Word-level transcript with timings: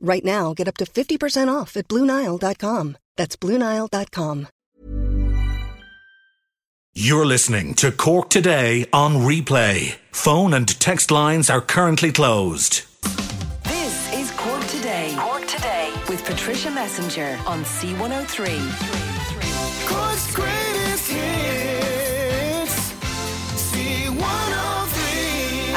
Right 0.00 0.24
now, 0.24 0.54
get 0.54 0.68
up 0.68 0.76
to 0.78 0.84
50% 0.84 1.48
off 1.52 1.76
at 1.76 1.88
BlueNile.com. 1.88 2.96
That's 3.16 3.36
BlueNile.com. 3.36 4.48
You're 6.94 7.26
listening 7.26 7.74
to 7.74 7.92
Cork 7.92 8.28
Today 8.28 8.86
on 8.92 9.14
replay. 9.14 9.96
Phone 10.10 10.52
and 10.52 10.66
text 10.80 11.12
lines 11.12 11.48
are 11.48 11.60
currently 11.60 12.10
closed. 12.10 12.82
This 13.64 14.12
is 14.14 14.30
Cork 14.32 14.64
Today. 14.66 15.14
Cork 15.16 15.46
Today 15.46 15.92
with 16.08 16.24
Patricia 16.24 16.70
Messenger 16.72 17.38
on 17.46 17.62
C103. 17.62 18.58
Cork's 19.88 20.34
greatest 20.34 21.10
hits. 21.12 21.47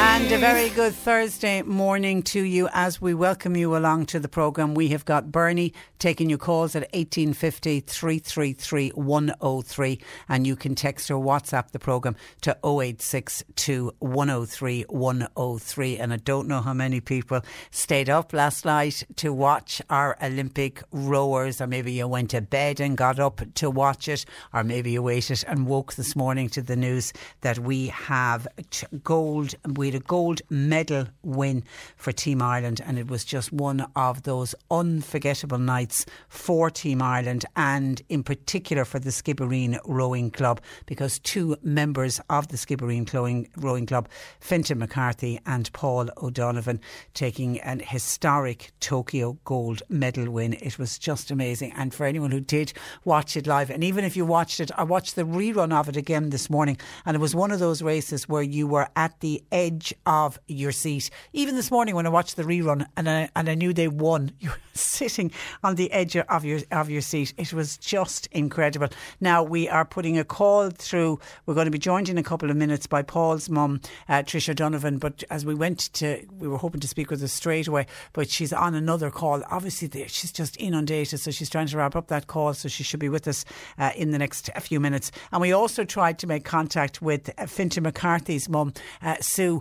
And 0.04 0.32
a 0.32 0.40
very 0.40 0.70
good 0.70 0.96
Thursday 0.96 1.62
morning 1.62 2.24
to 2.24 2.42
you 2.42 2.68
as 2.74 3.00
we 3.00 3.14
welcome 3.14 3.56
you 3.56 3.78
along 3.78 4.08
to 4.08 4.20
the 4.20 4.28
programme. 4.28 4.74
We 4.74 4.88
have 4.88 5.06
got 5.06 5.32
Bernie 5.32 5.76
taking 6.00 6.28
your 6.28 6.40
calls 6.40 6.76
at 6.76 6.82
1850 6.94 7.82
333 7.82 8.90
103 8.90 10.00
and 10.28 10.48
you 10.48 10.56
can 10.56 10.74
text 10.74 11.12
or 11.12 11.24
WhatsApp 11.24 11.70
the 11.70 11.78
programme 11.78 12.16
to 12.42 12.58
0862 12.64 13.92
103 14.00 14.86
103. 14.90 15.98
And 16.00 16.14
I 16.14 16.18
don't 16.18 16.48
know 16.48 16.62
how 16.62 16.74
many 16.74 17.00
people 17.00 17.42
stayed 17.70 18.10
up 18.10 18.34
last 18.34 18.66
night 18.66 19.04
to 19.18 19.32
watch 19.32 19.84
our 19.92 20.18
Olympic 20.20 20.82
rowers 20.92 21.62
or 21.62 21.68
maybe 21.68 21.94
you 21.94 22.08
went 22.08 22.32
to 22.32 22.42
bed 22.42 22.80
and 22.80 22.98
got 22.98 23.20
up 23.20 23.42
to 23.54 23.70
watch 23.70 24.08
it 24.08 24.26
or 24.52 24.64
maybe 24.64 24.94
you 24.94 25.04
waited 25.04 25.44
and 25.48 25.68
woke 25.68 25.94
this 25.94 26.16
morning 26.16 26.50
to 26.50 26.64
the 26.64 26.76
news 26.76 27.14
that 27.42 27.60
we 27.60 27.88
have 27.90 28.48
gold 29.04 29.54
we 29.76 29.91
a 29.96 30.00
gold 30.00 30.42
medal 30.50 31.08
win 31.24 31.64
for 31.96 32.12
Team 32.12 32.42
Ireland, 32.42 32.82
and 32.86 32.98
it 32.98 33.10
was 33.10 33.24
just 33.24 33.52
one 33.52 33.86
of 33.96 34.24
those 34.24 34.56
unforgettable 34.70 35.58
nights 35.58 36.06
for 36.30 36.70
Team 36.70 37.02
Ireland, 37.02 37.46
and 37.56 38.02
in 38.10 38.24
particular 38.24 38.86
for 38.86 39.00
the 39.00 39.10
Skibbereen 39.10 39.80
Rowing 39.86 40.32
Club, 40.32 40.62
because 40.86 41.20
two 41.20 41.58
members 41.64 42.20
of 42.30 42.48
the 42.50 42.58
Skibbereen 42.58 43.02
Rowing, 43.58 43.86
Club, 43.86 44.10
Fintan 44.40 44.80
McCarthy 44.80 45.40
and 45.46 45.72
Paul 45.74 46.10
O'Donovan, 46.22 46.80
taking 47.14 47.60
an 47.62 47.80
historic 47.80 48.72
Tokyo 48.80 49.38
gold 49.44 49.82
medal 49.90 50.30
win. 50.30 50.54
It 50.54 50.78
was 50.78 50.98
just 50.98 51.32
amazing, 51.32 51.74
and 51.76 51.94
for 51.94 52.06
anyone 52.06 52.32
who 52.32 52.40
did 52.40 52.74
watch 53.06 53.36
it 53.38 53.48
live, 53.48 53.70
and 53.70 53.84
even 53.84 54.06
if 54.06 54.16
you 54.16 54.26
watched 54.26 54.60
it, 54.60 54.72
I 54.78 54.84
watched 54.84 55.16
the 55.16 55.24
rerun 55.24 55.74
of 55.74 55.90
it 55.90 55.98
again 55.98 56.30
this 56.30 56.50
morning, 56.50 56.78
and 57.06 57.16
it 57.16 57.20
was 57.20 57.36
one 57.36 57.52
of 57.52 57.60
those 57.60 57.82
races 57.82 58.28
where 58.30 58.42
you 58.42 58.68
were 58.68 58.90
at 58.96 59.20
the 59.22 59.44
edge 59.52 59.71
of 60.06 60.40
your 60.48 60.72
seat. 60.72 61.10
Even 61.34 61.56
this 61.56 61.72
morning 61.72 61.96
when 61.96 62.06
I 62.06 62.10
watched 62.10 62.36
the 62.36 62.44
rerun 62.44 62.86
and 62.98 63.10
I, 63.10 63.30
and 63.36 63.50
I 63.50 63.56
knew 63.56 63.74
they 63.74 63.88
won, 63.88 64.32
you 64.40 64.50
were 64.50 64.56
sitting 64.74 65.32
on 65.64 65.76
the 65.76 65.92
edge 65.92 66.16
of 66.16 66.46
your 66.46 66.60
of 66.72 66.90
your 66.90 67.02
seat. 67.02 67.34
It 67.38 67.54
was 67.54 67.78
just 67.78 68.28
incredible. 68.28 68.90
Now 69.20 69.44
we 69.44 69.68
are 69.70 69.86
putting 69.86 70.18
a 70.18 70.24
call 70.24 70.70
through. 70.70 71.20
We're 71.46 71.54
going 71.54 71.66
to 71.66 71.72
be 71.72 71.80
joined 71.80 72.10
in 72.10 72.18
a 72.18 72.24
couple 72.24 72.50
of 72.50 72.58
minutes 72.58 72.88
by 72.88 73.02
Paul's 73.02 73.50
mum, 73.50 73.82
uh, 74.08 74.24
Trisha 74.24 74.56
Donovan. 74.56 74.98
But 74.98 75.24
as 75.30 75.46
we 75.46 75.54
went 75.54 75.94
to, 75.94 76.26
we 76.38 76.48
were 76.48 76.58
hoping 76.58 76.82
to 76.82 76.88
speak 76.88 77.10
with 77.10 77.22
her 77.22 77.28
straight 77.28 77.68
away, 77.68 77.88
but 78.14 78.30
she's 78.30 78.54
on 78.54 78.76
another 78.76 79.10
call. 79.12 79.44
Obviously, 79.50 79.90
she's 80.08 80.32
just 80.32 80.56
inundated, 80.60 81.20
so 81.20 81.32
she's 81.32 81.50
trying 81.50 81.68
to 81.68 81.78
wrap 81.78 81.96
up 81.96 82.08
that 82.08 82.28
call. 82.28 82.54
So 82.54 82.70
she 82.70 82.84
should 82.84 83.00
be 83.00 83.10
with 83.10 83.28
us 83.28 83.46
uh, 83.78 83.92
in 83.96 84.12
the 84.12 84.20
next 84.20 84.50
few 84.62 84.80
minutes. 84.80 85.12
And 85.32 85.42
we 85.42 85.52
also 85.52 85.84
tried 85.84 86.20
to 86.20 86.28
make 86.28 86.46
contact 86.46 87.02
with 87.02 87.30
Fintan 87.48 87.84
McCarthy's 87.84 88.48
mum, 88.50 88.74
uh, 89.02 89.16
Sue, 89.20 89.61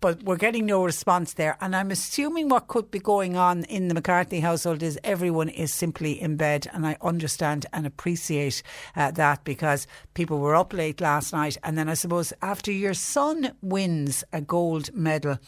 but 0.00 0.22
we're 0.22 0.36
getting 0.36 0.66
no 0.66 0.84
response 0.84 1.34
there. 1.34 1.56
And 1.60 1.74
I'm 1.74 1.90
assuming 1.90 2.48
what 2.48 2.68
could 2.68 2.90
be 2.90 2.98
going 2.98 3.36
on 3.36 3.64
in 3.64 3.88
the 3.88 3.94
McCarthy 3.94 4.40
household 4.40 4.82
is 4.82 4.98
everyone 5.02 5.48
is 5.48 5.74
simply 5.74 6.20
in 6.20 6.36
bed. 6.36 6.68
And 6.72 6.86
I 6.86 6.96
understand 7.00 7.66
and 7.72 7.86
appreciate 7.86 8.62
uh, 8.94 9.10
that 9.12 9.44
because 9.44 9.86
people 10.14 10.38
were 10.38 10.54
up 10.54 10.72
late 10.72 11.00
last 11.00 11.32
night. 11.32 11.56
And 11.64 11.76
then 11.76 11.88
I 11.88 11.94
suppose 11.94 12.32
after 12.42 12.70
your 12.70 12.94
son 12.94 13.52
wins 13.60 14.22
a 14.32 14.40
gold 14.40 14.94
medal, 14.94 15.38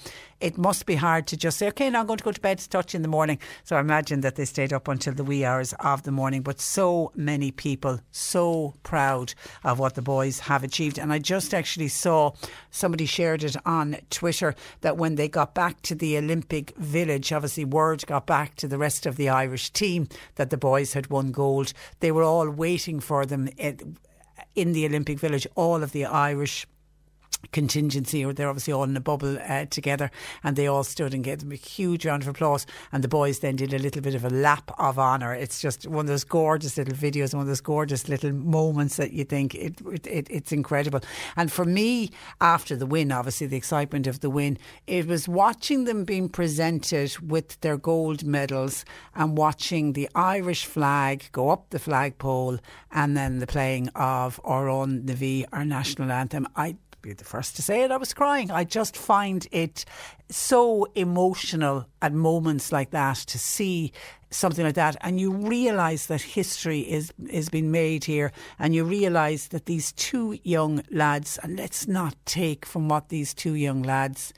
it 0.41 0.57
must 0.57 0.87
be 0.87 0.95
hard 0.95 1.27
to 1.29 1.37
just 1.37 1.59
say, 1.59 1.69
okay, 1.69 1.91
now 1.91 2.01
I'm 2.01 2.07
going 2.07 2.17
to 2.17 2.25
go 2.25 2.33
to 2.33 2.41
bed 2.41 2.59
to 2.59 2.69
touch 2.69 2.95
in 2.95 3.03
the 3.03 3.09
morning. 3.09 3.39
So 3.63 3.77
I 3.77 3.81
imagine 3.81 4.23
that 4.23 4.37
they 4.37 4.47
stayed 4.47 4.73
up 4.73 4.89
until 4.89 5.13
the 5.13 5.25
wee 5.25 5.45
hours 5.45 5.75
of 5.81 6.03
the 6.03 6.13
morning. 6.13 6.43
But 6.43 6.61
so 6.61 7.13
many 7.15 7.51
people 7.51 8.01
so 8.11 8.75
proud 8.83 9.35
of 9.65 9.79
what 9.79 9.95
the 9.95 10.03
boys 10.03 10.41
have 10.41 10.65
achieved. 10.65 10.99
And 10.99 11.13
I 11.13 11.19
just 11.19 11.53
actually 11.53 11.89
saw 11.89 12.33
somebody 12.71 13.05
shared 13.05 13.45
it 13.45 13.57
on 13.67 13.99
Twitter 14.09 14.40
that 14.81 14.97
when 14.97 15.15
they 15.15 15.29
got 15.29 15.55
back 15.55 15.83
to 15.83 15.95
the 15.95 16.17
Olympic 16.19 16.75
village, 16.77 17.33
obviously 17.33 17.65
word 17.65 18.07
got 18.07 18.27
back 18.27 18.55
to 18.57 18.69
the 18.69 18.79
rest 18.79 19.07
of 19.07 19.17
the 19.17 19.29
Irish 19.29 19.71
team 19.71 20.09
that 20.35 20.51
the 20.51 20.57
boys 20.57 20.93
had 20.95 21.11
won 21.11 21.33
gold. 21.33 21.73
They 22.01 22.13
were 22.13 22.25
all 22.25 22.51
waiting 22.51 23.01
for 23.01 23.27
them 23.27 23.49
in 24.55 24.73
the 24.73 24.87
Olympic 24.87 25.19
village, 25.19 25.47
all 25.55 25.83
of 25.83 25.93
the 25.93 26.05
Irish 26.05 26.67
contingency 27.53 28.25
or 28.25 28.33
they're 28.33 28.49
obviously 28.49 28.73
all 28.73 28.85
in 28.85 28.97
a 28.97 29.01
bubble 29.01 29.39
uh, 29.49 29.65
together 29.67 30.11
and 30.45 30.57
they 30.57 30.67
all 30.67 30.85
stood 30.85 31.15
and 31.15 31.25
gave 31.25 31.41
them 31.41 31.53
a 31.53 31.57
huge 31.57 32.07
round 32.07 32.23
of 32.23 32.29
applause 32.29 32.67
and 32.93 33.03
the 33.03 33.09
boys 33.09 33.41
then 33.41 33.57
did 33.57 33.73
a 33.73 33.79
little 33.79 34.03
bit 34.03 34.15
of 34.15 34.25
a 34.25 34.31
lap 34.31 34.71
of 34.79 34.99
honour. 34.99 35.35
It's 35.35 35.61
just 35.61 35.87
one 35.87 36.05
of 36.05 36.09
those 36.09 36.25
gorgeous 36.25 36.77
little 36.77 36.95
videos 36.95 37.35
one 37.35 37.43
of 37.43 37.49
those 37.49 37.61
gorgeous 37.61 38.09
little 38.09 38.33
moments 38.33 38.97
that 38.97 39.13
you 39.13 39.25
think 39.25 39.55
it, 39.55 39.81
it, 39.93 40.07
it, 40.07 40.27
it's 40.31 40.53
incredible. 40.53 41.01
And 41.37 41.51
for 41.51 41.65
me 41.65 42.11
after 42.41 42.77
the 42.77 42.87
win 42.87 43.11
obviously 43.11 43.47
the 43.47 43.57
excitement 43.57 44.07
of 44.07 44.21
the 44.21 44.31
win 44.31 44.59
it 44.87 45.07
was 45.07 45.29
watching 45.29 45.85
them 45.85 46.05
being 46.05 46.29
presented 46.29 47.17
with 47.19 47.61
their 47.61 47.77
gold 47.77 48.25
medals 48.25 48.85
and 49.15 49.37
watching 49.37 49.95
the 49.95 50.09
Irish 50.15 50.67
flag 50.67 51.29
go 51.33 51.51
up 51.51 51.71
the 51.71 51.79
flagpole 51.79 52.59
and 52.93 53.17
then 53.17 53.39
the 53.39 53.47
playing 53.47 53.89
of 53.95 54.41
Amhrán 54.45 55.05
na 55.05 55.15
bhFiann 55.15 55.47
our 55.53 55.65
national 55.65 56.11
anthem. 56.13 56.47
I 56.57 56.77
be 57.03 57.13
the 57.13 57.25
first 57.25 57.57
to 57.57 57.63
say 57.63 57.83
it. 57.83 57.91
I 57.91 57.97
was 57.97 58.15
crying. 58.15 58.51
I 58.51 58.65
just 58.65 58.97
find 58.97 59.47
it 59.51 59.85
so 60.31 60.87
emotional 60.95 61.87
at 62.03 62.13
moments 62.13 62.73
like 62.73 62.91
that 62.91 63.17
to 63.17 63.39
see 63.39 63.93
something 64.31 64.65
like 64.65 64.77
that 64.77 64.97
and 65.01 65.21
you 65.21 65.33
realize 65.33 66.07
that 66.07 66.23
history 66.23 66.81
is 66.81 67.13
is 67.29 67.49
being 67.49 67.73
made 67.73 68.05
here 68.05 68.31
and 68.61 68.75
you 68.75 68.85
realize 68.85 69.49
that 69.49 69.67
these 69.67 69.91
two 69.93 70.39
young 70.45 70.81
lads 70.91 71.37
and 71.43 71.59
let's 71.59 71.89
not 71.89 72.15
take 72.27 72.65
from 72.65 72.89
what 72.89 73.09
these 73.09 73.35
two 73.35 73.55
young 73.55 73.83
lads 73.83 74.33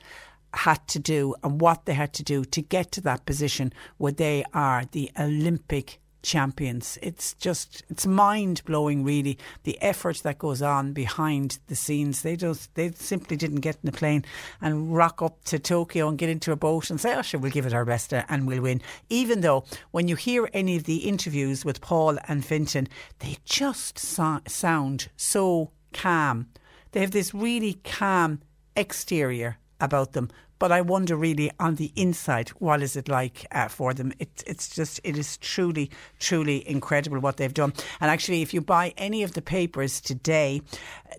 had 0.55 0.87
to 0.87 0.99
do 0.99 1.35
and 1.43 1.61
what 1.61 1.85
they 1.85 1.93
had 1.93 2.13
to 2.13 2.23
do 2.23 2.43
to 2.43 2.61
get 2.61 2.91
to 2.91 3.01
that 3.01 3.25
position 3.25 3.71
where 3.97 4.11
they 4.11 4.43
are 4.53 4.83
the 4.91 5.11
Olympic 5.19 5.99
champions. 6.23 6.97
It's 7.01 7.35
just 7.35 7.83
it's 7.89 8.07
mind 8.07 8.63
blowing, 8.65 9.03
really. 9.03 9.37
The 9.63 9.79
effort 9.81 10.17
that 10.23 10.39
goes 10.39 10.61
on 10.61 10.93
behind 10.93 11.59
the 11.67 11.75
scenes. 11.75 12.23
They 12.23 12.35
just 12.35 12.73
they 12.73 12.91
simply 12.91 13.37
didn't 13.37 13.61
get 13.61 13.77
in 13.83 13.89
a 13.89 13.91
plane 13.91 14.25
and 14.61 14.95
rock 14.95 15.21
up 15.21 15.43
to 15.45 15.59
Tokyo 15.59 16.07
and 16.07 16.17
get 16.17 16.29
into 16.29 16.51
a 16.51 16.55
boat 16.55 16.89
and 16.89 16.99
say, 16.99 17.13
"Oh, 17.15 17.21
sure, 17.21 17.39
we'll 17.39 17.51
give 17.51 17.65
it 17.67 17.73
our 17.73 17.85
best 17.85 18.13
uh, 18.13 18.23
and 18.29 18.47
we'll 18.47 18.61
win." 18.61 18.81
Even 19.09 19.41
though 19.41 19.65
when 19.91 20.07
you 20.07 20.15
hear 20.15 20.49
any 20.53 20.75
of 20.77 20.85
the 20.85 21.07
interviews 21.07 21.63
with 21.63 21.81
Paul 21.81 22.17
and 22.27 22.43
Fintan, 22.43 22.87
they 23.19 23.37
just 23.45 23.99
so- 23.99 24.41
sound 24.47 25.09
so 25.15 25.71
calm. 25.93 26.47
They 26.91 27.01
have 27.01 27.11
this 27.11 27.33
really 27.33 27.73
calm 27.83 28.41
exterior 28.75 29.57
about 29.79 30.13
them, 30.13 30.29
But 30.63 30.71
I 30.71 30.79
wonder 30.79 31.17
really 31.17 31.51
on 31.59 31.75
the 31.75 31.91
inside, 31.93 32.47
what 32.51 32.81
is 32.81 32.95
it 32.95 33.09
like 33.09 33.45
uh, 33.51 33.67
for 33.67 33.93
them? 33.93 34.13
It, 34.17 34.45
it's 34.47 34.73
just, 34.73 35.01
it 35.03 35.17
is 35.17 35.35
truly, 35.39 35.91
truly 36.19 36.65
incredible 36.65 37.19
what 37.19 37.35
they've 37.35 37.53
done. 37.53 37.73
And 37.99 38.09
actually, 38.09 38.41
if 38.41 38.53
you 38.53 38.61
buy 38.61 38.93
any 38.95 39.23
of 39.23 39.33
the 39.33 39.41
papers 39.41 39.99
today, 39.99 40.61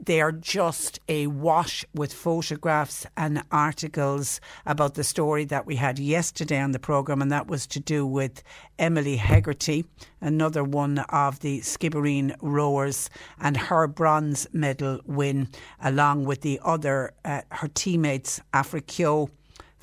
they 0.00 0.22
are 0.22 0.32
just 0.32 0.98
a 1.10 1.26
wash 1.26 1.84
with 1.94 2.14
photographs 2.14 3.04
and 3.18 3.44
articles 3.50 4.40
about 4.64 4.94
the 4.94 5.04
story 5.04 5.44
that 5.44 5.66
we 5.66 5.76
had 5.76 5.98
yesterday 5.98 6.58
on 6.58 6.72
the 6.72 6.78
programme, 6.78 7.20
and 7.20 7.30
that 7.30 7.46
was 7.46 7.66
to 7.66 7.80
do 7.80 8.06
with 8.06 8.42
Emily 8.78 9.16
Hegarty, 9.16 9.84
another 10.22 10.64
one 10.64 11.00
of 11.10 11.40
the 11.40 11.60
Skibbereen 11.60 12.34
rowers, 12.40 13.10
and 13.38 13.58
her 13.58 13.86
bronze 13.88 14.46
medal 14.54 15.00
win, 15.04 15.48
along 15.82 16.24
with 16.24 16.40
the 16.40 16.58
other, 16.64 17.12
uh, 17.26 17.42
her 17.50 17.68
teammates, 17.68 18.40
Aifric 18.54 18.86
Keogh. 18.86 19.28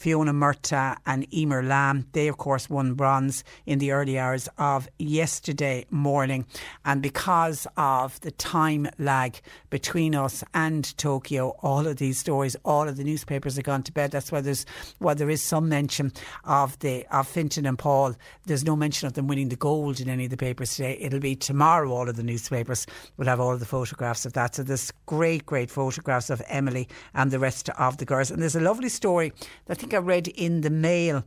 Fiona 0.02 0.34
Murtagh 0.34 0.98
and 1.06 1.30
Eimear 1.30 1.64
Lambe. 1.64 2.06
They, 2.14 2.28
of 2.28 2.38
course, 2.38 2.68
won 2.72 2.96
bronze 2.96 3.44
in 3.68 3.78
the 3.78 3.92
early 3.92 4.18
hours 4.18 4.50
of 4.58 4.90
yesterday 4.98 5.86
morning. 5.92 6.48
And 6.84 7.04
because 7.04 7.68
of 7.78 8.20
the 8.22 8.32
time 8.32 8.90
lag 8.98 9.40
between 9.70 10.16
us 10.16 10.44
and 10.56 10.98
Tokyo, 10.98 11.50
all 11.62 11.86
of 11.86 11.98
these 11.98 12.18
stories, 12.18 12.56
all 12.66 12.88
of 12.88 12.98
the 12.98 13.04
newspapers 13.04 13.58
have 13.58 13.66
gone 13.66 13.84
to 13.84 13.92
bed. 13.92 14.10
That's 14.10 14.32
why 14.32 14.42
there's 14.42 14.66
why 14.98 15.14
there 15.14 15.30
is 15.30 15.44
some 15.44 15.70
mention 15.70 16.14
of 16.46 16.80
the 16.80 17.06
of 17.16 17.28
Fintan 17.28 17.68
and 17.68 17.78
Paul. 17.78 18.16
There's 18.48 18.66
no 18.66 18.76
mention 18.76 19.06
of 19.06 19.14
them 19.14 19.28
winning 19.28 19.50
the 19.50 19.56
gold 19.56 20.00
in 20.00 20.10
any 20.10 20.24
of 20.24 20.32
the 20.32 20.38
papers 20.38 20.76
today. 20.76 20.98
It'll 21.00 21.20
be 21.20 21.36
tomorrow. 21.36 21.92
All 21.92 22.10
of 22.10 22.16
the 22.16 22.24
newspapers 22.24 22.88
will 23.18 23.28
have 23.28 23.40
all 23.40 23.54
of 23.54 23.60
the 23.60 23.68
photographs 23.68 24.26
of 24.26 24.34
that. 24.34 24.56
So 24.56 24.64
there's 24.64 24.92
great, 25.06 25.46
great 25.46 25.70
photographs 25.70 26.32
of 26.32 26.42
Emily 26.48 26.88
and 27.14 27.30
the 27.30 27.38
rest 27.38 27.70
of 27.70 27.98
the 27.98 28.06
girls. 28.06 28.32
And 28.32 28.42
there's 28.42 28.56
a 28.56 28.62
lovely 28.62 28.90
story 28.90 29.32
that 29.68 29.78
I 29.78 29.80
think 29.80 29.91
I 29.94 29.98
read 29.98 30.28
in 30.28 30.62
the 30.62 30.70
Mail 30.70 31.24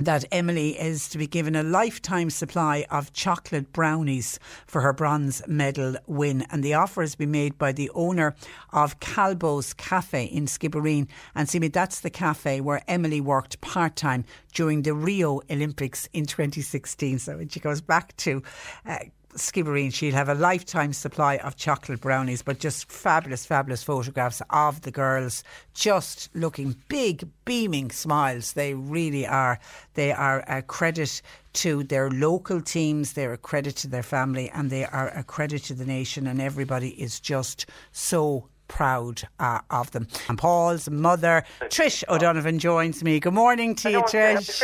that 0.00 0.24
Emily 0.32 0.78
is 0.78 1.08
to 1.10 1.18
be 1.18 1.26
given 1.26 1.54
a 1.54 1.62
lifetime 1.62 2.30
supply 2.30 2.84
of 2.90 3.12
chocolate 3.12 3.72
brownies 3.72 4.40
for 4.66 4.80
her 4.80 4.92
bronze 4.92 5.40
medal 5.46 5.96
win. 6.06 6.46
And 6.50 6.64
the 6.64 6.74
offer 6.74 7.00
has 7.02 7.14
been 7.14 7.30
made 7.30 7.58
by 7.58 7.72
the 7.72 7.90
owner 7.94 8.34
of 8.72 8.98
Kalbo's 8.98 9.72
Cafe 9.72 10.24
in 10.24 10.46
Skibbereen. 10.46 11.08
And 11.34 11.48
see 11.48 11.60
me, 11.60 11.68
that's 11.68 12.00
the 12.00 12.10
cafe 12.10 12.60
where 12.60 12.82
Emily 12.88 13.20
worked 13.20 13.60
part 13.60 13.94
time 13.94 14.24
during 14.52 14.82
the 14.82 14.94
Rio 14.94 15.40
Olympics 15.50 16.08
in 16.12 16.26
2016. 16.26 17.20
So 17.20 17.36
when 17.36 17.48
she 17.48 17.60
goes 17.60 17.80
back 17.80 18.16
to 18.18 18.42
uh, 18.86 18.98
Skibbereen, 19.36 19.92
she'll 19.92 20.14
have 20.14 20.28
a 20.28 20.34
lifetime 20.34 20.92
supply 20.92 21.36
of 21.38 21.56
chocolate 21.56 22.00
brownies, 22.00 22.42
but 22.42 22.58
just 22.58 22.90
fabulous, 22.90 23.44
fabulous 23.44 23.82
photographs 23.82 24.40
of 24.50 24.82
the 24.82 24.90
girls 24.90 25.42
just 25.74 26.30
looking 26.34 26.76
big, 26.88 27.28
beaming 27.44 27.90
smiles. 27.90 28.52
They 28.52 28.74
really 28.74 29.26
are. 29.26 29.58
They 29.94 30.12
are 30.12 30.44
a 30.48 30.62
credit 30.62 31.20
to 31.54 31.84
their 31.84 32.10
local 32.10 32.60
teams, 32.60 33.12
they're 33.12 33.32
a 33.32 33.38
credit 33.38 33.76
to 33.76 33.88
their 33.88 34.02
family, 34.02 34.50
and 34.50 34.70
they 34.70 34.84
are 34.84 35.08
a 35.08 35.22
credit 35.22 35.62
to 35.64 35.74
the 35.74 35.84
nation, 35.84 36.26
and 36.26 36.40
everybody 36.40 36.90
is 37.00 37.20
just 37.20 37.66
so 37.92 38.48
proud 38.68 39.22
uh, 39.38 39.60
of 39.70 39.90
them. 39.92 40.08
And 40.28 40.38
Paul's 40.38 40.88
mother, 40.90 41.44
Trish 41.62 42.04
O'Donovan, 42.08 42.58
joins 42.58 43.02
me. 43.02 43.20
Good 43.20 43.34
morning 43.34 43.74
to 43.76 43.90
you, 43.90 44.02
Trish. 44.02 44.60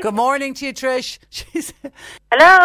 Good 0.00 0.14
morning 0.14 0.54
to 0.54 0.66
you, 0.66 0.72
Trish. 0.72 1.18
She's 1.30 1.72
Hello. 1.82 1.92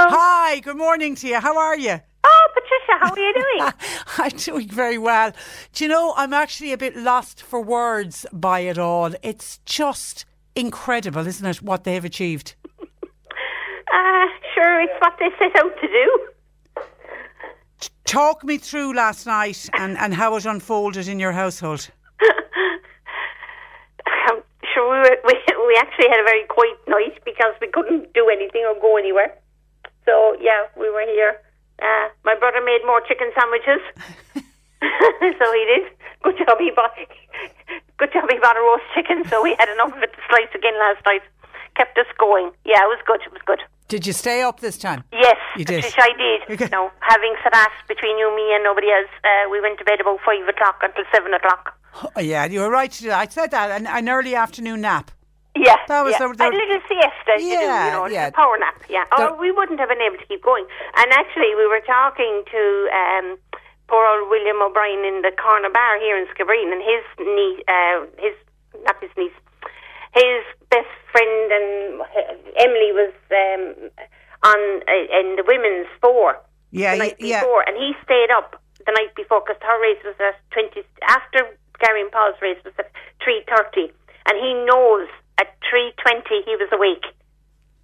Hi, 0.09 0.59
good 0.59 0.77
morning 0.77 1.15
to 1.15 1.27
you. 1.27 1.39
How 1.39 1.57
are 1.57 1.77
you? 1.77 1.99
Oh, 2.25 2.47
Patricia, 2.53 2.99
how 2.99 3.11
are 3.11 3.19
you 3.19 3.33
doing? 3.33 3.73
I'm 4.17 4.37
doing 4.37 4.67
very 4.67 4.97
well. 4.97 5.31
Do 5.73 5.83
you 5.83 5.89
know, 5.89 6.13
I'm 6.17 6.33
actually 6.33 6.73
a 6.73 6.77
bit 6.77 6.95
lost 6.95 7.41
for 7.41 7.61
words 7.61 8.25
by 8.33 8.61
it 8.61 8.77
all. 8.77 9.13
It's 9.23 9.59
just 9.65 10.25
incredible, 10.55 11.25
isn't 11.25 11.45
it, 11.45 11.61
what 11.61 11.83
they've 11.83 12.03
achieved? 12.03 12.55
uh, 12.81 14.25
sure, 14.53 14.81
it's 14.81 14.93
what 14.99 15.13
they 15.19 15.29
set 15.39 15.55
out 15.63 15.75
to 15.79 15.87
do. 15.87 16.19
Talk 18.06 18.44
me 18.44 18.57
through 18.57 18.95
last 18.95 19.25
night 19.25 19.69
and, 19.74 19.97
and 19.97 20.13
how 20.13 20.35
it 20.35 20.45
unfolded 20.45 21.07
in 21.07 21.19
your 21.19 21.33
household. 21.33 21.89
Um, 24.29 24.44
sure, 24.74 24.88
we, 24.91 24.97
were, 25.00 25.18
we, 25.27 25.35
we 25.68 25.75
actually 25.75 26.07
had 26.09 26.19
a 26.19 26.24
very 26.24 26.44
quiet 26.47 26.79
night 26.88 27.19
because 27.25 27.53
we 27.62 27.68
couldn't 27.68 28.13
do 28.13 28.29
anything 28.29 28.63
or 28.63 28.79
go 28.79 28.97
anywhere. 28.97 29.35
So, 30.06 30.35
yeah, 30.39 30.68
we 30.79 30.89
were 30.89 31.03
here. 31.03 31.39
Uh, 31.81 32.07
my 32.24 32.35
brother 32.35 32.63
made 32.63 32.81
more 32.85 33.01
chicken 33.01 33.31
sandwiches. 33.35 33.83
so 35.39 35.45
he 35.53 35.63
did. 35.68 35.91
Good 36.23 36.38
job 36.39 36.57
he 36.59 36.71
bought. 36.71 36.95
Good 37.97 38.13
job 38.13 38.30
he 38.30 38.39
bought 38.39 38.57
a 38.57 38.62
roast 38.62 38.88
chicken. 38.95 39.27
So 39.30 39.44
we 39.44 39.56
had 39.59 39.69
enough 39.69 39.95
of 39.95 40.01
it 40.01 40.13
to 40.13 40.19
slice 40.30 40.51
again 40.56 40.77
last 40.80 41.06
night. 41.06 41.21
Kept 41.75 41.97
us 41.97 42.07
going. 42.18 42.51
Yeah, 42.65 42.81
it 42.83 42.89
was 42.89 43.00
good. 43.06 43.21
It 43.21 43.31
was 43.31 43.41
good. 43.45 43.62
Did 43.87 44.05
you 44.05 44.11
stay 44.13 44.41
up 44.41 44.59
this 44.59 44.77
time? 44.77 45.03
Yes, 45.13 45.37
You 45.55 45.63
did? 45.63 45.83
Patricia, 45.83 46.01
I 46.03 46.11
did. 46.17 46.61
Okay. 46.61 46.69
No, 46.71 46.91
having 46.99 47.33
said 47.41 47.53
that, 47.53 47.71
between 47.87 48.17
you, 48.17 48.35
me, 48.35 48.53
and 48.53 48.63
nobody 48.63 48.87
else, 48.91 49.07
uh, 49.23 49.49
we 49.49 49.61
went 49.61 49.79
to 49.79 49.85
bed 49.85 50.01
about 50.01 50.19
five 50.25 50.45
o'clock 50.47 50.79
until 50.83 51.05
seven 51.13 51.33
o'clock. 51.33 51.73
Oh, 52.15 52.19
yeah, 52.19 52.45
you 52.45 52.59
were 52.59 52.69
right 52.69 52.91
to 52.91 53.01
do 53.01 53.07
that. 53.07 53.19
I 53.19 53.27
said 53.31 53.51
that, 53.51 53.71
an, 53.71 53.87
an 53.87 54.09
early 54.09 54.35
afternoon 54.35 54.81
nap. 54.81 55.11
Yeah, 55.55 55.77
That 55.87 56.03
was 56.03 56.13
yeah. 56.19 56.27
the- 56.27 56.33
the- 56.35 56.49
a 56.49 56.51
little 56.53 56.81
siesta, 56.87 57.33
do, 57.37 57.43
Yeah, 57.43 57.85
you 57.85 57.91
know, 57.93 58.05
yeah. 58.07 58.29
power 58.29 58.57
nap. 58.59 58.75
Yeah, 58.89 59.05
The- 59.15 59.31
or 59.31 59.39
we 59.39 59.51
wouldn't 59.51 59.79
have 59.79 59.89
been 59.89 60.01
able 60.01 60.17
to 60.17 60.25
keep 60.27 60.43
going. 60.43 60.65
And 60.97 61.11
actually, 61.13 61.55
we 61.55 61.65
were 61.65 61.81
talking 61.81 62.43
to 62.51 62.61
um, 62.93 63.37
poor 63.87 64.05
old 64.05 64.29
William 64.29 64.61
O'Brien 64.61 65.03
in 65.05 65.21
the 65.23 65.31
corner 65.31 65.69
bar 65.71 65.97
here 65.97 66.17
in 66.17 66.27
Skibbereen, 66.27 66.71
and 66.75 66.83
his 66.83 67.03
niece, 67.25 67.63
uh, 67.67 68.05
his 68.19 68.35
not 68.85 69.01
his 69.01 69.09
niece, 69.17 69.33
his 70.13 70.44
best 70.69 70.94
friend 71.12 71.51
and 71.51 72.01
uh, 72.01 72.63
Emily 72.63 72.92
was 72.94 73.13
um, 73.31 73.63
on 74.44 74.59
uh, 74.88 75.19
in 75.19 75.36
the 75.36 75.44
women's 75.48 75.88
four. 76.01 76.39
Yeah, 76.71 76.94
the 76.94 77.00
night 77.00 77.15
yeah. 77.19 77.42
before, 77.42 77.63
and 77.68 77.77
he 77.77 77.94
stayed 78.04 78.30
up 78.31 78.62
the 78.86 78.92
night 78.92 79.15
before 79.15 79.42
because 79.42 79.62
her 79.62 79.81
race 79.81 80.04
was 80.04 80.15
at 80.19 80.36
twenty 80.51 80.83
after 81.07 81.48
Gary 81.80 82.01
and 82.01 82.12
Paul's 82.12 82.36
race 82.42 82.59
was 82.63 82.74
at 82.77 82.92
three 83.24 83.44
thirty, 83.48 83.92
and 84.27 84.36
he 84.38 84.54
knows 84.65 85.07
at 85.39 85.56
three 85.69 85.94
twenty 86.04 86.44
he 86.44 86.56
was 86.56 86.69
awake, 86.71 87.06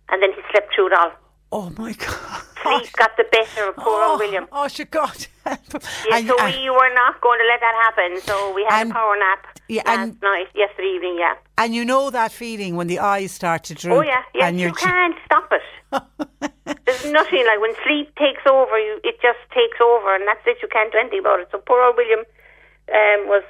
and 0.09 0.21
then 0.21 0.31
he 0.33 0.41
slept 0.51 0.75
through 0.75 0.87
it 0.87 0.93
all. 0.93 1.11
Oh, 1.55 1.71
my 1.77 1.93
God. 2.05 2.41
Sleep 2.63 2.91
got 2.93 3.11
the 3.17 3.25
better 3.31 3.69
of 3.69 3.75
poor 3.75 3.85
oh, 4.01 4.11
old 4.11 4.19
William. 4.21 4.47
Oh, 4.51 4.67
she 4.67 4.85
God. 4.85 5.27
Yeah, 5.45 5.57
And- 6.17 6.27
so 6.27 6.35
and- 6.39 6.55
we 6.55 6.69
were 6.69 6.93
not 6.95 7.19
going 7.21 7.39
to 7.39 7.45
let 7.51 7.59
that 7.59 7.75
happen. 7.85 8.21
So 8.21 8.53
we 8.55 8.65
had 8.69 8.81
And- 8.81 8.91
a 8.91 8.93
power 8.93 9.15
nap 9.17 9.45
yeah, 9.67 9.83
last 9.85 9.99
and- 9.99 10.21
night, 10.21 10.47
yesterday 10.55 10.87
evening. 10.95 11.17
Yeah. 11.19 11.35
And 11.57 11.75
you 11.75 11.83
know 11.85 12.09
that 12.09 12.31
feeling 12.31 12.75
when 12.77 12.87
the 12.87 12.99
eyes 12.99 13.31
start 13.33 13.63
to 13.65 13.73
droop. 13.75 13.97
Oh 13.97 14.01
yeah, 14.01 14.23
yeah. 14.33 14.47
And 14.47 14.59
You 14.59 14.71
can't 14.73 15.15
stop 15.25 15.51
it. 15.51 15.61
There's 16.85 17.05
nothing 17.11 17.45
like 17.45 17.59
when 17.59 17.73
sleep 17.85 18.15
takes 18.15 18.41
over. 18.49 18.79
You, 18.79 18.99
it 19.03 19.15
just 19.21 19.39
takes 19.53 19.77
over, 19.83 20.15
and 20.15 20.25
that's 20.27 20.41
it. 20.47 20.57
You 20.61 20.69
can't 20.69 20.91
do 20.91 20.97
anything 20.97 21.19
about 21.19 21.41
it. 21.41 21.49
So 21.51 21.57
poor 21.59 21.83
old 21.83 21.95
William 21.97 22.19
um, 22.19 23.19
was 23.27 23.43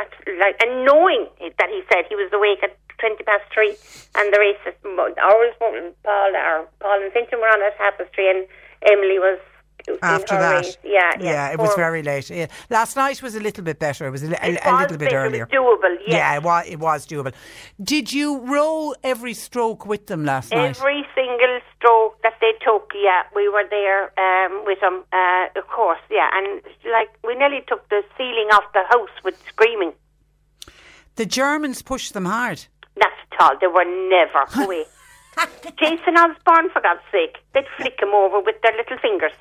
at, 0.00 0.10
like, 0.38 0.56
and 0.62 0.84
knowing 0.84 1.26
that 1.58 1.68
he 1.68 1.82
said 1.92 2.04
he 2.08 2.14
was 2.14 2.30
awake 2.32 2.62
at 2.62 2.76
twenty 2.98 3.24
past 3.24 3.44
three, 3.52 3.76
and 4.14 4.32
the 4.32 4.38
race, 4.38 4.60
ours, 5.20 5.54
Paul, 5.58 5.92
or 6.04 6.68
Paul 6.80 7.02
and 7.02 7.12
Fintan 7.12 7.40
were 7.40 7.48
on 7.48 7.62
at 7.62 7.74
half 7.78 7.98
past 7.98 8.12
three, 8.14 8.30
and 8.30 8.46
Emily 8.82 9.18
was 9.18 9.38
after 10.02 10.34
that. 10.36 10.76
Yeah, 10.84 11.12
yeah. 11.18 11.24
yeah, 11.24 11.52
it 11.52 11.58
was 11.58 11.74
very 11.74 12.02
late. 12.02 12.30
Yeah. 12.30 12.46
Last 12.70 12.96
night 12.96 13.22
was 13.22 13.34
a 13.34 13.40
little 13.40 13.64
bit 13.64 13.78
better. 13.78 14.06
It 14.06 14.10
was 14.10 14.22
a, 14.22 14.28
li- 14.28 14.36
It 14.42 14.60
a 14.64 14.70
was 14.72 14.80
little 14.82 14.96
bit 14.98 15.06
better, 15.10 15.18
earlier. 15.24 15.46
Doable. 15.46 15.96
Yes. 16.06 16.08
Yeah, 16.08 16.36
it 16.36 16.42
was, 16.42 16.64
it 16.68 16.78
was 16.78 17.06
doable. 17.06 17.32
Did 17.82 18.12
you 18.12 18.38
row 18.40 18.94
every 19.02 19.34
stroke 19.34 19.86
with 19.86 20.06
them 20.06 20.24
last 20.24 20.52
night? 20.52 20.78
Every 20.78 21.04
single 21.14 21.60
stroke 21.76 22.20
that 22.22 22.34
they 22.40 22.52
took, 22.64 22.92
yeah, 22.94 23.22
we 23.34 23.48
were 23.48 23.64
there 23.68 24.04
um, 24.18 24.64
with 24.64 24.80
them, 24.80 25.04
uh, 25.12 25.46
of 25.58 25.66
course, 25.68 26.00
yeah. 26.10 26.28
And 26.32 26.62
like 26.92 27.08
we 27.24 27.34
nearly 27.34 27.62
took 27.68 27.88
the 27.88 28.02
ceiling 28.16 28.48
off 28.52 28.64
the 28.72 28.82
house 28.88 29.10
with 29.24 29.36
screaming. 29.48 29.92
The 31.16 31.26
Germans 31.26 31.82
pushed 31.82 32.12
them 32.12 32.26
hard. 32.26 32.66
Not 32.96 33.12
at 33.32 33.40
all. 33.40 33.58
They 33.60 33.66
were 33.66 33.84
never 34.08 34.44
away. 34.64 34.84
Jason 35.78 36.16
Osborne, 36.16 36.70
for 36.70 36.80
God's 36.80 37.00
sake, 37.12 37.36
they'd 37.52 37.66
flick 37.76 38.00
him 38.00 38.10
over 38.14 38.40
with 38.40 38.56
their 38.62 38.72
little 38.76 38.98
fingers. 38.98 39.32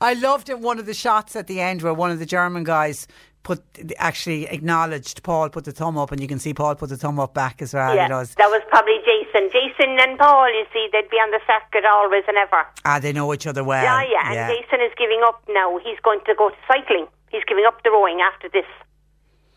I 0.00 0.14
loved 0.14 0.48
it. 0.48 0.58
One 0.58 0.78
of 0.78 0.86
the 0.86 0.94
shots 0.94 1.36
at 1.36 1.46
the 1.46 1.60
end 1.60 1.82
where 1.82 1.94
one 1.94 2.10
of 2.10 2.18
the 2.18 2.26
German 2.26 2.64
guys 2.64 3.06
put 3.42 3.62
actually 3.98 4.44
acknowledged 4.46 5.22
Paul 5.22 5.48
put 5.50 5.64
the 5.64 5.72
thumb 5.72 5.96
up, 5.96 6.10
and 6.10 6.20
you 6.20 6.26
can 6.26 6.40
see 6.40 6.52
Paul 6.52 6.74
put 6.74 6.88
the 6.88 6.96
thumb 6.96 7.20
up 7.20 7.32
back 7.32 7.62
as 7.62 7.72
well. 7.72 7.94
yeah, 7.94 8.08
was, 8.08 8.34
that 8.34 8.50
was 8.50 8.62
probably 8.68 8.98
Jason. 9.06 9.48
Jason 9.54 9.96
and 10.00 10.18
Paul, 10.18 10.48
you 10.50 10.66
see, 10.72 10.88
they'd 10.92 11.08
be 11.08 11.16
on 11.16 11.30
the 11.30 11.40
circuit 11.46 11.86
always 11.86 12.24
and 12.26 12.36
ever. 12.36 12.66
ah, 12.84 12.98
they 12.98 13.12
know 13.12 13.32
each 13.32 13.46
other 13.46 13.62
well. 13.62 13.84
Yeah, 13.84 14.02
yeah. 14.02 14.50
And 14.50 14.52
Jason 14.52 14.80
is 14.80 14.92
giving 14.98 15.22
up 15.24 15.42
now. 15.48 15.78
He's 15.78 15.98
going 16.02 16.20
to 16.26 16.34
go 16.34 16.50
to 16.50 16.56
cycling. 16.66 17.06
He's 17.30 17.44
giving 17.46 17.64
up 17.64 17.82
the 17.84 17.90
rowing 17.90 18.20
after 18.20 18.48
this. 18.48 18.66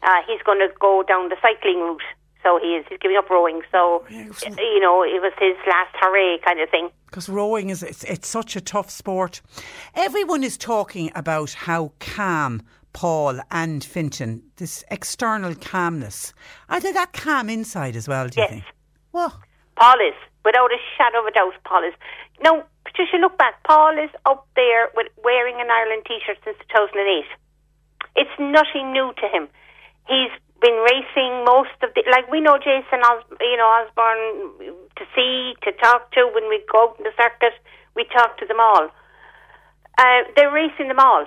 Uh, 0.04 0.22
he's 0.28 0.42
going 0.44 0.60
to 0.60 0.70
go 0.80 1.04
down 1.04 1.30
the 1.30 1.38
cycling 1.42 1.80
route. 1.80 2.06
So 2.43 2.58
he 2.62 2.75
is. 2.75 2.86
He's 2.89 3.00
giving 3.00 3.17
up 3.17 3.29
rowing. 3.29 3.62
So 3.72 4.05
you 4.10 4.79
know, 4.79 5.03
it 5.03 5.22
was 5.22 5.34
his 5.39 5.55
last 5.67 5.93
hooray 6.00 6.39
kind 6.46 6.60
of 6.62 6.69
thing. 6.69 6.89
because 7.05 7.27
rowing 7.29 7.69
is 7.69 7.84
it's, 7.84 8.03
it's 8.05 8.27
such 8.27 8.55
a 8.55 8.62
tough 8.62 8.89
sport. 8.89 9.41
Everyone 9.96 10.43
is 10.43 10.58
talking 10.58 11.12
about 11.15 11.51
how 11.51 11.91
calm 12.00 12.62
Paul 12.93 13.39
and 13.51 13.84
Fintan, 13.84 14.41
this 14.55 14.84
external 14.89 15.53
calmness, 15.55 16.34
are 16.69 16.79
they 16.79 16.91
that 16.93 17.13
calm 17.13 17.50
inside 17.50 17.96
as 17.96 18.08
well, 18.08 18.27
do 18.27 18.39
you 18.39 18.43
Yes. 18.43 18.50
think? 18.51 18.63
Well, 19.12 19.39
Paul 19.75 19.96
is, 20.01 20.15
without 20.43 20.72
a 20.72 20.77
shadow 20.98 21.19
of 21.19 21.25
a 21.27 21.31
doubt, 21.31 21.53
Paul 21.65 21.84
is. 21.84 21.93
Now, 22.43 22.63
Patricia, 22.86 23.17
look 23.17 23.38
back. 23.38 23.62
Paul 23.63 23.98
is 23.98 24.10
up 24.25 24.48
there 24.55 24.89
with 24.96 25.08
wearing 25.24 25.55
an 25.62 25.69
Ireland 25.69 26.03
T-shirt 26.08 26.38
since 26.43 26.58
2008. 26.69 27.25
It's 28.15 28.31
nothing 28.39 28.91
new 28.91 29.13
to 29.22 29.27
him. 29.27 29.48
He's 30.08 30.31
been 30.62 30.75
racing 30.84 31.44
most 31.46 31.75
of 31.82 31.94
the 31.96 32.04
like 32.12 32.30
we 32.32 32.42
know 32.42 32.58
Jason, 32.58 33.00
Os, 33.04 33.24
you 33.39 33.58
know 33.58 33.70
Osborne 33.80 34.84
to 34.96 35.04
see 35.16 35.56
to 35.63 35.72
talk 35.80 36.12
to 36.13 36.28
when 36.34 36.48
we 36.50 36.62
go 36.72 36.89
out 36.89 36.96
in 36.98 37.04
the 37.04 37.16
circuit. 37.16 37.56
We 37.96 38.06
talk 38.12 38.38
to 38.39 38.46
them 38.46 38.60
all. 38.60 38.89
Uh, 39.98 40.24
they're 40.36 40.51
racing 40.51 40.88
them 40.88 41.00
all, 41.00 41.25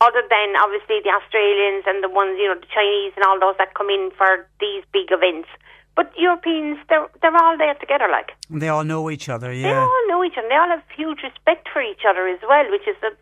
other 0.00 0.22
than 0.28 0.48
obviously 0.60 1.00
the 1.04 1.12
Australians 1.12 1.84
and 1.86 2.04
the 2.04 2.08
ones 2.08 2.36
you 2.40 2.48
know 2.48 2.58
the 2.58 2.72
Chinese 2.72 3.12
and 3.16 3.24
all 3.24 3.40
those 3.40 3.56
that 3.58 3.74
come 3.74 3.88
in 3.90 4.10
for 4.16 4.48
these 4.60 4.84
big 4.92 5.08
events. 5.12 5.48
But 5.96 6.12
Europeans, 6.16 6.78
they're 6.88 7.08
they're 7.22 7.36
all 7.36 7.56
there 7.56 7.74
together, 7.74 8.08
like. 8.10 8.32
they 8.50 8.68
all 8.68 8.84
know 8.84 9.08
each 9.10 9.28
other, 9.28 9.52
Yeah, 9.52 9.72
They 9.72 9.76
all 9.76 10.02
know 10.08 10.22
each 10.24 10.36
other. 10.36 10.48
They 10.48 10.56
all 10.56 10.68
have 10.68 10.84
huge 10.94 11.22
respect 11.22 11.68
for 11.72 11.80
each 11.80 12.04
other 12.08 12.28
as 12.28 12.40
well, 12.46 12.70
which 12.70 12.86
is 12.86 12.96
a 13.02 13.12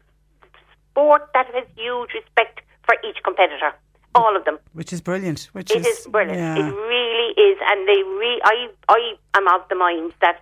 sport 0.90 1.30
that 1.34 1.46
has 1.54 1.66
huge 1.76 2.10
respect 2.14 2.62
for 2.84 2.96
each 3.06 3.22
competitor. 3.22 3.72
All 4.14 4.36
of 4.36 4.44
them. 4.44 4.58
Which 4.72 4.92
is 4.92 5.00
brilliant. 5.00 5.48
Which 5.52 5.70
It 5.70 5.84
is 5.86 6.06
brilliant. 6.06 6.38
Yeah. 6.38 6.56
It 6.68 6.72
really 6.72 7.30
is, 7.48 7.58
and 7.70 7.88
they 7.88 8.00
re- 8.02 8.40
I 8.44 8.68
I 8.88 9.00
am 9.38 9.48
of 9.48 9.62
the 9.68 9.74
mind 9.74 10.12
that 10.20 10.36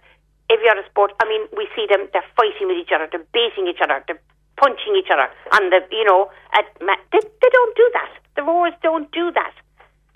if 0.50 0.60
you're 0.62 0.78
a 0.78 0.86
sport. 0.90 1.12
I 1.20 1.24
mean, 1.28 1.42
we 1.56 1.66
see 1.74 1.86
them. 1.88 2.08
They're 2.12 2.30
fighting 2.36 2.68
with 2.68 2.76
each 2.76 2.92
other. 2.94 3.08
They're 3.10 3.26
beating 3.32 3.66
each 3.68 3.80
other. 3.82 4.04
They're 4.06 4.20
punching 4.58 4.94
each 4.96 5.08
other. 5.10 5.28
And 5.52 5.72
the 5.72 5.80
you 5.90 6.04
know 6.04 6.30
at 6.52 6.66
ma- 6.82 7.02
they 7.12 7.20
they 7.20 7.50
don't 7.50 7.74
do 7.76 7.90
that. 7.94 8.10
The 8.36 8.42
rowers 8.42 8.74
don't 8.82 9.10
do 9.12 9.30
that. 9.32 9.54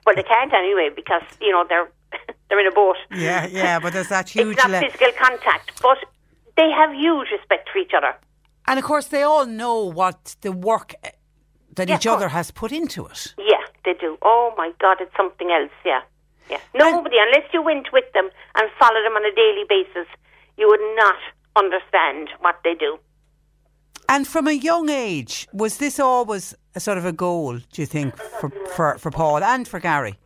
Well, 0.04 0.14
they 0.14 0.22
can't 0.22 0.52
anyway 0.52 0.90
because 0.94 1.22
you 1.40 1.50
know 1.50 1.64
they're 1.68 1.88
they're 2.48 2.60
in 2.60 2.66
a 2.66 2.72
boat. 2.72 2.96
yeah, 3.10 3.46
yeah, 3.46 3.78
but 3.78 3.92
there's 3.94 4.08
that 4.08 4.28
huge. 4.34 4.48
It's 4.56 4.58
not 4.64 4.70
le- 4.70 4.80
physical 4.80 5.12
contact, 5.18 5.80
but 5.82 5.98
they 6.56 6.70
have 6.70 6.92
huge 6.94 7.28
respect 7.30 7.68
for 7.72 7.78
each 7.78 7.92
other. 7.96 8.14
and 8.68 8.78
of 8.78 8.84
course, 8.84 9.06
they 9.08 9.22
all 9.22 9.46
know 9.46 9.78
what 9.84 10.36
the 10.42 10.52
work 10.52 10.94
that 11.76 11.88
Yeah, 11.88 11.96
each 11.96 12.06
other 12.06 12.28
has 12.28 12.50
put 12.50 12.72
into 12.72 13.06
it. 13.06 13.34
Yeah, 13.38 13.64
they 13.84 13.94
do. 13.94 14.18
Oh 14.22 14.52
my 14.56 14.72
God, 14.80 14.98
it's 15.00 15.16
something 15.16 15.50
else. 15.50 15.70
Yeah, 15.84 16.02
yeah. 16.50 16.58
Nobody, 16.74 17.16
unless 17.18 17.48
you 17.52 17.62
went 17.62 17.92
with 17.92 18.04
them 18.12 18.28
and 18.56 18.70
followed 18.78 19.04
them 19.04 19.14
on 19.14 19.24
a 19.24 19.34
daily 19.34 19.64
basis, 19.68 20.08
you 20.56 20.68
would 20.68 20.96
not 20.96 21.16
understand 21.56 22.28
what 22.40 22.56
they 22.64 22.74
do. 22.74 22.98
And 24.08 24.26
from 24.26 24.46
a 24.46 24.52
young 24.52 24.88
age, 24.88 25.48
was 25.52 25.78
this 25.78 25.98
always 25.98 26.54
a 26.74 26.80
sort 26.80 26.98
of 26.98 27.04
a 27.04 27.12
goal, 27.12 27.58
do 27.58 27.82
you 27.82 27.86
think, 27.86 28.16
for, 28.16 28.50
for, 28.74 28.98
for 28.98 29.10
Paul 29.10 29.42
and 29.42 29.66
for 29.66 29.80
Gary? 29.80 30.16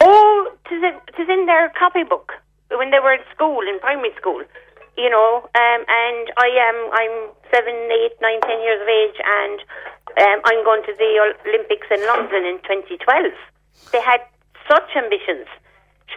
Oh, 0.00 0.52
tis 0.68 0.82
in, 0.82 1.30
in 1.30 1.46
their 1.46 1.70
copybook 1.78 2.32
when 2.70 2.90
they 2.90 2.98
were 2.98 3.12
at 3.12 3.20
school, 3.34 3.60
in 3.60 3.78
primary 3.80 4.12
school. 4.18 4.42
You 4.96 5.10
know, 5.10 5.42
um, 5.54 5.84
and 5.88 6.32
I 6.36 6.48
am 6.68 6.90
I'm 6.92 7.30
seven, 7.52 7.74
eight, 7.92 8.14
nine, 8.20 8.40
ten 8.42 8.60
years 8.62 8.80
of 8.80 8.88
age, 8.88 9.18
and 9.20 9.58
um, 10.20 10.38
I'm 10.44 10.64
going 10.64 10.82
to 10.86 10.92
the 10.96 11.10
Olympics 11.48 11.86
in 11.90 12.00
London 12.06 12.44
in 12.44 12.58
2012. 12.66 13.32
They 13.92 14.00
had 14.02 14.20
such 14.68 14.90
ambitions. 14.96 15.46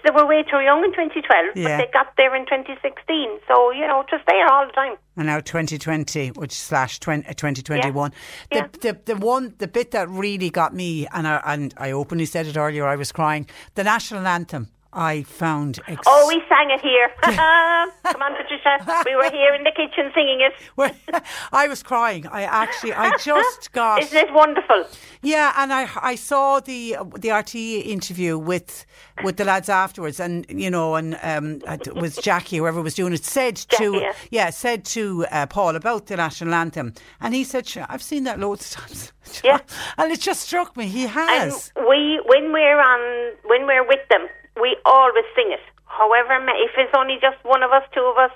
They 0.04 0.10
were 0.12 0.26
way 0.26 0.44
too 0.44 0.60
young 0.60 0.84
in 0.84 0.92
2012, 0.92 1.56
Yeah. 1.56 1.64
but 1.64 1.78
they 1.86 1.90
got 1.94 2.14
there 2.18 2.36
in 2.36 2.44
2016. 2.46 3.40
So 3.48 3.72
you 3.72 3.88
know, 3.88 4.04
just 4.10 4.26
there 4.28 4.46
all 4.52 4.66
the 4.66 4.74
time. 4.74 4.96
And 5.16 5.28
now 5.28 5.40
2020, 5.40 6.30
which 6.32 6.52
slash 6.52 7.00
20, 7.00 7.26
uh, 7.28 7.34
2021. 7.34 8.12
The, 8.52 8.56
Yeah. 8.58 8.68
the 8.82 9.00
the 9.06 9.16
one 9.16 9.54
the 9.60 9.68
bit 9.68 9.92
that 9.92 10.10
really 10.10 10.50
got 10.50 10.74
me, 10.74 11.08
and 11.14 11.26
I, 11.28 11.42
and 11.46 11.74
I 11.78 11.92
openly 11.92 12.26
said 12.26 12.48
it 12.48 12.58
earlier, 12.58 12.86
I 12.86 12.96
was 12.98 13.12
crying. 13.14 13.48
The 13.76 13.84
national 13.84 14.28
anthem. 14.28 14.68
I 14.94 15.24
found. 15.24 15.80
Ex- 15.88 16.02
Oh, 16.08 16.28
we 16.28 16.42
sang 16.48 16.70
it 16.72 16.82
here. 16.82 17.10
Come 17.24 18.22
on, 18.22 18.36
Patricia. 18.36 19.04
We 19.06 19.16
were 19.16 19.30
here 19.32 19.54
in 19.54 19.64
the 19.64 19.72
kitchen 19.72 20.12
singing 20.14 20.42
it. 20.42 20.54
Well, 20.76 20.92
I 21.52 21.68
was 21.68 21.84
crying. 21.84 22.26
I 22.28 22.44
actually, 22.44 22.94
I 22.94 23.12
just 23.18 23.72
got. 23.74 24.02
Isn't 24.02 24.18
it 24.18 24.34
wonderful? 24.34 24.86
Yeah, 25.22 25.54
and 25.58 25.72
I 25.74 25.88
I 26.02 26.16
saw 26.16 26.60
the 26.60 26.98
the 27.18 27.30
RTE 27.30 27.86
interview 27.86 28.38
with 28.38 28.86
with 29.24 29.38
the 29.38 29.46
lads 29.46 29.70
afterwards, 29.70 30.20
and 30.20 30.46
you 30.50 30.70
know, 30.70 30.96
and 30.96 31.18
um, 31.22 31.62
it 31.68 31.94
was 31.96 32.16
Jackie, 32.18 32.58
whoever 32.58 32.82
was 32.82 32.96
doing 32.96 33.14
it, 33.14 33.24
said 33.24 33.56
to 33.56 33.92
Jackie, 34.00 34.18
yeah. 34.32 34.50
said 34.50 34.84
to 34.86 35.26
uh, 35.32 35.46
Paul 35.48 35.76
about 35.76 36.08
the 36.08 36.18
national 36.18 36.54
anthem, 36.54 36.94
and 37.22 37.34
he 37.36 37.44
said, 37.44 37.68
"Sure, 37.68 37.86
"I've 37.90 38.04
seen 38.04 38.24
that 38.26 38.40
loads 38.40 38.76
of 38.76 38.82
times." 38.82 39.14
Yeah. 39.44 39.60
and 39.98 40.12
it 40.12 40.20
just 40.20 40.42
struck 40.42 40.76
me. 40.76 40.88
He 40.88 41.04
And 41.04 41.12
has. 41.12 41.72
we, 41.88 42.22
when 42.26 42.52
we're 42.52 42.80
on, 42.82 43.36
when 43.46 43.66
we're 43.66 43.88
with 43.88 44.06
them, 44.10 44.28
we 44.60 44.78
always 44.86 45.26
sing 45.36 45.52
it. 45.52 45.62
However, 45.86 46.34
if 46.58 46.72
it's 46.78 46.94
only 46.98 47.18
just 47.22 47.38
one 47.44 47.62
of 47.64 47.72
us, 47.72 47.84
two 47.94 48.02
of 48.02 48.18
us, 48.18 48.32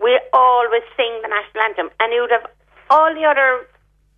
we 0.00 0.20
always 0.32 0.82
sing 0.96 1.12
the 1.22 1.28
national 1.28 1.62
anthem. 1.64 1.90
And 2.00 2.12
you 2.12 2.22
would 2.22 2.30
have 2.30 2.46
all 2.88 3.12
the 3.14 3.24
other 3.24 3.66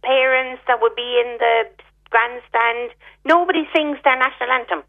parents 0.03 0.63
that 0.67 0.81
would 0.81 0.95
be 0.95 1.21
in 1.25 1.39
the 1.39 1.65
grandstand. 2.11 2.91
Nobody 3.25 3.65
sings 3.75 3.99
their 4.05 4.19
national 4.19 4.51
anthem. 4.51 4.83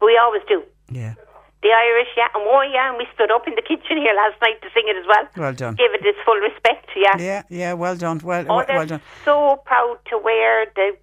We 0.00 0.18
always 0.22 0.42
do. 0.48 0.62
yeah. 0.90 1.14
The 1.62 1.70
Irish, 1.72 2.08
yeah, 2.14 2.28
and 2.34 2.44
oh 2.46 2.60
yeah, 2.60 2.90
and 2.90 2.98
we 2.98 3.06
stood 3.14 3.30
up 3.30 3.48
in 3.48 3.54
the 3.54 3.62
kitchen 3.62 3.96
here 3.96 4.12
last 4.14 4.36
night 4.42 4.60
to 4.60 4.68
sing 4.74 4.84
it 4.86 4.96
as 5.00 5.06
well. 5.08 5.24
Well 5.34 5.54
done. 5.54 5.74
Give 5.76 5.94
it 5.94 6.04
its 6.04 6.18
full 6.22 6.36
respect, 6.36 6.90
yeah. 6.94 7.16
Yeah, 7.18 7.42
yeah, 7.48 7.72
well 7.72 7.96
done. 7.96 8.20
Well, 8.22 8.44
Oh, 8.50 8.62
well 8.68 8.84
done. 8.84 9.00
so 9.24 9.62
proud 9.64 9.96
to 10.10 10.18
wear 10.18 10.66
the 10.76 10.94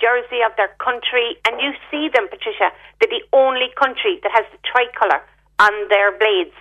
jersey 0.00 0.40
of 0.46 0.52
their 0.56 0.70
country, 0.78 1.36
and 1.46 1.60
you 1.60 1.72
see 1.90 2.08
them, 2.14 2.28
Patricia. 2.28 2.70
They're 3.00 3.10
the 3.18 3.24
only 3.32 3.68
country 3.76 4.20
that 4.22 4.32
has 4.32 4.44
the 4.52 4.58
tricolour 4.64 5.20
on 5.58 5.72
their 5.88 6.16
blades, 6.18 6.54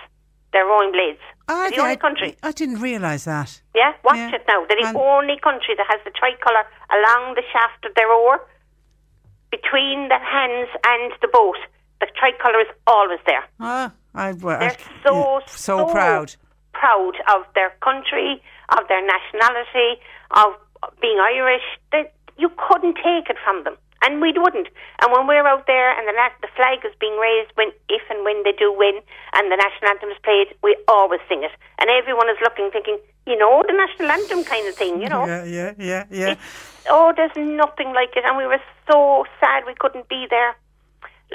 their 0.53 0.65
rowing 0.65 0.91
blades. 0.91 1.21
Ah, 1.49 1.69
the 1.69 1.79
only 1.81 1.93
I, 1.93 1.95
country. 1.95 2.35
I 2.43 2.51
didn't 2.51 2.81
realise 2.81 3.23
that. 3.25 3.61
Yeah, 3.75 3.93
watch 4.03 4.17
Yeah. 4.17 4.35
it 4.35 4.43
now. 4.47 4.65
They're 4.67 4.81
the 4.81 4.87
And- 4.87 4.97
only 4.97 5.37
country 5.39 5.75
that 5.77 5.87
has 5.89 6.01
the 6.03 6.11
tricolour 6.11 6.65
along 6.91 7.35
the 7.35 7.43
shaft 7.53 7.85
of 7.85 7.93
their 7.95 8.11
oar, 8.11 8.41
between 9.51 10.09
the 10.09 10.19
hands 10.19 10.69
and 10.85 11.13
the 11.21 11.27
boat. 11.27 11.57
The 12.01 12.07
tricolour 12.19 12.59
is 12.61 12.67
always 12.85 13.19
there. 13.25 13.43
Ah, 13.59 13.91
I, 14.13 14.33
well, 14.33 14.59
They're 14.59 14.71
I- 14.71 15.03
so, 15.05 15.39
yeah, 15.39 15.45
so 15.47 15.85
proud. 15.87 16.35
proud 16.73 17.15
of 17.33 17.45
their 17.55 17.71
country, 17.81 18.41
of 18.77 18.87
their 18.87 19.01
nationality, 19.05 20.01
of 20.31 20.55
being 21.01 21.19
Irish. 21.19 21.63
That 21.91 22.13
you 22.37 22.49
couldn't 22.67 22.95
take 22.95 23.29
it 23.29 23.37
from 23.43 23.63
them, 23.63 23.75
and 24.03 24.21
we 24.21 24.31
wouldn't. 24.35 24.67
And 25.01 25.11
when 25.11 25.27
we're 25.27 25.47
out 25.47 25.65
there 25.67 25.89
and 25.97 26.07
the 26.07 26.13
na- 26.13 26.35
the 26.41 26.47
flag 26.55 26.79
is 26.85 26.93
being 26.99 27.17
raised, 27.17 27.51
when 27.55 27.71
if 27.89 28.01
and 28.09 28.23
when 28.23 28.43
they 28.43 28.51
do 28.53 28.71
win, 28.71 28.99
and 29.33 29.51
the 29.51 29.55
national 29.57 29.89
anthem 29.91 30.09
is 30.09 30.17
played, 30.23 30.47
we 30.63 30.75
always 30.87 31.21
sing 31.29 31.43
it, 31.43 31.51
and 31.79 31.89
everyone 31.89 32.29
is 32.29 32.37
looking, 32.41 32.69
thinking, 32.71 32.97
you 33.25 33.37
know, 33.37 33.63
the 33.67 33.73
national 33.73 34.09
anthem 34.11 34.43
kind 34.43 34.67
of 34.67 34.75
thing, 34.75 35.01
you 35.01 35.09
know. 35.09 35.25
Yeah, 35.25 35.43
yeah, 35.43 35.73
yeah, 35.77 36.03
yeah. 36.09 36.35
Oh, 36.89 37.11
there's 37.15 37.35
nothing 37.35 37.93
like 37.93 38.15
it, 38.15 38.23
and 38.25 38.37
we 38.37 38.45
were 38.45 38.61
so 38.89 39.25
sad 39.39 39.63
we 39.65 39.73
couldn't 39.75 40.07
be 40.07 40.25
there 40.29 40.55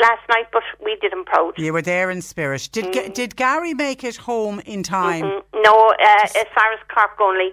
last 0.00 0.22
night, 0.30 0.46
but 0.52 0.62
we 0.82 0.96
did 1.02 1.12
them 1.12 1.24
proud. 1.24 1.52
You 1.58 1.72
were 1.72 1.82
there 1.82 2.10
in 2.10 2.22
spirit. 2.22 2.68
Did 2.72 2.92
Ga- 2.92 3.08
did 3.10 3.36
Gary 3.36 3.74
make 3.74 4.02
it 4.04 4.16
home 4.16 4.60
in 4.64 4.82
time? 4.82 5.24
Mm, 5.24 5.42
No, 5.62 5.88
uh, 5.90 6.22
as 6.24 6.46
far 6.54 6.72
as 6.72 6.78
Cork 6.88 7.20
only. 7.20 7.52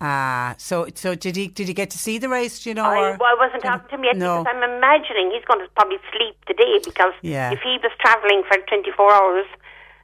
Ah, 0.00 0.54
so 0.58 0.86
so 0.94 1.14
did 1.14 1.36
he 1.36 1.46
did 1.48 1.68
he 1.68 1.74
get 1.74 1.90
to 1.90 1.98
see 1.98 2.18
the 2.18 2.28
race? 2.28 2.62
Do 2.62 2.70
you 2.70 2.74
know? 2.74 2.84
I, 2.84 3.16
well, 3.16 3.30
I 3.30 3.36
wasn't 3.38 3.62
talking 3.62 3.88
to 3.88 3.94
him 3.96 4.04
yet 4.04 4.16
no. 4.16 4.42
because 4.42 4.54
I'm 4.54 4.62
imagining 4.76 5.30
he's 5.32 5.44
going 5.44 5.60
to 5.60 5.70
probably 5.76 5.98
sleep 6.12 6.36
today 6.46 6.80
because 6.84 7.14
Yeah. 7.22 7.52
if 7.52 7.60
he 7.60 7.78
was 7.82 7.92
travelling 8.00 8.42
for 8.48 8.58
24 8.68 9.12
hours 9.12 9.46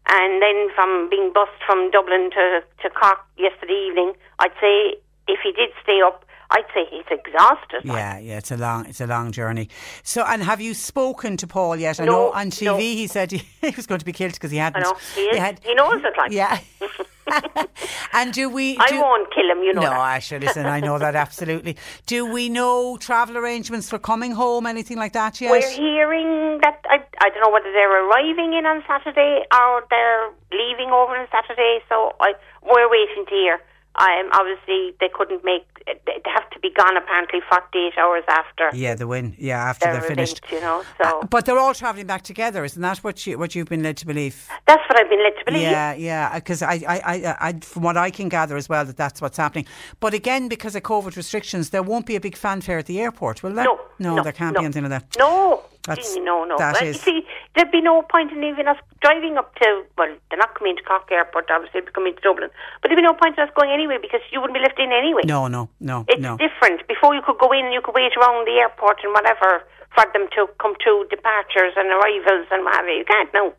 and 0.09 0.41
then 0.41 0.69
from 0.75 1.11
being 1.11 1.33
bussed 1.33 1.61
from 1.67 1.91
Dublin 1.91 2.31
to, 2.31 2.63
to 2.83 2.91
Cork 2.91 3.19
yesterday 3.37 3.89
evening, 3.89 4.15
I'd 4.39 4.55
say 4.61 4.97
if 5.29 5.41
he 5.43 5.53
did 5.53 5.71
stay 5.83 6.01
up, 6.01 6.25
I'd 6.51 6.65
say 6.75 6.85
he's 6.91 7.05
exhausted. 7.11 7.83
Yeah, 7.85 8.19
yeah, 8.19 8.39
it's 8.39 8.51
a 8.51 8.57
long, 8.57 8.87
it's 8.87 9.01
a 9.01 9.07
long 9.07 9.31
journey. 9.33 9.69
So, 10.03 10.25
and 10.25 10.43
have 10.43 10.61
you 10.61 10.75
spoken 10.75 11.37
to 11.39 11.47
Paul 11.47 11.77
yet? 11.77 12.01
I 12.01 12.05
No, 12.05 12.13
know 12.13 12.33
on 12.33 12.51
TV 12.51 12.65
no. 12.65 12.77
he 12.79 13.07
said 13.07 13.31
he, 13.31 13.39
he 13.61 13.71
was 13.77 13.87
going 13.87 14.01
to 14.01 14.05
be 14.05 14.13
killed 14.13 14.33
because 14.33 14.51
he 14.51 14.57
hadn't. 14.59 14.83
I 14.85 14.91
know. 14.91 14.97
He 15.15 15.21
is. 15.23 15.39
had- 15.39 15.61
He 15.65 15.75
knows 15.75 16.03
it, 16.05 16.15
like. 16.19 16.33
Yeah. 16.33 16.59
and 18.13 18.33
do 18.33 18.49
we? 18.49 18.77
I 18.79 18.99
won't 18.99 19.33
kill 19.33 19.49
him, 19.51 19.63
you 19.63 19.73
know 19.73 19.83
No, 19.83 19.91
that. 19.91 20.01
I 20.01 20.19
should 20.19 20.43
listen. 20.43 20.67
I 20.67 20.81
know 20.81 20.99
that 20.99 21.15
absolutely. 21.15 21.77
Do 22.07 22.27
we 22.27 22.49
know 22.49 22.97
travel 22.97 23.37
arrangements 23.39 23.89
for 23.89 24.01
coming 24.01 24.33
home? 24.33 24.67
Anything 24.67 24.97
like 24.97 25.13
that 25.13 25.41
yet? 25.41 25.53
We're 25.53 25.71
hearing 25.71 26.59
that 26.63 26.81
I, 26.91 26.97
I 27.21 27.29
don't 27.31 27.41
know 27.43 27.51
whether 27.51 27.71
they're 27.73 28.05
arriving 28.09 28.55
in 28.55 28.67
on 28.67 28.83
Saturday 28.89 29.45
or 29.55 29.85
they're 29.91 30.31
leaving 30.51 30.91
over 30.91 31.17
on 31.17 31.29
Saturday. 31.31 31.79
So 31.89 32.17
I 32.21 32.33
we're 32.63 32.91
waiting 32.91 33.25
to 33.29 33.31
hear. 33.35 33.61
Um, 33.97 34.31
obviously, 34.33 34.95
they 35.01 35.09
couldn't 35.13 35.45
make. 35.45 35.67
They 36.07 36.21
have 36.33 36.49
to 36.51 36.59
be 36.61 36.71
gone 36.71 36.97
apparently 36.97 37.41
48 37.51 37.99
hours 37.99 38.23
after 38.29 38.71
Yeah, 38.73 38.95
the 38.95 39.07
win. 39.07 39.35
Yeah, 39.39 39.59
after 39.63 39.87
their 39.87 39.95
they're 40.01 40.09
finished. 40.09 40.39
event, 40.47 40.53
you 40.53 40.61
know. 40.61 40.83
So 41.03 41.19
Uh, 41.21 41.27
but 41.27 41.45
they're 41.45 41.59
all 41.59 41.75
travelling 41.75 42.07
back 42.07 42.23
together, 42.23 42.65
isn't 42.65 42.81
that 42.81 42.99
what 42.99 43.27
you 43.27 43.37
what 43.39 43.55
you've 43.55 43.69
been 43.69 43.83
led 43.83 43.97
to 43.99 44.07
believe? 44.07 44.49
that's 44.67 44.83
what 44.89 44.99
I've 44.99 45.11
been 45.11 45.23
led 45.23 45.37
to 45.39 45.45
believe. 45.45 45.63
Yeah, 45.63 45.95
yeah. 45.95 46.35
Because 46.35 46.63
I, 46.63 46.75
I, 46.89 47.01
I, 47.05 47.37
I, 47.49 47.53
from 47.61 47.83
what 47.83 47.97
I 47.97 48.11
can 48.11 48.29
gather 48.29 48.57
as 48.57 48.69
well, 48.69 48.85
that 48.85 48.97
that's 48.97 49.21
what's 49.21 49.37
happening. 49.37 49.67
But 49.99 50.15
again, 50.15 50.49
because 50.49 50.77
of 50.77 50.83
COVID 50.85 51.17
restrictions, 51.17 51.71
there 51.71 51.83
won't 51.83 52.07
be 52.07 52.15
a 52.17 52.21
big 52.21 52.37
fanfare 52.37 52.79
at 52.79 52.87
the 52.87 53.01
airport, 53.01 53.43
will 53.43 53.53
there? 53.55 53.65
No, 53.65 53.81
no, 53.99 54.23
there 54.23 54.33
can't 54.33 54.55
no. 54.55 54.61
be 54.61 54.65
anything 54.67 54.85
like 54.85 54.91
that. 54.93 55.17
No, 55.19 55.63
That's- 55.87 56.15
gee, 56.15 56.21
no, 56.21 56.45
no. 56.45 56.57
that 56.59 56.75
well, 56.81 56.91
is- 56.91 56.97
You 57.07 57.21
see, 57.23 57.27
there'd 57.55 57.71
be 57.71 57.81
no 57.81 58.03
point 58.03 58.33
in 58.33 58.45
even 58.45 58.69
us 58.69 58.77
driving 59.01 59.37
up 59.39 59.55
to. 59.57 59.83
Well, 59.97 60.15
they're 60.29 60.39
not 60.39 60.55
coming 60.55 60.77
to 60.77 60.83
Cork 60.83 61.11
Airport, 61.11 61.51
obviously, 61.51 61.81
they're 61.81 61.91
coming 61.93 62.15
to 62.15 62.21
Dublin. 62.21 62.51
But 62.83 62.89
there'd 62.89 62.99
be 62.99 63.03
no 63.03 63.15
point 63.15 63.39
in 63.39 63.45
us 63.45 63.51
going 63.59 63.71
anyway 63.71 63.97
because 64.01 64.21
you 64.31 64.41
wouldn't 64.41 64.55
be 64.57 64.61
left 64.61 64.79
in 64.79 64.93
anyway. 64.93 65.23
No, 65.25 65.49
no, 65.49 65.69
no, 65.81 66.05
It's 66.09 66.21
no. 66.21 66.37
different. 66.37 66.87
Before 66.87 67.15
you 67.15 67.23
could 67.23 67.39
go 67.39 67.51
in, 67.53 67.73
you 67.73 67.81
could 67.83 67.95
wait 67.95 68.13
around 68.17 68.47
the 68.47 68.59
airport 68.61 68.99
and 69.03 69.13
whatever 69.15 69.65
for 69.95 70.05
them 70.13 70.29
to 70.37 70.47
come 70.61 70.75
to 70.85 71.07
departures 71.11 71.73
and 71.77 71.89
arrivals 71.91 72.47
and 72.51 72.65
whatever. 72.65 72.89
you. 72.91 72.99
You 72.99 73.05
can't 73.05 73.33
now. 73.35 73.53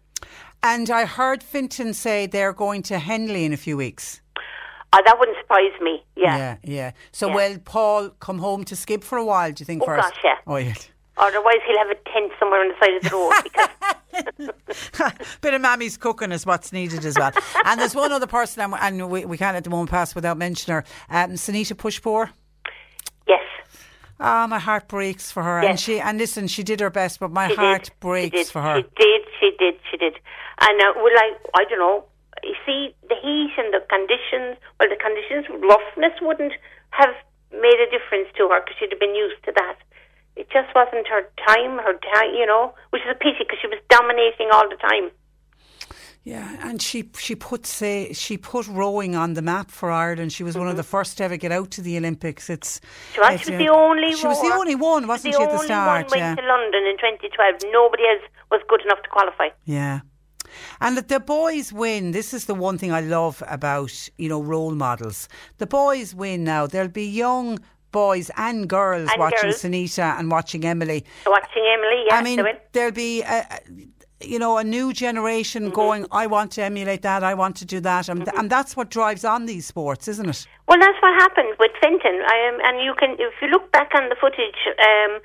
And 0.64 0.90
I 0.92 1.06
heard 1.06 1.42
Fintan 1.42 1.94
say 1.96 2.28
they're 2.28 2.54
going 2.54 2.84
to 2.84 3.00
Henley 3.00 3.46
in 3.46 3.52
a 3.54 3.58
few 3.58 3.76
weeks. 3.78 4.22
Oh, 4.94 5.02
that 5.06 5.18
wouldn't 5.20 5.38
surprise 5.40 5.72
me. 5.82 6.04
Yeah. 6.16 6.38
yeah. 6.38 6.56
yeah. 6.64 6.92
So 7.12 7.30
Yeah. 7.30 7.36
will 7.36 7.58
Paul 7.66 8.10
come 8.20 8.38
home 8.40 8.64
to 8.66 8.76
Skib 8.76 9.04
for 9.04 9.18
a 9.18 9.26
while? 9.26 9.52
Do 9.52 9.62
you 9.62 9.66
think 9.66 9.82
Oh, 9.82 9.86
first? 9.88 10.04
gosh, 10.14 10.20
yeah. 10.24 10.36
Oh 10.46 10.58
yeah. 10.58 10.74
Otherwise, 11.22 11.58
he'll 11.68 11.78
have 11.78 11.90
a 11.92 11.96
tent 12.12 12.32
somewhere 12.40 12.60
on 12.62 12.68
the 12.70 12.76
side 12.84 12.96
of 12.96 13.04
the 13.04 13.10
road 13.16 13.34
because 13.44 15.14
Bit 15.42 15.54
of 15.54 15.62
mammy's 15.62 15.96
cooking 15.98 16.32
is 16.32 16.46
what's 16.46 16.74
needed 16.74 17.06
as 17.06 17.18
well. 17.18 17.32
and 17.66 17.80
there's 17.80 17.96
one 17.96 18.12
other 18.12 18.28
person, 18.28 18.62
and- 18.64 18.74
and 18.82 19.10
we, 19.10 19.24
we 19.26 19.38
can't 19.38 19.54
let 19.56 19.64
the 19.64 19.70
moment 19.70 19.90
pass 19.90 20.14
without 20.16 20.38
mentioning 20.38 20.76
her, 20.76 20.84
um, 21.10 21.32
Sanita 21.34 21.74
Puspure. 21.76 22.30
yes, 23.28 23.44
Ah, 24.20 24.46
my 24.48 24.60
heart 24.60 24.88
breaks 24.88 25.32
for 25.32 25.42
her. 25.42 25.60
And 25.60 25.80
she 25.80 26.00
and 26.00 26.18
listen, 26.20 26.48
she 26.48 26.62
did 26.64 26.80
her 26.80 26.90
best, 26.92 27.20
but 27.20 27.32
my 27.32 27.48
she 27.50 27.56
heart 27.56 27.84
did. 27.86 28.00
breaks 28.00 28.52
for 28.52 28.62
her. 28.62 28.78
She 28.78 28.84
did. 28.96 29.22
She 29.40 29.52
did. 29.58 29.76
She 29.90 29.98
did. 29.98 30.14
And 30.60 30.80
uh, 30.82 30.94
well, 30.98 31.10
like 31.16 31.42
I 31.56 31.64
don't 31.70 31.80
know. 31.80 32.06
You 32.44 32.54
see, 32.66 32.94
the 33.10 33.16
heat 33.16 33.54
and 33.58 33.74
the 33.74 33.82
conditions. 33.90 34.58
Well, 34.80 34.90
the 34.90 34.96
conditions, 35.02 35.46
roughness 35.64 36.14
wouldn't 36.22 36.54
have 36.92 37.16
made 37.52 37.80
a 37.82 37.90
difference 37.90 38.30
to 38.38 38.48
her 38.50 38.62
because 38.62 38.76
she'd 38.80 38.92
have 38.92 39.00
been 39.00 39.16
used 39.16 39.42
to 39.46 39.54
that. 39.56 39.78
It 40.36 40.50
just 40.50 40.74
wasn't 40.74 41.08
her 41.08 41.24
time. 41.48 41.78
Her 41.78 41.94
time, 42.14 42.34
you 42.34 42.46
know, 42.46 42.74
which 42.92 43.02
is 43.04 43.10
a 43.12 43.16
pity 43.16 43.40
because 43.40 43.60
she 43.62 43.68
was 43.68 43.80
dominating 43.90 44.50
all 44.52 44.68
the 44.70 44.78
time. 44.78 45.12
Yeah, 46.24 46.56
and 46.62 46.80
she 46.80 47.10
she 47.18 47.36
put 47.36 47.66
say 47.66 48.14
she 48.14 48.38
put 48.38 48.68
rowing 48.68 49.16
on 49.16 49.34
the 49.34 49.42
map 49.42 49.72
for 49.72 49.90
Ireland. 49.90 50.32
She 50.32 50.44
was 50.44 50.56
one 50.56 50.68
of 50.68 50.78
the 50.78 50.84
first 50.84 51.18
to 51.18 51.24
ever 51.24 51.36
get 51.36 51.52
out 51.52 51.72
to 51.72 51.82
the 51.82 51.98
Olympics. 51.98 52.50
It's 52.50 52.80
Mm-hmm. 52.80 53.14
She 53.14 53.20
was, 53.20 53.34
it's, 53.34 53.44
she 53.46 53.52
was 53.52 53.60
the 53.60 53.70
only 53.70 54.14
She 54.16 54.28
was 54.28 54.42
the 54.42 54.54
only 54.54 54.76
one, 54.76 55.08
wasn't 55.08 55.36
she, 55.36 55.42
at 55.42 55.50
the 55.50 55.58
start? 55.58 56.12
one 56.12 56.20
yeah. 56.20 56.30
went 56.30 56.40
to 56.40 56.46
London 56.46 56.84
in 56.86 56.98
2012. 56.98 57.74
Nobody 57.74 58.04
else 58.04 58.22
was 58.52 58.62
good 58.68 58.82
enough 58.82 59.02
to 59.02 59.10
qualify. 59.10 59.50
Yeah. 59.66 60.02
And 60.80 60.98
the 60.98 61.20
boys 61.20 61.74
win. 61.74 62.12
This 62.12 62.34
is 62.34 62.46
the 62.46 62.56
one 62.56 62.78
thing 62.78 62.92
I 62.92 63.02
love 63.02 63.42
about, 63.48 64.10
you 64.18 64.30
know, 64.30 64.42
role 64.42 64.76
models. 64.76 65.28
The 65.58 65.68
boys 65.68 66.14
win 66.14 66.44
now. 66.44 66.68
There'll 66.68 66.90
be 66.90 67.08
young 67.08 67.60
boys 67.92 68.32
and 68.38 68.68
girls 68.68 69.10
And 69.12 69.20
watching 69.20 69.50
girls. 69.50 69.62
Sanita 69.62 70.20
and 70.20 70.32
watching 70.32 70.66
Emily. 70.66 71.06
Watching 71.26 71.66
Emily, 71.74 72.04
yeah, 72.08 72.16
I 72.16 72.24
mean, 72.24 72.46
there'll 72.72 72.92
be, 72.92 73.22
a, 73.22 73.46
you 74.22 74.40
know, 74.40 74.58
a 74.58 74.64
new 74.64 74.94
generation 74.94 75.64
Mm-hmm. 75.66 75.76
going, 75.76 76.06
I 76.12 76.28
want 76.28 76.52
to 76.54 76.64
emulate 76.64 77.02
that, 77.02 77.24
I 77.24 77.34
want 77.34 77.56
to 77.58 77.66
do 77.66 77.80
that. 77.82 78.10
And, 78.10 78.28
and 78.38 78.50
that's 78.50 78.76
what 78.78 78.90
drives 78.90 79.26
on 79.26 79.46
these 79.46 79.66
sports, 79.66 80.08
isn't 80.08 80.30
it? 80.30 80.48
Well, 80.68 80.80
that's 80.80 80.98
what 81.02 81.14
happened 81.20 81.56
with 81.60 81.72
Fintan. 81.82 82.22
Um, 82.22 82.60
and 82.64 82.82
you 82.82 82.94
can, 83.00 83.12
if 83.20 83.34
you 83.42 83.48
look 83.48 83.72
back 83.72 83.92
on 83.96 84.10
the 84.10 84.16
footage 84.16 84.62
um, 84.80 85.20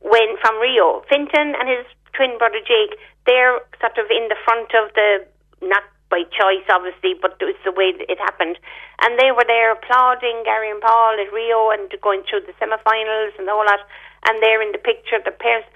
when 0.00 0.36
from 0.40 0.60
Rio, 0.60 1.02
Fintan 1.08 1.54
and 1.58 1.68
his 1.68 1.84
twin 2.14 2.38
brother 2.38 2.60
Jake, 2.60 2.98
they're 3.26 3.60
sort 3.80 3.98
of 3.98 4.06
in 4.10 4.28
the 4.28 4.36
front 4.44 4.70
of 4.74 4.94
the, 4.94 5.26
not 5.66 5.82
by 6.08 6.22
choice, 6.30 6.64
obviously, 6.70 7.14
but 7.20 7.36
it's 7.40 7.58
the 7.64 7.72
way 7.72 7.92
it 7.96 8.18
happened. 8.18 8.58
And 9.02 9.18
they 9.18 9.32
were 9.32 9.44
there 9.46 9.72
applauding 9.72 10.42
Gary 10.44 10.70
and 10.70 10.80
Paul 10.80 11.18
at 11.18 11.32
Rio 11.32 11.70
and 11.70 11.90
going 12.00 12.22
through 12.28 12.46
the 12.46 12.54
semi-finals 12.58 13.34
and 13.38 13.46
the 13.46 13.52
whole 13.52 13.66
lot. 13.66 13.80
And 14.28 14.42
they're 14.42 14.62
in 14.62 14.72
the 14.72 14.78
picture, 14.78 15.18
the 15.24 15.32
parents. 15.34 15.68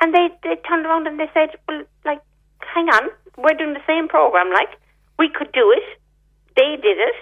And 0.00 0.14
they, 0.14 0.30
they 0.42 0.56
turned 0.66 0.86
around 0.86 1.06
and 1.06 1.18
they 1.18 1.30
said, 1.34 1.58
well, 1.68 1.82
like, 2.04 2.20
hang 2.60 2.88
on, 2.88 3.10
we're 3.38 3.54
doing 3.58 3.74
the 3.74 3.86
same 3.86 4.08
program, 4.08 4.50
like, 4.52 4.70
we 5.18 5.28
could 5.28 5.52
do 5.52 5.70
it. 5.70 5.84
They 6.56 6.76
did 6.80 6.98
it. 6.98 7.14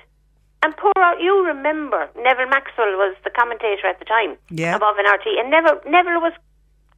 And 0.62 0.74
poor 0.76 0.92
you 1.18 1.44
remember 1.44 2.08
Neville 2.16 2.48
Maxwell 2.48 2.94
was 2.96 3.16
the 3.24 3.30
commentator 3.30 3.86
at 3.88 3.98
the 3.98 4.04
time 4.04 4.36
Yeah. 4.50 4.76
above 4.76 4.96
an 4.98 5.06
RT, 5.10 5.26
and 5.38 5.50
Neville 5.50 5.80
Neville 5.88 6.20
was 6.20 6.32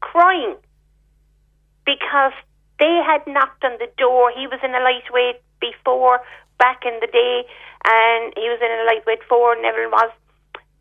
crying 0.00 0.54
because 1.86 2.32
they 2.78 3.00
had 3.06 3.26
knocked 3.26 3.64
on 3.64 3.78
the 3.78 3.88
door. 3.96 4.32
He 4.36 4.46
was 4.46 4.60
in 4.62 4.74
a 4.74 4.80
lightweight 4.80 5.40
before 5.64 6.20
back 6.58 6.82
in 6.84 6.98
the 7.00 7.06
day, 7.08 7.44
and 7.84 8.32
he 8.36 8.46
was 8.52 8.60
in 8.60 8.70
a 8.70 8.84
lightweight 8.86 9.24
four. 9.28 9.54
and 9.54 9.64
everyone 9.64 9.92
was, 9.92 10.12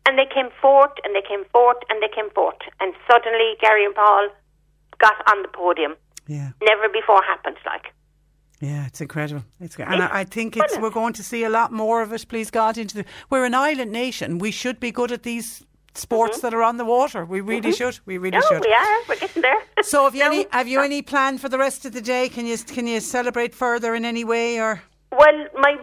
and 0.06 0.18
they 0.18 0.28
came 0.32 0.50
fourth, 0.60 0.92
and 1.04 1.14
they 1.14 1.22
came 1.26 1.44
fourth, 1.52 1.78
and 1.88 2.02
they 2.02 2.12
came 2.14 2.30
fourth, 2.30 2.62
and 2.80 2.94
suddenly 3.10 3.56
Gary 3.60 3.84
and 3.84 3.94
Paul 3.94 4.28
got 4.98 5.16
on 5.30 5.42
the 5.42 5.48
podium. 5.48 5.96
Yeah. 6.26 6.50
Never 6.62 6.88
before 6.88 7.22
happened, 7.22 7.56
like. 7.66 7.92
Yeah, 8.60 8.86
it's 8.86 9.00
incredible. 9.00 9.44
It's 9.60 9.76
and 9.78 10.02
I, 10.02 10.20
I 10.20 10.24
think 10.24 10.56
it's 10.56 10.78
we're 10.78 10.88
going 10.88 11.12
to 11.14 11.22
see 11.22 11.44
a 11.44 11.50
lot 11.50 11.70
more 11.70 12.00
of 12.00 12.12
it. 12.12 12.24
Please 12.28 12.50
God, 12.50 12.78
into 12.78 12.96
the 12.98 13.04
we're 13.28 13.44
an 13.44 13.54
island 13.54 13.92
nation. 13.92 14.38
We 14.38 14.50
should 14.50 14.80
be 14.80 14.90
good 14.90 15.12
at 15.12 15.22
these 15.22 15.64
sports 15.94 16.40
that 16.40 16.52
are 16.52 16.62
on 16.62 16.76
the 16.76 16.84
water. 16.84 17.24
We 17.24 17.40
really 17.40 17.72
should. 17.72 17.98
We 18.06 18.18
really 18.18 18.38
No, 18.38 18.42
should. 18.48 18.64
we 18.64 18.72
are. 18.72 18.98
We're 19.08 19.16
getting 19.16 19.42
there. 19.42 19.60
So, 19.82 20.04
have 20.04 20.14
you 20.14 20.24
No. 20.24 20.30
any 20.32 20.46
have 20.50 20.68
you 20.68 20.80
any 20.80 21.02
plan 21.02 21.38
for 21.38 21.48
the 21.48 21.58
rest 21.58 21.84
of 21.86 21.92
the 21.92 22.00
day? 22.00 22.28
Can 22.28 22.46
you 22.46 22.56
can 22.58 22.86
you 22.86 23.00
celebrate 23.00 23.54
further 23.54 23.94
in 23.94 24.04
any 24.04 24.24
way 24.24 24.60
or? 24.60 24.82
Well, 25.12 25.46
my, 25.54 25.76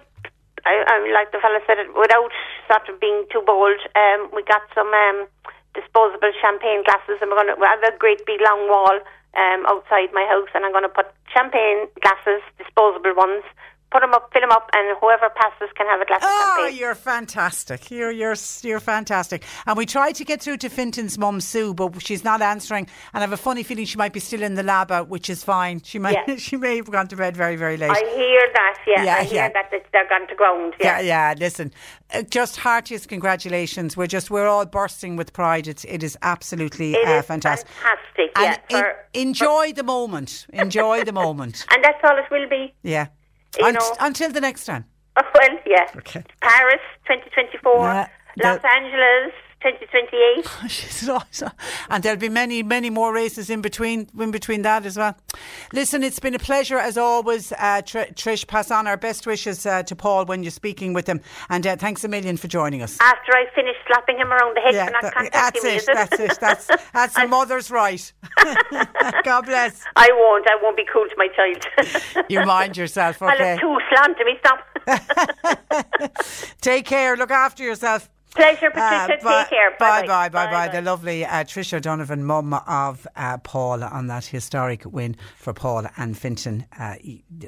I, 0.65 0.73
I 0.87 0.95
like 1.13 1.31
the 1.31 1.39
fella 1.41 1.59
said 1.65 1.77
it, 1.79 1.87
without 1.95 2.31
sort 2.67 2.89
of 2.89 2.99
being 2.99 3.25
too 3.31 3.41
bold, 3.45 3.79
um, 3.95 4.29
we 4.35 4.43
got 4.43 4.61
some 4.75 4.91
um, 4.93 5.27
disposable 5.73 6.31
champagne 6.41 6.83
glasses, 6.83 7.17
and 7.21 7.29
we're 7.31 7.37
going 7.41 7.55
to 7.55 7.59
we 7.59 7.65
have 7.67 7.83
a 7.83 7.97
great 7.97 8.25
big 8.25 8.41
long 8.43 8.67
wall 8.67 8.99
um, 9.41 9.65
outside 9.67 10.09
my 10.13 10.25
house, 10.27 10.49
and 10.53 10.65
I'm 10.65 10.71
going 10.73 10.83
to 10.83 10.89
put 10.89 11.07
champagne 11.33 11.87
glasses, 12.03 12.41
disposable 12.57 13.15
ones, 13.15 13.43
put 13.91 14.01
them 14.01 14.13
up, 14.13 14.29
fill 14.31 14.41
them 14.41 14.51
up, 14.51 14.69
and 14.73 14.97
whoever 14.99 15.29
passes 15.35 15.69
can 15.75 15.85
have 15.87 15.99
a 16.01 16.05
glass 16.05 16.21
of 16.23 16.29
Oh, 16.31 16.55
champagne. 16.59 16.79
you're 16.79 16.95
fantastic. 16.95 17.91
You're 17.91 18.11
you're 18.11 18.35
you're 18.63 18.79
fantastic. 18.79 19.43
And 19.65 19.77
we 19.77 19.85
tried 19.85 20.15
to 20.15 20.23
get 20.25 20.41
through 20.41 20.57
to 20.57 20.69
Fintan's 20.69 21.17
mum 21.17 21.41
Sue, 21.41 21.73
but 21.73 22.01
she's 22.01 22.23
not 22.23 22.41
answering. 22.41 22.87
And 23.13 23.21
I 23.21 23.21
have 23.21 23.33
a 23.33 23.37
funny 23.37 23.63
feeling 23.63 23.85
she 23.85 23.97
might 23.97 24.13
be 24.13 24.19
still 24.19 24.41
in 24.41 24.55
the 24.55 24.63
lab 24.63 24.91
out, 24.91 25.09
which 25.09 25.29
is 25.29 25.43
fine. 25.43 25.81
She 25.83 25.99
might 25.99 26.17
Yeah. 26.27 26.35
she 26.37 26.55
may 26.57 26.77
have 26.77 26.89
gone 26.89 27.07
to 27.09 27.15
bed 27.15 27.35
very 27.35 27.55
very 27.55 27.77
late. 27.77 27.91
I 27.91 27.99
hear 28.15 28.41
that, 28.53 28.77
yeah. 28.87 29.03
Yeah, 29.03 29.15
I 29.15 29.23
hear 29.23 29.35
yeah. 29.35 29.49
that 29.49 29.71
they're 29.91 30.07
gone 30.09 30.27
to 30.27 30.35
ground, 30.35 30.73
yeah. 30.79 30.99
Yeah, 30.99 31.31
yeah. 31.31 31.33
Listen, 31.37 31.73
uh, 32.13 32.21
just 32.23 32.57
heartiest 32.57 33.09
congratulations. 33.09 33.97
We're 33.97 34.07
just 34.07 34.31
we're 34.31 34.47
all 34.47 34.65
bursting 34.65 35.15
with 35.15 35.33
pride. 35.33 35.67
It's 35.67 35.83
it 35.85 36.03
is 36.03 36.17
absolutely 36.21 36.93
It 36.93 37.07
uh, 37.07 37.11
is 37.19 37.25
fantastic. 37.25 37.67
fantastic, 37.69 38.31
And 38.37 38.59
yeah. 38.69 38.79
for- 38.81 38.95
enjoy 39.13 39.73
the 39.73 39.83
moment. 39.83 40.47
Enjoy 40.53 41.03
the 41.03 41.11
moment. 41.13 41.65
and 41.71 41.83
that's 41.83 41.99
all 42.03 42.17
it 42.17 42.25
will 42.31 42.47
be. 42.49 42.73
Yeah. 42.83 43.07
You 43.59 43.71
know- 43.73 43.95
until 43.99 44.31
the 44.31 44.41
next 44.41 44.65
time. 44.65 44.85
Well, 45.35 45.57
yeah. 45.65 45.87
Okay. 45.97 46.23
Paris, 46.41 46.79
2024. 47.05 47.83
Yeah, 47.83 48.07
Los 48.55 48.63
Angeles, 48.63 49.33
2028. 49.61 50.47
She's 50.71 51.07
awesome. 51.09 51.51
And 51.89 52.03
there'll 52.03 52.17
be 52.19 52.29
many, 52.29 52.63
many 52.63 52.89
more 52.89 53.13
races 53.13 53.49
in 53.49 53.61
between, 53.61 54.07
in 54.19 54.31
between 54.31 54.63
that 54.63 54.85
as 54.85 54.97
well. 54.97 55.15
Listen, 55.73 56.03
it's 56.03 56.19
been 56.19 56.33
a 56.35 56.39
pleasure 56.39 56.77
as 56.77 56.97
always, 56.97 57.51
uh, 57.53 57.81
Tr- 57.83 57.99
Trish. 58.15 58.47
Pass 58.47 58.71
on 58.71 58.87
our 58.87 58.97
best 58.97 59.27
wishes 59.27 59.65
uh, 59.65 59.83
to 59.83 59.95
Paul 59.95 60.25
when 60.25 60.43
you're 60.43 60.51
speaking 60.51 60.93
with 60.93 61.07
him, 61.07 61.21
and 61.49 61.65
uh, 61.67 61.75
thanks 61.75 62.03
a 62.03 62.07
million 62.07 62.37
for 62.37 62.47
joining 62.47 62.81
us. 62.81 62.97
After 63.01 63.31
I 63.33 63.45
finish 63.53 63.75
slapping 63.87 64.17
him 64.17 64.31
around 64.31 64.57
the 64.57 64.61
head 64.61 64.85
for 64.87 64.91
not 64.91 65.01
that- 65.03 65.13
contacting 65.13 65.61
that's 65.63 65.63
me, 65.63 65.75
it. 65.75 65.85
That's 65.93 66.19
it. 66.19 66.39
That's 66.39 66.67
that's 66.93 67.17
a 67.17 67.27
mother's 67.27 67.69
right. 67.69 68.11
God 69.23 69.45
bless. 69.45 69.83
I 69.95 70.09
won't. 70.11 70.47
I 70.49 70.57
won't 70.61 70.75
be 70.77 70.85
cool 70.91 71.05
to 71.05 71.15
my 71.17 71.27
child. 71.35 72.25
You 72.29 72.43
mind 72.45 72.77
yourself, 72.77 73.21
I'll 73.21 73.29
okay? 73.33 73.51
have 73.51 73.59
two 73.59 73.77
slant 73.93 74.17
to 74.17 74.25
me. 74.25 74.37
Stop. 74.39 74.65
Take 76.61 76.85
care. 76.85 77.15
Look 77.15 77.31
after 77.31 77.63
yourself. 77.63 78.09
Pleasure, 78.35 78.71
Patricia. 78.71 79.19
bye, 79.23 79.41
Take 79.43 79.49
care. 79.49 79.71
Bye, 79.71 80.01
Bye-bye. 80.01 80.07
bye, 80.07 80.29
bye, 80.29 80.45
bye. 80.45 80.51
Bye-bye. 80.51 80.67
The 80.69 80.81
lovely 80.81 81.25
uh, 81.25 81.43
Tricia 81.43 81.81
Donovan, 81.81 82.23
mum 82.23 82.53
of 82.53 83.05
uh, 83.17 83.37
Paul, 83.39 83.83
on 83.83 84.07
that 84.07 84.23
historic 84.25 84.85
win 84.85 85.17
for 85.35 85.51
Paul 85.53 85.85
and 85.97 86.17
Fintan 86.17 86.65
uh, 86.79 86.95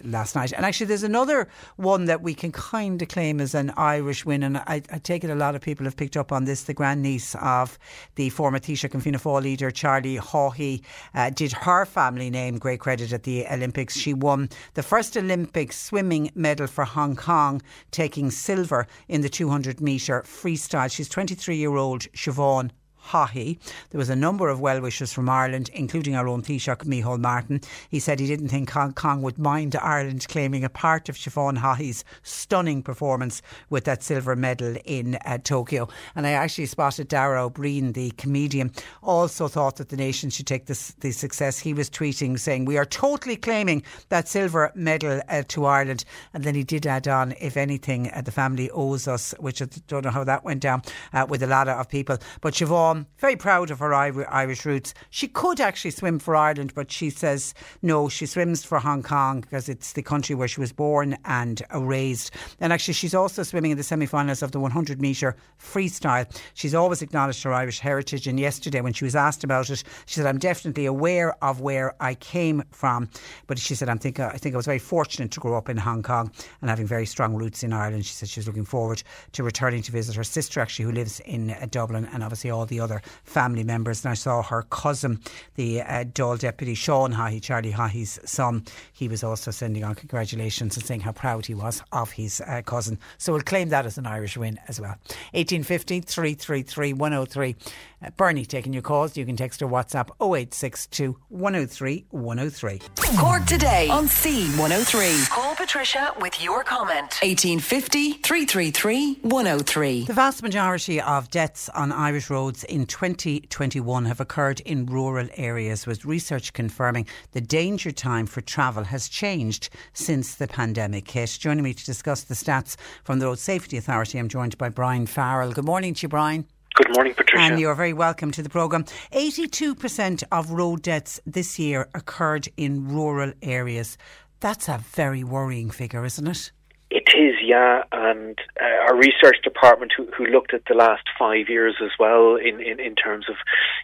last 0.04 0.36
night. 0.36 0.52
And 0.52 0.66
actually, 0.66 0.88
there's 0.88 1.04
another 1.04 1.48
one 1.78 2.04
that 2.06 2.22
we 2.22 2.34
can 2.34 2.52
kind 2.52 3.02
of 3.02 3.08
claim 3.08 3.40
as 3.40 3.56
an 3.56 3.72
Irish 3.78 4.26
win. 4.26 4.44
And 4.44 4.58
I, 4.58 4.82
I 4.92 4.98
take 5.00 5.24
it 5.24 5.30
a 5.30 5.36
lot 5.36 5.56
of 5.56 5.62
people 5.62 5.86
have 5.86 5.96
picked 5.96 6.18
up 6.18 6.34
on 6.34 6.44
this. 6.44 6.64
The 6.64 6.74
grandniece 6.74 7.34
of 7.36 7.80
the 8.16 8.30
former 8.30 8.60
Taoiseach 8.60 8.94
and 8.94 9.02
Fianna 9.02 9.20
Fáil 9.20 9.42
leader, 9.42 9.72
Charlie 9.72 10.18
Haughey, 10.18 10.84
uh, 11.16 11.30
did 11.30 11.54
her 11.54 11.86
family 11.86 12.30
name 12.30 12.58
great 12.58 12.82
credit 12.82 13.14
at 13.14 13.24
the 13.24 13.48
Olympics. 13.48 13.96
She 13.98 14.14
won 14.14 14.50
the 14.74 14.84
first 14.84 15.16
Olympic 15.16 15.72
swimming 15.72 16.30
medal 16.36 16.68
for 16.68 16.84
Hong 16.84 17.16
Kong, 17.16 17.62
taking 17.92 18.32
silver 18.32 18.86
in 19.08 19.22
the 19.22 19.30
200 19.30 19.80
metre 19.80 20.24
freestyle. 20.24 20.73
She's 20.90 21.08
23 21.10 21.56
year 21.56 21.76
old 21.76 22.02
Siobhan 22.14 22.72
Haughey. 23.08 23.58
There 23.90 24.00
was 24.00 24.10
a 24.10 24.16
number 24.16 24.50
of 24.50 24.60
well 24.60 24.82
wishers 24.82 25.14
from 25.14 25.30
Ireland, 25.30 25.70
including 25.74 26.16
our 26.16 26.28
own 26.28 26.42
Taoiseach, 26.42 26.86
Micheál 26.86 27.20
Martin. 27.20 27.62
He 27.90 28.00
said 28.00 28.20
he 28.20 28.28
didn't 28.28 28.50
think 28.50 28.70
Hong 28.72 28.94
Kong 28.94 29.22
would 29.22 29.38
mind 29.38 29.76
Ireland 29.76 30.28
claiming 30.28 30.64
a 30.64 30.70
part 30.70 31.10
of 31.10 31.16
Siobhan 31.16 31.58
Haughey's 31.60 32.04
stunning 32.24 32.84
performance 32.84 33.42
with 33.70 33.86
that 33.86 34.04
silver 34.04 34.36
medal 34.36 34.76
in 34.86 35.16
uh, 35.26 35.38
Tokyo. 35.44 35.88
And 36.16 36.26
I 36.26 36.32
actually 36.32 36.66
spotted 36.68 37.08
Dara 37.08 37.44
Ó 37.44 37.52
Briain, 37.52 37.94
the 37.94 38.12
comedian, 38.12 38.72
also 39.02 39.48
thought 39.48 39.78
that 39.78 39.90
the 39.90 39.98
nation 39.98 40.30
should 40.30 40.48
take 40.48 40.66
this, 40.68 40.92
the 41.00 41.12
success. 41.12 41.60
He 41.60 41.74
was 41.74 41.90
tweeting 41.90 42.40
saying, 42.40 42.66
We 42.66 42.78
are 42.78 42.86
totally 42.86 43.36
claiming 43.36 43.84
that 44.10 44.28
silver 44.28 44.72
medal 44.76 45.22
uh, 45.28 45.44
to 45.50 45.66
Ireland. 45.66 46.06
And 46.34 46.44
then 46.44 46.56
he 46.56 46.64
did 46.64 46.86
add 46.86 47.08
on, 47.08 47.34
if 47.40 47.58
anything, 47.58 48.12
uh, 48.12 48.22
the 48.22 48.32
family 48.32 48.70
owes 48.72 49.08
us, 49.08 49.34
which 49.40 49.62
I 49.62 49.68
don't 49.88 50.06
know 50.06 50.12
how 50.12 50.24
that 50.24 50.44
went 50.44 50.62
down 50.62 50.84
uh, 51.14 51.26
with 51.28 51.44
a 51.44 51.48
lot 51.48 51.68
of 51.68 51.90
people. 51.90 52.18
But 52.42 52.54
Siobhan, 52.54 52.93
very 53.18 53.36
proud 53.36 53.72
of 53.72 53.80
her 53.80 53.94
Irish 53.94 54.66
roots. 54.66 54.94
She 55.10 55.28
could 55.28 55.60
actually 55.60 55.92
swim 55.92 56.20
for 56.20 56.36
Ireland, 56.36 56.74
but 56.74 56.92
she 56.92 57.10
says 57.10 57.54
no, 57.82 58.10
she 58.10 58.26
swims 58.26 58.64
for 58.64 58.80
Hong 58.80 59.04
Kong 59.04 59.42
because 59.42 59.70
it's 59.70 59.94
the 59.94 60.02
country 60.02 60.36
where 60.36 60.48
she 60.48 60.60
was 60.60 60.72
born 60.72 61.18
and 61.26 61.62
uh, 61.74 61.82
raised. 61.82 62.32
And 62.60 62.74
actually, 62.74 62.94
she's 62.94 63.16
also 63.16 63.44
swimming 63.44 63.72
in 63.72 63.78
the 63.78 63.84
semi 63.84 64.06
finals 64.06 64.42
of 64.42 64.52
the 64.52 64.60
100 64.60 65.02
metre 65.02 65.36
freestyle. 65.60 66.26
She's 66.54 66.76
always 66.76 67.02
acknowledged 67.02 67.44
her 67.44 67.54
Irish 67.54 67.80
heritage. 67.80 68.28
And 68.28 68.40
yesterday, 68.40 68.82
when 68.82 68.94
she 68.94 69.06
was 69.06 69.16
asked 69.16 69.44
about 69.44 69.70
it, 69.70 69.84
she 70.06 70.16
said, 70.16 70.26
I'm 70.26 70.38
definitely 70.38 70.86
aware 70.86 71.36
of 71.44 71.62
where 71.62 71.96
I 72.00 72.16
came 72.16 72.64
from. 72.72 73.10
But 73.48 73.60
she 73.60 73.76
said, 73.76 73.90
I'm 73.90 74.00
think, 74.00 74.20
I 74.20 74.38
think 74.38 74.56
I 74.56 74.58
was 74.58 74.66
very 74.66 74.80
fortunate 74.80 75.32
to 75.32 75.40
grow 75.40 75.58
up 75.58 75.70
in 75.70 75.78
Hong 75.78 76.04
Kong 76.04 76.32
and 76.62 76.70
having 76.70 76.88
very 76.88 77.06
strong 77.06 77.36
roots 77.36 77.64
in 77.64 77.74
Ireland. 77.74 78.06
She 78.06 78.14
said 78.14 78.30
she 78.30 78.40
was 78.40 78.48
looking 78.48 78.66
forward 78.66 79.04
to 79.34 79.44
returning 79.44 79.82
to 79.84 79.92
visit 79.92 80.16
her 80.16 80.24
sister, 80.24 80.60
actually, 80.60 80.86
who 80.86 80.92
lives 80.92 81.20
in 81.22 81.52
uh, 81.52 81.68
Dublin, 81.70 82.08
and 82.14 82.24
obviously 82.24 82.50
all 82.50 82.66
the 82.66 82.80
other 82.84 83.02
family 83.24 83.64
members. 83.64 84.06
And 84.06 84.12
I 84.12 84.16
saw 84.16 84.44
her 84.44 84.64
cousin, 84.70 85.22
the 85.56 85.82
uh, 85.82 86.04
Dáil 86.04 86.38
deputy, 86.38 86.76
Sean 86.76 87.14
Haughey, 87.14 87.42
Charlie 87.42 87.72
Haughey's 87.72 88.20
son. 88.30 88.66
He 88.92 89.08
was 89.08 89.24
also 89.24 89.52
sending 89.52 89.84
on 89.84 89.96
congratulations 89.96 90.78
and 90.78 90.86
saying 90.86 91.02
how 91.02 91.14
proud 91.14 91.46
he 91.46 91.56
was 91.56 91.82
of 91.92 92.12
his 92.12 92.42
uh, 92.42 92.62
cousin. 92.64 93.00
So 93.18 93.34
we'll 93.34 93.42
claim 93.42 93.70
that 93.70 93.86
as 93.86 93.98
an 93.98 94.06
Irish 94.06 94.38
win 94.38 94.60
as 94.68 94.80
well. 94.80 94.96
1850 95.32 96.02
333 96.02 96.94
103. 96.94 97.56
Uh, 98.04 98.10
Bernie 98.18 98.46
taking 98.46 98.74
your 98.74 98.82
calls. 98.82 99.16
You 99.16 99.26
can 99.26 99.36
text 99.38 99.62
or 99.62 99.68
WhatsApp 99.68 100.10
0862 100.22 101.18
103 101.30 102.06
103. 102.10 102.82
Cork 103.18 103.46
today 103.46 103.90
on 103.90 104.06
C103. 104.06 105.30
Call 105.30 105.56
Patricia 105.56 106.14
with 106.20 106.44
your 106.44 106.64
comment. 106.64 107.18
1850 107.22 108.14
333 108.14 109.20
103. 109.22 110.06
The 110.06 110.14
vast 110.14 110.44
majority 110.44 111.00
of 111.00 111.30
deaths 111.30 111.70
on 111.70 111.92
Irish 111.92 112.30
roads 112.30 112.64
in 112.74 112.88
2021 112.88 114.06
have 114.06 114.20
occurred 114.20 114.60
in 114.62 114.88
rural 114.88 115.28
areas, 115.36 115.86
with 115.86 116.06
research 116.06 116.54
confirming 116.54 117.06
the 117.32 117.40
danger 117.40 117.92
time 117.92 118.26
for 118.26 118.42
travel 118.42 118.86
has 118.86 119.08
changed 119.08 119.70
since 119.94 120.34
the 120.34 120.48
pandemic 120.48 121.08
hit. 121.08 121.38
Joining 121.40 121.64
me 121.64 121.76
to 121.76 121.86
discuss 121.86 122.24
the 122.24 122.34
stats 122.34 122.76
from 123.04 123.20
the 123.20 123.28
Road 123.28 123.38
Safety 123.38 123.78
Authority, 123.78 124.18
I'm 124.18 124.28
joined 124.28 124.58
by 124.58 124.70
Brian 124.70 125.06
Farrell. 125.06 125.52
Good 125.52 125.66
morning 125.66 125.94
to 125.94 126.02
you, 126.02 126.10
Brian. 126.10 126.48
Good 126.74 126.96
morning, 126.96 127.14
Patricia. 127.14 127.44
And 127.44 127.60
you're 127.60 127.76
very 127.76 127.94
welcome 127.94 128.32
to 128.32 128.42
the 128.42 128.50
programme. 128.50 128.86
82% 129.12 130.24
of 130.32 130.50
road 130.50 130.82
deaths 130.82 131.22
this 131.28 131.60
year 131.60 131.88
occurred 131.94 132.48
in 132.58 132.88
rural 132.88 133.34
areas. 133.44 134.00
That's 134.40 134.68
a 134.68 134.80
very 134.80 135.24
worrying 135.24 135.70
figure, 135.70 136.04
isn't 136.06 136.26
it? 136.26 136.52
It 136.96 137.10
is, 137.18 137.34
yeah, 137.44 137.86
and 137.92 138.38
uh, 138.62 138.86
our 138.86 138.96
research 138.96 139.38
department, 139.44 139.94
who, 139.98 140.06
who 140.16 140.28
looked 140.28 140.54
at 140.54 140.66
the 140.70 140.76
last 140.76 141.02
five 141.18 141.50
years 141.50 141.78
as 141.84 141.90
well, 141.98 142.36
in, 142.36 142.62
in, 142.62 142.80
in 142.80 142.94
terms 142.94 143.26
of, 143.28 143.36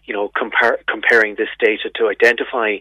you 0.06 0.14
know, 0.14 0.30
compar- 0.38 0.86
comparing 0.88 1.34
this 1.34 1.50
data 1.60 1.90
to 1.96 2.08
identify 2.08 2.78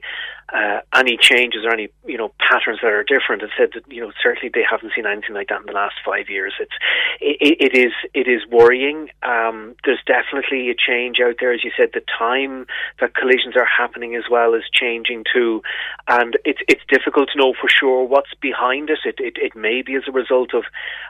uh, 0.52 0.80
any 0.94 1.16
changes 1.16 1.64
or 1.64 1.72
any, 1.72 1.88
you 2.06 2.16
know, 2.16 2.32
patterns 2.38 2.78
that 2.82 2.92
are 2.92 3.04
different, 3.04 3.42
and 3.42 3.50
said 3.56 3.70
that, 3.74 3.82
you 3.92 4.00
know, 4.00 4.12
certainly 4.22 4.50
they 4.52 4.64
haven't 4.68 4.92
seen 4.94 5.06
anything 5.06 5.34
like 5.34 5.48
that 5.48 5.61
in 5.61 5.66
the 5.66 5.72
last 5.72 5.96
five 6.04 6.28
years. 6.28 6.54
It's, 6.61 6.72
it, 7.20 7.56
it 7.61 7.76
is, 7.76 7.92
it 8.14 8.28
is 8.28 8.46
worrying. 8.50 9.11
Um, 9.22 9.74
there's 9.84 10.02
definitely 10.06 10.70
a 10.70 10.74
change 10.74 11.18
out 11.20 11.37
there, 11.40 11.52
as 11.52 11.64
you 11.64 11.70
said. 11.76 11.90
The 11.92 12.02
time 12.18 12.66
that 13.00 13.14
collisions 13.14 13.56
are 13.56 13.66
happening 13.66 14.14
as 14.14 14.24
well 14.30 14.54
is 14.54 14.64
changing 14.72 15.24
too, 15.32 15.62
and 16.06 16.38
it's 16.44 16.61
it's 16.68 16.82
difficult 16.88 17.28
to 17.32 17.38
know 17.38 17.54
for 17.61 17.68
sure 17.68 18.04
what's 18.04 18.34
behind 18.40 18.90
it. 18.90 19.00
It 19.04 19.16
it, 19.18 19.37
it 19.37 19.56
may 19.56 19.82
be 19.82 19.96
as 19.96 20.04
a 20.08 20.12
result 20.12 20.54
of 20.54 20.64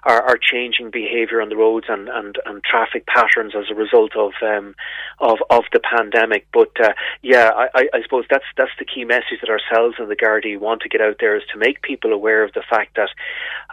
our, 0.04 0.22
our 0.22 0.38
changing 0.40 0.90
behaviour 0.90 1.40
on 1.42 1.48
the 1.48 1.56
roads 1.56 1.86
and, 1.88 2.08
and, 2.08 2.38
and 2.46 2.64
traffic 2.64 3.06
patterns 3.06 3.54
as 3.56 3.70
a 3.70 3.74
result 3.74 4.16
of 4.16 4.32
um, 4.42 4.74
of 5.20 5.38
of 5.50 5.64
the 5.72 5.80
pandemic. 5.80 6.46
But 6.52 6.72
uh, 6.80 6.92
yeah, 7.22 7.50
I, 7.54 7.68
I, 7.74 7.88
I 7.94 8.02
suppose 8.02 8.24
that's 8.30 8.44
that's 8.56 8.70
the 8.78 8.84
key 8.84 9.04
message 9.04 9.27
that 9.40 9.50
ourselves 9.50 9.96
and 9.98 10.10
the 10.10 10.16
Gardaí 10.16 10.58
want 10.58 10.82
to 10.82 10.88
get 10.88 11.00
out 11.00 11.16
there 11.20 11.36
is 11.36 11.42
to 11.52 11.58
make 11.58 11.82
people 11.82 12.12
aware 12.12 12.42
of 12.42 12.52
the 12.54 12.62
fact 12.68 12.96
that 12.96 13.10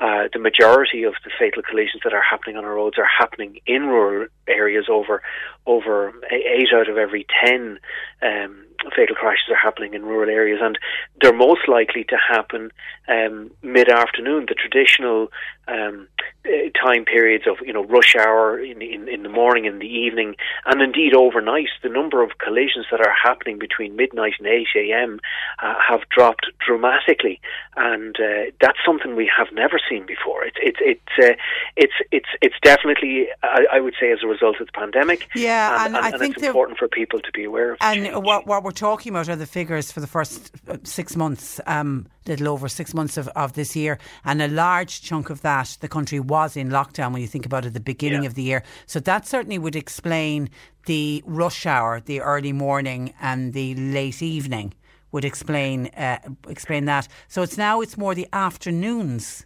uh, 0.02 0.28
the 0.34 0.40
majority 0.40 1.04
of 1.04 1.14
the 1.24 1.32
fatal 1.40 1.64
collisions 1.64 2.02
that 2.04 2.14
are 2.14 2.22
happening 2.22 2.58
on 2.58 2.66
our 2.66 2.76
roads 2.76 2.98
are 2.98 3.06
happening 3.06 3.60
in 3.66 3.84
rural 3.84 4.28
areas. 4.48 4.86
Over 4.90 5.22
over 5.66 6.14
eight 6.32 6.70
out 6.74 6.90
of 6.90 6.98
every 6.98 7.26
ten. 7.44 7.80
Um, 8.22 8.65
fatal 8.96 9.16
crashes 9.16 9.50
are 9.50 9.56
happening 9.56 9.94
in 9.94 10.04
rural 10.06 10.30
areas, 10.30 10.60
and 10.62 10.78
they're 11.22 11.34
most 11.36 11.68
likely 11.68 12.04
to 12.06 12.18
happen 12.18 12.72
um, 13.08 13.52
mid-afternoon, 13.62 14.46
the 14.48 14.56
traditional 14.56 15.28
um, 15.68 16.08
uh, 16.46 16.50
time 16.80 17.06
periods 17.06 17.46
of 17.48 17.58
you 17.66 17.74
know 17.74 17.84
rush 17.86 18.16
hour 18.16 18.60
in, 18.60 18.82
in 18.82 19.08
in 19.08 19.24
the 19.24 19.30
morning, 19.30 19.66
in 19.66 19.80
the 19.80 19.88
evening, 19.88 20.36
and 20.66 20.82
indeed 20.82 21.16
overnight. 21.16 21.68
The 21.82 21.90
number 21.90 22.22
of 22.22 22.38
collisions 22.38 22.86
that 22.92 23.00
are 23.00 23.14
happening 23.14 23.58
between 23.58 23.96
midnight 23.96 24.34
and 24.38 24.48
eight 24.48 24.68
a.m. 24.76 25.20
Uh, 25.62 25.74
have 25.88 26.02
dropped 26.10 26.46
dramatically, 26.66 27.42
and 27.76 28.16
uh, 28.20 28.52
that's 28.62 28.78
something 28.86 29.16
we 29.16 29.30
have 29.36 29.48
never 29.54 29.80
seen 29.90 30.06
before. 30.06 30.44
It's 30.44 30.58
it's 30.62 30.80
it's 30.82 31.24
uh, 31.24 31.36
it's 31.76 31.94
it's 32.12 32.30
it's 32.42 32.56
definitely 32.62 33.28
I, 33.42 33.66
I 33.74 33.80
would 33.80 33.96
say 34.00 34.12
as 34.12 34.20
a 34.24 34.28
result 34.28 34.58
of 34.60 34.68
the 34.68 34.74
pandemic. 34.74 35.28
Yeah, 35.36 35.86
and, 35.86 35.96
and 35.96 36.06
I 36.06 36.10
and 36.10 36.20
think 36.20 36.38
it's 36.38 36.46
important 36.46 36.78
for 36.78 36.88
people 36.88 37.20
to 37.22 37.32
be 37.32 37.44
aware 37.44 37.74
of. 37.74 37.78
And 37.82 38.24
what, 38.24 38.46
what 38.46 38.64
we're 38.66 38.72
talking 38.72 39.12
about 39.12 39.30
are 39.30 39.36
the 39.36 39.46
figures 39.46 39.92
for 39.92 40.00
the 40.00 40.08
first 40.08 40.52
uh, 40.68 40.78
six 40.84 41.16
months, 41.16 41.62
um, 41.68 42.08
little 42.26 42.48
over 42.48 42.68
six 42.68 42.96
months 42.96 43.16
of, 43.16 43.28
of 43.30 43.54
this 43.54 43.76
year. 43.76 44.00
And 44.26 44.42
a 44.42 44.48
large 44.48 45.04
chunk 45.04 45.30
of 45.30 45.42
that, 45.44 45.78
the 45.82 45.88
country 45.88 46.20
was 46.20 46.58
in 46.58 46.70
lockdown 46.70 47.14
when 47.14 47.22
you 47.22 47.28
think 47.28 47.46
about 47.46 47.66
it 47.66 47.68
at 47.68 47.74
the 47.76 47.80
beginning 47.80 48.24
Yeah. 48.24 48.30
of 48.30 48.34
the 48.34 48.42
year. 48.42 48.64
So 48.88 49.00
that 49.02 49.28
certainly 49.28 49.60
would 49.60 49.76
explain 49.76 50.50
the 50.88 51.24
rush 51.28 51.68
hour, 51.68 52.00
the 52.00 52.22
early 52.22 52.54
morning 52.54 53.14
and 53.22 53.54
the 53.54 53.76
late 53.76 54.24
evening 54.24 54.74
would 55.12 55.26
explain 55.26 55.88
uh, 55.96 56.18
explain 56.50 56.86
that. 56.86 57.08
So 57.28 57.44
it's 57.44 57.58
now 57.60 57.82
it's 57.82 57.98
more 57.98 58.16
the 58.16 58.28
afternoons. 58.34 59.46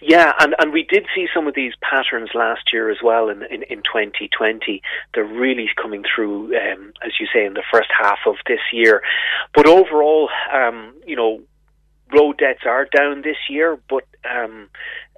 Yeah, 0.00 0.32
and, 0.38 0.54
and 0.58 0.72
we 0.72 0.82
did 0.82 1.06
see 1.14 1.26
some 1.34 1.46
of 1.46 1.54
these 1.54 1.72
patterns 1.80 2.30
last 2.34 2.72
year 2.72 2.90
as 2.90 2.98
well 3.02 3.28
in, 3.28 3.42
in, 3.44 3.62
in 3.64 3.78
2020. 3.78 4.82
They're 5.14 5.24
really 5.24 5.68
coming 5.80 6.04
through, 6.14 6.56
um, 6.56 6.92
as 7.04 7.12
you 7.18 7.26
say, 7.32 7.44
in 7.44 7.54
the 7.54 7.62
first 7.72 7.88
half 7.98 8.18
of 8.26 8.36
this 8.46 8.60
year. 8.72 9.02
But 9.54 9.66
overall, 9.66 10.28
um, 10.52 10.94
you 11.06 11.16
know, 11.16 11.40
road 12.12 12.38
deaths 12.38 12.64
are 12.66 12.86
down 12.86 13.22
this 13.22 13.36
year, 13.48 13.78
but 13.88 14.04
um, 14.30 14.68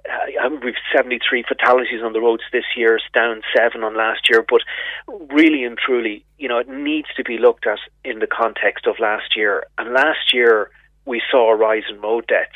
uh, 0.09 0.49
we've 0.63 0.75
73 0.95 1.43
fatalities 1.47 2.01
on 2.03 2.13
the 2.13 2.21
roads 2.21 2.43
this 2.51 2.65
year. 2.75 2.95
It's 2.95 3.05
down 3.13 3.41
seven 3.55 3.83
on 3.83 3.95
last 3.95 4.29
year. 4.29 4.45
But 4.47 4.61
really 5.29 5.63
and 5.63 5.77
truly, 5.77 6.25
you 6.37 6.47
know, 6.47 6.59
it 6.59 6.69
needs 6.69 7.07
to 7.17 7.23
be 7.23 7.37
looked 7.37 7.67
at 7.67 7.79
in 8.03 8.19
the 8.19 8.27
context 8.27 8.87
of 8.87 8.99
last 8.99 9.35
year. 9.35 9.65
And 9.77 9.93
last 9.93 10.33
year, 10.33 10.69
we 11.05 11.21
saw 11.29 11.51
a 11.51 11.55
rise 11.55 11.83
in 11.89 12.01
road 12.01 12.27
deaths. 12.27 12.55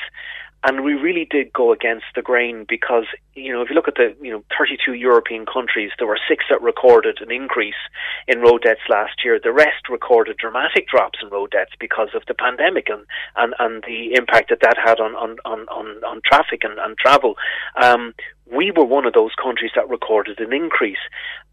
And 0.63 0.84
we 0.84 0.93
really 0.93 1.26
did 1.30 1.52
go 1.52 1.74
against 1.74 2.06
the 2.13 2.21
grain 2.21 2.65
because, 2.69 3.06
you 3.34 3.52
know, 3.52 3.63
if 3.63 3.69
you 3.69 3.76
look 3.76 3.88
at 3.88 3.95
the, 3.95 4.15
you 4.21 4.32
know, 4.32 4.43
32 4.58 4.93
European 4.93 5.45
countries, 5.45 5.89
there 5.97 6.08
were 6.08 6.19
six 6.30 6.45
that 6.52 6.62
recorded 6.62 7.17
an 7.19 7.32
increase 7.32 7.82
in 8.28 8.41
road 8.41 8.62
deaths 8.62 8.82
last 8.88 9.24
year. 9.26 9.39
The 9.43 9.52
rest 9.52 9.89
recorded 9.89 10.38
dramatic 10.38 10.88
drops 10.88 11.19
in 11.21 11.30
road 11.30 11.52
deaths 11.52 11.71
because 11.80 12.10
of 12.13 12.21
the 12.28 12.36
pandemic 12.36 12.89
and, 12.89 13.06
and, 13.38 13.56
and 13.58 13.84
the 13.88 14.13
impact 14.13 14.50
that 14.50 14.62
that 14.62 14.78
had 14.78 15.00
on, 15.00 15.15
on, 15.15 15.38
on, 15.45 15.62
on, 15.69 16.04
on 16.04 16.21
traffic 16.24 16.63
and, 16.63 16.78
and 16.78 16.95
travel. 16.95 17.36
Um, 17.82 18.13
we 18.56 18.72
were 18.72 18.84
one 18.84 19.06
of 19.06 19.14
those 19.14 19.32
countries 19.42 19.72
that 19.76 19.90
recorded 19.90 20.40
an 20.40 20.54
increase. 20.54 21.02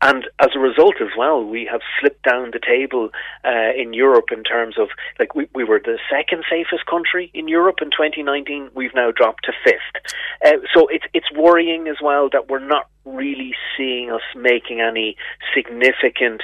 And 0.02 0.24
as 0.40 0.50
a 0.54 0.58
result 0.58 0.96
as 1.00 1.08
well, 1.16 1.44
we 1.44 1.68
have 1.70 1.80
slipped 2.00 2.22
down 2.24 2.50
the 2.52 2.61
table 2.61 3.11
uh, 3.44 3.72
in 3.76 3.92
Europe 3.92 4.26
in 4.32 4.44
terms 4.44 4.76
of, 4.78 4.88
like, 5.18 5.34
we, 5.34 5.48
we 5.54 5.64
were 5.64 5.80
the 5.84 5.98
second 6.11 6.44
safest 6.50 6.87
country 6.87 7.30
in 7.34 7.48
Europe 7.48 7.76
in 7.80 7.90
2019. 7.90 8.70
We've 8.74 8.94
now 8.94 9.11
dropped 9.11 9.44
to 9.44 9.52
fifth. 9.64 10.12
Uh, 10.44 10.58
so 10.74 10.88
it's, 10.88 11.04
it's 11.14 11.30
worrying 11.32 11.88
as 11.88 11.96
well 12.02 12.28
that 12.32 12.48
we're 12.48 12.66
not 12.66 12.88
really 13.14 13.52
seeing 13.76 14.10
us 14.10 14.22
making 14.36 14.80
any 14.80 15.16
significant 15.54 16.42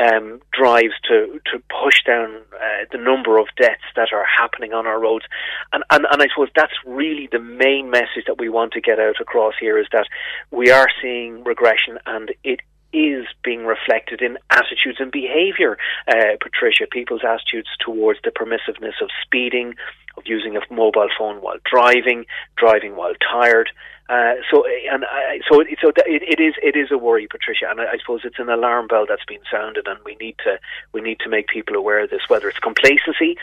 um, 0.00 0.40
drives 0.52 0.94
to 1.08 1.40
to 1.46 1.62
push 1.82 2.02
down 2.04 2.36
uh, 2.54 2.84
the 2.92 2.98
number 2.98 3.38
of 3.38 3.46
deaths 3.60 3.82
that 3.96 4.08
are 4.12 4.24
happening 4.24 4.72
on 4.72 4.86
our 4.86 5.00
roads, 5.00 5.24
and, 5.72 5.82
and 5.90 6.06
and 6.10 6.22
I 6.22 6.26
suppose 6.28 6.48
that's 6.54 6.74
really 6.86 7.28
the 7.30 7.40
main 7.40 7.90
message 7.90 8.24
that 8.26 8.38
we 8.38 8.48
want 8.48 8.72
to 8.74 8.80
get 8.80 9.00
out 9.00 9.20
across 9.20 9.54
here 9.58 9.78
is 9.78 9.86
that 9.92 10.06
we 10.50 10.70
are 10.70 10.86
seeing 11.02 11.42
regression, 11.44 11.98
and 12.06 12.32
it 12.44 12.60
is 12.92 13.26
being 13.42 13.64
reflected 13.64 14.20
in 14.20 14.38
attitudes 14.50 14.98
and 14.98 15.12
behaviour, 15.12 15.78
uh, 16.08 16.36
Patricia, 16.40 16.86
people's 16.90 17.22
attitudes 17.24 17.68
towards 17.84 18.20
the 18.24 18.30
permissiveness 18.30 19.00
of 19.00 19.08
speeding, 19.22 19.74
of 20.16 20.24
using 20.26 20.56
a 20.56 20.60
mobile 20.72 21.08
phone 21.18 21.36
while 21.40 21.58
driving, 21.64 22.24
driving 22.56 22.96
while 22.96 23.14
tired. 23.32 23.70
Uh, 24.08 24.34
so 24.50 24.64
and 24.90 25.04
uh, 25.04 25.08
so 25.48 25.60
it, 25.60 25.68
so 25.80 25.88
it, 25.88 26.22
it 26.22 26.40
is 26.40 26.54
it 26.62 26.74
is 26.74 26.90
a 26.90 26.98
worry, 26.98 27.28
Patricia, 27.30 27.66
and 27.70 27.80
I, 27.80 27.92
I 27.92 27.98
suppose 27.98 28.22
it's 28.24 28.40
an 28.40 28.48
alarm 28.48 28.88
bell 28.88 29.06
that's 29.08 29.24
been 29.24 29.42
sounded, 29.48 29.86
and 29.86 30.00
we 30.04 30.16
need 30.16 30.36
to 30.42 30.58
we 30.92 31.00
need 31.00 31.20
to 31.20 31.28
make 31.28 31.46
people 31.46 31.76
aware 31.76 32.02
of 32.02 32.10
this. 32.10 32.22
Whether 32.26 32.48
it's 32.48 32.58
complacency, 32.58 33.36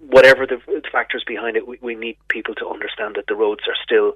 whatever 0.00 0.46
the, 0.46 0.62
the 0.66 0.82
factors 0.90 1.24
behind 1.26 1.56
it, 1.56 1.68
we, 1.68 1.78
we 1.82 1.94
need 1.94 2.16
people 2.28 2.54
to 2.54 2.68
understand 2.68 3.16
that 3.16 3.26
the 3.28 3.34
roads 3.34 3.62
are 3.68 3.76
still, 3.82 4.14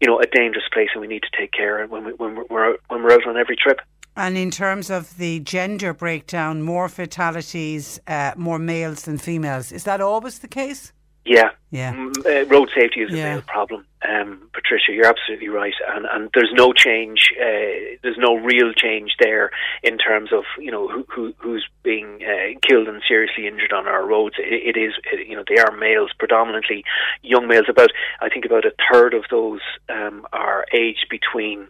you 0.00 0.06
know, 0.06 0.20
a 0.20 0.26
dangerous 0.26 0.68
place, 0.70 0.90
and 0.92 1.00
we 1.00 1.06
need 1.06 1.22
to 1.22 1.38
take 1.38 1.52
care 1.52 1.86
when 1.86 2.04
we 2.04 2.12
when 2.12 2.44
we're 2.50 2.76
when 2.88 3.02
we're 3.02 3.12
out 3.12 3.26
on 3.26 3.38
every 3.38 3.56
trip. 3.56 3.80
And 4.16 4.36
in 4.36 4.50
terms 4.50 4.90
of 4.90 5.16
the 5.16 5.40
gender 5.40 5.92
breakdown, 5.92 6.62
more 6.62 6.88
fatalities, 6.88 7.98
uh, 8.06 8.32
more 8.36 8.58
males 8.58 9.02
than 9.02 9.18
females. 9.18 9.72
Is 9.72 9.84
that 9.84 10.00
always 10.00 10.38
the 10.38 10.48
case? 10.48 10.92
Yeah, 11.24 11.50
Yeah. 11.70 11.94
Mm, 11.94 12.24
uh, 12.26 12.46
road 12.46 12.70
safety 12.78 13.00
is 13.00 13.12
a 13.12 13.16
Yeah. 13.16 13.32
real 13.32 13.42
problem. 13.42 13.86
Um, 14.08 14.48
Patricia, 14.52 14.92
you're 14.92 15.06
absolutely 15.06 15.48
right, 15.48 15.74
and 15.88 16.06
and 16.10 16.30
there's 16.34 16.52
no 16.54 16.72
change. 16.72 17.32
Uh, 17.40 17.96
there's 18.02 18.18
no 18.18 18.34
real 18.36 18.72
change 18.74 19.12
there 19.18 19.50
in 19.82 19.98
terms 19.98 20.32
of 20.32 20.44
you 20.58 20.70
know 20.70 20.88
who, 20.88 21.04
who 21.08 21.32
who's 21.38 21.66
being 21.82 22.20
uh, 22.22 22.58
killed 22.66 22.88
and 22.88 23.02
seriously 23.06 23.46
injured 23.46 23.72
on 23.72 23.86
our 23.86 24.06
roads. 24.06 24.36
It, 24.38 24.76
it 24.76 24.78
is 24.80 24.94
it, 25.12 25.26
you 25.26 25.36
know 25.36 25.44
they 25.48 25.60
are 25.60 25.74
males, 25.76 26.10
predominantly 26.18 26.84
young 27.22 27.46
males. 27.48 27.66
About 27.68 27.90
I 28.20 28.28
think 28.28 28.44
about 28.44 28.64
a 28.64 28.72
third 28.92 29.14
of 29.14 29.24
those 29.30 29.60
um, 29.88 30.26
are 30.32 30.66
aged 30.72 31.06
between 31.10 31.66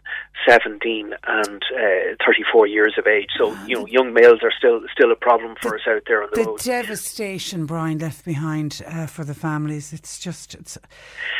17 0.48 1.14
and 1.26 1.62
uh, 1.74 2.16
34 2.26 2.66
years 2.66 2.94
of 2.98 3.06
age. 3.06 3.30
So 3.38 3.56
you 3.66 3.76
know 3.76 3.86
young 3.86 4.12
males 4.12 4.40
are 4.42 4.52
still 4.56 4.80
still 4.92 5.12
a 5.12 5.16
problem 5.16 5.54
for 5.60 5.76
us 5.76 5.82
out 5.88 6.02
there 6.06 6.22
on 6.22 6.30
the, 6.32 6.40
The 6.42 6.46
roads. 6.46 6.64
devastation, 6.64 7.66
Brian, 7.66 7.98
left 7.98 8.24
behind 8.24 8.82
uh, 8.86 9.06
for 9.06 9.24
the 9.24 9.34
families. 9.34 9.92
It's 9.92 10.18
just 10.18 10.54
it's 10.54 10.76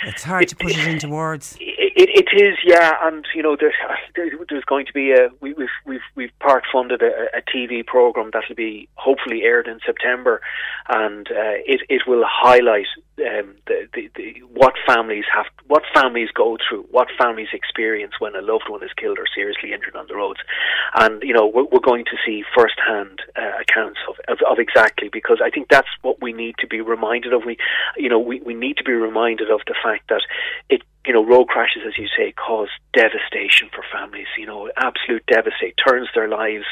it's 0.07 0.23
hard 0.23 0.49
to 0.49 0.57
put 0.57 0.71
it 0.71 0.84
into 0.89 1.09
words. 1.09 1.57
It, 1.87 2.27
it 2.33 2.43
is, 2.43 2.57
yeah, 2.65 2.93
and 3.03 3.27
you 3.35 3.43
know, 3.43 3.57
there, 3.61 3.75
there, 4.17 4.31
there's 4.49 4.65
going 4.65 4.87
to 4.87 4.93
be 4.95 5.13
a 5.13 5.29
we, 5.41 5.53
we've 5.53 5.69
we've 5.85 6.07
we've 6.15 6.39
part 6.39 6.65
funded 6.73 7.03
a, 7.03 7.27
a 7.37 7.43
TV 7.43 7.87
program 7.87 8.31
that'll 8.33 8.55
be 8.55 8.89
hopefully 8.95 9.43
aired 9.43 9.67
in 9.67 9.81
September, 9.85 10.41
and 10.89 11.29
uh, 11.31 11.61
it 11.67 11.83
it 11.91 12.03
will 12.07 12.25
highlight 12.27 12.87
um, 13.19 13.55
the, 13.67 13.87
the 13.93 14.11
the 14.17 14.41
what 14.55 14.73
families 14.87 15.25
have, 15.35 15.45
what 15.67 15.83
families 15.93 16.31
go 16.35 16.57
through, 16.67 16.87
what 16.91 17.09
families 17.19 17.49
experience 17.53 18.15
when 18.19 18.35
a 18.35 18.41
loved 18.41 18.65
one 18.69 18.83
is 18.83 18.93
killed 18.97 19.19
or 19.19 19.27
seriously 19.35 19.75
injured 19.75 19.95
on 19.95 20.07
the 20.09 20.15
roads, 20.15 20.41
and 20.95 21.23
you 21.23 21.35
know 21.35 21.47
we're, 21.47 21.65
we're 21.65 21.81
going 21.81 22.07
to 22.07 22.17
see 22.25 22.45
first-hand 22.57 23.21
uh, 23.37 23.61
accounts 23.61 24.01
of, 24.09 24.17
of 24.29 24.39
of 24.51 24.59
exactly 24.59 25.11
because 25.13 25.41
I 25.45 25.51
think 25.51 25.69
that's 25.69 25.89
what 26.01 26.23
we 26.23 26.33
need 26.33 26.55
to 26.61 26.67
be 26.67 26.81
reminded 26.81 27.35
of. 27.35 27.45
We, 27.45 27.59
you 27.99 28.09
know, 28.09 28.19
we 28.19 28.41
we 28.41 28.55
need 28.55 28.79
to 28.79 28.85
be 28.85 28.93
reminded 28.93 29.51
of 29.51 29.61
the 29.67 29.75
fact 29.85 30.09
that 30.09 30.23
it 30.71 30.83
you 31.07 31.13
know, 31.13 31.25
road 31.25 31.49
crashes, 31.49 31.83
as 31.87 31.99
you 31.99 32.09
say, 32.17 32.33
cause 32.33 32.69
devastation 32.93 33.69
for 33.75 33.85
families. 33.93 34.27
You 34.39 34.47
know, 34.47 34.71
absolute 34.77 35.25
devastate, 35.27 35.77
turns 35.87 36.09
their 36.15 36.29
lives 36.29 36.65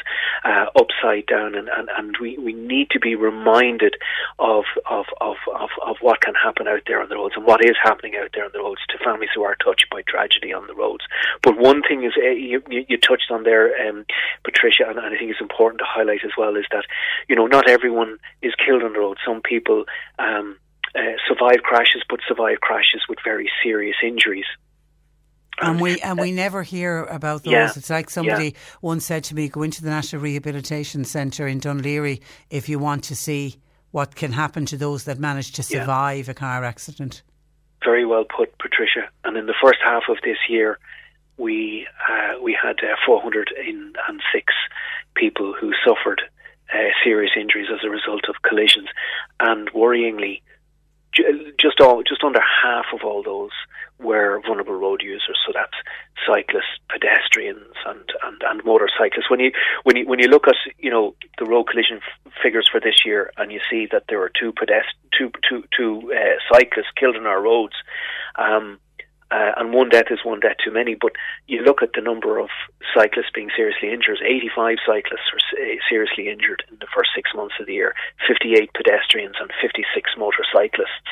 uh, 0.43 0.65
upside 0.75 1.27
down, 1.27 1.55
and, 1.55 1.69
and, 1.69 1.89
and 1.97 2.15
we, 2.19 2.37
we 2.37 2.53
need 2.53 2.89
to 2.91 2.99
be 2.99 3.15
reminded 3.15 3.95
of, 4.39 4.65
of 4.89 5.05
of, 5.21 5.35
of 5.53 5.69
of 5.85 5.97
what 6.01 6.21
can 6.21 6.33
happen 6.33 6.67
out 6.67 6.81
there 6.87 7.01
on 7.01 7.09
the 7.09 7.15
roads 7.15 7.35
and 7.37 7.45
what 7.45 7.63
is 7.63 7.75
happening 7.83 8.13
out 8.15 8.29
there 8.33 8.45
on 8.45 8.51
the 8.53 8.59
roads 8.59 8.81
to 8.89 9.03
families 9.03 9.29
who 9.35 9.43
are 9.43 9.55
touched 9.55 9.87
by 9.91 10.01
tragedy 10.03 10.53
on 10.53 10.65
the 10.67 10.75
roads. 10.75 11.03
But 11.41 11.57
one 11.57 11.81
thing 11.81 12.03
is, 12.03 12.13
you, 12.15 12.61
you 12.69 12.85
you 12.87 12.97
touched 12.97 13.29
on 13.29 13.43
there, 13.43 13.87
um, 13.87 14.05
Patricia, 14.43 14.85
and, 14.87 14.97
and 14.97 15.13
I 15.13 15.17
think 15.17 15.31
it's 15.31 15.41
important 15.41 15.79
to 15.79 15.85
highlight 15.87 16.25
as 16.25 16.31
well 16.37 16.55
is 16.55 16.65
that, 16.71 16.85
you 17.27 17.35
know, 17.35 17.47
not 17.47 17.69
everyone 17.69 18.17
is 18.41 18.53
killed 18.55 18.83
on 18.83 18.93
the 18.93 18.99
road. 18.99 19.17
Some 19.25 19.41
people. 19.41 19.85
Um, 20.19 20.57
uh, 20.95 20.99
survive 21.27 21.61
crashes, 21.63 22.03
but 22.09 22.19
survive 22.27 22.59
crashes 22.61 23.01
with 23.09 23.19
very 23.23 23.49
serious 23.63 23.95
injuries. 24.03 24.45
And 25.61 25.79
we 25.79 25.99
and 26.01 26.19
we 26.19 26.31
never 26.31 26.63
hear 26.63 27.03
about 27.03 27.43
those. 27.43 27.51
Yeah, 27.51 27.71
It's 27.75 27.89
like 27.89 28.09
somebody 28.09 28.55
once 28.81 29.05
said 29.05 29.23
to 29.25 29.35
me, 29.35 29.49
"Go 29.49 29.61
into 29.61 29.83
the 29.83 29.89
National 29.91 30.21
Rehabilitation 30.21 31.03
Centre 31.05 31.47
in 31.47 31.59
Dún 31.59 31.81
Laoghaire 31.81 32.19
if 32.49 32.67
you 32.69 32.79
want 32.79 33.03
to 33.05 33.15
see 33.15 33.59
what 33.91 34.15
can 34.15 34.31
happen 34.31 34.65
to 34.65 34.77
those 34.77 35.03
that 35.03 35.19
manage 35.19 35.51
to 35.53 35.61
Yeah. 35.61 35.81
survive 35.81 36.27
a 36.27 36.33
car 36.33 36.63
accident." 36.63 37.21
Very 37.85 38.05
well 38.05 38.23
put, 38.25 38.57
Patricia. 38.57 39.09
And 39.25 39.37
in 39.37 39.45
the 39.45 39.53
first 39.61 39.79
half 39.83 40.03
of 40.09 40.17
this 40.23 40.37
year, 40.49 40.79
we 41.37 41.87
uh, 42.09 42.41
we 42.41 42.57
had 42.59 42.77
uh, 42.83 42.95
406 43.05 44.53
people 45.15 45.53
who 45.59 45.71
suffered 45.85 46.21
uh, 46.73 46.77
serious 47.03 47.31
injuries 47.39 47.67
as 47.71 47.81
a 47.83 47.89
result 47.89 48.23
of 48.27 48.41
collisions, 48.41 48.87
and 49.39 49.71
worryingly, 49.73 50.41
just 51.59 51.79
all 51.79 52.03
just 52.03 52.23
under 52.23 52.39
half 52.41 52.85
of 52.93 53.01
all 53.03 53.23
those 53.23 53.51
were 53.99 54.41
vulnerable 54.45 54.73
road 54.73 55.01
users. 55.01 55.37
So 55.45 55.53
that's 55.53 55.73
cyclists, 56.25 56.79
pedestrians, 56.89 57.75
and, 57.85 58.03
and, 58.23 58.41
and 58.41 58.65
motorcyclists. 58.65 59.29
When 59.29 59.39
you 59.39 59.51
when 59.83 59.95
you 59.97 60.05
when 60.07 60.19
you 60.19 60.27
look 60.27 60.47
at 60.47 60.55
you 60.77 60.89
know 60.89 61.15
the 61.37 61.45
road 61.45 61.65
collision 61.65 61.97
f- 61.97 62.33
figures 62.41 62.67
for 62.71 62.79
this 62.79 63.05
year, 63.05 63.31
and 63.37 63.51
you 63.51 63.59
see 63.69 63.87
that 63.91 64.03
there 64.09 64.21
are 64.21 64.31
two 64.39 64.51
pedest 64.51 64.89
two 65.17 65.31
two 65.47 65.63
two 65.75 66.11
uh, 66.13 66.37
cyclists 66.51 66.91
killed 66.99 67.15
on 67.15 67.25
our 67.25 67.41
roads. 67.41 67.75
Um, 68.35 68.79
uh, 69.33 69.51
and 69.57 69.73
one 69.73 69.89
death 69.89 70.07
is 70.11 70.19
one 70.23 70.39
death 70.39 70.57
too 70.63 70.71
many. 70.71 70.93
But 70.95 71.13
you 71.47 71.61
look 71.63 71.81
at 71.81 71.93
the 71.93 72.01
number 72.01 72.37
of 72.39 72.49
cyclists 72.93 73.31
being 73.33 73.49
seriously 73.55 73.89
injured. 73.91 74.19
85 74.23 74.77
cyclists 74.85 75.29
were 75.33 75.41
seriously 75.89 76.29
injured 76.29 76.63
in 76.69 76.77
the 76.79 76.87
first 76.95 77.09
six 77.15 77.31
months 77.35 77.55
of 77.59 77.65
the 77.65 77.73
year. 77.73 77.95
58 78.27 78.69
pedestrians 78.73 79.35
and 79.39 79.49
56 79.61 80.11
motorcyclists. 80.17 81.09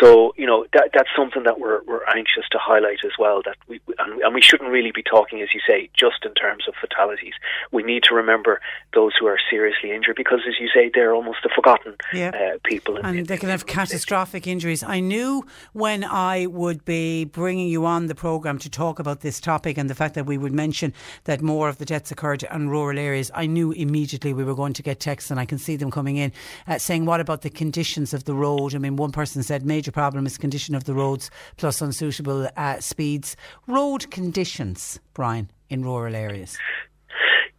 So 0.00 0.32
you 0.36 0.46
know 0.46 0.64
that 0.72 0.90
that's 0.94 1.10
something 1.14 1.42
that 1.44 1.60
we're 1.60 1.82
we're 1.86 2.06
anxious 2.06 2.44
to 2.52 2.58
highlight 2.58 3.00
as 3.04 3.12
well. 3.18 3.42
That 3.44 3.56
we 3.68 3.80
and, 3.98 4.20
and 4.22 4.34
we 4.34 4.40
shouldn't 4.40 4.70
really 4.70 4.92
be 4.92 5.02
talking, 5.02 5.42
as 5.42 5.48
you 5.52 5.60
say, 5.66 5.90
just 5.98 6.24
in 6.24 6.32
terms 6.34 6.64
of 6.68 6.74
fatalities. 6.80 7.34
We 7.70 7.82
need 7.82 8.02
to 8.04 8.14
remember 8.14 8.60
those 8.94 9.12
who 9.18 9.26
are 9.26 9.38
seriously 9.50 9.90
injured 9.92 10.16
because, 10.16 10.40
as 10.48 10.54
you 10.60 10.68
say, 10.72 10.90
they're 10.94 11.14
almost 11.14 11.38
the 11.42 11.50
forgotten 11.54 11.96
Yeah. 12.14 12.30
uh, 12.30 12.58
people. 12.64 12.96
in- 12.96 13.04
and 13.04 13.18
in- 13.18 13.24
they 13.24 13.36
can 13.36 13.48
in- 13.48 13.50
have 13.50 13.66
catastrophic 13.66 14.46
injuries. 14.46 14.82
I 14.82 15.00
knew 15.00 15.44
when 15.72 16.04
I 16.04 16.46
would 16.46 16.84
be 16.84 17.24
bringing 17.50 17.66
you 17.66 17.84
on 17.84 18.06
the 18.06 18.14
programme 18.14 18.60
to 18.60 18.70
talk 18.70 19.00
about 19.00 19.22
this 19.22 19.40
topic 19.40 19.76
and 19.76 19.90
the 19.90 19.94
fact 19.96 20.14
that 20.14 20.24
we 20.24 20.38
would 20.38 20.52
mention 20.52 20.94
that 21.24 21.42
more 21.42 21.68
of 21.68 21.78
the 21.78 21.84
deaths 21.84 22.12
occurred 22.12 22.44
in 22.44 22.68
rural 22.68 22.96
areas, 22.96 23.28
I 23.34 23.46
knew 23.46 23.72
immediately 23.72 24.32
we 24.32 24.44
were 24.44 24.54
going 24.54 24.72
to 24.74 24.84
get 24.84 25.00
texts, 25.00 25.32
and 25.32 25.40
I 25.40 25.46
can 25.46 25.58
see 25.58 25.74
them 25.74 25.90
coming 25.90 26.16
in 26.16 26.30
uh, 26.68 26.78
saying, 26.78 27.06
What 27.06 27.18
about 27.18 27.42
the 27.42 27.50
conditions 27.50 28.14
of 28.14 28.22
the 28.22 28.34
road? 28.34 28.72
I 28.72 28.78
mean, 28.78 28.94
one 28.94 29.10
person 29.10 29.42
said, 29.42 29.66
Major 29.66 29.90
problem 29.90 30.26
is 30.26 30.38
condition 30.38 30.76
of 30.76 30.84
the 30.84 30.94
roads 30.94 31.28
plus 31.56 31.82
unsuitable 31.82 32.48
uh, 32.56 32.78
speeds. 32.78 33.34
Road 33.66 34.12
conditions, 34.12 35.00
Brian, 35.12 35.50
in 35.68 35.82
rural 35.84 36.14
areas. 36.14 36.56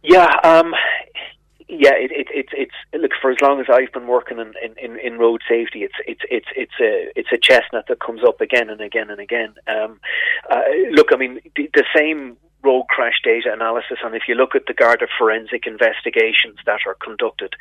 Yeah, 0.02 0.34
um, 0.42 0.72
yeah. 1.72 1.94
It, 1.94 2.10
it, 2.12 2.28
it's 2.32 2.52
it's 2.52 2.74
look 2.92 3.12
for 3.20 3.30
as 3.30 3.40
long 3.40 3.60
as 3.60 3.66
I've 3.72 3.92
been 3.92 4.06
working 4.06 4.38
in, 4.38 4.52
in, 4.62 4.78
in, 4.78 4.98
in 4.98 5.18
road 5.18 5.42
safety, 5.48 5.82
it's 5.82 5.94
it's 6.06 6.22
it's 6.30 6.48
it's 6.56 6.80
a 6.80 7.10
it's 7.16 7.32
a 7.32 7.38
chestnut 7.38 7.86
that 7.88 8.00
comes 8.00 8.22
up 8.22 8.40
again 8.40 8.70
and 8.70 8.80
again 8.80 9.10
and 9.10 9.20
again. 9.20 9.54
Um, 9.66 10.00
uh, 10.50 10.62
look, 10.90 11.08
I 11.12 11.16
mean 11.16 11.40
the, 11.56 11.70
the 11.74 11.84
same 11.96 12.36
road 12.62 12.84
crash 12.88 13.20
data 13.24 13.52
analysis, 13.52 13.98
and 14.04 14.14
if 14.14 14.22
you 14.28 14.34
look 14.34 14.54
at 14.54 14.66
the 14.66 14.74
Garda 14.74 15.06
forensic 15.18 15.66
investigations 15.66 16.58
that 16.66 16.80
are 16.86 16.96
conducted, 17.02 17.54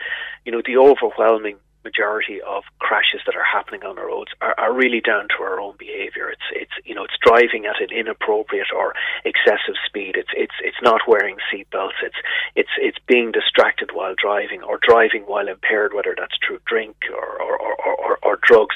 you 0.46 0.52
know 0.52 0.62
the 0.66 0.78
overwhelming 0.78 1.58
majority 1.84 2.42
of 2.42 2.64
crashes 2.80 3.22
that 3.26 3.36
are 3.36 3.46
happening 3.46 3.84
on 3.84 3.96
the 3.96 4.02
roads 4.02 4.32
are, 4.42 4.56
are 4.58 4.74
really 4.74 5.02
down 5.02 5.28
to 5.30 5.44
our 5.44 5.60
own 5.60 5.76
behaviour. 5.78 6.30
It's 6.30 6.48
it's 6.54 6.72
you 6.86 6.96
know 6.96 7.04
it's 7.04 7.18
driving 7.22 7.66
at 7.66 7.82
an 7.82 7.96
inappropriate 7.96 8.72
or 8.76 8.94
excessive 9.26 9.76
speed. 9.86 10.16
It's 10.16 10.32
it's 10.36 10.56
it's 10.64 10.82
not 10.82 11.02
wearing 11.08 11.38
seatbelts. 11.52 12.00
It's 12.04 12.16
it's 12.56 12.76
it's 12.78 12.98
being 13.08 13.32
distracted 13.32 13.92
while 13.94 14.16
driving 14.18 14.64
or 14.64 14.80
driving 14.82 15.24
while 15.24 15.48
impaired, 15.48 15.94
whether 15.94 16.16
that's 16.18 16.38
through 16.46 16.60
drink 16.66 16.96
or 17.12 17.42
or, 17.42 17.58
or, 17.60 17.96
or, 17.96 18.20
or 18.24 18.40
drugs. 18.44 18.76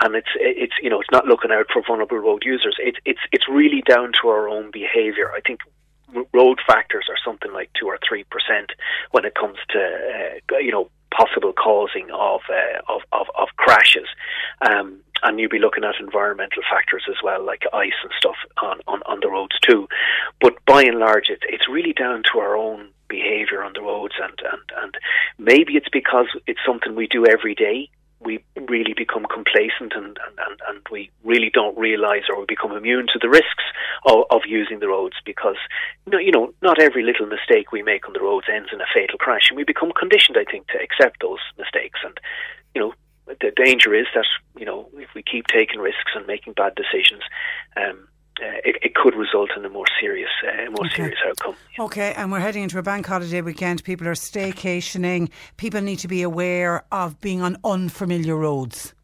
And 0.00 0.14
it's 0.14 0.34
it's 0.36 0.74
you 0.82 0.90
know 0.90 1.00
it's 1.00 1.12
not 1.12 1.26
looking 1.26 1.52
out 1.52 1.66
for 1.72 1.82
vulnerable 1.86 2.18
road 2.18 2.42
users. 2.44 2.76
It's 2.78 2.98
it's 3.04 3.24
it's 3.32 3.48
really 3.48 3.82
down 3.86 4.12
to 4.22 4.28
our 4.28 4.48
own 4.48 4.70
behaviour. 4.70 5.32
I 5.32 5.40
think 5.40 5.60
road 6.34 6.58
factors 6.66 7.06
are 7.08 7.16
something 7.24 7.52
like 7.52 7.70
two 7.78 7.86
or 7.86 7.98
three 8.06 8.24
percent 8.24 8.72
when 9.12 9.24
it 9.24 9.34
comes 9.34 9.56
to 9.70 9.78
uh, 10.52 10.58
you 10.58 10.70
know 10.70 10.90
possible 11.16 11.52
causing 11.52 12.10
of 12.10 12.40
uh, 12.48 12.92
of, 12.92 13.02
of, 13.12 13.26
of 13.38 13.48
crashes. 13.56 14.08
Um, 14.62 15.00
and 15.24 15.38
you'd 15.38 15.50
be 15.50 15.58
looking 15.58 15.84
at 15.84 15.94
environmental 16.00 16.62
factors 16.68 17.04
as 17.08 17.16
well, 17.22 17.44
like 17.44 17.62
ice 17.72 17.92
and 18.02 18.12
stuff 18.16 18.34
on, 18.60 18.80
on, 18.88 19.02
on 19.06 19.20
the 19.20 19.28
roads 19.28 19.56
too. 19.60 19.86
But 20.40 20.54
by 20.66 20.82
and 20.82 20.98
large, 20.98 21.26
it's 21.28 21.44
it's 21.48 21.68
really 21.68 21.92
down 21.92 22.22
to 22.32 22.40
our 22.40 22.56
own 22.56 22.88
behaviour 23.08 23.62
on 23.62 23.72
the 23.74 23.82
roads, 23.82 24.14
and, 24.20 24.36
and, 24.50 24.82
and 24.82 24.94
maybe 25.38 25.74
it's 25.74 25.88
because 25.92 26.26
it's 26.46 26.60
something 26.66 26.94
we 26.94 27.06
do 27.06 27.26
every 27.26 27.54
day 27.54 27.90
we 28.24 28.42
really 28.68 28.94
become 28.96 29.26
complacent 29.32 29.92
and, 29.94 30.18
and, 30.38 30.60
and, 30.68 30.80
we 30.90 31.10
really 31.24 31.50
don't 31.52 31.76
realise 31.78 32.24
or 32.28 32.40
we 32.40 32.46
become 32.46 32.72
immune 32.72 33.06
to 33.06 33.18
the 33.20 33.28
risks 33.28 33.64
of, 34.06 34.24
of 34.30 34.42
using 34.46 34.80
the 34.80 34.88
roads 34.88 35.16
because 35.24 35.56
you 36.06 36.12
know, 36.12 36.18
you 36.18 36.30
know 36.30 36.52
not 36.60 36.80
every 36.80 37.02
little 37.02 37.26
mistake 37.26 37.72
we 37.72 37.82
make 37.82 38.06
on 38.06 38.12
the 38.12 38.20
roads 38.20 38.46
ends 38.52 38.68
in 38.72 38.80
a 38.80 38.84
fatal 38.92 39.18
crash 39.18 39.48
and 39.48 39.56
we 39.56 39.64
become 39.64 39.92
conditioned 39.98 40.36
I 40.36 40.44
think 40.50 40.66
to 40.68 40.78
accept 40.78 41.20
those 41.20 41.38
mistakes. 41.56 42.00
And 42.04 42.18
you 42.74 42.80
know 42.80 42.94
the 43.26 43.52
danger 43.56 43.94
is 43.94 44.06
that 44.14 44.26
you 44.58 44.66
know 44.66 44.88
if 44.94 45.08
we 45.14 45.22
keep 45.22 45.46
taking 45.46 45.80
risks 45.80 46.12
and 46.14 46.26
making 46.26 46.52
bad 46.54 46.74
decisions 46.74 47.22
um, 47.76 48.08
uh, 48.40 48.46
it, 48.64 48.76
it, 48.82 48.94
could 48.94 49.14
result 49.14 49.50
in 49.56 49.64
a 49.64 49.68
more 49.68 49.84
serious, 50.00 50.30
uh, 50.46 50.70
more 50.70 50.86
okay. 50.86 50.96
serious 50.96 51.18
outcome. 51.26 51.54
Okay, 51.78 52.14
and 52.16 52.32
we're 52.32 52.40
heading 52.40 52.62
into 52.62 52.78
a 52.78 52.82
bank 52.82 53.06
holiday 53.06 53.40
weekend. 53.40 53.84
People 53.84 54.08
are 54.08 54.14
staycationing. 54.14 55.30
People 55.56 55.80
need 55.80 55.98
to 55.98 56.08
be 56.08 56.22
aware 56.22 56.84
of 56.92 57.20
being 57.20 57.42
on 57.42 57.56
unfamiliar 57.64 58.36
roads. 58.36 58.94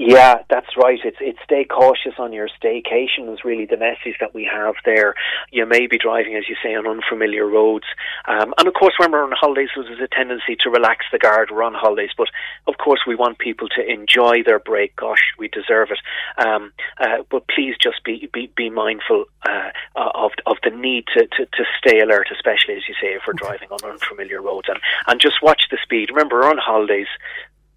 Yeah, 0.00 0.38
that's 0.48 0.78
right. 0.78 0.98
It's 1.04 1.18
it's 1.20 1.38
stay 1.44 1.66
cautious 1.66 2.14
on 2.18 2.32
your 2.32 2.48
staycation 2.48 3.30
is 3.34 3.44
really 3.44 3.66
the 3.66 3.76
message 3.76 4.16
that 4.20 4.32
we 4.34 4.48
have 4.50 4.74
there. 4.86 5.14
You 5.52 5.66
may 5.66 5.88
be 5.88 5.98
driving, 5.98 6.36
as 6.36 6.44
you 6.48 6.56
say, 6.62 6.74
on 6.74 6.86
unfamiliar 6.86 7.46
roads, 7.46 7.84
um, 8.26 8.54
and 8.56 8.66
of 8.66 8.72
course, 8.72 8.94
when 8.96 9.12
we're 9.12 9.22
on 9.22 9.32
holidays, 9.38 9.68
there's 9.76 10.00
a 10.00 10.08
tendency 10.08 10.56
to 10.64 10.70
relax 10.70 11.04
the 11.12 11.18
guard. 11.18 11.50
We're 11.50 11.64
on 11.64 11.74
holidays, 11.74 12.12
but 12.16 12.28
of 12.66 12.78
course, 12.78 13.00
we 13.06 13.14
want 13.14 13.38
people 13.38 13.68
to 13.76 13.86
enjoy 13.86 14.42
their 14.42 14.58
break. 14.58 14.96
Gosh, 14.96 15.20
we 15.38 15.48
deserve 15.48 15.90
it. 15.90 16.00
Um, 16.42 16.72
uh, 16.98 17.24
but 17.30 17.46
please, 17.48 17.74
just 17.78 18.02
be 18.02 18.26
be, 18.32 18.50
be 18.56 18.70
mindful 18.70 19.26
uh, 19.46 19.68
of 19.96 20.30
of 20.46 20.56
the 20.64 20.70
need 20.70 21.08
to, 21.12 21.26
to, 21.26 21.44
to 21.44 21.64
stay 21.78 22.00
alert, 22.00 22.28
especially 22.32 22.76
as 22.76 22.88
you 22.88 22.94
say, 23.02 23.08
if 23.08 23.22
we're 23.26 23.34
driving 23.34 23.68
on 23.70 23.84
unfamiliar 23.84 24.40
roads, 24.40 24.68
and 24.70 24.80
and 25.08 25.20
just 25.20 25.42
watch 25.42 25.64
the 25.70 25.76
speed. 25.82 26.08
Remember, 26.08 26.36
we're 26.36 26.48
on 26.48 26.56
holidays 26.56 27.08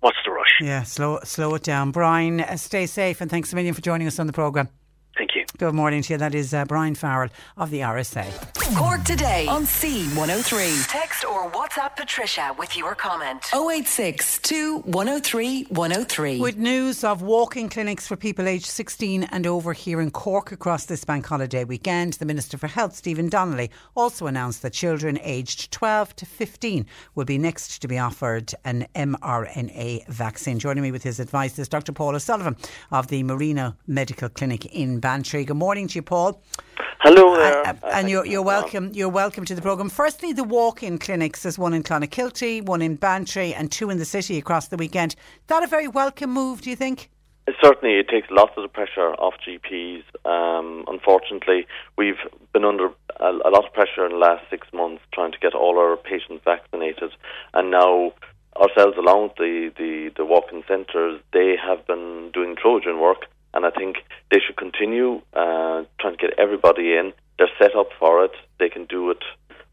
what's 0.04 0.18
the 0.26 0.32
rush? 0.32 0.60
Yeah, 0.62 0.84
slow 0.84 1.20
slow 1.24 1.56
it 1.56 1.64
down. 1.64 1.92
Brian, 1.92 2.42
uh, 2.42 2.58
stay 2.58 2.86
safe 2.86 3.22
and 3.22 3.32
thanks 3.32 3.52
a 3.54 3.56
million 3.56 3.74
for 3.74 3.82
joining 3.82 4.06
us 4.06 4.20
on 4.20 4.28
the 4.28 4.34
programme. 4.34 4.70
Thank 5.18 5.36
you. 5.36 5.46
Good 5.60 5.76
morning 5.76 6.02
to 6.02 6.14
you. 6.14 6.18
That 6.18 6.34
is 6.34 6.54
uh, 6.54 6.66
Brian 6.66 6.96
Farrell 6.96 7.30
of 7.56 7.70
the 7.70 7.82
RSA. 7.82 8.26
Cork 8.76 9.04
today 9.04 9.46
on 9.46 9.64
C103. 9.64 10.88
Text 10.88 11.24
or 11.24 11.52
WhatsApp 11.52 11.96
Patricia 11.96 12.56
with 12.58 12.76
your 12.76 12.96
comment. 12.96 13.46
086 13.54 14.42
103 14.86 15.64
103. 15.66 16.40
With 16.40 16.58
news 16.58 17.04
of 17.04 17.22
walking 17.22 17.70
clinics 17.70 18.08
for 18.08 18.16
people 18.16 18.48
aged 18.48 18.66
16 18.66 19.26
and 19.26 19.46
over 19.46 19.74
here 19.74 20.02
in 20.02 20.10
Cork 20.10 20.52
across 20.52 20.86
this 20.86 21.04
bank 21.06 21.28
holiday 21.28 21.64
weekend, 21.64 22.14
the 22.14 22.26
Minister 22.26 22.58
for 22.58 22.68
Health, 22.68 22.96
Stephen 22.96 23.30
Donnelly, 23.30 23.70
also 23.96 24.26
announced 24.26 24.64
that 24.64 24.74
children 24.74 25.20
aged 25.22 25.72
12 25.72 26.16
to 26.16 26.26
15 26.26 26.88
will 27.14 27.26
be 27.26 27.38
next 27.38 27.80
to 27.84 27.88
be 27.88 28.00
offered 28.00 28.54
an 28.66 28.88
mRNA 28.96 30.08
vaccine. 30.08 30.58
Joining 30.58 30.82
me 30.82 30.92
with 30.92 31.04
his 31.04 31.20
advice 31.20 31.60
is 31.60 31.68
Dr. 31.68 31.92
Paul 31.92 32.16
O'Sullivan 32.16 32.56
of 32.92 33.10
the 33.10 33.22
Marina 33.22 33.78
Medical 33.86 34.30
Clinic 34.30 34.66
in 34.74 35.03
Bantry. 35.04 35.44
Good 35.44 35.58
morning 35.58 35.90
to 35.90 35.96
you, 35.96 36.02
Paul. 36.02 36.42
Hello 37.02 37.36
there. 37.36 37.68
Uh, 37.68 37.74
and 37.92 38.10
you're, 38.10 38.26
you're 38.26 38.42
welcome. 38.42 38.90
You're 38.94 39.10
welcome 39.10 39.44
to 39.44 39.54
the 39.54 39.62
programme. 39.62 39.90
Firstly, 39.90 40.32
the 40.32 40.46
walk-in 40.46 40.98
clinics. 40.98 41.44
There's 41.44 41.60
one 41.60 41.74
in 41.74 41.84
Clonakilty, 41.84 42.64
one 42.64 42.82
in 42.82 42.96
Bantry, 42.96 43.54
and 43.54 43.70
two 43.70 43.90
in 43.90 43.98
the 43.98 44.06
city 44.06 44.38
across 44.38 44.70
the 44.70 44.78
weekend. 44.78 45.12
Is 45.12 45.48
that 45.48 45.62
a 45.62 45.68
very 45.68 45.90
welcome 45.90 46.32
move? 46.32 46.62
Do 46.62 46.70
you 46.70 46.78
think? 46.78 47.10
Certainly, 47.62 47.96
it 48.00 48.08
takes 48.08 48.30
lots 48.32 48.54
of 48.56 48.64
the 48.64 48.70
pressure 48.70 49.14
off 49.16 49.34
GPs. 49.46 50.04
Um, 50.24 50.86
unfortunately, 50.88 51.68
we've 51.98 52.24
been 52.54 52.64
under 52.64 52.86
a, 53.20 53.26
a 53.26 53.52
lot 53.52 53.66
of 53.66 53.74
pressure 53.74 54.06
in 54.06 54.14
the 54.14 54.20
last 54.20 54.50
six 54.50 54.68
months 54.72 55.04
trying 55.14 55.34
to 55.34 55.38
get 55.40 55.54
all 55.54 55.78
our 55.80 55.98
patients 55.98 56.42
vaccinated, 56.46 57.12
and 57.54 57.72
now 57.72 58.14
ourselves 58.56 58.98
along 58.98 59.24
with 59.24 59.36
the, 59.36 59.72
the, 59.78 60.12
the 60.16 60.24
walk-in 60.24 60.64
centres, 60.66 61.20
they 61.34 61.58
have 61.62 61.86
been 61.88 62.32
doing 62.34 62.56
Trojan 62.56 63.02
work 63.02 63.26
and 63.54 63.66
I 63.66 63.70
think 63.72 63.98
they 64.32 64.40
should 64.46 64.58
continue 64.58 65.22
uh, 65.34 65.84
trying 66.00 66.18
to 66.18 66.28
get 66.28 66.40
everybody 66.40 66.94
in. 66.94 67.14
They're 67.38 67.50
set 67.60 67.76
up 67.76 67.90
for 68.00 68.24
it. 68.26 68.32
They 68.60 68.70
can 68.70 68.86
do 68.86 69.12
it 69.12 69.24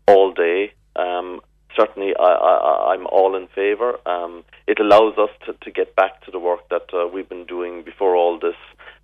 all 0.07 0.33
day. 0.33 0.73
Um, 0.97 1.41
certainly, 1.77 2.15
I, 2.19 2.95
am 2.95 3.07
all 3.07 3.37
in 3.37 3.47
favour. 3.49 3.99
Um, 4.07 4.45
it 4.67 4.79
allows 4.81 5.17
us 5.19 5.31
to, 5.47 5.53
to, 5.65 5.71
get 5.71 5.95
back 5.97 6.25
to 6.25 6.31
the 6.31 6.39
work 6.39 6.69
that 6.71 6.87
uh, 6.93 7.07
we've 7.07 7.29
been 7.29 7.47
doing 7.47 7.83
before 7.83 8.17
all 8.17 8.39
this, 8.39 8.57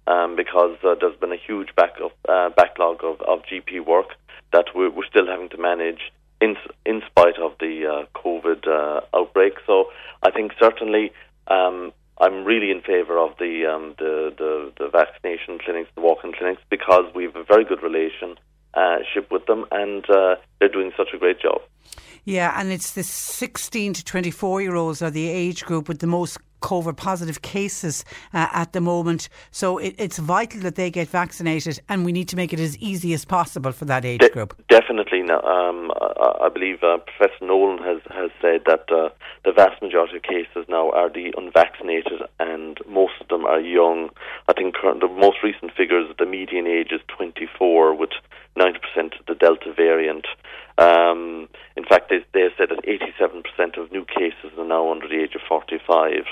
um, 0.06 0.36
because 0.36 0.76
uh, 0.84 0.94
there's 1.00 1.16
been 1.16 1.32
a 1.32 1.36
huge 1.46 1.74
back 1.76 1.94
of, 2.02 2.10
uh, 2.28 2.50
backlog 2.56 3.02
of, 3.02 3.20
of, 3.22 3.42
GP 3.50 3.84
work 3.86 4.08
that 4.52 4.66
we're, 4.74 4.90
we're, 4.90 5.06
still 5.06 5.26
having 5.26 5.48
to 5.50 5.58
manage 5.58 6.12
in 6.40 6.56
in 6.84 7.02
spite 7.08 7.38
of 7.38 7.52
the 7.60 7.86
uh, 7.86 8.18
COVID 8.18 8.66
uh, 8.66 9.00
outbreak. 9.16 9.54
So 9.66 9.86
I 10.22 10.30
think 10.30 10.52
certainly 10.60 11.12
um, 11.48 11.92
I'm 12.18 12.44
really 12.44 12.70
in 12.70 12.80
favour 12.80 13.18
of 13.18 13.36
the, 13.38 13.66
um, 13.66 13.94
the, 13.98 14.32
the 14.36 14.72
the 14.78 14.88
vaccination 14.88 15.58
clinics, 15.58 15.90
the 15.94 16.00
walk-in 16.00 16.32
clinics, 16.32 16.62
because 16.70 17.04
we 17.14 17.24
have 17.24 17.36
a 17.36 17.44
very 17.44 17.64
good 17.64 17.82
relationship 17.82 19.30
with 19.30 19.44
them, 19.46 19.66
and 19.70 20.08
uh, 20.08 20.36
they're 20.58 20.68
doing 20.68 20.92
such 20.96 21.08
a 21.14 21.18
great 21.18 21.40
job. 21.40 21.60
Yeah, 22.24 22.58
and 22.58 22.72
it's 22.72 22.92
the 22.92 23.04
16 23.04 23.92
to 23.92 24.04
24 24.04 24.62
year 24.62 24.74
olds 24.74 25.00
are 25.00 25.10
the 25.10 25.28
age 25.28 25.64
group 25.64 25.88
with 25.88 26.00
the 26.00 26.08
most 26.08 26.38
COVID 26.60 26.96
positive 26.96 27.42
cases 27.42 28.04
uh, 28.32 28.48
at 28.52 28.72
the 28.72 28.80
moment. 28.80 29.28
So 29.50 29.78
it, 29.78 29.94
it's 29.98 30.18
vital 30.18 30.60
that 30.60 30.74
they 30.74 30.90
get 30.90 31.08
vaccinated, 31.08 31.80
and 31.88 32.04
we 32.04 32.12
need 32.12 32.28
to 32.28 32.36
make 32.36 32.52
it 32.52 32.60
as 32.60 32.76
easy 32.78 33.12
as 33.12 33.24
possible 33.24 33.72
for 33.72 33.84
that 33.86 34.04
age 34.04 34.20
De- 34.20 34.30
group. 34.30 34.56
Definitely. 34.68 35.22
Now, 35.22 35.40
um, 35.42 35.90
I, 36.00 36.46
I, 36.46 36.48
believe 36.48 36.82
uh, 36.82 36.98
Professor 36.98 37.44
Nolan 37.44 37.78
has, 37.78 38.00
has 38.10 38.30
said 38.40 38.62
that 38.66 38.90
uh, 38.90 39.10
the 39.44 39.52
vast 39.52 39.80
majority 39.82 40.16
of 40.16 40.22
cases 40.22 40.66
now 40.68 40.90
are 40.90 41.10
the 41.10 41.32
unvaccinated, 41.36 42.22
and 42.40 42.78
most 42.88 43.14
of 43.20 43.28
them 43.28 43.44
are 43.44 43.60
young. 43.60 44.10
I 44.48 44.52
think 44.52 44.74
the 44.82 45.08
most 45.08 45.38
recent 45.42 45.72
figures, 45.76 46.08
the 46.18 46.26
median 46.26 46.66
age 46.66 46.92
is 46.92 47.00
24, 47.16 47.94
with 47.94 48.10
90% 48.56 49.20
of 49.20 49.26
the 49.26 49.34
Delta 49.34 49.72
variant. 49.74 50.26
Um, 50.78 51.48
in 51.76 51.84
fact, 51.84 52.10
they, 52.10 52.24
they 52.32 52.48
said 52.56 52.68
that 52.70 52.84
87% 52.84 53.78
of 53.78 53.92
new 53.92 54.04
cases 54.04 54.58
are 54.58 54.64
now 54.64 54.90
under 54.90 55.08
the 55.08 55.22
age 55.22 55.34
of 55.34 55.42
45. 55.48 56.24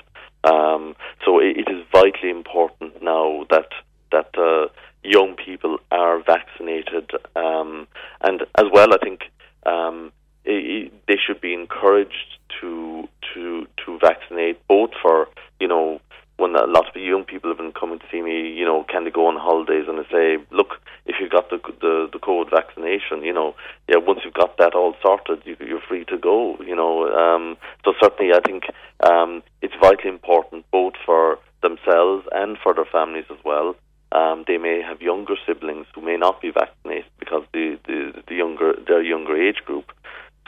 Um, 0.45 0.95
so 1.25 1.39
it, 1.41 1.57
it 1.57 1.69
is 1.71 1.85
vitally 1.93 2.31
important 2.31 3.03
now 3.03 3.47
that 3.51 3.69
that 4.13 4.31
uh, 4.39 4.69
young 5.03 5.35
people 5.35 5.79
are 5.91 6.23
vaccinated, 6.23 7.11
um, 7.35 7.87
and 8.21 8.43
as 8.57 8.67
well, 8.73 8.93
I 8.93 8.99
think 8.99 9.23
um, 9.67 10.13
it, 10.45 10.93
they 11.09 11.17
should 11.17 11.41
be 11.41 11.55
encouraged 11.55 12.39
to 12.61 13.09
to 13.33 13.67
to 13.85 13.99
vaccinate 13.99 14.67
both 14.69 14.91
for 15.03 15.29
you 15.61 15.69
know 15.69 16.01
when 16.37 16.57
a 16.57 16.67
lot 16.67 16.89
of 16.89 17.01
young 17.01 17.25
people 17.25 17.51
have 17.51 17.59
been 17.59 17.73
coming 17.73 17.99
to 18.01 18.05
see 18.11 18.21
me, 18.21 18.51
you 18.51 18.65
know, 18.65 18.85
can 18.89 19.05
they 19.05 19.11
go 19.11 19.27
on 19.27 19.37
holidays? 19.37 19.85
And 19.89 20.01
I 20.01 20.11
say, 20.11 20.45
look, 20.51 20.81
if 21.07 21.17
you 21.21 21.29
got 21.29 21.51
the 21.51 21.59
the, 21.81 22.09
the 22.13 22.19
COVID 22.19 22.51
vaccination, 22.51 23.23
you 23.23 23.33
know, 23.33 23.55
yeah, 23.89 23.99
once 23.99 24.21
you've 24.25 24.35
got 24.35 24.59
that 24.59 24.75
all 24.75 24.95
sorted, 25.01 25.43
you, 25.45 25.57
you're 25.61 25.81
free 25.89 26.05
to 26.07 26.19
go. 26.19 26.57
You 26.67 26.75
know, 26.75 27.09
um, 27.09 27.57
so 27.85 27.95
certainly, 28.03 28.33
I 28.35 28.41
think 28.41 28.65
um, 29.09 29.43
it's 29.63 29.75
vitally 29.81 30.11
important 30.11 30.65
both 30.71 30.95
for 31.07 31.39
themselves 31.63 32.27
and 32.33 32.59
for 32.63 32.75
their 32.75 32.85
families 32.85 33.27
as 33.31 33.39
well. 33.45 33.77
Um, 34.13 34.45
they 34.47 34.59
may 34.59 34.81
have 34.81 35.03
younger 35.03 35.35
siblings 35.47 35.87
who 35.95 36.01
may 36.01 36.17
not 36.17 36.41
be 36.41 36.51
vaccinated 36.53 37.11
because 37.19 37.43
the, 37.53 37.79
the, 37.87 38.23
the 38.29 38.35
younger 38.35 38.75
their 38.87 39.03
younger 39.03 39.37
age 39.37 39.63
group. 39.65 39.91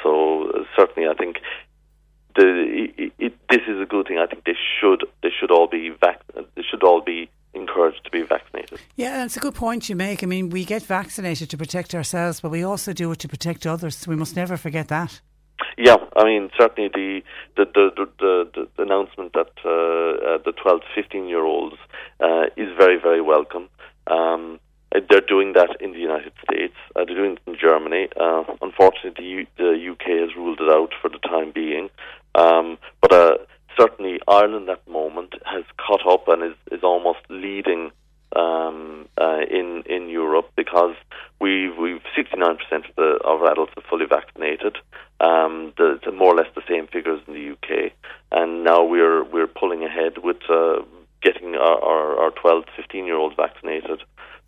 So 0.02 0.50
uh, 0.50 0.64
certainly, 0.78 1.08
I 1.08 1.14
think 1.14 1.38
the, 2.36 2.88
it, 2.98 3.12
it, 3.18 3.34
this 3.50 3.62
is 3.66 3.80
a 3.80 3.86
good 3.86 4.06
thing. 4.06 4.18
I 4.18 4.26
think 4.26 4.44
they 4.44 4.56
should 4.80 5.04
they 5.22 5.30
should 5.38 5.50
all 5.50 5.66
be 5.66 5.90
vac- 5.90 6.22
they 6.34 6.62
should 6.62 6.82
all 6.82 7.00
be 7.00 7.28
encouraged 7.54 8.04
to 8.04 8.10
be 8.10 8.22
vaccinated. 8.22 8.78
Yeah, 8.96 9.24
it's 9.24 9.36
a 9.36 9.40
good 9.40 9.54
point 9.54 9.88
you 9.88 9.96
make. 9.96 10.22
I 10.22 10.26
mean, 10.26 10.50
we 10.50 10.64
get 10.64 10.82
vaccinated 10.82 11.50
to 11.50 11.56
protect 11.56 11.94
ourselves, 11.94 12.40
but 12.40 12.50
we 12.50 12.62
also 12.62 12.92
do 12.92 13.10
it 13.12 13.18
to 13.20 13.28
protect 13.28 13.66
others. 13.66 14.06
We 14.06 14.16
must 14.16 14.36
never 14.36 14.56
forget 14.56 14.88
that. 14.88 15.20
Yeah, 15.78 15.96
I 16.16 16.24
mean 16.24 16.50
certainly 16.58 16.90
the 16.90 17.22
the 17.56 17.64
the, 17.74 18.08
the, 18.18 18.68
the, 18.76 18.82
announcement 18.82 19.32
that 19.32 19.52
uh, 19.64 20.34
uh, 20.34 20.38
the 20.44 20.52
12 20.52 20.80
to 20.80 20.86
15 21.02 21.28
year 21.28 21.44
olds 21.44 21.76
uh, 22.20 22.44
is 22.56 22.68
very 22.76 22.98
very 23.00 23.22
welcome. 23.22 23.68
Um, 24.06 24.60
they're 24.92 25.20
doing 25.20 25.52
that 25.54 25.76
in 25.80 25.92
the 25.92 25.98
United 25.98 26.32
States. 26.44 26.74
Uh, 26.94 27.04
they're 27.04 27.16
doing 27.16 27.32
it 27.32 27.40
in 27.46 27.56
Germany. 27.60 28.08
Uh, 28.18 28.44
unfortunately, 28.62 29.12
the, 29.16 29.22
U- 29.22 29.46
the 29.58 29.92
UK 29.92 30.28
has 30.28 30.36
ruled 30.36 30.60
it 30.60 30.70
out 30.70 30.92
for 31.02 31.08
the 31.10 31.18
time 31.18 31.52
being. 31.52 31.90
Um, 32.36 32.78
but 33.00 33.12
uh, 33.12 33.34
certainly, 33.78 34.20
Ireland 34.28 34.68
at 34.68 34.84
the 34.84 34.92
moment 34.92 35.34
has 35.44 35.64
caught 35.78 36.06
up 36.06 36.28
and 36.28 36.42
is, 36.42 36.56
is 36.70 36.84
almost 36.84 37.20
leading 37.28 37.90
um, 38.34 39.08
uh, 39.18 39.40
in 39.50 39.82
in 39.86 40.08
Europe 40.08 40.50
because 40.56 40.94
we've 41.40 41.76
we've 41.76 42.02
69% 42.16 42.50
of 42.50 42.94
the 42.96 43.18
of 43.24 43.42
adults 43.42 43.72
are 43.76 43.82
fully 43.88 44.06
vaccinated. 44.06 44.76
Um, 45.20 45.72
the, 45.78 45.98
the 46.04 46.12
more 46.12 46.34
or 46.34 46.36
less 46.36 46.52
the 46.54 46.62
same 46.68 46.86
figures 46.88 47.20
in 47.26 47.34
the 47.34 47.52
UK, 47.52 47.92
and 48.30 48.62
now 48.62 48.84
we're 48.84 49.24
we're 49.24 49.46
pulling 49.46 49.84
ahead 49.84 50.18
with 50.22 50.42
uh, 50.50 50.82
getting 51.22 51.54
our, 51.54 51.82
our, 51.82 52.18
our 52.24 52.30
12 52.32 52.66
to 52.66 52.72
15 52.76 53.06
year 53.06 53.16
olds 53.16 53.34
vaccinated. 53.36 54.02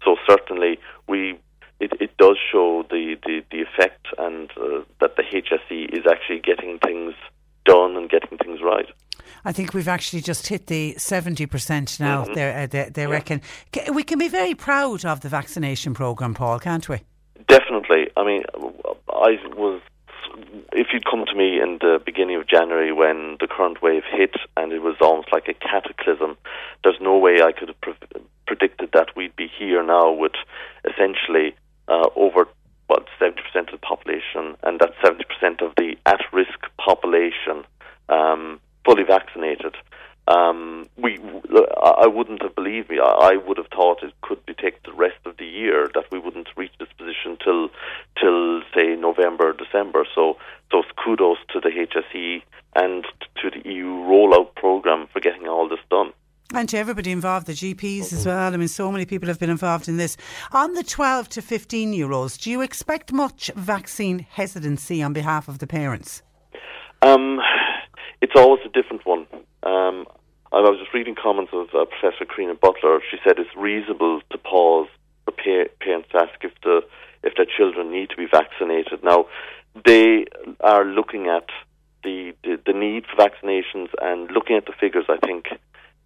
So 0.04 0.16
certainly 0.28 0.78
we 1.08 1.38
it, 1.80 1.92
it 2.00 2.16
does 2.18 2.36
show 2.52 2.84
the, 2.90 3.16
the, 3.24 3.44
the 3.50 3.62
effect 3.62 4.06
and 4.18 4.50
uh, 4.56 4.82
that 5.00 5.16
the 5.16 5.22
HSE 5.22 5.96
is 5.96 6.04
actually 6.10 6.40
getting 6.40 6.78
things 6.78 7.14
done 7.64 7.96
and 7.96 8.08
getting 8.10 8.38
things 8.38 8.60
right. 8.62 8.86
I 9.44 9.52
think 9.52 9.74
we've 9.74 9.88
actually 9.88 10.22
just 10.22 10.46
hit 10.48 10.66
the 10.66 10.94
70% 10.98 12.00
now, 12.00 12.24
Mhm. 12.24 12.34
they, 12.34 12.62
uh, 12.62 12.66
they, 12.66 12.90
they 12.92 13.06
reckon. 13.06 13.40
We 13.92 14.02
can 14.02 14.18
be 14.18 14.28
very 14.28 14.54
proud 14.54 15.04
of 15.04 15.20
the 15.20 15.28
vaccination 15.28 15.94
programme, 15.94 16.34
Paul, 16.34 16.58
can't 16.58 16.88
we? 16.88 16.98
Definitely. 17.46 18.08
I 18.16 18.24
mean, 18.24 18.42
I 19.12 19.38
was. 19.56 19.80
If 20.72 20.88
you'd 20.92 21.04
come 21.04 21.24
to 21.26 21.34
me 21.34 21.60
in 21.60 21.78
the 21.80 22.00
beginning 22.04 22.36
of 22.36 22.46
January 22.46 22.92
when 22.92 23.36
the 23.40 23.46
current 23.48 23.82
wave 23.82 24.02
hit 24.10 24.34
and 24.56 24.72
it 24.72 24.80
was 24.80 24.96
almost 25.00 25.32
like 25.32 25.48
a 25.48 25.54
cataclysm, 25.54 26.36
there's 26.84 27.00
no 27.00 27.16
way 27.18 27.42
I 27.42 27.52
could 27.52 27.68
have 27.68 27.80
pre- 27.80 27.94
predicted 28.46 28.90
that 28.92 29.16
we'd 29.16 29.34
be 29.34 29.48
here 29.58 29.82
now 29.82 30.12
with 30.12 30.32
essentially 30.84 31.54
uh, 31.88 32.08
over 32.16 32.46
what 32.88 33.06
70% 33.20 33.36
of 33.54 33.66
the 33.70 33.78
population 33.78 34.56
and 34.62 34.80
that 34.80 34.92
70% 35.04 35.62
of 35.62 35.74
the 35.76 35.96
at-risk 36.04 36.58
population 36.78 37.64
um, 38.08 38.60
fully 38.84 39.04
vaccinated. 39.04 39.76
Um, 40.26 40.88
we, 40.96 41.18
I 41.82 42.06
wouldn't 42.06 42.42
have 42.42 42.54
believed 42.54 42.90
me. 42.90 42.98
I 42.98 43.32
I 43.32 43.36
would 43.36 43.56
have 43.56 43.68
thought 43.68 44.02
it 44.02 44.12
could 44.20 44.44
be 44.44 44.52
take 44.52 44.82
the 44.82 44.92
rest 44.92 45.16
of 45.24 45.36
the 45.38 45.46
year 45.46 45.88
that 45.94 46.10
we 46.10 46.18
wouldn't 46.18 46.48
reach 46.56 46.72
this 46.78 46.88
position 46.98 47.38
till, 47.42 47.70
till 48.20 48.60
say 48.74 48.94
November, 48.96 49.54
December. 49.54 50.04
So, 50.14 50.36
so 50.70 50.82
kudos 51.02 51.38
to 51.52 51.60
the 51.60 51.70
HSE 51.70 52.42
and 52.76 53.06
to 53.40 53.50
the 53.50 53.66
EU 53.70 53.86
rollout 53.86 54.54
program 54.54 55.08
for 55.12 55.20
getting 55.20 55.46
all 55.46 55.68
this 55.68 55.80
done. 55.90 56.12
And 56.54 56.66
to 56.70 56.78
everybody 56.78 57.12
involved, 57.12 57.46
the 57.46 57.52
GPs 57.52 58.10
as 58.10 58.24
well. 58.24 58.54
I 58.54 58.56
mean, 58.56 58.68
so 58.68 58.90
many 58.90 59.04
people 59.04 59.28
have 59.28 59.38
been 59.38 59.50
involved 59.50 59.86
in 59.86 59.98
this. 59.98 60.16
On 60.52 60.72
the 60.72 60.82
12 60.82 61.28
to 61.30 61.42
15 61.42 61.92
year 61.92 62.10
olds, 62.10 62.38
do 62.38 62.50
you 62.50 62.62
expect 62.62 63.12
much 63.12 63.50
vaccine 63.54 64.20
hesitancy 64.20 65.02
on 65.02 65.12
behalf 65.12 65.48
of 65.48 65.58
the 65.58 65.66
parents? 65.66 66.22
Um, 67.02 67.38
it's 68.22 68.32
always 68.34 68.62
a 68.64 68.70
different 68.70 69.04
one. 69.04 69.26
Um, 69.62 70.06
I 70.50 70.60
was 70.60 70.78
just 70.80 70.94
reading 70.94 71.14
comments 71.14 71.52
of 71.52 71.68
uh, 71.74 71.84
Professor 71.84 72.24
Karina 72.24 72.54
Butler. 72.54 73.00
She 73.10 73.18
said 73.22 73.38
it's 73.38 73.54
reasonable 73.54 74.22
to 74.30 74.38
pause 74.38 74.88
for 75.26 75.32
pa- 75.32 75.70
parents 75.84 76.08
to 76.12 76.18
ask 76.18 76.42
if 76.42 76.52
the 76.62 76.80
if 77.22 77.34
their 77.36 77.46
children 77.46 77.92
need 77.92 78.08
to 78.10 78.16
be 78.16 78.26
vaccinated. 78.26 79.02
Now, 79.02 79.26
they 79.84 80.26
are 80.60 80.84
looking 80.84 81.26
at 81.26 81.48
the, 82.04 82.32
the, 82.44 82.58
the 82.64 82.72
need 82.72 83.04
for 83.06 83.16
vaccinations 83.16 83.88
and 84.00 84.30
looking 84.30 84.56
at 84.56 84.66
the 84.66 84.72
figures. 84.72 85.06
I 85.08 85.18
think 85.26 85.46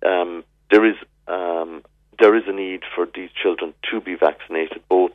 um, 0.05 0.45
there 0.71 0.85
is 0.85 0.97
um, 1.29 1.83
there 2.19 2.37
is 2.37 2.45
a 2.47 2.53
need 2.53 2.83
for 2.95 3.07
these 3.15 3.31
children 3.31 3.75
to 3.91 4.01
be 4.01 4.15
vaccinated, 4.15 4.83
both 4.89 5.13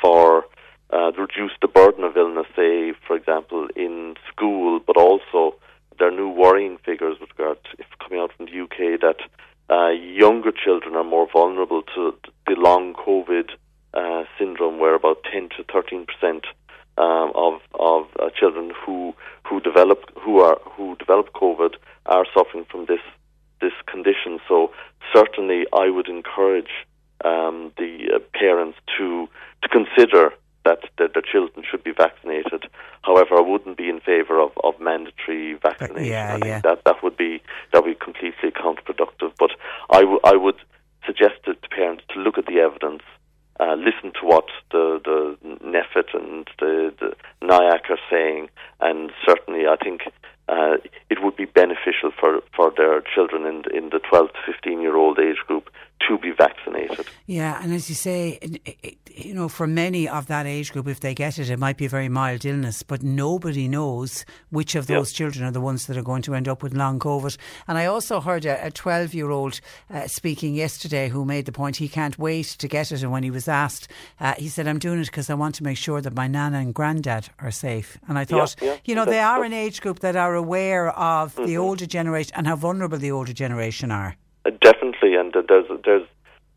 for 0.00 0.44
uh, 0.90 1.10
to 1.12 1.22
reduce 1.22 1.52
the 1.60 1.68
burden 1.68 2.04
of 2.04 2.16
illness, 2.16 2.46
say, 2.54 2.92
for 3.06 3.16
example, 3.16 3.68
in 3.76 4.14
school, 4.30 4.80
but 4.86 4.96
also 4.96 5.56
there 5.98 6.08
are 6.08 6.16
new 6.16 6.28
worrying 6.28 6.78
figures 6.84 7.16
with 7.20 7.30
regard 7.38 7.58
to, 7.64 7.84
coming 8.02 8.20
out 8.20 8.30
from 8.36 8.46
the 8.46 8.60
UK 8.60 9.00
that 9.00 9.20
uh, 9.70 9.90
younger 9.90 10.52
children 10.52 10.96
are 10.96 11.04
more 11.04 11.28
vulnerable 11.32 11.82
to 11.94 12.14
the 12.46 12.54
long 12.54 12.94
COVID 12.94 13.50
uh, 13.94 14.24
syndrome, 14.38 14.78
where 14.78 14.94
about 14.94 15.24
10 15.32 15.48
to 15.56 15.64
13 15.72 16.06
percent 16.06 16.44
um, 16.98 17.32
of 17.34 17.60
of 17.78 18.06
uh, 18.20 18.28
children 18.38 18.72
who 18.84 19.14
who 19.44 19.60
develop 19.60 20.00
who 20.20 20.40
are 20.40 20.58
who 20.76 20.96
develop 20.96 21.32
COVID 21.32 21.76
are 22.06 22.26
suffering 22.36 22.66
from 22.70 22.86
this 22.86 23.00
this 23.62 23.72
condition. 23.86 24.40
So 24.46 24.72
certainly, 25.14 25.64
I 25.72 25.88
would 25.88 26.08
encourage 26.08 26.72
um, 27.24 27.72
the 27.78 28.10
uh, 28.14 28.18
parents 28.34 28.76
to 28.98 29.28
to 29.62 29.68
consider 29.68 30.32
that, 30.64 30.80
that 30.98 31.14
their 31.14 31.22
children 31.22 31.64
should 31.68 31.82
be 31.82 31.92
vaccinated. 31.92 32.66
However, 33.02 33.36
I 33.36 33.40
wouldn't 33.40 33.76
be 33.76 33.88
in 33.88 34.00
favour 34.00 34.40
of, 34.40 34.52
of 34.62 34.78
mandatory 34.80 35.54
vaccination. 35.54 36.04
yeah, 36.04 36.28
I 36.28 36.32
think 36.32 36.44
yeah. 36.44 36.60
that 36.62 36.84
that 36.84 37.02
would 37.02 37.16
be 37.16 37.42
that 37.72 37.82
would 37.82 37.98
be 37.98 38.04
completely 38.04 38.50
counterproductive. 38.50 39.32
But 39.38 39.50
I, 39.90 40.00
w- 40.00 40.20
I 40.24 40.36
would 40.36 40.60
suggest 41.06 41.34
to, 41.46 41.54
to 41.54 41.68
parents 41.68 42.04
to 42.10 42.20
look 42.20 42.38
at 42.38 42.46
the 42.46 42.58
evidence, 42.58 43.02
uh, 43.58 43.74
listen 43.74 44.12
to 44.20 44.26
what 44.26 44.46
the 44.70 45.00
the 45.04 45.36
NPHET 45.64 46.14
and 46.14 46.48
the, 46.58 46.94
the 47.00 47.14
NIAC 47.46 47.90
are 47.90 47.98
saying, 48.10 48.48
and 48.80 49.10
certainly 49.26 49.66
I 49.66 49.76
think 49.76 50.02
uh, 50.48 50.76
it 51.10 51.22
would 51.22 51.36
be 51.36 51.44
beneficial 51.44 52.10
for, 52.18 52.40
for 52.54 52.72
their 52.76 53.02
children 53.14 53.46
in 53.46 53.62
in 53.74 53.90
the 53.90 54.00
12 54.00 54.32
to 54.32 54.52
15 54.52 54.80
year 54.80 54.96
old 54.96 55.18
age 55.18 55.38
group 55.46 55.70
to 56.08 56.18
be 56.18 56.30
vaccinated. 56.32 57.06
Yeah, 57.26 57.60
and 57.62 57.72
as 57.72 57.88
you 57.88 57.94
say, 57.94 58.38
it- 58.42 58.60
it- 58.82 58.98
you 59.14 59.34
know, 59.34 59.48
for 59.48 59.66
many 59.66 60.08
of 60.08 60.26
that 60.28 60.46
age 60.46 60.72
group, 60.72 60.88
if 60.88 61.00
they 61.00 61.14
get 61.14 61.38
it, 61.38 61.50
it 61.50 61.58
might 61.58 61.76
be 61.76 61.84
a 61.84 61.88
very 61.88 62.08
mild 62.08 62.44
illness, 62.46 62.82
but 62.82 63.02
nobody 63.02 63.68
knows 63.68 64.24
which 64.50 64.74
of 64.74 64.86
those 64.86 65.12
children 65.12 65.44
are 65.44 65.50
the 65.50 65.60
ones 65.60 65.86
that 65.86 65.96
are 65.98 66.02
going 66.02 66.22
to 66.22 66.34
end 66.34 66.48
up 66.48 66.62
with 66.62 66.72
long 66.74 66.98
COVID. 66.98 67.36
And 67.68 67.76
I 67.76 67.84
also 67.86 68.20
heard 68.20 68.46
a 68.46 68.70
12 68.70 69.12
year 69.14 69.30
old 69.30 69.60
uh, 69.92 70.06
speaking 70.06 70.54
yesterday 70.54 71.08
who 71.10 71.24
made 71.26 71.44
the 71.44 71.52
point 71.52 71.76
he 71.76 71.88
can't 71.88 72.18
wait 72.18 72.46
to 72.58 72.68
get 72.68 72.90
it. 72.90 73.02
And 73.02 73.12
when 73.12 73.22
he 73.22 73.30
was 73.30 73.48
asked, 73.48 73.86
uh, 74.18 74.34
he 74.38 74.48
said, 74.48 74.66
I'm 74.66 74.78
doing 74.78 75.00
it 75.00 75.06
because 75.06 75.28
I 75.28 75.34
want 75.34 75.54
to 75.56 75.62
make 75.64 75.76
sure 75.76 76.00
that 76.00 76.14
my 76.16 76.26
nana 76.26 76.58
and 76.58 76.72
granddad 76.74 77.28
are 77.38 77.50
safe. 77.50 77.98
And 78.08 78.18
I 78.18 78.24
thought, 78.24 78.56
yeah, 78.62 78.76
you 78.84 78.94
know, 78.94 79.04
they 79.04 79.20
are 79.20 79.44
an 79.44 79.52
age 79.52 79.82
group 79.82 79.98
that 80.00 80.16
are 80.16 80.34
aware 80.34 80.88
of 80.90 81.34
the 81.36 81.42
Mhm. 81.56 81.60
older 81.60 81.86
generation 81.86 82.32
and 82.34 82.46
how 82.46 82.56
vulnerable 82.56 82.98
the 82.98 83.10
older 83.10 83.32
generation 83.34 83.90
are. 83.90 84.16
Uh, 84.44 84.50
definitely, 84.60 85.14
and 85.14 85.34
uh, 85.36 85.42
there's 85.48 85.66
there's 85.84 86.06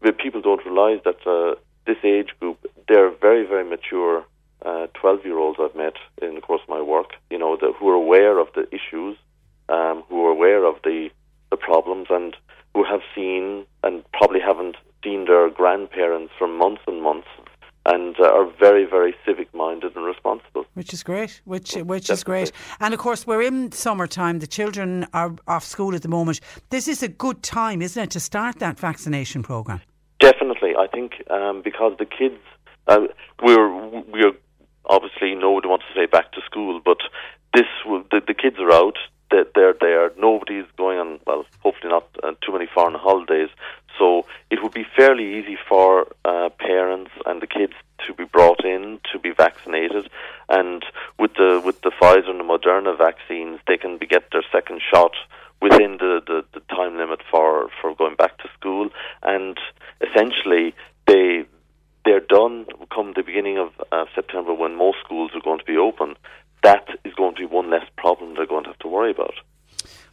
the 0.01 0.11
people 0.11 0.41
don't 0.41 0.65
realise 0.65 1.01
that 1.03 1.25
uh, 1.27 1.55
this 1.85 1.97
age 2.03 2.29
group 2.39 2.57
they're 2.87 3.11
very 3.21 3.45
very 3.45 3.63
mature. 3.63 4.25
Twelve 4.93 5.23
year 5.23 5.37
olds 5.37 5.59
I've 5.61 5.75
met 5.75 5.93
in 6.21 6.35
the 6.35 6.41
course 6.41 6.61
of 6.63 6.69
my 6.69 6.81
work, 6.81 7.11
you 7.29 7.37
know, 7.37 7.55
the, 7.55 7.71
who 7.77 7.87
are 7.89 7.93
aware 7.93 8.39
of 8.39 8.47
the 8.55 8.67
issues, 8.73 9.15
um, 9.69 10.03
who 10.09 10.25
are 10.25 10.31
aware 10.31 10.65
of 10.65 10.75
the 10.83 11.09
the 11.51 11.57
problems, 11.57 12.07
and 12.09 12.35
who 12.73 12.83
have 12.83 13.01
seen 13.13 13.65
and 13.83 14.03
probably 14.11 14.39
haven't 14.39 14.77
seen 15.03 15.25
their 15.25 15.49
grandparents 15.51 16.33
for 16.39 16.47
months 16.47 16.81
and 16.87 17.03
months, 17.03 17.27
and 17.85 18.15
uh, 18.19 18.23
are 18.23 18.49
very 18.59 18.85
very 18.85 19.15
civic 19.25 19.53
minded 19.53 19.95
and 19.95 20.05
responsible. 20.05 20.65
Which 20.73 20.93
is 20.93 21.03
great. 21.03 21.41
Which 21.45 21.73
which 21.75 22.09
is 22.09 22.23
great. 22.23 22.51
And 22.79 22.93
of 22.93 22.99
course, 22.99 23.27
we're 23.27 23.41
in 23.41 23.71
summertime. 23.71 24.39
The 24.39 24.47
children 24.47 25.05
are 25.13 25.35
off 25.47 25.63
school 25.63 25.95
at 25.95 26.01
the 26.01 26.07
moment. 26.07 26.39
This 26.69 26.87
is 26.87 27.03
a 27.03 27.07
good 27.07 27.43
time, 27.43 27.81
isn't 27.81 28.01
it, 28.01 28.11
to 28.11 28.19
start 28.19 28.59
that 28.59 28.79
vaccination 28.79 29.43
program? 29.43 29.81
Definitely, 30.19 30.75
I 30.77 30.87
think 30.87 31.11
um, 31.29 31.61
because 31.63 31.93
the 31.99 32.05
kids, 32.05 32.39
uh, 32.87 33.01
we're 33.43 33.69
we're 34.13 34.33
obviously 34.85 35.35
nobody 35.35 35.67
wants 35.67 35.85
to 35.93 35.99
say 35.99 36.05
back 36.05 36.31
to 36.33 36.41
school, 36.45 36.81
but 36.83 36.97
this 37.53 37.67
will, 37.85 38.03
the, 38.11 38.21
the 38.25 38.33
kids 38.33 38.57
are 38.59 38.71
out. 38.71 38.97
They're, 39.31 39.45
they're 39.55 39.73
there. 39.79 40.11
Nobody's 40.17 40.65
going 40.77 40.99
on. 40.99 41.19
Well, 41.25 41.45
hopefully 41.61 41.91
not 41.91 42.07
uh, 42.23 42.33
too 42.45 42.53
many 42.53 42.67
foreign 42.71 42.95
holidays. 42.95 43.49
So 43.97 44.25
it 44.49 44.61
would 44.61 44.73
be 44.73 44.85
fairly 44.95 45.39
easy 45.39 45.57
for 45.67 46.07
uh, 46.25 46.49
parents 46.59 47.11
and 47.25 47.41
the 47.41 47.47
kids 47.47 47.73
to 48.05 48.13
be 48.13 48.25
brought 48.25 48.63
in 48.65 48.99
to 49.11 49.19
be 49.19 49.31
vaccinated, 49.31 50.09
and 50.49 50.83
with 51.17 51.33
the 51.35 51.61
with 51.63 51.81
the 51.81 51.91
Pfizer 51.91 52.29
and 52.29 52.39
the 52.39 52.43
Moderna 52.43 52.97
vaccines, 52.97 53.59
they 53.67 53.77
can 53.77 53.97
be, 53.97 54.05
get 54.05 54.31
their 54.31 54.43
second 54.51 54.81
shot 54.93 55.13
within 55.61 55.97
the, 55.97 56.21
the, 56.27 56.45
the 56.53 56.59
time 56.75 56.97
limit 56.97 57.21
for, 57.31 57.69
for 57.81 57.95
going 57.95 58.15
back 58.15 58.37
to 58.39 58.49
school, 58.59 58.89
and 59.23 59.57
essentially 60.01 60.75
they 61.07 61.45
they're 62.03 62.19
done 62.19 62.65
come 62.93 63.13
the 63.15 63.23
beginning 63.23 63.57
of 63.57 63.69
uh, 63.91 64.05
September 64.13 64.53
when 64.53 64.75
most 64.75 64.97
schools 65.03 65.31
are 65.33 65.41
going 65.41 65.59
to 65.59 65.65
be 65.65 65.77
open. 65.77 66.15
That 66.61 66.87
is 67.03 67.13
going 67.13 67.35
to 67.35 67.39
be 67.39 67.45
one 67.45 67.69
less 67.69 67.85
problem 67.97 68.35
they're 68.35 68.45
going 68.45 68.63
to 68.65 68.71
have 68.71 68.79
to 68.79 68.87
worry 68.87 69.11
about. 69.11 69.33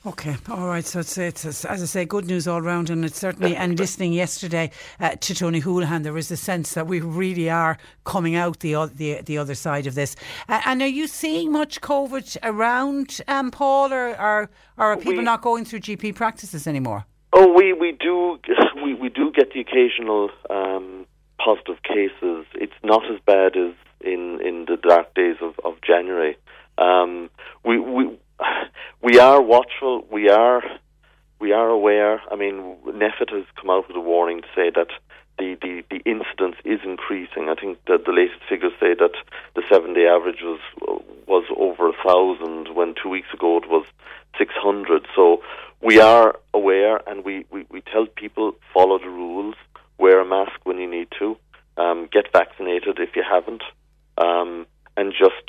Okay, 0.05 0.35
all 0.51 0.67
right. 0.67 0.85
So 0.85 0.99
it's, 0.99 1.17
it's, 1.17 1.45
as 1.45 1.81
I 1.81 1.87
say, 1.87 2.05
good 2.05 2.27
news 2.27 2.49
all 2.49 2.61
round, 2.61 2.91
and 2.91 3.05
it's 3.05 3.21
certainly. 3.21 3.55
And 3.55 3.79
listening 3.79 4.13
yesterday 4.13 4.73
uh, 4.99 5.11
to 5.21 5.33
Tony 5.35 5.61
Holohan, 5.61 6.03
there 6.03 6.19
is 6.19 6.29
a 6.33 6.37
sense 6.37 6.75
that 6.75 6.89
we 6.89 7.01
really 7.01 7.49
are 7.49 7.79
coming 8.05 8.35
out 8.35 8.59
the 8.61 8.91
the, 8.93 9.21
the 9.21 9.39
other 9.39 9.55
side 9.55 9.87
of 9.87 9.95
this. 9.95 10.17
Uh, 10.49 10.61
and 10.67 10.83
are 10.83 10.89
you 10.89 11.07
seeing 11.07 11.53
much 11.53 11.81
COVID 11.81 12.37
around, 12.43 13.21
um, 13.29 13.53
Paul, 13.53 13.93
or, 13.93 14.09
or, 14.21 14.51
or 14.77 14.87
are 14.93 14.97
people 14.97 15.19
We- 15.19 15.23
not 15.23 15.41
going 15.41 15.65
through 15.65 15.81
GP 15.81 16.17
practices 16.17 16.67
anymore? 16.67 17.05
Oh, 17.33 17.53
we, 17.53 17.73
we 17.73 17.93
do 17.93 18.39
we, 18.85 18.95
we 18.95 19.09
do 19.09 19.31
get 19.31 19.53
the 19.53 19.61
occasional 19.61 20.31
um, 20.51 21.07
positive 21.39 21.81
cases. 21.85 22.45
It's 22.55 22.73
not 22.83 23.05
as 23.09 23.21
bad 23.25 23.57
as 23.57 23.73
in, 24.01 24.41
in 24.45 24.67
the 24.67 24.77
dark 24.77 25.15
days 25.15 25.37
of, 25.41 25.55
of 25.65 25.75
January. 25.81 26.37
Um, 26.77 27.31
we 27.65 27.79
we 27.79 28.19
we 29.03 29.19
are 29.19 29.41
watchful. 29.41 30.07
We 30.11 30.29
are 30.29 30.63
we 31.41 31.53
are 31.53 31.69
aware. 31.69 32.23
I 32.31 32.37
mean, 32.37 32.77
NPHET 32.87 33.33
has 33.33 33.45
come 33.61 33.69
out 33.69 33.89
with 33.89 33.97
a 33.97 34.01
warning 34.01 34.43
to 34.43 34.49
say 34.55 34.71
that 34.71 34.89
the, 35.39 35.57
the, 35.61 35.83
the 35.91 35.97
incidence 36.09 36.55
is 36.65 36.79
increasing. 36.85 37.49
I 37.49 37.55
think 37.61 37.79
that 37.89 38.05
the 38.07 38.13
latest 38.13 38.43
figures 38.49 38.73
say 38.79 38.95
that 38.95 39.15
the 39.57 39.63
seven 39.69 39.93
day 39.93 40.07
average 40.07 40.41
was 40.43 40.61
was 41.27 41.45
over 41.57 41.89
a 41.89 41.93
thousand 42.07 42.77
when 42.77 42.95
two 43.01 43.09
weeks 43.09 43.29
ago 43.35 43.57
it 43.59 43.69
was 43.69 43.85
six 44.39 44.55
hundred. 44.55 45.07
So 45.17 45.43
we 45.83 45.99
are 45.99 46.39
aware 46.55 47.01
and 47.09 47.25
we, 47.25 47.45
we, 47.51 47.67
we 47.71 47.81
tell 47.81 48.07
people 48.07 48.55
follow 48.73 48.99
the 48.99 49.09
rules, 49.09 49.57
wear 49.99 50.21
a 50.21 50.25
mask 50.25 50.61
when 50.65 50.79
you 50.79 50.89
need 50.89 51.09
to, 51.19 51.37
um, 51.77 52.09
get 52.13 52.33
vaccinated 52.33 52.99
if 53.01 53.17
you 53.17 53.25
haven't, 53.29 53.63
um, 54.19 54.67
and 54.97 55.13
just 55.13 55.49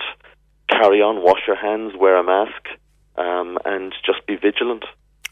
carry 0.70 1.02
on, 1.02 1.22
wash 1.24 1.42
your 1.46 1.56
hands, 1.56 1.94
wear 1.96 2.18
a 2.18 2.24
mask, 2.24 2.68
um, 3.16 3.58
and 3.66 3.94
just 4.06 4.26
be 4.26 4.36
vigilant. 4.36 4.86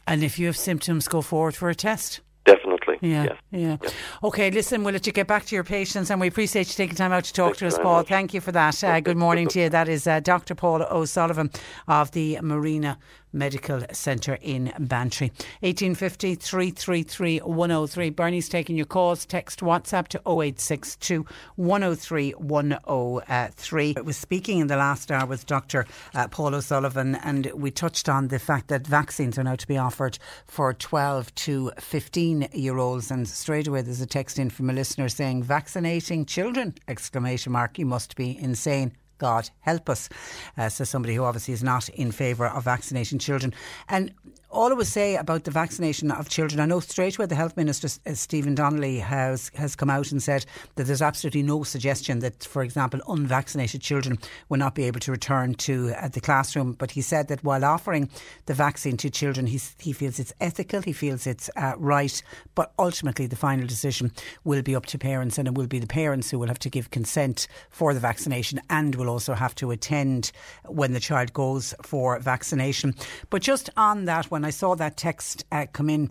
And 0.07 0.23
if 0.23 0.39
you 0.39 0.47
have 0.47 0.57
symptoms, 0.57 1.07
go 1.07 1.21
forward 1.21 1.55
for 1.55 1.69
a 1.69 1.75
test. 1.75 2.21
Definitely. 2.43 2.97
Yeah, 3.01 3.23
yes. 3.51 3.79
yeah. 3.83 3.89
Okay, 4.23 4.49
listen, 4.49 4.83
we'll 4.83 4.93
let 4.93 5.05
you 5.05 5.13
get 5.13 5.27
back 5.27 5.45
to 5.45 5.55
your 5.55 5.63
patients 5.63 6.09
and 6.09 6.19
we 6.19 6.27
appreciate 6.27 6.67
you 6.69 6.73
taking 6.73 6.95
time 6.95 7.11
out 7.11 7.23
to 7.25 7.33
talk 7.33 7.49
Thanks 7.49 7.59
to 7.59 7.67
us, 7.67 7.77
Paul. 7.77 7.97
much. 7.97 8.07
Thank 8.07 8.33
you 8.33 8.41
for 8.41 8.51
that. 8.51 8.83
Uh, 8.83 8.99
good 8.99 9.17
morning 9.17 9.47
to 9.49 9.59
you. 9.59 9.69
That 9.69 9.87
is 9.87 10.07
uh, 10.07 10.21
Dr. 10.21 10.55
Paul 10.55 10.81
O'Sullivan 10.81 11.51
of 11.87 12.11
the 12.11 12.39
Marina 12.41 12.97
Medical 13.33 13.81
Centre 13.91 14.37
in 14.41 14.73
Bantry. 14.79 15.27
1850 15.61 16.35
333 16.35 17.39
103. 17.39 18.09
Bernie's 18.09 18.49
taking 18.49 18.75
your 18.75 18.85
calls. 18.85 19.25
Text 19.25 19.61
WhatsApp 19.61 20.07
to 20.09 20.19
0862 20.19 21.25
103 21.55 22.31
103. 22.31 23.93
I 23.97 24.01
was 24.01 24.17
speaking 24.17 24.59
in 24.59 24.67
the 24.67 24.75
last 24.75 25.11
hour 25.11 25.25
with 25.25 25.45
Dr. 25.45 25.85
Uh, 26.13 26.27
Paul 26.27 26.55
O'Sullivan 26.55 27.15
and 27.15 27.51
we 27.53 27.71
touched 27.71 28.09
on 28.09 28.27
the 28.27 28.39
fact 28.39 28.67
that 28.67 28.85
vaccines 28.85 29.37
are 29.37 29.43
now 29.43 29.55
to 29.55 29.67
be 29.67 29.77
offered 29.77 30.17
for 30.45 30.73
12 30.73 31.33
to 31.35 31.71
15 31.79 32.49
year 32.53 32.77
olds 32.77 33.11
and 33.11 33.27
straight 33.27 33.67
away 33.67 33.81
there's 33.81 34.01
a 34.01 34.05
text 34.05 34.39
in 34.39 34.49
from 34.49 34.69
a 34.69 34.73
listener 34.73 35.09
saying 35.09 35.43
vaccinating 35.43 36.25
children 36.25 36.73
exclamation 36.87 37.51
mark 37.51 37.77
you 37.77 37.85
must 37.85 38.15
be 38.15 38.37
insane 38.39 38.91
God 39.21 39.51
help 39.59 39.87
us. 39.87 40.09
Uh, 40.57 40.67
so 40.67 40.83
somebody 40.83 41.13
who 41.13 41.23
obviously 41.23 41.53
is 41.53 41.63
not 41.63 41.87
in 41.89 42.11
favour 42.11 42.47
of 42.47 42.63
vaccinating 42.63 43.19
children. 43.19 43.53
And 43.87 44.11
all 44.51 44.69
I 44.69 44.73
would 44.73 44.87
say 44.87 45.15
about 45.15 45.45
the 45.45 45.51
vaccination 45.51 46.11
of 46.11 46.29
children, 46.29 46.59
I 46.59 46.65
know 46.65 46.81
straight 46.81 47.17
away 47.17 47.25
the 47.25 47.35
Health 47.35 47.55
Minister, 47.55 47.87
uh, 48.05 48.13
Stephen 48.13 48.53
Donnelly, 48.53 48.99
has, 48.99 49.49
has 49.55 49.75
come 49.75 49.89
out 49.89 50.11
and 50.11 50.21
said 50.21 50.45
that 50.75 50.85
there's 50.85 51.01
absolutely 51.01 51.43
no 51.43 51.63
suggestion 51.63 52.19
that, 52.19 52.43
for 52.43 52.61
example, 52.61 52.99
unvaccinated 53.07 53.81
children 53.81 54.19
will 54.49 54.57
not 54.57 54.75
be 54.75 54.83
able 54.83 54.99
to 54.99 55.11
return 55.11 55.53
to 55.55 55.93
uh, 55.97 56.09
the 56.09 56.19
classroom. 56.19 56.73
But 56.73 56.91
he 56.91 57.01
said 57.01 57.29
that 57.29 57.43
while 57.43 57.63
offering 57.63 58.09
the 58.45 58.53
vaccine 58.53 58.97
to 58.97 59.09
children, 59.09 59.47
he's, 59.47 59.75
he 59.79 59.93
feels 59.93 60.19
it's 60.19 60.33
ethical, 60.41 60.81
he 60.81 60.93
feels 60.93 61.25
it's 61.25 61.49
uh, 61.55 61.73
right, 61.77 62.21
but 62.53 62.73
ultimately 62.77 63.27
the 63.27 63.35
final 63.35 63.65
decision 63.65 64.11
will 64.43 64.61
be 64.61 64.75
up 64.75 64.85
to 64.87 64.97
parents 64.97 65.37
and 65.37 65.47
it 65.47 65.55
will 65.55 65.67
be 65.67 65.79
the 65.79 65.87
parents 65.87 66.29
who 66.29 66.37
will 66.37 66.47
have 66.47 66.59
to 66.59 66.69
give 66.69 66.91
consent 66.91 67.47
for 67.69 67.93
the 67.93 67.99
vaccination 67.99 68.59
and 68.69 68.95
will 68.95 69.09
also 69.09 69.33
have 69.33 69.55
to 69.55 69.71
attend 69.71 70.31
when 70.65 70.91
the 70.91 70.99
child 70.99 71.31
goes 71.31 71.73
for 71.81 72.19
vaccination. 72.19 72.93
But 73.29 73.41
just 73.41 73.69
on 73.77 74.05
that, 74.05 74.29
when 74.41 74.47
I 74.47 74.49
saw 74.49 74.73
that 74.73 74.97
text 74.97 75.45
uh, 75.51 75.67
come 75.71 75.87
in, 75.87 76.09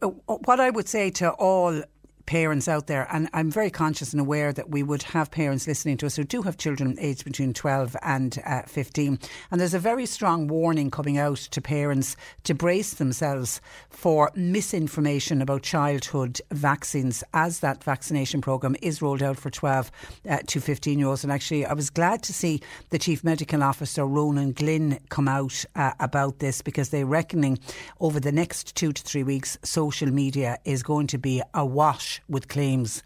uh, 0.00 0.06
what 0.06 0.60
I 0.60 0.70
would 0.70 0.88
say 0.88 1.10
to 1.10 1.32
all 1.32 1.82
parents 2.30 2.68
out 2.68 2.86
there, 2.86 3.08
and 3.10 3.28
I'm 3.32 3.50
very 3.50 3.70
conscious 3.70 4.12
and 4.12 4.20
aware 4.20 4.52
that 4.52 4.70
we 4.70 4.84
would 4.84 5.02
have 5.02 5.32
parents 5.32 5.66
listening 5.66 5.96
to 5.96 6.06
us 6.06 6.14
who 6.14 6.22
do 6.22 6.42
have 6.42 6.56
children 6.56 6.96
aged 7.00 7.24
between 7.24 7.52
12 7.52 7.96
and 8.02 8.40
uh, 8.46 8.62
15. 8.68 9.18
And 9.50 9.60
there's 9.60 9.74
a 9.74 9.80
very 9.80 10.06
strong 10.06 10.46
warning 10.46 10.92
coming 10.92 11.18
out 11.18 11.38
to 11.38 11.60
parents 11.60 12.14
to 12.44 12.54
brace 12.54 12.94
themselves 12.94 13.60
for 13.88 14.30
misinformation 14.36 15.42
about 15.42 15.64
childhood 15.64 16.40
vaccines 16.52 17.24
as 17.34 17.58
that 17.60 17.82
vaccination 17.82 18.40
programme 18.40 18.76
is 18.80 19.02
rolled 19.02 19.24
out 19.24 19.36
for 19.36 19.50
12 19.50 19.90
uh, 20.28 20.38
to 20.46 20.60
15 20.60 21.00
year 21.00 21.08
olds. 21.08 21.24
And 21.24 21.32
actually, 21.32 21.66
I 21.66 21.72
was 21.72 21.90
glad 21.90 22.22
to 22.22 22.32
see 22.32 22.62
the 22.90 22.98
Chief 23.00 23.24
Medical 23.24 23.64
Officer, 23.64 24.06
Ronan 24.06 24.52
Glynn, 24.52 25.00
come 25.08 25.26
out 25.26 25.64
uh, 25.74 25.94
about 25.98 26.38
this 26.38 26.62
because 26.62 26.90
they're 26.90 27.06
reckoning 27.06 27.58
over 27.98 28.20
the 28.20 28.30
next 28.30 28.76
two 28.76 28.92
to 28.92 29.02
three 29.02 29.24
weeks, 29.24 29.58
social 29.64 30.12
media 30.12 30.58
is 30.64 30.84
going 30.84 31.08
to 31.08 31.18
be 31.18 31.42
awash 31.54 32.19
with 32.28 32.48
claims 32.48 33.02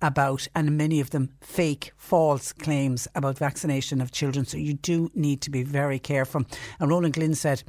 about, 0.00 0.48
and 0.54 0.76
many 0.76 1.00
of 1.00 1.10
them 1.10 1.30
fake, 1.40 1.92
false 1.96 2.52
claims 2.52 3.06
about 3.14 3.38
vaccination 3.38 4.00
of 4.00 4.10
children. 4.10 4.44
So 4.44 4.56
you 4.56 4.74
do 4.74 5.10
need 5.14 5.40
to 5.42 5.50
be 5.50 5.62
very 5.62 5.98
careful. 5.98 6.44
And 6.80 6.90
Ronan 6.90 7.12
Glynn 7.12 7.34
said, 7.34 7.62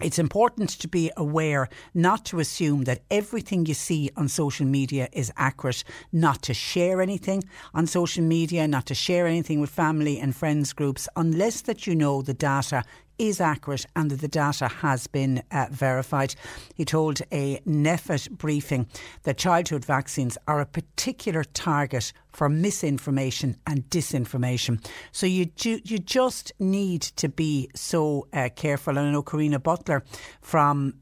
it's 0.00 0.20
important 0.20 0.70
to 0.70 0.86
be 0.86 1.10
aware 1.16 1.68
not 1.92 2.24
to 2.26 2.38
assume 2.38 2.84
that 2.84 3.02
everything 3.10 3.66
you 3.66 3.74
see 3.74 4.10
on 4.16 4.28
social 4.28 4.64
media 4.64 5.08
is 5.12 5.32
accurate, 5.36 5.82
not 6.12 6.40
to 6.42 6.54
share 6.54 7.02
anything 7.02 7.42
on 7.74 7.88
social 7.88 8.22
media, 8.22 8.68
not 8.68 8.86
to 8.86 8.94
share 8.94 9.26
anything 9.26 9.60
with 9.60 9.70
family 9.70 10.20
and 10.20 10.36
friends 10.36 10.72
groups 10.72 11.08
unless 11.16 11.62
that 11.62 11.88
you 11.88 11.96
know 11.96 12.22
the 12.22 12.32
data 12.32 12.84
is 13.18 13.40
accurate 13.40 13.86
and 13.96 14.10
that 14.10 14.20
the 14.20 14.28
data 14.28 14.68
has 14.68 15.06
been 15.06 15.42
uh, 15.50 15.66
verified. 15.70 16.34
He 16.74 16.84
told 16.84 17.20
a 17.32 17.58
NPHET 17.66 18.30
briefing 18.30 18.86
that 19.24 19.38
childhood 19.38 19.84
vaccines 19.84 20.38
are 20.46 20.60
a 20.60 20.66
particular 20.66 21.44
target 21.44 22.12
for 22.32 22.48
misinformation 22.48 23.56
and 23.66 23.88
disinformation. 23.90 24.84
So 25.12 25.26
you 25.26 25.46
ju- 25.46 25.80
you 25.84 25.98
just 25.98 26.52
need 26.58 27.02
to 27.02 27.28
be 27.28 27.68
so 27.74 28.28
uh, 28.32 28.48
careful. 28.54 28.96
And 28.96 29.08
I 29.08 29.12
know 29.12 29.22
Karina 29.22 29.58
Butler 29.58 30.04
from 30.40 30.94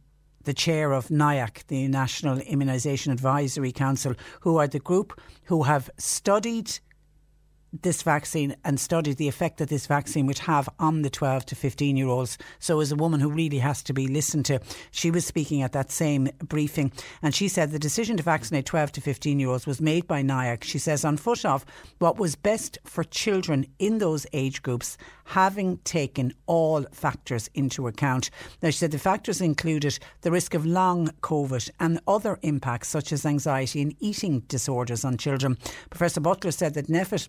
the 0.45 0.55
chair 0.55 0.93
of 0.93 1.09
NIAC, 1.09 1.67
the 1.67 1.89
National 1.89 2.39
Immunisation 2.39 3.13
Advisory 3.13 3.73
Council, 3.73 4.15
who 4.41 4.57
are 4.57 4.69
the 4.69 4.79
group 4.79 5.21
who 5.45 5.65
have 5.65 5.91
studied 5.99 6.79
this 7.83 8.03
vaccine 8.03 8.57
and 8.65 8.79
studied 8.79 9.17
the 9.17 9.29
effect 9.29 9.59
that 9.59 9.69
this 9.69 9.87
vaccine 9.87 10.27
would 10.27 10.39
have 10.39 10.69
on 10.79 11.03
the 11.03 11.11
12 11.11 11.47
to 11.47 11.55
15 11.55 11.97
year 11.97 12.09
olds. 12.09 12.39
So, 12.59 12.81
as 12.81 12.93
a 12.93 12.97
woman 12.97 13.21
who 13.21 13.31
really 13.31 13.59
has 13.59 13.83
to 13.85 13.93
be 13.93 14.07
listened 14.09 14.47
to, 14.47 14.61
she 14.91 15.11
was 15.11 15.27
speaking 15.27 15.63
at 15.63 15.73
that 15.73 15.91
same 15.91 16.29
briefing 16.39 16.93
and 17.23 17.35
she 17.35 17.49
said 17.49 17.71
the 17.71 17.79
decision 17.79 18.17
to 18.17 18.23
vaccinate 18.23 18.67
12 18.67 18.93
to 18.93 19.01
15 19.01 19.41
year 19.41 19.49
olds 19.49 19.67
was 19.67 19.81
made 19.81 20.07
by 20.07 20.23
NIAC. 20.23 20.65
She 20.65 20.79
says, 20.79 21.05
on 21.05 21.17
foot 21.17 21.45
of 21.45 21.65
what 21.99 22.19
was 22.19 22.37
best 22.37 22.79
for 22.85 23.05
children 23.05 23.67
in 23.79 23.99
those 23.99 24.27
age 24.33 24.63
groups, 24.63 24.97
having 25.25 25.79
taken 25.79 26.33
all 26.47 26.85
factors 26.93 27.51
into 27.55 27.89
account. 27.89 28.31
Now, 28.63 28.71
she 28.71 28.79
said 28.79 28.93
the 28.93 28.99
factors 28.99 29.41
included 29.41 29.99
the 30.23 30.31
risk 30.31 30.55
of 30.55 30.65
long 30.65 31.11
COVID 31.23 31.71
and 31.81 32.01
other 32.07 32.39
impacts 32.43 32.89
such 32.89 33.13
as 33.13 33.27
anxiety 33.27 33.83
and 33.83 33.95
eating 34.01 34.41
disorders 34.49 35.05
on 35.05 35.17
children. 35.17 35.59
Professor 35.91 36.21
Butler 36.21 36.53
said 36.53 36.75
that 36.75 36.89
NPHET 36.89 37.29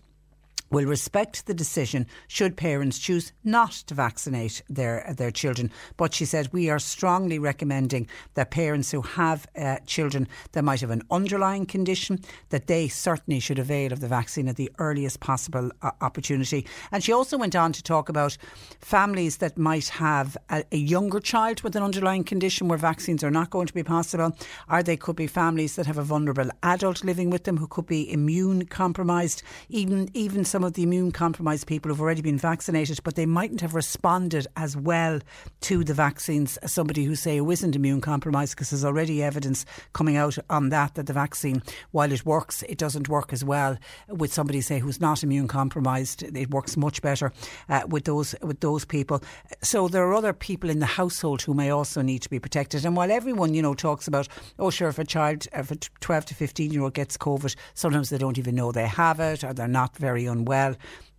will 0.70 0.84
respect 0.84 1.46
the 1.46 1.54
decision 1.54 2.06
should 2.26 2.56
parents 2.56 2.98
choose 2.98 3.32
not 3.44 3.72
to 3.72 3.94
vaccinate 3.94 4.62
their 4.68 5.14
their 5.16 5.30
children. 5.30 5.70
But 5.96 6.14
she 6.14 6.24
said 6.24 6.52
we 6.52 6.70
are 6.70 6.78
strongly 6.78 7.38
recommending 7.38 8.08
that 8.34 8.50
parents 8.50 8.90
who 8.90 9.02
have 9.02 9.46
uh, 9.56 9.78
children 9.86 10.28
that 10.52 10.64
might 10.64 10.80
have 10.80 10.90
an 10.90 11.02
underlying 11.10 11.66
condition 11.66 12.20
that 12.50 12.66
they 12.66 12.88
certainly 12.88 13.40
should 13.40 13.58
avail 13.58 13.92
of 13.92 14.00
the 14.00 14.08
vaccine 14.08 14.48
at 14.48 14.56
the 14.56 14.70
earliest 14.78 15.20
possible 15.20 15.70
uh, 15.82 15.90
opportunity. 16.00 16.66
And 16.92 17.02
she 17.02 17.12
also 17.12 17.38
went 17.38 17.56
on 17.56 17.72
to 17.72 17.82
talk 17.82 18.08
about 18.08 18.36
families 18.80 19.38
that 19.38 19.58
might 19.58 19.88
have 19.88 20.36
a, 20.50 20.64
a 20.72 20.76
younger 20.76 21.20
child 21.20 21.62
with 21.62 21.76
an 21.76 21.82
underlying 21.82 22.24
condition 22.24 22.68
where 22.68 22.78
vaccines 22.78 23.24
are 23.24 23.30
not 23.30 23.50
going 23.50 23.66
to 23.66 23.74
be 23.74 23.82
possible, 23.82 24.36
or 24.70 24.82
they 24.82 24.96
could 24.96 25.16
be 25.16 25.26
families 25.26 25.76
that 25.76 25.86
have 25.86 25.98
a 25.98 26.02
vulnerable 26.02 26.50
adult 26.62 27.04
living 27.04 27.30
with 27.30 27.44
them 27.44 27.56
who 27.56 27.66
could 27.66 27.86
be 27.86 28.10
immune 28.12 28.66
compromised, 28.66 29.42
even 29.68 30.10
even 30.14 30.44
some 30.44 30.57
some 30.58 30.64
of 30.64 30.72
the 30.72 30.82
immune 30.82 31.12
compromised 31.12 31.68
people 31.68 31.88
who've 31.88 32.00
already 32.00 32.20
been 32.20 32.36
vaccinated, 32.36 32.98
but 33.04 33.14
they 33.14 33.26
mightn't 33.26 33.60
have 33.60 33.76
responded 33.76 34.44
as 34.56 34.76
well 34.76 35.20
to 35.60 35.84
the 35.84 35.94
vaccines 35.94 36.56
as 36.56 36.72
somebody 36.72 37.04
who, 37.04 37.14
say, 37.14 37.36
who 37.36 37.48
isn't 37.52 37.76
immune 37.76 38.00
compromised 38.00 38.56
because 38.56 38.70
there's 38.70 38.84
already 38.84 39.22
evidence 39.22 39.64
coming 39.92 40.16
out 40.16 40.36
on 40.50 40.70
that 40.70 40.96
that 40.96 41.06
the 41.06 41.12
vaccine, 41.12 41.62
while 41.92 42.10
it 42.10 42.26
works, 42.26 42.64
it 42.64 42.76
doesn't 42.76 43.08
work 43.08 43.32
as 43.32 43.44
well 43.44 43.78
with 44.08 44.32
somebody, 44.32 44.60
say, 44.60 44.80
who's 44.80 45.00
not 45.00 45.22
immune 45.22 45.46
compromised. 45.46 46.24
It 46.24 46.50
works 46.50 46.76
much 46.76 47.02
better 47.02 47.32
uh, 47.68 47.82
with 47.86 48.06
those 48.06 48.34
with 48.42 48.58
those 48.58 48.84
people. 48.84 49.22
So 49.62 49.86
there 49.86 50.02
are 50.08 50.14
other 50.14 50.32
people 50.32 50.70
in 50.70 50.80
the 50.80 50.86
household 50.86 51.40
who 51.42 51.54
may 51.54 51.70
also 51.70 52.02
need 52.02 52.22
to 52.22 52.30
be 52.30 52.40
protected. 52.40 52.84
And 52.84 52.96
while 52.96 53.12
everyone, 53.12 53.54
you 53.54 53.62
know, 53.62 53.74
talks 53.74 54.08
about, 54.08 54.26
oh, 54.58 54.70
sure, 54.70 54.88
if 54.88 54.98
a 54.98 55.04
child, 55.04 55.46
if 55.52 55.70
a 55.70 55.76
12 55.76 56.24
to 56.24 56.34
15 56.34 56.72
year 56.72 56.82
old 56.82 56.94
gets 56.94 57.16
COVID, 57.16 57.54
sometimes 57.74 58.10
they 58.10 58.18
don't 58.18 58.38
even 58.38 58.56
know 58.56 58.72
they 58.72 58.88
have 58.88 59.20
it 59.20 59.44
or 59.44 59.52
they're 59.52 59.68
not 59.68 59.96
very 59.96 60.26
unwell 60.26 60.47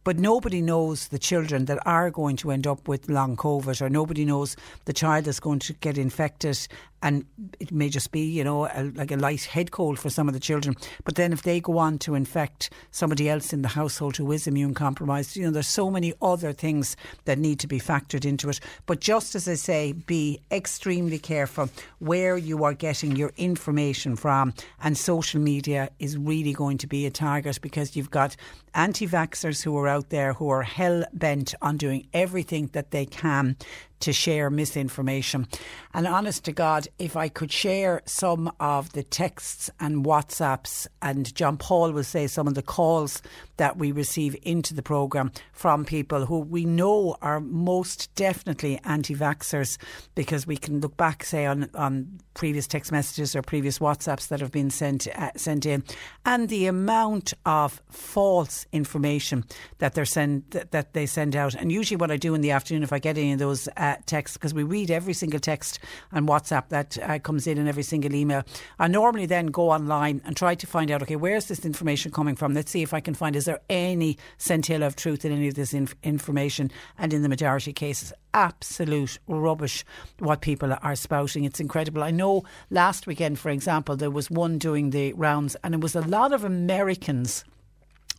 but 0.04 0.18
nobody 0.18 0.62
knows 0.62 1.10
the 1.10 1.20
children 1.20 1.66
that 1.66 1.78
are 1.86 2.10
going 2.10 2.36
to 2.38 2.52
end 2.52 2.66
up 2.66 2.88
with 2.88 3.10
long 3.10 3.36
COVID, 3.36 3.82
or 3.82 3.90
nobody 3.90 4.26
knows 4.26 4.56
the 4.86 4.94
child 4.94 5.26
that's 5.26 5.40
going 5.40 5.60
to 5.60 5.74
get 5.74 5.98
infected 5.98 6.58
and 7.02 7.26
it 7.60 7.72
may 7.72 7.90
just 7.90 8.12
be, 8.12 8.22
you 8.22 8.44
know, 8.44 8.66
a, 8.66 8.92
like 8.96 9.12
a 9.12 9.16
light 9.16 9.44
head 9.44 9.72
cold 9.72 10.00
for 10.00 10.10
some 10.10 10.28
of 10.28 10.34
the 10.34 10.40
children. 10.40 10.76
But 11.04 11.16
then 11.16 11.32
if 11.32 11.44
they 11.44 11.60
go 11.60 11.78
on 11.78 11.98
to 12.00 12.16
infect 12.16 12.70
somebody 12.92 13.30
else 13.30 13.54
in 13.54 13.62
the 13.62 13.68
household 13.70 14.18
who 14.18 14.32
is 14.32 14.48
immune 14.48 14.74
compromised, 14.74 15.36
you 15.36 15.44
know, 15.44 15.52
there's 15.52 15.68
so 15.68 15.90
many 15.90 16.14
other 16.22 16.52
things 16.52 16.98
that 17.26 17.38
need 17.38 17.60
to 17.60 17.68
be 17.68 17.80
factored 17.80 18.26
into 18.26 18.50
it. 18.50 18.60
But 18.86 19.00
just 19.00 19.36
as 19.36 19.48
I 19.48 19.56
say, 19.56 19.94
be 19.94 20.42
extremely 20.52 21.20
careful 21.20 21.70
where 22.00 22.38
you 22.38 22.64
are 22.64 22.74
getting 22.74 23.16
your 23.16 23.32
information 23.38 24.16
from. 24.16 24.54
And 24.84 24.98
social 24.98 25.40
media 25.40 25.90
is 26.00 26.18
really 26.18 26.54
going 26.54 26.78
to 26.80 26.88
be 26.88 27.06
a 27.06 27.12
target 27.12 27.62
because 27.62 27.96
you've 27.96 28.12
got 28.12 28.36
anti 28.74 29.08
vaxxers 29.08 29.64
who 29.64 29.78
are 29.78 29.88
out 29.88 30.10
there 30.10 30.34
who 30.34 30.50
are 30.50 30.62
hell 30.62 31.04
bent 31.14 31.56
on 31.62 31.78
doing 31.78 32.08
everything 32.14 32.70
that 32.74 32.92
they 32.92 33.06
can 33.06 33.56
to 34.02 34.14
share 34.14 34.50
misinformation. 34.50 35.48
And 35.94 36.08
honest 36.08 36.46
to 36.46 36.52
God, 36.52 36.88
if 37.00 37.16
I 37.16 37.30
could 37.30 37.52
share 37.52 38.02
some 38.06 38.52
of 38.60 38.92
the 38.94 39.04
texts 39.04 39.70
and 39.80 40.06
WhatsApps, 40.06 40.88
and 41.02 41.34
John 41.34 41.58
Paul 41.58 41.92
will 41.92 42.04
say 42.04 42.28
some 42.28 42.48
of 42.48 42.56
the 42.56 42.62
calls 42.62 43.22
that 43.58 43.78
we 43.78 43.92
receive 43.92 44.36
into 44.44 44.74
the 44.74 44.82
programme 44.82 45.32
from 45.52 45.84
people 45.84 46.26
who 46.26 46.40
we 46.40 46.66
know 46.66 47.18
are 47.22 47.40
most 47.40 48.14
definitely 48.16 48.80
anti 48.86 49.16
vaxxers, 49.16 49.78
because 50.16 50.48
we 50.48 50.58
can 50.58 50.80
look 50.80 50.96
back, 50.96 51.24
say, 51.24 51.46
on, 51.46 51.70
on 51.74 52.20
previous 52.34 52.68
text 52.68 52.92
messages 52.92 53.36
or 53.36 53.42
previous 53.42 53.80
WhatsApps 53.80 54.30
that 54.30 54.40
have 54.40 54.52
been 54.52 54.70
sent, 54.70 55.08
uh, 55.08 55.32
sent 55.36 55.66
in, 55.66 55.84
and 56.26 56.48
the 56.50 56.68
amount 56.68 57.34
of 57.46 57.82
false 57.90 58.66
information 58.72 59.44
that, 59.80 59.94
they're 59.94 60.06
send, 60.06 60.44
that, 60.52 60.72
that 60.72 60.94
they 60.94 61.06
send 61.06 61.36
out. 61.36 61.54
And 61.54 61.72
usually, 61.72 61.98
what 61.98 62.12
I 62.12 62.18
do 62.18 62.34
in 62.34 62.42
the 62.42 62.52
afternoon, 62.52 62.84
if 62.84 62.94
I 62.94 63.00
get 63.00 63.18
any 63.18 63.34
of 63.34 63.40
those 63.40 63.68
uh, 63.76 63.89
texts, 64.06 64.38
because 64.38 64.54
we 64.54 64.64
read 64.64 64.92
every 64.92 65.14
single 65.14 65.40
text 65.40 65.80
on 66.12 66.28
WhatsApp 66.28 66.70
that 66.70 66.98
uh, 67.02 67.20
comes 67.20 67.48
in 67.48 67.58
and 67.58 67.68
every 67.68 67.84
single 67.84 68.14
email, 68.14 68.44
I 68.80 68.88
normally 68.88 69.26
then 69.26 69.48
go 69.48 69.70
online 69.70 70.22
and 70.26 70.36
try 70.36 70.56
to 70.56 70.68
find 70.68 70.92
out, 70.92 71.02
okay, 71.04 71.16
where's 71.16 71.48
this 71.48 71.66
information 71.66 72.12
coming 72.12 72.36
from? 72.36 72.54
Let's 72.54 72.72
see 72.72 72.82
if 72.82 72.94
I 72.94 73.00
can 73.00 73.14
find, 73.14 73.36
is 73.36 73.46
there 73.46 73.62
any 73.70 74.18
scintilla 74.38 74.88
of 74.88 74.96
truth 74.96 75.26
in 75.26 75.32
any 75.32 75.48
of 75.48 75.56
this 75.56 75.74
inf- 75.74 75.96
information? 76.04 76.72
And 76.98 77.14
in 77.14 77.22
the 77.22 77.30
majority 77.30 77.72
of 77.72 77.76
cases, 77.76 78.14
absolute 78.34 79.20
rubbish 79.28 79.84
what 80.20 80.42
people 80.42 80.76
are 80.82 80.96
spouting. 80.96 81.44
It's 81.44 81.60
incredible. 81.60 82.04
I 82.04 82.12
know 82.12 82.44
last 82.70 83.08
weekend, 83.08 83.40
for 83.40 83.50
example, 83.50 83.96
there 83.96 84.12
was 84.12 84.30
one 84.30 84.58
doing 84.58 84.92
the 84.92 85.14
rounds, 85.14 85.56
and 85.64 85.74
it 85.74 85.82
was 85.82 85.96
a 85.96 86.02
lot 86.02 86.34
of 86.34 86.44
Americans 86.44 87.44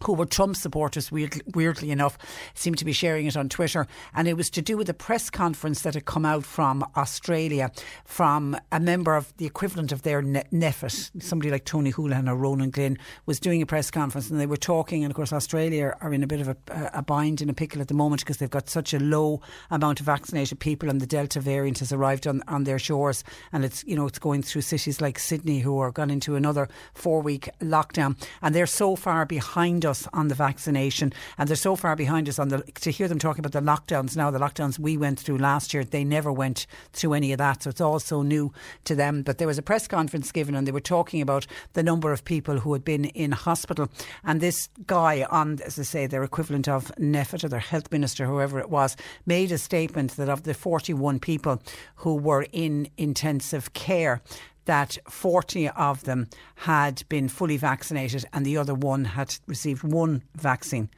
who 0.04 0.14
were 0.14 0.26
Trump 0.26 0.56
supporters, 0.56 1.12
weird, 1.12 1.40
weirdly 1.54 1.90
enough, 1.90 2.18
seemed 2.54 2.78
to 2.78 2.84
be 2.84 2.92
sharing 2.92 3.26
it 3.26 3.36
on 3.36 3.48
Twitter. 3.48 3.86
And 4.14 4.28
it 4.28 4.36
was 4.36 4.50
to 4.50 4.62
do 4.62 4.76
with 4.76 4.88
a 4.88 4.94
press 4.94 5.30
conference 5.30 5.82
that 5.82 5.94
had 5.94 6.04
come 6.04 6.24
out 6.24 6.44
from 6.44 6.84
Australia 6.96 7.70
from 8.04 8.56
a 8.72 8.80
member 8.80 9.16
of 9.16 9.36
the 9.36 9.46
equivalent 9.46 9.92
of 9.92 10.02
their 10.02 10.22
NPHET, 10.22 11.22
somebody 11.22 11.50
like 11.50 11.64
Tony 11.64 11.92
Holohan 11.92 12.28
or 12.28 12.36
Ronan 12.36 12.70
Glynn, 12.70 12.98
was 13.26 13.40
doing 13.40 13.62
a 13.62 13.66
press 13.66 13.90
conference 13.90 14.30
and 14.30 14.40
they 14.40 14.46
were 14.46 14.56
talking. 14.56 15.04
And 15.04 15.10
of 15.10 15.16
course, 15.16 15.32
Australia 15.32 15.96
are 16.00 16.12
in 16.12 16.22
a 16.22 16.26
bit 16.26 16.40
of 16.40 16.48
a, 16.48 16.56
a 16.94 17.02
bind 17.02 17.40
in 17.40 17.48
a 17.48 17.54
pickle 17.54 17.80
at 17.80 17.88
the 17.88 17.94
moment 17.94 18.22
because 18.22 18.38
they've 18.38 18.50
got 18.50 18.68
such 18.68 18.94
a 18.94 18.98
low 18.98 19.40
amount 19.70 20.00
of 20.00 20.06
vaccinated 20.06 20.58
people 20.60 20.88
and 20.88 21.00
the 21.00 21.06
Delta 21.06 21.40
variant 21.40 21.78
has 21.80 21.92
arrived 21.92 22.26
on, 22.26 22.42
on 22.48 22.64
their 22.64 22.78
shores. 22.78 23.24
And 23.52 23.64
it's, 23.64 23.84
you 23.84 23.96
know, 23.96 24.06
it's 24.06 24.18
going 24.18 24.42
through 24.42 24.62
cities 24.62 25.00
like 25.00 25.18
Sydney 25.18 25.60
who 25.60 25.78
are 25.78 25.90
gone 25.90 26.10
into 26.10 26.36
another 26.36 26.68
four 26.94 27.20
week 27.20 27.48
lockdown. 27.60 28.16
And 28.42 28.54
they're 28.54 28.66
so 28.66 28.96
far 28.96 29.26
behind 29.26 29.84
us 29.90 30.08
on 30.12 30.28
the 30.28 30.34
vaccination, 30.34 31.12
and 31.36 31.48
they're 31.48 31.56
so 31.56 31.76
far 31.76 31.96
behind 31.96 32.28
us 32.28 32.38
on 32.38 32.48
the. 32.48 32.62
To 32.80 32.90
hear 32.90 33.08
them 33.08 33.18
talking 33.18 33.44
about 33.44 33.52
the 33.52 33.60
lockdowns 33.60 34.16
now, 34.16 34.30
the 34.30 34.38
lockdowns 34.38 34.78
we 34.78 34.96
went 34.96 35.20
through 35.20 35.38
last 35.38 35.74
year, 35.74 35.84
they 35.84 36.04
never 36.04 36.32
went 36.32 36.66
through 36.92 37.14
any 37.14 37.32
of 37.32 37.38
that, 37.38 37.62
so 37.62 37.70
it's 37.70 37.80
all 37.80 38.00
so 38.00 38.22
new 38.22 38.52
to 38.84 38.94
them. 38.94 39.22
But 39.22 39.38
there 39.38 39.46
was 39.46 39.58
a 39.58 39.62
press 39.62 39.86
conference 39.86 40.32
given, 40.32 40.54
and 40.54 40.66
they 40.66 40.72
were 40.72 40.80
talking 40.80 41.20
about 41.20 41.46
the 41.74 41.82
number 41.82 42.12
of 42.12 42.24
people 42.24 42.60
who 42.60 42.72
had 42.72 42.84
been 42.84 43.04
in 43.06 43.32
hospital, 43.32 43.90
and 44.24 44.40
this 44.40 44.68
guy 44.86 45.26
on, 45.30 45.58
as 45.66 45.78
I 45.78 45.82
say, 45.82 46.06
their 46.06 46.22
equivalent 46.22 46.68
of 46.68 46.90
NPHET 46.96 47.44
or 47.44 47.48
their 47.48 47.60
health 47.60 47.92
minister, 47.92 48.26
whoever 48.26 48.58
it 48.58 48.70
was, 48.70 48.96
made 49.26 49.52
a 49.52 49.58
statement 49.58 50.12
that 50.12 50.28
of 50.28 50.44
the 50.44 50.54
41 50.54 51.18
people 51.20 51.60
who 51.96 52.14
were 52.14 52.46
in 52.52 52.88
intensive 52.96 53.72
care, 53.72 54.22
that 54.70 54.98
40 55.08 55.68
of 55.70 56.04
them 56.04 56.28
had 56.54 57.02
been 57.08 57.28
fully 57.28 57.56
vaccinated 57.56 58.24
and 58.32 58.46
the 58.46 58.56
other 58.56 58.72
one 58.72 59.04
had 59.04 59.34
received 59.48 59.82
one 59.82 60.22
vaccine. 60.36 60.88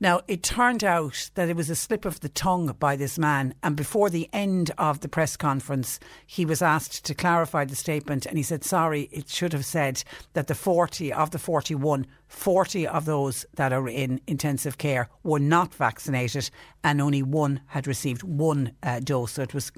Now, 0.00 0.22
it 0.26 0.42
turned 0.42 0.82
out 0.82 1.28
that 1.34 1.50
it 1.50 1.54
was 1.54 1.68
a 1.68 1.74
slip 1.74 2.06
of 2.06 2.20
the 2.20 2.30
tongue 2.30 2.74
by 2.78 2.96
this 2.96 3.18
man. 3.18 3.52
And 3.62 3.76
before 3.76 4.08
the 4.08 4.30
end 4.32 4.70
of 4.78 5.00
the 5.00 5.08
press 5.10 5.36
conference, 5.36 6.00
he 6.26 6.46
was 6.46 6.62
asked 6.62 7.04
to 7.04 7.14
clarify 7.14 7.66
the 7.66 7.76
statement. 7.76 8.24
And 8.24 8.38
he 8.38 8.42
said, 8.42 8.64
sorry, 8.64 9.10
it 9.12 9.28
should 9.28 9.52
have 9.52 9.66
said 9.66 10.02
that 10.32 10.46
the 10.46 10.54
40 10.54 11.12
of 11.12 11.30
the 11.30 11.38
41, 11.38 12.06
40 12.26 12.86
of 12.86 13.04
those 13.04 13.44
that 13.56 13.74
are 13.74 13.86
in 13.86 14.22
intensive 14.26 14.78
care 14.78 15.10
were 15.22 15.38
not 15.38 15.74
vaccinated 15.74 16.48
and 16.82 17.02
only 17.02 17.22
one 17.22 17.60
had 17.66 17.86
received 17.86 18.22
one 18.22 18.72
uh, 18.82 19.00
dose. 19.00 19.32
So 19.32 19.42
it 19.42 19.52
was 19.52 19.70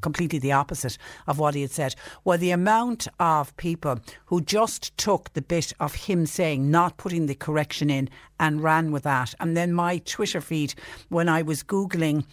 completely 0.00 0.38
the 0.38 0.52
opposite 0.52 0.98
of 1.26 1.38
what 1.38 1.54
he 1.54 1.62
had 1.62 1.70
said. 1.70 1.94
Well, 2.24 2.38
the 2.38 2.50
amount 2.50 3.08
of 3.18 3.56
people 3.56 4.00
who 4.26 4.40
just 4.40 4.96
took 4.96 5.32
the 5.32 5.42
bit 5.42 5.72
of 5.80 5.94
him 5.94 6.26
saying, 6.26 6.70
not 6.70 6.96
putting 6.96 7.26
the 7.26 7.34
correction 7.34 7.90
in, 7.90 8.08
and 8.40 8.62
ran 8.62 8.92
with 8.92 9.02
that. 9.02 9.34
And 9.40 9.56
then 9.56 9.72
my 9.72 9.98
Twitter 9.98 10.40
feed, 10.40 10.74
when 11.08 11.28
I 11.28 11.42
was 11.42 11.62
Googling 11.62 12.24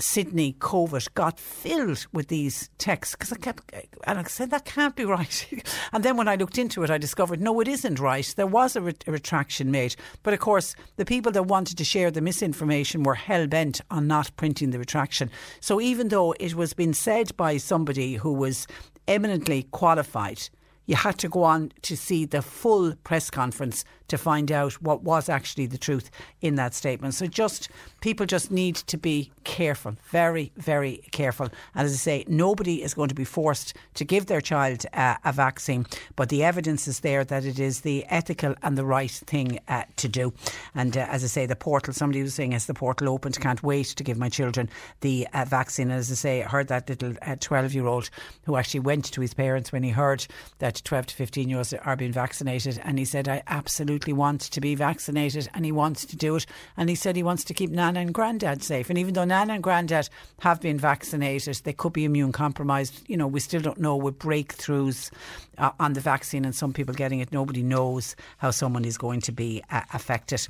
Sydney 0.00 0.54
COVID 0.60 1.12
got 1.14 1.40
filled 1.40 2.06
with 2.12 2.28
these 2.28 2.70
texts 2.78 3.16
because 3.16 3.32
I 3.32 3.36
kept, 3.36 3.72
and 4.04 4.18
I 4.18 4.22
said, 4.24 4.50
that 4.50 4.64
can't 4.64 4.94
be 4.94 5.04
right. 5.06 5.64
and 5.92 6.04
then 6.04 6.16
when 6.16 6.28
I 6.28 6.36
looked 6.36 6.58
into 6.58 6.84
it, 6.84 6.90
I 6.90 6.98
discovered, 6.98 7.40
no, 7.40 7.60
it 7.60 7.66
isn't 7.66 7.98
right. 7.98 8.32
There 8.36 8.46
was 8.46 8.76
a, 8.76 8.82
a 8.82 9.12
retraction 9.12 9.70
made. 9.70 9.96
But 10.22 10.34
of 10.34 10.40
course, 10.40 10.76
the 10.96 11.04
people 11.04 11.32
that 11.32 11.44
wanted 11.44 11.78
to 11.78 11.84
share 11.84 12.10
the 12.10 12.20
misinformation 12.20 13.02
were 13.02 13.14
hell 13.14 13.46
bent 13.46 13.80
on 13.90 14.06
not 14.06 14.30
printing 14.36 14.70
the 14.70 14.78
retraction. 14.78 15.30
So 15.60 15.80
even 15.80 16.08
though 16.08 16.32
it 16.38 16.54
was 16.54 16.74
being 16.74 16.94
said 16.94 17.36
by 17.36 17.56
somebody 17.56 18.14
who 18.14 18.32
was 18.32 18.66
eminently 19.08 19.64
qualified, 19.64 20.48
you 20.88 20.96
had 20.96 21.18
to 21.18 21.28
go 21.28 21.42
on 21.44 21.70
to 21.82 21.96
see 21.96 22.24
the 22.24 22.40
full 22.40 22.94
press 23.04 23.30
conference 23.30 23.84
to 24.08 24.16
find 24.16 24.50
out 24.50 24.72
what 24.82 25.02
was 25.02 25.28
actually 25.28 25.66
the 25.66 25.76
truth 25.76 26.10
in 26.40 26.54
that 26.54 26.74
statement. 26.74 27.12
So 27.12 27.26
just 27.26 27.68
people 28.00 28.24
just 28.24 28.50
need 28.50 28.76
to 28.76 28.96
be 28.96 29.30
careful, 29.44 29.96
very, 30.04 30.50
very 30.56 31.02
careful. 31.12 31.48
And 31.74 31.84
as 31.86 31.92
I 31.92 31.96
say, 31.96 32.24
nobody 32.26 32.82
is 32.82 32.94
going 32.94 33.10
to 33.10 33.14
be 33.14 33.24
forced 33.24 33.74
to 33.94 34.04
give 34.04 34.26
their 34.26 34.40
child 34.40 34.86
uh, 34.94 35.16
a 35.24 35.32
vaccine, 35.32 35.86
but 36.16 36.30
the 36.30 36.42
evidence 36.42 36.88
is 36.88 37.00
there 37.00 37.22
that 37.24 37.44
it 37.44 37.58
is 37.58 37.82
the 37.82 38.06
ethical 38.06 38.54
and 38.62 38.78
the 38.78 38.84
right 38.84 39.10
thing 39.10 39.60
uh, 39.68 39.84
to 39.96 40.08
do. 40.08 40.32
And 40.74 40.96
uh, 40.96 41.06
as 41.10 41.22
I 41.22 41.26
say, 41.26 41.44
the 41.44 41.56
portal, 41.56 41.92
somebody 41.92 42.22
was 42.22 42.34
saying, 42.34 42.54
as 42.54 42.64
the 42.64 42.74
portal 42.74 43.10
opened, 43.10 43.38
can't 43.38 43.62
wait 43.62 43.88
to 43.88 44.04
give 44.04 44.16
my 44.16 44.30
children 44.30 44.70
the 45.02 45.28
uh, 45.34 45.44
vaccine. 45.44 45.90
And 45.90 45.98
as 45.98 46.10
I 46.10 46.14
say, 46.14 46.42
I 46.42 46.48
heard 46.48 46.68
that 46.68 46.88
little 46.88 47.14
12 47.40 47.64
uh, 47.64 47.68
year 47.68 47.86
old 47.86 48.08
who 48.44 48.56
actually 48.56 48.80
went 48.80 49.04
to 49.12 49.20
his 49.20 49.34
parents 49.34 49.70
when 49.70 49.82
he 49.82 49.90
heard 49.90 50.26
that 50.60 50.77
12 50.84 51.06
to 51.06 51.14
15 51.14 51.48
year 51.48 51.58
olds 51.58 51.72
are 51.72 51.96
being 51.96 52.12
vaccinated. 52.12 52.80
And 52.84 52.98
he 52.98 53.04
said, 53.04 53.28
I 53.28 53.42
absolutely 53.46 54.12
want 54.12 54.40
to 54.42 54.60
be 54.60 54.74
vaccinated 54.74 55.48
and 55.54 55.64
he 55.64 55.72
wants 55.72 56.04
to 56.06 56.16
do 56.16 56.36
it. 56.36 56.46
And 56.76 56.88
he 56.88 56.94
said 56.94 57.16
he 57.16 57.22
wants 57.22 57.44
to 57.44 57.54
keep 57.54 57.70
Nana 57.70 58.00
and 58.00 58.14
Granddad 58.14 58.62
safe. 58.62 58.88
And 58.90 58.98
even 58.98 59.14
though 59.14 59.24
Nana 59.24 59.54
and 59.54 59.62
Granddad 59.62 60.08
have 60.40 60.60
been 60.60 60.78
vaccinated, 60.78 61.60
they 61.64 61.72
could 61.72 61.92
be 61.92 62.04
immune 62.04 62.32
compromised. 62.32 63.02
You 63.08 63.16
know, 63.16 63.26
we 63.26 63.40
still 63.40 63.60
don't 63.60 63.80
know 63.80 63.96
with 63.96 64.18
breakthroughs 64.18 65.10
uh, 65.58 65.72
on 65.80 65.92
the 65.94 66.00
vaccine 66.00 66.44
and 66.44 66.54
some 66.54 66.72
people 66.72 66.94
getting 66.94 67.20
it. 67.20 67.32
Nobody 67.32 67.62
knows 67.62 68.16
how 68.38 68.50
someone 68.50 68.84
is 68.84 68.98
going 68.98 69.20
to 69.22 69.32
be 69.32 69.62
uh, 69.70 69.82
affected. 69.92 70.46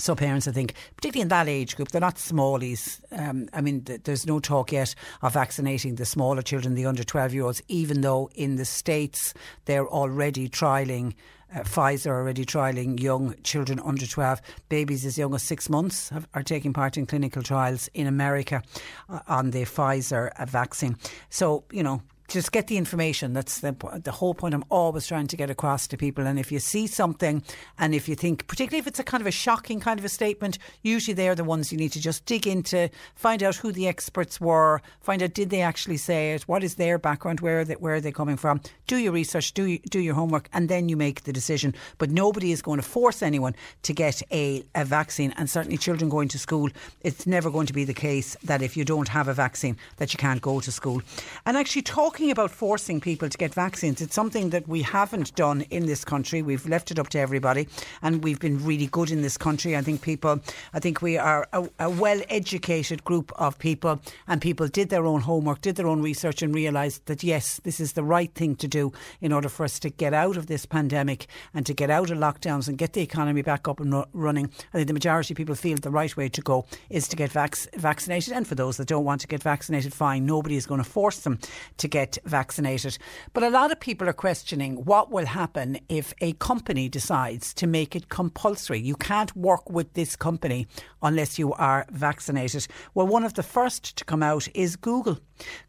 So 0.00 0.14
parents, 0.14 0.48
I 0.48 0.52
think, 0.52 0.74
particularly 0.96 1.22
in 1.22 1.28
that 1.28 1.46
age 1.46 1.76
group, 1.76 1.90
they're 1.90 2.00
not 2.00 2.16
smallies. 2.16 3.00
Um, 3.12 3.48
I 3.52 3.60
mean, 3.60 3.82
th- 3.82 4.00
there's 4.04 4.26
no 4.26 4.40
talk 4.40 4.72
yet 4.72 4.94
of 5.20 5.34
vaccinating 5.34 5.96
the 5.96 6.06
smaller 6.06 6.40
children, 6.40 6.74
the 6.74 6.86
under 6.86 7.04
12 7.04 7.34
year 7.34 7.44
olds, 7.44 7.62
even 7.68 8.00
though 8.00 8.30
in 8.34 8.56
the 8.56 8.64
States 8.64 9.34
they're 9.66 9.86
already 9.86 10.48
trialling. 10.48 11.14
Uh, 11.54 11.60
Pfizer 11.60 12.06
are 12.06 12.20
already 12.20 12.44
trialling 12.44 13.00
young 13.00 13.34
children 13.42 13.80
under 13.84 14.06
12. 14.06 14.40
Babies 14.68 15.04
as 15.04 15.18
young 15.18 15.34
as 15.34 15.42
six 15.42 15.68
months 15.68 16.08
have, 16.10 16.26
are 16.32 16.44
taking 16.44 16.72
part 16.72 16.96
in 16.96 17.06
clinical 17.06 17.42
trials 17.42 17.88
in 17.92 18.06
America 18.06 18.62
uh, 19.08 19.18
on 19.28 19.50
the 19.50 19.62
Pfizer 19.62 20.30
uh, 20.38 20.46
vaccine. 20.46 20.96
So, 21.28 21.64
you 21.72 21.82
know, 21.82 22.02
just 22.30 22.52
get 22.52 22.68
the 22.68 22.76
information. 22.76 23.32
That's 23.32 23.60
the, 23.60 23.74
the 24.02 24.12
whole 24.12 24.34
point 24.34 24.54
I'm 24.54 24.64
always 24.70 25.06
trying 25.06 25.26
to 25.26 25.36
get 25.36 25.50
across 25.50 25.86
to 25.88 25.96
people. 25.96 26.26
And 26.26 26.38
if 26.38 26.52
you 26.52 26.60
see 26.60 26.86
something, 26.86 27.42
and 27.78 27.94
if 27.94 28.08
you 28.08 28.14
think, 28.14 28.46
particularly 28.46 28.78
if 28.78 28.86
it's 28.86 29.00
a 29.00 29.04
kind 29.04 29.20
of 29.20 29.26
a 29.26 29.32
shocking 29.32 29.80
kind 29.80 29.98
of 29.98 30.04
a 30.04 30.08
statement, 30.08 30.58
usually 30.82 31.14
they're 31.14 31.34
the 31.34 31.44
ones 31.44 31.72
you 31.72 31.78
need 31.78 31.92
to 31.92 32.00
just 32.00 32.24
dig 32.26 32.46
into, 32.46 32.88
find 33.16 33.42
out 33.42 33.56
who 33.56 33.72
the 33.72 33.88
experts 33.88 34.40
were, 34.40 34.80
find 35.00 35.22
out 35.22 35.34
did 35.34 35.50
they 35.50 35.60
actually 35.60 35.96
say 35.96 36.32
it, 36.32 36.42
what 36.42 36.62
is 36.62 36.76
their 36.76 36.98
background, 36.98 37.40
where 37.40 37.60
are 37.60 37.64
they, 37.64 37.74
where 37.74 37.94
are 37.94 38.00
they 38.00 38.12
coming 38.12 38.36
from. 38.36 38.60
Do 38.86 38.96
your 38.96 39.12
research, 39.12 39.52
do 39.52 39.78
do 39.78 39.98
your 40.00 40.14
homework, 40.14 40.48
and 40.52 40.68
then 40.68 40.88
you 40.88 40.96
make 40.96 41.24
the 41.24 41.32
decision. 41.32 41.74
But 41.98 42.10
nobody 42.10 42.52
is 42.52 42.62
going 42.62 42.80
to 42.80 42.86
force 42.86 43.22
anyone 43.22 43.54
to 43.82 43.92
get 43.92 44.22
a, 44.32 44.62
a 44.74 44.84
vaccine, 44.84 45.34
and 45.36 45.50
certainly 45.50 45.78
children 45.78 46.08
going 46.08 46.28
to 46.28 46.38
school, 46.38 46.70
it's 47.00 47.26
never 47.26 47.50
going 47.50 47.66
to 47.66 47.72
be 47.72 47.84
the 47.84 47.94
case 47.94 48.36
that 48.44 48.62
if 48.62 48.76
you 48.76 48.84
don't 48.84 49.08
have 49.08 49.28
a 49.28 49.34
vaccine 49.34 49.76
that 49.96 50.12
you 50.12 50.18
can't 50.18 50.40
go 50.40 50.60
to 50.60 50.70
school. 50.70 51.02
And 51.44 51.56
actually 51.56 51.82
talking 51.82 52.19
talking 52.20 52.30
about 52.30 52.50
forcing 52.50 53.00
people 53.00 53.30
to 53.30 53.38
get 53.38 53.54
vaccines, 53.54 54.02
it's 54.02 54.14
something 54.14 54.50
that 54.50 54.68
we 54.68 54.82
haven't 54.82 55.34
done 55.36 55.62
in 55.70 55.86
this 55.86 56.04
country. 56.04 56.42
We've 56.42 56.66
left 56.68 56.90
it 56.90 56.98
up 56.98 57.08
to 57.10 57.18
everybody, 57.18 57.66
and 58.02 58.22
we've 58.22 58.38
been 58.38 58.62
really 58.62 58.88
good 58.88 59.10
in 59.10 59.22
this 59.22 59.38
country. 59.38 59.74
I 59.74 59.80
think 59.80 60.02
people, 60.02 60.38
I 60.74 60.80
think 60.80 61.00
we 61.00 61.16
are 61.16 61.48
a, 61.54 61.66
a 61.78 61.88
well 61.88 62.20
educated 62.28 63.04
group 63.04 63.32
of 63.36 63.58
people, 63.58 64.02
and 64.28 64.42
people 64.42 64.68
did 64.68 64.90
their 64.90 65.06
own 65.06 65.22
homework, 65.22 65.62
did 65.62 65.76
their 65.76 65.86
own 65.86 66.02
research, 66.02 66.42
and 66.42 66.54
realised 66.54 67.06
that 67.06 67.22
yes, 67.22 67.58
this 67.64 67.80
is 67.80 67.94
the 67.94 68.02
right 68.02 68.34
thing 68.34 68.54
to 68.56 68.68
do 68.68 68.92
in 69.22 69.32
order 69.32 69.48
for 69.48 69.64
us 69.64 69.78
to 69.78 69.88
get 69.88 70.12
out 70.12 70.36
of 70.36 70.46
this 70.46 70.66
pandemic 70.66 71.26
and 71.54 71.64
to 71.64 71.72
get 71.72 71.88
out 71.88 72.10
of 72.10 72.18
lockdowns 72.18 72.68
and 72.68 72.76
get 72.76 72.92
the 72.92 73.00
economy 73.00 73.40
back 73.40 73.66
up 73.66 73.80
and 73.80 74.04
running. 74.12 74.50
I 74.74 74.76
think 74.76 74.88
the 74.88 74.92
majority 74.92 75.32
of 75.32 75.38
people 75.38 75.54
feel 75.54 75.78
the 75.78 75.90
right 75.90 76.14
way 76.18 76.28
to 76.28 76.42
go 76.42 76.66
is 76.90 77.08
to 77.08 77.16
get 77.16 77.32
vac- 77.32 77.72
vaccinated, 77.78 78.34
and 78.34 78.46
for 78.46 78.56
those 78.56 78.76
that 78.76 78.88
don't 78.88 79.06
want 79.06 79.22
to 79.22 79.26
get 79.26 79.42
vaccinated, 79.42 79.94
fine. 79.94 80.26
Nobody 80.26 80.56
is 80.56 80.66
going 80.66 80.84
to 80.84 80.90
force 80.90 81.20
them 81.20 81.38
to 81.78 81.88
get 81.88 82.09
get 82.10 82.24
vaccinated. 82.24 82.98
But 83.32 83.42
a 83.42 83.50
lot 83.50 83.72
of 83.72 83.80
people 83.80 84.08
are 84.08 84.12
questioning 84.12 84.84
what 84.84 85.10
will 85.10 85.26
happen 85.26 85.78
if 85.88 86.14
a 86.20 86.32
company 86.34 86.88
decides 86.88 87.54
to 87.54 87.66
make 87.66 87.94
it 87.94 88.08
compulsory. 88.08 88.80
You 88.80 88.96
can't 88.96 89.34
work 89.36 89.70
with 89.70 89.92
this 89.94 90.16
company 90.16 90.66
unless 91.02 91.38
you 91.38 91.52
are 91.54 91.86
vaccinated. 91.90 92.66
Well, 92.94 93.06
one 93.06 93.24
of 93.24 93.34
the 93.34 93.42
first 93.42 93.96
to 93.96 94.04
come 94.04 94.22
out 94.22 94.48
is 94.54 94.76
Google. 94.76 95.18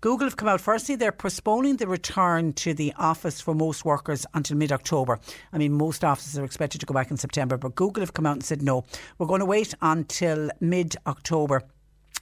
Google 0.02 0.28
have 0.28 0.38
come 0.38 0.50
out. 0.50 0.62
Firstly, 0.62 0.96
they're 0.96 1.12
postponing 1.12 1.78
the 1.78 1.88
return 1.88 2.54
to 2.54 2.74
the 2.74 2.94
office 2.98 3.40
for 3.40 3.54
most 3.54 3.86
workers 3.86 4.26
until 4.34 4.58
mid 4.58 4.72
October. 4.72 5.20
I 5.54 5.58
mean, 5.58 5.74
most 5.74 6.04
offices 6.04 6.38
are 6.38 6.46
expected 6.46 6.82
to 6.82 6.86
go 6.86 6.94
back 6.94 7.12
in 7.12 7.18
September, 7.18 7.58
but 7.58 7.76
Google 7.76 8.02
have 8.02 8.14
come 8.14 8.26
out 8.26 8.34
and 8.34 8.44
said 8.44 8.62
no, 8.62 8.84
we're 9.18 9.28
going 9.28 9.40
to 9.40 9.46
wait 9.46 9.74
until 9.82 10.50
mid 10.60 10.96
October. 11.08 11.64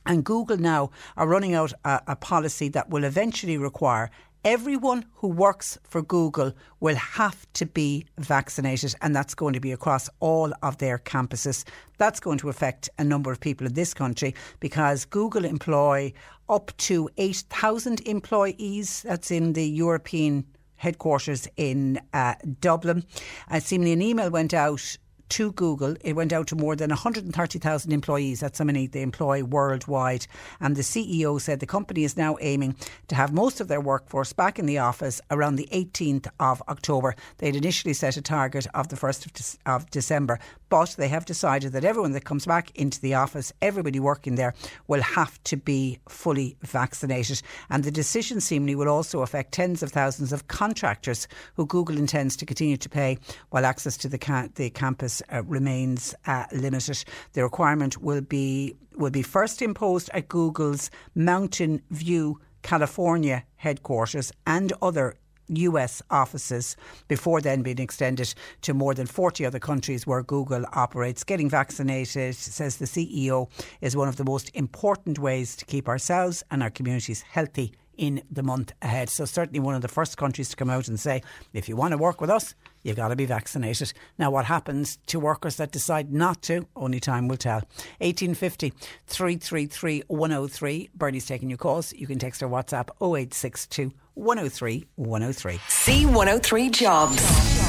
And 0.10 0.26
Google 0.26 0.58
now 0.58 0.90
are 1.18 1.28
running 1.28 1.54
out 1.54 1.72
a, 1.86 2.02
a 2.08 2.16
policy 2.16 2.68
that 2.70 2.90
will 2.90 3.04
eventually 3.04 3.60
require 3.60 4.10
everyone 4.44 5.06
who 5.14 5.28
works 5.28 5.78
for 5.84 6.02
Google 6.02 6.52
will 6.80 6.96
have 6.96 7.46
to 7.54 7.68
be 7.68 8.06
vaccinated, 8.18 8.96
and 9.04 9.16
that's 9.16 9.36
going 9.36 9.54
to 9.54 9.60
be 9.60 9.72
across 9.72 10.10
all 10.20 10.52
of 10.64 10.80
their 10.80 10.98
campuses. 10.98 11.64
That's 12.00 12.20
going 12.20 12.40
to 12.40 12.50
affect 12.50 12.90
a 12.98 13.04
number 13.04 13.32
of 13.32 13.40
people 13.40 13.68
in 13.68 13.74
this 13.74 13.94
country 13.94 14.34
because 14.60 15.06
Google 15.06 15.46
employ 15.46 16.12
up 16.50 16.76
to 16.78 17.08
8,000 17.18 18.02
employees. 18.08 19.04
That's 19.04 19.30
in 19.30 19.54
the 19.54 19.68
European 19.68 20.44
headquarters 20.78 21.48
in 21.56 22.00
uh, 22.14 22.34
Dublin. 22.62 23.04
Uh, 23.52 23.60
seemingly, 23.60 23.94
an 23.94 24.02
email 24.02 24.32
went 24.32 24.56
out 24.56 24.98
to 25.30 25.52
Google. 25.54 25.96
It 26.02 26.16
went 26.16 26.34
out 26.34 26.48
to 26.48 26.56
more 26.56 26.76
than 26.76 26.90
130,000 26.90 27.92
employees. 27.92 28.42
How 28.42 28.66
many 28.66 28.88
they 28.88 29.02
employ 29.02 29.44
worldwide. 29.44 30.28
And 30.60 30.76
the 30.76 30.82
CEO 30.82 31.40
said 31.40 31.60
the 31.60 31.66
company 31.66 32.04
is 32.04 32.18
now 32.18 32.38
aiming 32.42 32.76
to 33.08 33.16
have 33.16 33.32
most 33.32 33.62
of 33.62 33.68
their 33.68 33.82
workforce 33.82 34.34
back 34.34 34.60
in 34.60 34.66
the 34.66 34.80
office 34.80 35.22
around 35.32 35.56
the 35.56 35.70
18th 35.72 36.28
of 36.40 36.62
October. 36.68 37.16
They'd 37.38 37.56
initially 37.56 37.94
set 37.94 38.18
a 38.18 38.22
target 38.22 38.68
of 38.74 38.90
the 38.90 38.96
1st 38.96 39.26
of, 39.26 39.34
De- 39.34 39.72
of 39.72 39.90
December, 39.92 40.40
but 40.70 40.96
they 40.98 41.08
have 41.08 41.26
decided 41.26 41.72
that 41.74 41.86
everyone 41.86 42.12
that 42.14 42.26
comes 42.26 42.46
back 42.46 42.72
into 42.76 43.02
the 43.02 43.14
office, 43.16 43.54
everybody 43.62 44.00
working 44.00 44.36
there, 44.36 44.54
will 44.88 45.02
have 45.02 45.42
to 45.46 45.58
be 45.58 46.00
fully 46.08 46.58
vaccinated. 46.62 47.42
And 47.70 47.84
the 47.84 47.92
decision 47.92 48.42
seemingly 48.42 48.76
will 48.76 48.90
also 48.90 49.22
affect 49.22 49.54
tens 49.54 49.82
of 49.84 49.92
thousands 49.92 50.32
of 50.32 50.48
contractors 50.48 51.28
who 51.56 51.66
Google 51.66 51.98
intends 51.98 52.36
to 52.38 52.46
continue 52.46 52.78
to 52.78 52.90
pay 52.90 53.18
while 53.50 53.66
access 53.66 53.98
to 53.98 54.10
the, 54.10 54.18
ca- 54.18 54.50
the 54.56 54.70
campus 54.70 55.19
uh, 55.32 55.44
remains 55.44 56.16
uh, 56.26 56.46
limited. 56.52 57.04
The 57.34 57.44
requirement 57.44 58.02
will 58.02 58.22
be 58.22 58.76
will 58.96 59.12
be 59.12 59.22
first 59.22 59.62
imposed 59.62 60.10
at 60.14 60.28
Google's 60.28 60.92
Mountain 61.16 61.82
View, 61.90 62.42
California 62.64 63.46
headquarters 63.56 64.34
and 64.46 64.74
other 64.82 65.16
US 65.50 66.02
offices 66.10 66.76
before 67.08 67.42
then 67.42 67.62
being 67.62 67.80
extended 67.80 68.34
to 68.62 68.74
more 68.74 68.94
than 68.94 69.08
40 69.08 69.46
other 69.46 69.60
countries 69.60 70.06
where 70.06 70.22
Google 70.22 70.66
operates. 70.74 71.24
Getting 71.24 71.50
vaccinated, 71.50 72.36
says 72.36 72.78
the 72.78 72.86
CEO, 72.86 73.50
is 73.82 73.96
one 73.96 74.08
of 74.08 74.18
the 74.18 74.26
most 74.26 74.52
important 74.54 75.20
ways 75.20 75.56
to 75.56 75.66
keep 75.66 75.88
ourselves 75.88 76.44
and 76.52 76.62
our 76.62 76.70
communities 76.70 77.22
healthy 77.22 77.74
in 77.98 78.22
the 78.32 78.44
month 78.44 78.72
ahead. 78.82 79.10
So, 79.10 79.26
certainly 79.26 79.60
one 79.60 79.76
of 79.76 79.82
the 79.82 79.88
first 79.88 80.18
countries 80.18 80.50
to 80.50 80.56
come 80.56 80.70
out 80.70 80.88
and 80.88 81.00
say, 81.00 81.22
if 81.54 81.68
you 81.68 81.76
want 81.76 81.92
to 81.92 81.98
work 81.98 82.22
with 82.22 82.30
us, 82.30 82.56
you've 82.84 82.96
got 82.96 83.10
to 83.10 83.16
be 83.16 83.26
vaccinated. 83.26 83.94
Now, 84.18 84.32
what 84.32 84.46
happens 84.46 84.98
to 85.08 85.20
workers 85.20 85.58
that 85.58 85.72
decide 85.72 86.12
not 86.12 86.42
to? 86.44 86.68
Only 86.76 87.00
time 87.00 87.28
will 87.28 87.38
tell. 87.38 87.62
1850 88.00 88.74
333 89.08 90.04
103. 90.08 90.90
Bernie's 90.96 91.26
taking 91.26 91.50
your 91.50 91.58
calls. 91.58 91.94
You 91.94 92.08
can 92.08 92.20
text 92.20 92.42
or 92.44 92.50
WhatsApp 92.50 92.90
0862 93.02 93.92
103 94.16 94.86
103. 94.96 95.54
C103 95.56 96.72
Jobs. 96.72 97.69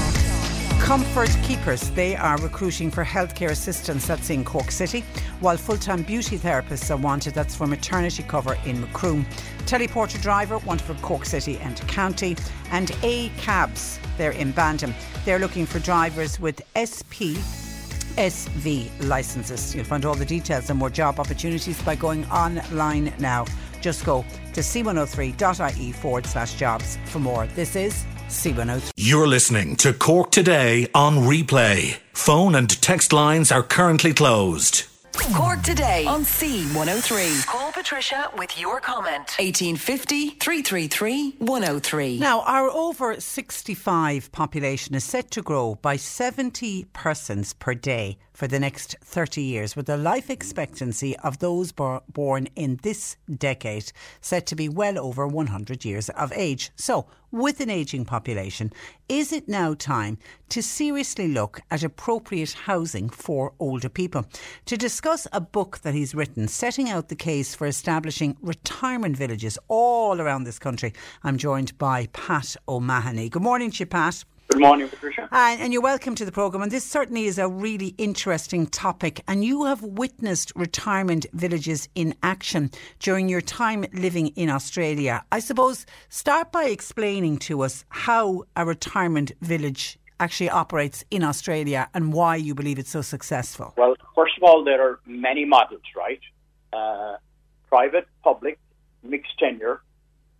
Comfort 0.80 1.30
Keepers, 1.44 1.90
they 1.90 2.16
are 2.16 2.36
recruiting 2.38 2.90
for 2.90 3.04
healthcare 3.04 3.50
assistants, 3.50 4.08
that's 4.08 4.28
in 4.30 4.44
Cork 4.44 4.72
City, 4.72 5.04
while 5.38 5.56
full 5.56 5.76
time 5.76 6.02
beauty 6.02 6.36
therapists 6.36 6.90
are 6.90 6.96
wanted, 6.96 7.32
that's 7.32 7.54
for 7.54 7.66
maternity 7.66 8.24
cover 8.24 8.58
in 8.66 8.80
Macroom. 8.80 9.24
Teleporter 9.66 10.20
driver 10.20 10.58
wanted 10.58 10.84
for 10.84 10.94
Cork 10.94 11.24
City 11.24 11.58
and 11.58 11.76
County, 11.86 12.36
and 12.72 12.90
A 13.04 13.28
Cabs, 13.38 14.00
they're 14.18 14.32
in 14.32 14.50
Bandon. 14.50 14.94
They're 15.24 15.38
looking 15.38 15.64
for 15.64 15.78
drivers 15.78 16.40
with 16.40 16.60
SP 16.74 17.38
SV 18.16 18.90
licenses. 19.06 19.74
You'll 19.74 19.84
find 19.84 20.04
all 20.04 20.14
the 20.14 20.24
details 20.24 20.70
and 20.70 20.78
more 20.78 20.90
job 20.90 21.20
opportunities 21.20 21.80
by 21.82 21.94
going 21.94 22.24
online 22.26 23.12
now. 23.18 23.46
Just 23.80 24.04
go 24.04 24.24
to 24.52 24.60
c103.ie 24.60 25.92
forward 25.92 26.26
slash 26.26 26.54
jobs 26.54 26.98
for 27.04 27.18
more. 27.18 27.46
This 27.46 27.76
is 27.76 28.04
C103. 28.30 28.92
You're 28.96 29.26
listening 29.26 29.74
to 29.76 29.92
Cork 29.92 30.30
Today 30.30 30.86
on 30.94 31.16
replay. 31.16 31.98
Phone 32.12 32.54
and 32.54 32.70
text 32.80 33.12
lines 33.12 33.50
are 33.50 33.62
currently 33.62 34.14
closed. 34.14 34.84
Cork 35.34 35.62
today 35.62 36.06
on 36.06 36.22
C103. 36.22 37.46
Call 37.46 37.72
Patricia 37.72 38.30
with 38.38 38.58
your 38.58 38.80
comment. 38.80 39.34
1850 39.38 40.30
333 40.30 41.36
103. 41.38 42.18
Now, 42.18 42.42
our 42.42 42.70
over 42.70 43.20
65 43.20 44.32
population 44.32 44.94
is 44.94 45.04
set 45.04 45.30
to 45.32 45.42
grow 45.42 45.74
by 45.82 45.96
70 45.96 46.84
persons 46.92 47.52
per 47.52 47.74
day 47.74 48.18
for 48.40 48.46
the 48.46 48.58
next 48.58 48.96
30 49.04 49.42
years, 49.42 49.76
with 49.76 49.84
the 49.84 49.98
life 49.98 50.30
expectancy 50.30 51.14
of 51.18 51.40
those 51.40 51.72
bo- 51.72 52.02
born 52.10 52.48
in 52.56 52.80
this 52.82 53.18
decade 53.36 53.92
set 54.22 54.46
to 54.46 54.56
be 54.56 54.66
well 54.66 54.98
over 54.98 55.26
100 55.26 55.84
years 55.84 56.08
of 56.08 56.32
age. 56.32 56.70
So, 56.74 57.04
with 57.30 57.60
an 57.60 57.68
ageing 57.68 58.06
population, 58.06 58.72
is 59.10 59.30
it 59.30 59.46
now 59.46 59.74
time 59.74 60.16
to 60.48 60.62
seriously 60.62 61.28
look 61.28 61.60
at 61.70 61.82
appropriate 61.82 62.54
housing 62.64 63.10
for 63.10 63.52
older 63.60 63.90
people? 63.90 64.24
To 64.64 64.76
discuss 64.78 65.26
a 65.34 65.42
book 65.42 65.80
that 65.80 65.92
he's 65.92 66.14
written 66.14 66.48
setting 66.48 66.88
out 66.88 67.10
the 67.10 67.16
case 67.16 67.54
for 67.54 67.66
establishing 67.66 68.38
retirement 68.40 69.18
villages 69.18 69.58
all 69.68 70.18
around 70.18 70.44
this 70.44 70.58
country, 70.58 70.94
I'm 71.22 71.36
joined 71.36 71.76
by 71.76 72.06
Pat 72.14 72.56
O'Mahony. 72.66 73.28
Good 73.28 73.42
morning 73.42 73.70
to 73.70 73.80
you, 73.80 73.86
Pat. 73.86 74.24
Good 74.50 74.62
morning, 74.62 74.88
Patricia. 74.88 75.28
And, 75.30 75.60
and, 75.60 75.72
you're 75.72 75.80
welcome 75.80 76.16
to 76.16 76.24
the 76.24 76.32
programme. 76.32 76.62
And 76.64 76.72
this 76.72 76.84
certainly 76.84 77.26
is 77.26 77.38
a 77.38 77.46
really 77.46 77.94
interesting 77.98 78.66
topic. 78.66 79.22
And 79.28 79.44
you 79.44 79.64
have 79.66 79.80
witnessed 79.80 80.50
retirement 80.56 81.24
villages 81.32 81.88
in 81.94 82.16
action 82.24 82.72
during 82.98 83.28
your 83.28 83.42
time 83.42 83.84
living 83.92 84.26
in 84.28 84.50
Australia. 84.50 85.24
I 85.30 85.38
suppose 85.38 85.86
start 86.08 86.50
by 86.50 86.64
explaining 86.64 87.38
to 87.38 87.62
us 87.62 87.84
how 87.90 88.42
a 88.56 88.66
retirement 88.66 89.30
village 89.40 90.00
actually 90.18 90.50
operates 90.50 91.04
in 91.12 91.22
Australia 91.22 91.88
and 91.94 92.12
why 92.12 92.34
you 92.34 92.52
believe 92.52 92.80
it's 92.80 92.90
so 92.90 93.02
successful. 93.02 93.72
Well, 93.76 93.94
first 94.16 94.36
of 94.36 94.42
all, 94.42 94.64
there 94.64 94.82
are 94.82 94.98
many 95.06 95.44
models, 95.44 95.82
right? 95.96 96.20
Uh, 96.72 97.18
private, 97.68 98.08
public, 98.24 98.58
mixed 99.04 99.38
tenure, 99.38 99.80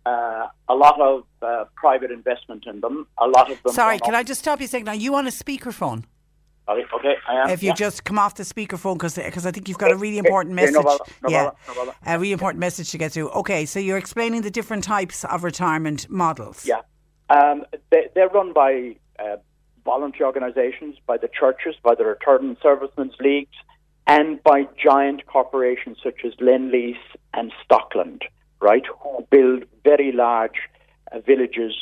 uh, 0.05 0.47
a 0.67 0.75
lot 0.75 0.99
of 0.99 1.23
uh, 1.41 1.65
private 1.75 2.11
investment 2.11 2.65
in 2.67 2.81
them. 2.81 3.07
A 3.17 3.27
lot 3.27 3.51
of 3.51 3.61
them. 3.63 3.73
Sorry, 3.73 3.99
can 3.99 4.15
I 4.15 4.23
just 4.23 4.41
stop 4.41 4.59
you 4.59 4.65
a 4.65 4.67
second? 4.67 4.89
Are 4.89 4.95
you 4.95 5.15
on 5.15 5.27
a 5.27 5.31
speakerphone? 5.31 6.03
Okay, 6.69 7.15
I 7.27 7.35
am. 7.35 7.49
If 7.49 7.63
you 7.63 7.69
yeah. 7.69 7.75
just 7.75 8.03
come 8.03 8.17
off 8.17 8.35
the 8.35 8.43
speakerphone, 8.43 8.93
because 8.93 9.45
I 9.45 9.51
think 9.51 9.67
you've 9.67 9.77
got 9.77 9.91
a 9.91 9.95
really 9.95 10.17
important 10.17 10.57
Okay, 10.57 10.71
no 10.71 10.83
message. 10.83 10.99
bother, 10.99 11.11
no 11.23 11.29
yeah, 11.29 11.49
bother, 11.67 11.85
no 11.85 11.93
a 12.05 12.19
really 12.19 12.31
important 12.31 12.59
message 12.59 12.91
to 12.91 12.97
get 12.97 13.11
through. 13.11 13.29
Okay, 13.29 13.65
so 13.65 13.79
you're 13.79 13.97
explaining 13.97 14.41
the 14.41 14.51
different 14.51 14.83
types 14.83 15.25
of 15.25 15.43
retirement 15.43 16.09
models. 16.09 16.65
Yeah. 16.65 16.81
Um, 17.29 17.65
they, 17.89 18.07
they're 18.13 18.29
run 18.29 18.53
by 18.53 18.95
uh, 19.19 19.37
voluntary 19.83 20.25
organisations, 20.25 20.97
by 21.05 21.17
the 21.17 21.27
churches, 21.27 21.75
by 21.83 21.95
the 21.95 22.05
return 22.05 22.55
servicemen's 22.61 23.15
leagues, 23.19 23.55
and 24.07 24.41
by 24.43 24.67
giant 24.81 25.25
corporations 25.25 25.97
such 26.03 26.21
as 26.25 26.33
Lendlease 26.35 26.95
and 27.33 27.51
Stockland, 27.65 28.21
right, 28.61 28.83
who 29.01 29.25
build 29.29 29.63
very 29.83 30.11
large 30.11 30.59
uh, 31.11 31.19
villages 31.19 31.73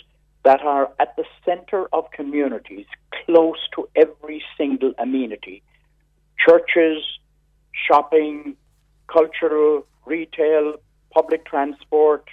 that 0.45 0.61
are 0.61 0.89
at 0.99 1.15
the 1.17 1.25
centre 1.45 1.87
of 1.93 2.09
communities, 2.11 2.85
close 3.25 3.59
to 3.75 3.87
every 3.95 4.41
single 4.57 4.93
amenity. 4.97 5.61
Churches, 6.47 7.03
shopping, 7.87 8.55
cultural, 9.11 9.85
retail, 10.05 10.75
public 11.13 11.45
transport, 11.45 12.25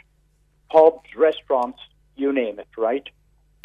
pubs, 0.71 1.09
restaurants, 1.17 1.79
you 2.17 2.33
name 2.33 2.59
it, 2.59 2.69
right? 2.77 3.09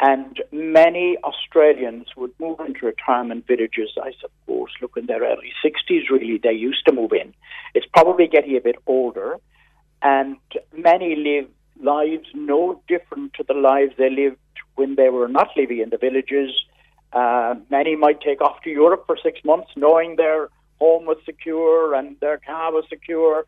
And 0.00 0.42
many 0.50 1.16
Australians 1.22 2.08
would 2.16 2.32
move 2.40 2.58
into 2.60 2.86
retirement 2.86 3.46
villages, 3.46 3.90
I 4.02 4.12
suppose, 4.20 4.68
look 4.80 4.96
in 4.96 5.06
their 5.06 5.22
early 5.22 5.52
60s, 5.64 6.10
really. 6.10 6.40
They 6.42 6.52
used 6.52 6.84
to 6.86 6.92
move 6.92 7.12
in. 7.12 7.32
It's 7.74 7.86
probably 7.94 8.26
getting 8.26 8.56
a 8.56 8.60
bit 8.60 8.76
older. 8.86 9.36
And 10.02 10.36
many 10.76 11.16
live 11.16 11.48
lives 11.80 12.28
no 12.34 12.80
different 12.88 13.34
to 13.34 13.44
the 13.46 13.54
lives 13.54 13.94
they 13.98 14.10
lived 14.10 14.38
when 14.74 14.94
they 14.96 15.08
were 15.10 15.28
not 15.28 15.48
living 15.56 15.80
in 15.80 15.90
the 15.90 15.98
villages. 15.98 16.50
Uh, 17.12 17.54
many 17.70 17.94
might 17.96 18.20
take 18.20 18.40
off 18.40 18.60
to 18.62 18.70
Europe 18.70 19.04
for 19.06 19.16
six 19.22 19.40
months, 19.44 19.70
knowing 19.76 20.16
their 20.16 20.48
home 20.80 21.04
was 21.06 21.18
secure 21.24 21.94
and 21.94 22.16
their 22.20 22.38
car 22.38 22.72
was 22.72 22.84
secure. 22.88 23.44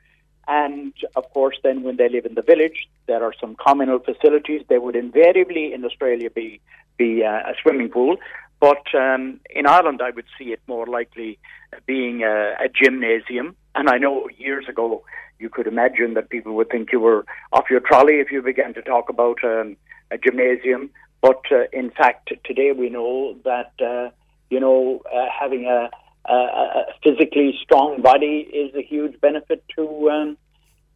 And 0.46 0.92
of 1.16 1.24
course, 1.32 1.56
then 1.62 1.82
when 1.82 1.96
they 1.96 2.08
live 2.08 2.26
in 2.26 2.34
the 2.34 2.42
village, 2.42 2.88
there 3.06 3.24
are 3.24 3.32
some 3.40 3.56
communal 3.56 3.98
facilities. 3.98 4.62
There 4.68 4.80
would 4.80 4.96
invariably 4.96 5.72
in 5.72 5.84
Australia 5.84 6.30
be 6.30 6.60
be 6.96 7.24
uh, 7.24 7.50
a 7.50 7.54
swimming 7.60 7.88
pool, 7.88 8.18
but 8.60 8.84
um, 8.94 9.40
in 9.50 9.66
Ireland, 9.66 10.00
I 10.00 10.10
would 10.10 10.26
see 10.38 10.52
it 10.52 10.60
more 10.68 10.86
likely 10.86 11.38
being 11.86 12.22
a, 12.22 12.54
a 12.60 12.68
gymnasium. 12.68 13.56
And 13.74 13.88
I 13.88 13.98
know 13.98 14.28
years 14.36 14.66
ago, 14.68 15.04
you 15.38 15.48
could 15.48 15.66
imagine 15.66 16.14
that 16.14 16.30
people 16.30 16.54
would 16.54 16.70
think 16.70 16.92
you 16.92 17.00
were 17.00 17.24
off 17.52 17.64
your 17.70 17.80
trolley 17.80 18.14
if 18.20 18.30
you 18.30 18.40
began 18.42 18.74
to 18.74 18.82
talk 18.82 19.08
about 19.08 19.42
um, 19.44 19.76
a 20.10 20.18
gymnasium. 20.18 20.90
But 21.20 21.42
uh, 21.50 21.64
in 21.72 21.90
fact, 21.90 22.32
today 22.44 22.72
we 22.72 22.88
know 22.88 23.36
that 23.44 23.72
uh, 23.80 24.10
you 24.50 24.60
know 24.60 25.02
uh, 25.12 25.26
having 25.38 25.66
a, 25.66 25.90
a, 26.30 26.34
a 26.34 26.84
physically 27.02 27.58
strong 27.62 28.02
body 28.02 28.48
is 28.52 28.74
a 28.74 28.82
huge 28.82 29.20
benefit 29.20 29.64
to 29.76 30.10
um, 30.10 30.36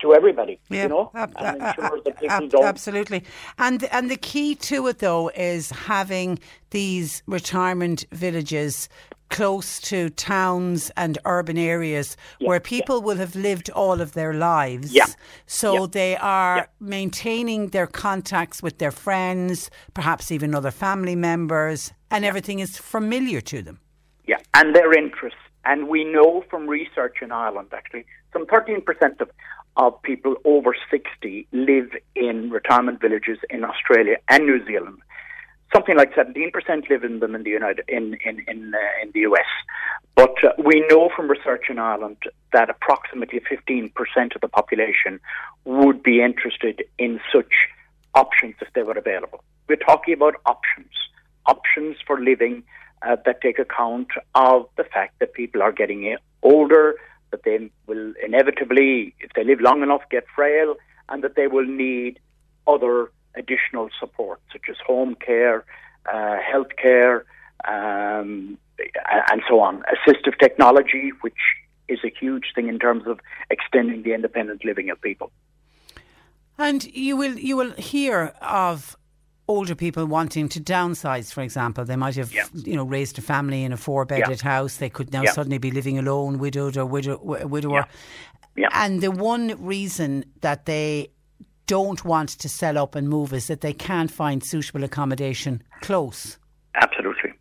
to 0.00 0.14
everybody. 0.14 0.60
Yeah, 0.68 0.82
you 0.84 0.88
know, 0.88 1.10
ab- 1.14 1.32
and 1.38 1.62
ab- 1.62 2.02
ab- 2.28 2.54
absolutely. 2.62 3.24
And 3.58 3.84
and 3.84 4.10
the 4.10 4.16
key 4.16 4.54
to 4.54 4.86
it 4.88 4.98
though 4.98 5.30
is 5.30 5.70
having 5.70 6.38
these 6.70 7.22
retirement 7.26 8.04
villages 8.12 8.88
close 9.30 9.80
to 9.80 10.10
towns 10.10 10.90
and 10.96 11.18
urban 11.24 11.58
areas 11.58 12.16
where 12.40 12.60
people 12.60 13.02
will 13.02 13.16
have 13.16 13.34
lived 13.36 13.70
all 13.70 14.00
of 14.00 14.12
their 14.12 14.32
lives. 14.32 14.92
Yeah. 14.92 15.06
So 15.46 15.74
Yeah. 15.74 15.86
they 15.92 16.16
are 16.16 16.56
Yeah. 16.56 16.66
maintaining 16.80 17.68
their 17.68 17.86
contacts 17.86 18.62
with 18.62 18.78
their 18.78 18.90
friends, 18.90 19.70
perhaps 19.94 20.30
even 20.30 20.54
other 20.54 20.70
family 20.70 21.16
members, 21.16 21.92
and 22.10 22.24
everything 22.24 22.58
is 22.60 22.78
familiar 22.78 23.40
to 23.42 23.62
them. 23.62 23.80
Yeah, 24.26 24.38
and 24.54 24.74
their 24.74 24.92
interests. 24.92 25.38
And 25.64 25.88
we 25.88 26.04
know 26.04 26.44
from 26.50 26.66
research 26.66 27.16
in 27.20 27.30
Ireland, 27.32 27.68
actually, 27.72 28.06
some 28.32 28.46
13% 28.46 29.20
of, 29.20 29.30
of 29.76 30.00
people 30.02 30.36
over 30.44 30.74
60 30.90 31.46
live 31.52 31.90
in 32.14 32.50
retirement 32.50 33.00
villages 33.00 33.38
in 33.50 33.64
Australia 33.64 34.16
and 34.28 34.46
New 34.46 34.64
Zealand. 34.66 34.98
Something 35.74 35.96
like 35.96 36.14
17% 36.14 36.88
live 36.88 37.04
in 37.04 37.20
them 37.20 37.34
in 37.34 37.42
the 37.42 37.50
United 37.50 37.84
in 37.88 38.16
in 38.24 38.42
in, 38.48 38.74
uh, 38.74 39.02
in 39.02 39.10
the 39.12 39.20
US. 39.20 39.50
But 40.14 40.42
uh, 40.42 40.50
we 40.58 40.84
know 40.88 41.10
from 41.14 41.30
research 41.30 41.66
in 41.68 41.78
Ireland 41.78 42.16
that 42.52 42.70
approximately 42.70 43.40
15% 43.40 43.92
of 44.34 44.40
the 44.40 44.48
population 44.48 45.20
would 45.64 46.02
be 46.02 46.22
interested 46.22 46.82
in 46.98 47.20
such 47.32 47.52
options 48.14 48.54
if 48.60 48.72
they 48.74 48.82
were 48.82 48.98
available. 48.98 49.44
We're 49.68 49.76
talking 49.76 50.14
about 50.14 50.34
options, 50.46 50.90
options 51.46 51.96
for 52.06 52.18
living 52.20 52.64
uh, 53.02 53.16
that 53.26 53.40
take 53.42 53.58
account 53.58 54.08
of 54.34 54.68
the 54.76 54.84
fact 54.84 55.18
that 55.20 55.34
people 55.34 55.62
are 55.62 55.72
getting 55.72 56.16
older, 56.42 56.96
that 57.30 57.42
they 57.44 57.70
will 57.86 58.12
inevitably, 58.24 59.14
if 59.20 59.30
they 59.34 59.44
live 59.44 59.60
long 59.60 59.82
enough, 59.82 60.02
get 60.10 60.24
frail, 60.34 60.74
and 61.08 61.22
that 61.22 61.36
they 61.36 61.46
will 61.46 61.66
need 61.66 62.18
other 62.66 63.10
additional 63.34 63.88
support, 64.00 64.40
such 64.52 64.62
as 64.70 64.76
home 64.86 65.14
care, 65.14 65.64
uh, 66.12 66.36
health 66.38 66.68
care, 66.80 67.24
um, 67.66 68.58
and 69.30 69.42
so 69.48 69.60
on. 69.60 69.82
Assistive 69.94 70.38
technology, 70.38 71.12
which 71.20 71.34
is 71.88 71.98
a 72.04 72.12
huge 72.20 72.52
thing 72.54 72.68
in 72.68 72.78
terms 72.78 73.06
of 73.06 73.18
extending 73.50 74.02
the 74.02 74.12
independent 74.14 74.64
living 74.64 74.90
of 74.90 75.00
people. 75.00 75.30
And 76.58 76.84
you 76.84 77.16
will 77.16 77.38
you 77.38 77.56
will 77.56 77.72
hear 77.72 78.32
of 78.42 78.96
older 79.46 79.74
people 79.74 80.04
wanting 80.04 80.48
to 80.50 80.60
downsize, 80.60 81.32
for 81.32 81.42
example. 81.42 81.84
They 81.84 81.96
might 81.96 82.16
have, 82.16 82.32
you 82.54 82.76
know, 82.76 82.84
raised 82.84 83.18
a 83.18 83.22
family 83.22 83.64
in 83.64 83.72
a 83.72 83.76
four-bedded 83.76 84.42
house. 84.42 84.76
They 84.76 84.90
could 84.90 85.10
now 85.12 85.22
Yeah. 85.22 85.32
suddenly 85.32 85.58
be 85.58 85.70
living 85.70 85.98
alone, 85.98 86.38
widowed 86.38 86.76
or 86.76 86.84
widow, 86.84 87.16
wi- 87.16 87.44
widower. 87.44 87.86
And 88.72 89.00
the 89.00 89.10
one 89.10 89.54
reason 89.64 90.24
that 90.40 90.66
they 90.66 91.10
don't 91.68 92.04
want 92.04 92.30
to 92.30 92.48
sell 92.48 92.76
up 92.76 92.96
and 92.96 93.08
move 93.08 93.32
is 93.32 93.46
that 93.46 93.60
they 93.60 93.72
can't 93.72 94.10
find 94.10 94.42
suitable 94.42 94.82
accommodation 94.82 95.62
close. 95.82 96.38
Absolutely. 96.74 97.32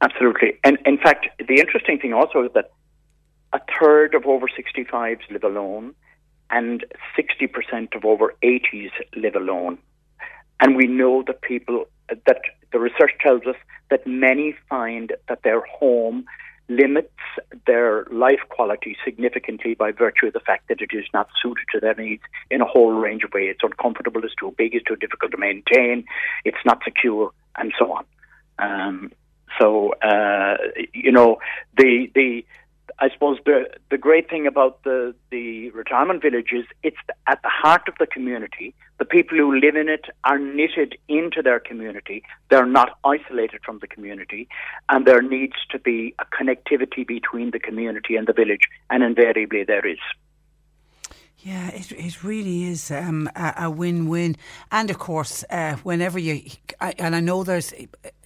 Absolutely. 0.00 0.58
And 0.64 0.78
in 0.84 0.98
fact, 0.98 1.26
the 1.38 1.60
interesting 1.60 1.98
thing 1.98 2.12
also 2.12 2.42
is 2.42 2.50
that 2.54 2.72
a 3.52 3.60
third 3.78 4.14
of 4.14 4.26
over 4.26 4.46
65s 4.46 5.20
live 5.30 5.44
alone 5.44 5.94
and 6.50 6.84
60% 7.18 7.94
of 7.94 8.04
over 8.04 8.34
80s 8.42 8.90
live 9.14 9.34
alone. 9.34 9.78
And 10.60 10.74
we 10.76 10.86
know 10.86 11.22
that 11.26 11.42
people, 11.42 11.86
that 12.08 12.40
the 12.72 12.78
research 12.78 13.12
tells 13.20 13.42
us 13.42 13.56
that 13.90 14.06
many 14.06 14.54
find 14.68 15.12
that 15.28 15.42
their 15.42 15.62
home 15.62 16.24
limits 16.68 17.12
their 17.66 18.06
life 18.10 18.40
quality 18.48 18.96
significantly 19.04 19.74
by 19.74 19.92
virtue 19.92 20.26
of 20.26 20.32
the 20.32 20.40
fact 20.40 20.68
that 20.68 20.80
it 20.80 20.90
is 20.92 21.04
not 21.14 21.28
suited 21.40 21.64
to 21.72 21.80
their 21.80 21.94
needs 21.94 22.22
in 22.50 22.60
a 22.60 22.64
whole 22.64 22.92
range 22.92 23.22
of 23.22 23.32
ways. 23.32 23.50
It's 23.54 23.62
uncomfortable, 23.62 24.24
it's 24.24 24.34
too 24.34 24.54
big, 24.56 24.74
it's 24.74 24.84
too 24.84 24.96
difficult 24.96 25.30
to 25.32 25.38
maintain, 25.38 26.04
it's 26.44 26.64
not 26.64 26.82
secure, 26.84 27.30
and 27.56 27.72
so 27.78 27.92
on. 27.92 28.04
Um, 28.58 29.12
so 29.60 29.92
uh, 30.02 30.56
you 30.92 31.12
know 31.12 31.38
the 31.76 32.10
the 32.14 32.44
I 32.98 33.10
suppose 33.10 33.38
the 33.44 33.68
the 33.90 33.98
great 33.98 34.30
thing 34.30 34.46
about 34.46 34.82
the 34.84 35.14
the 35.30 35.70
retirement 35.70 36.22
village 36.22 36.52
is 36.52 36.64
it's 36.82 36.96
at 37.26 37.42
the 37.42 37.48
heart 37.48 37.82
of 37.88 37.94
the 37.98 38.06
community. 38.06 38.74
The 38.98 39.04
people 39.04 39.36
who 39.36 39.54
live 39.54 39.76
in 39.76 39.88
it 39.90 40.06
are 40.24 40.38
knitted 40.38 40.96
into 41.08 41.42
their 41.42 41.60
community. 41.60 42.22
They're 42.48 42.64
not 42.64 42.98
isolated 43.04 43.60
from 43.64 43.80
the 43.80 43.86
community, 43.86 44.48
and 44.88 45.06
there 45.06 45.20
needs 45.20 45.56
to 45.70 45.78
be 45.78 46.14
a 46.18 46.24
connectivity 46.24 47.06
between 47.06 47.50
the 47.50 47.58
community 47.58 48.16
and 48.16 48.26
the 48.26 48.32
village, 48.32 48.66
and 48.88 49.02
invariably 49.02 49.64
there 49.64 49.86
is. 49.86 49.98
Yeah, 51.38 51.68
it, 51.68 51.92
it 51.92 52.24
really 52.24 52.64
is 52.64 52.90
um, 52.90 53.30
a, 53.36 53.54
a 53.58 53.70
win-win. 53.70 54.36
And 54.72 54.90
of 54.90 54.98
course, 54.98 55.44
uh, 55.48 55.76
whenever 55.84 56.18
you, 56.18 56.40
I, 56.80 56.92
and 56.98 57.14
I 57.14 57.20
know 57.20 57.44
there's 57.44 57.72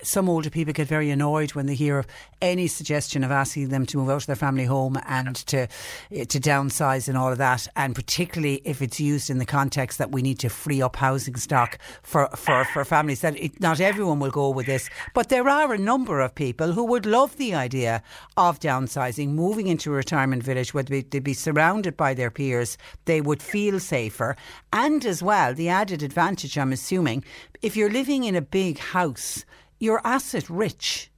some 0.03 0.29
older 0.29 0.51
people 0.51 0.73
get 0.73 0.89
very 0.89 1.11
annoyed 1.11 1.55
when 1.55 1.67
they 1.67 1.75
hear 1.75 1.99
of 1.99 2.07
any 2.41 2.67
suggestion 2.67 3.25
of 3.25 3.31
asking 3.31 3.69
them 3.69 3.87
to 3.87 3.99
move 3.99 4.11
out 4.11 4.23
of 4.23 4.27
their 4.27 4.37
family 4.37 4.65
home 4.65 4.99
and 5.07 5.37
to 5.37 5.69
eh, 6.13 6.25
to 6.25 6.41
downsize 6.41 7.09
and 7.09 7.17
all 7.17 7.33
of 7.33 7.39
that. 7.39 7.67
And 7.77 7.95
particularly 7.95 8.63
if 8.65 8.83
it's 8.83 9.01
used 9.01 9.31
in 9.31 9.39
the 9.39 9.47
context 9.47 9.99
that 9.99 10.13
we 10.13 10.23
need 10.23 10.39
to 10.41 10.49
free 10.49 10.83
up 10.83 10.97
housing 10.97 11.37
stock 11.37 11.79
for 12.03 12.29
for, 12.37 12.65
for 12.67 12.85
families. 12.85 13.21
That 13.21 13.37
it, 13.39 13.61
not 13.61 13.81
everyone 13.81 14.21
will 14.21 14.31
go 14.31 14.51
with 14.51 14.67
this, 14.67 14.89
but 15.15 15.29
there 15.29 15.49
are 15.49 15.73
a 15.73 15.79
number 15.79 16.21
of 16.21 16.35
people 16.35 16.73
who 16.73 16.85
would 16.85 17.07
love 17.07 17.37
the 17.37 17.55
idea 17.55 18.03
of 18.37 18.61
downsizing, 18.61 19.29
moving 19.29 19.67
into 19.67 19.93
a 19.93 19.97
retirement 19.97 20.43
village 20.43 20.75
where 20.75 20.83
they'd 20.83 21.23
be 21.23 21.35
surrounded 21.35 21.97
by 21.97 22.15
their 22.15 22.31
peers 22.31 22.77
they 23.05 23.21
would 23.21 23.43
feel 23.43 23.81
safer. 23.81 24.37
And 24.73 25.05
as 25.05 25.23
well, 25.23 25.55
the 25.55 25.69
added 25.69 26.03
advantage, 26.03 26.57
I'm 26.57 26.73
assuming, 26.73 27.25
if 27.63 27.77
you're 27.77 27.91
living 27.91 28.25
in 28.25 28.37
a 28.37 28.43
big 28.43 28.79
house, 28.79 29.45
you're 29.81 30.01
asset 30.05 30.49
rich. 30.49 31.11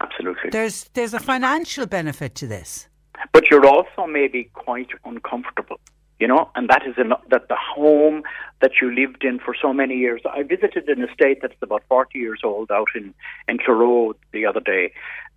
Absolutely. 0.00 0.50
There's 0.50 0.84
there's 0.94 1.12
a 1.12 1.20
financial 1.20 1.86
benefit 1.86 2.34
to 2.36 2.46
this. 2.46 2.88
But 3.32 3.50
you're 3.50 3.66
also 3.66 4.06
maybe 4.08 4.50
quite 4.54 4.88
uncomfortable, 5.04 5.78
you 6.18 6.26
know, 6.26 6.50
and 6.54 6.68
that 6.68 6.86
is 6.86 6.94
eno- 6.98 7.22
that 7.30 7.48
the 7.48 7.56
home 7.56 8.22
that 8.60 8.72
you 8.80 8.94
lived 8.94 9.24
in 9.24 9.38
for 9.38 9.54
so 9.60 9.72
many 9.72 9.96
years. 9.96 10.22
I 10.30 10.42
visited 10.42 10.88
an 10.88 11.02
estate 11.08 11.38
that's 11.42 11.54
about 11.62 11.82
40 11.88 12.18
years 12.18 12.40
old 12.44 12.70
out 12.70 12.88
in, 12.94 13.14
in 13.48 13.58
Clero 13.58 14.14
the 14.32 14.46
other 14.46 14.60
day, 14.60 14.92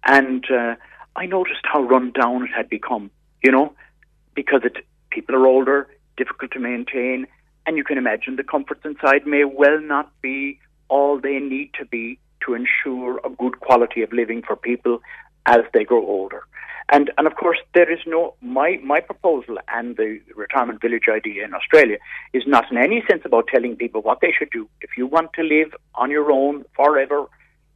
and 0.05 0.43
uh, 0.51 0.75
I 1.15 1.25
noticed 1.27 1.61
how 1.63 1.81
run 1.81 2.11
down 2.11 2.43
it 2.43 2.51
had 2.55 2.69
become, 2.69 3.11
you 3.43 3.51
know, 3.51 3.73
because 4.33 4.61
it 4.63 4.77
people 5.11 5.35
are 5.35 5.47
older, 5.47 5.87
difficult 6.17 6.51
to 6.51 6.59
maintain, 6.59 7.27
and 7.65 7.77
you 7.77 7.83
can 7.83 7.97
imagine 7.97 8.35
the 8.35 8.43
comforts 8.43 8.81
inside 8.85 9.25
may 9.25 9.43
well 9.43 9.79
not 9.79 10.11
be 10.21 10.59
all 10.89 11.19
they 11.19 11.39
need 11.39 11.71
to 11.79 11.85
be 11.85 12.19
to 12.45 12.53
ensure 12.53 13.19
a 13.25 13.29
good 13.29 13.59
quality 13.59 14.01
of 14.01 14.11
living 14.13 14.41
for 14.41 14.55
people 14.55 15.01
as 15.45 15.61
they 15.73 15.83
grow 15.83 16.05
older. 16.05 16.43
And 16.89 17.11
and 17.17 17.27
of 17.27 17.35
course 17.35 17.57
there 17.73 17.91
is 17.91 17.99
no 18.05 18.35
my 18.41 18.79
my 18.83 19.01
proposal 19.01 19.57
and 19.67 19.97
the 19.97 20.21
retirement 20.35 20.81
village 20.81 21.07
idea 21.09 21.43
in 21.43 21.53
Australia 21.53 21.97
is 22.31 22.43
not 22.47 22.71
in 22.71 22.77
any 22.77 23.03
sense 23.09 23.23
about 23.25 23.47
telling 23.47 23.75
people 23.75 24.01
what 24.01 24.19
they 24.21 24.33
should 24.37 24.51
do. 24.51 24.69
If 24.81 24.91
you 24.97 25.05
want 25.05 25.33
to 25.33 25.43
live 25.43 25.75
on 25.95 26.11
your 26.11 26.31
own 26.31 26.63
forever, 26.75 27.25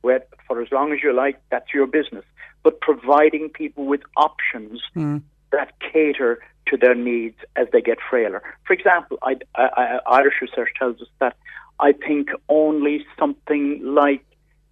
where 0.01 0.23
for 0.47 0.61
as 0.61 0.71
long 0.71 0.93
as 0.93 0.99
you 1.03 1.13
like, 1.13 1.41
that's 1.49 1.73
your 1.73 1.87
business. 1.87 2.23
But 2.63 2.79
providing 2.79 3.49
people 3.49 3.85
with 3.85 4.01
options 4.15 4.81
hmm. 4.93 5.17
that 5.51 5.73
cater 5.91 6.39
to 6.67 6.77
their 6.77 6.95
needs 6.95 7.37
as 7.55 7.67
they 7.73 7.81
get 7.81 7.97
frailer. 8.09 8.41
For 8.65 8.73
example, 8.73 9.17
I, 9.23 9.35
I, 9.55 9.69
I, 9.75 9.99
Irish 10.19 10.35
research 10.41 10.69
tells 10.77 11.01
us 11.01 11.07
that 11.19 11.35
I 11.81 11.93
think 11.93 12.29
only 12.47 13.05
something 13.19 13.81
like 13.83 14.23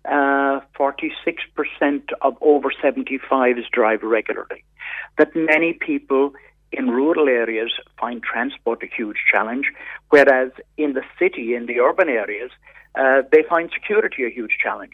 uh, 0.06 0.62
46% 0.80 1.12
of 2.22 2.38
over 2.42 2.70
75s 2.82 3.70
drive 3.74 4.04
regularly. 4.04 4.64
That 5.18 5.36
many 5.36 5.74
people 5.74 6.34
in 6.72 6.90
rural 6.90 7.28
areas 7.28 7.72
find 8.00 8.22
transport 8.22 8.84
a 8.84 8.96
huge 8.96 9.18
challenge, 9.32 9.66
whereas 10.10 10.52
in 10.78 10.94
the 10.94 11.02
city, 11.18 11.56
in 11.56 11.66
the 11.66 11.80
urban 11.80 12.10
areas, 12.10 12.52
uh, 12.96 13.24
they 13.32 13.44
find 13.50 13.72
security 13.74 14.24
a 14.24 14.30
huge 14.30 14.58
challenge. 14.62 14.94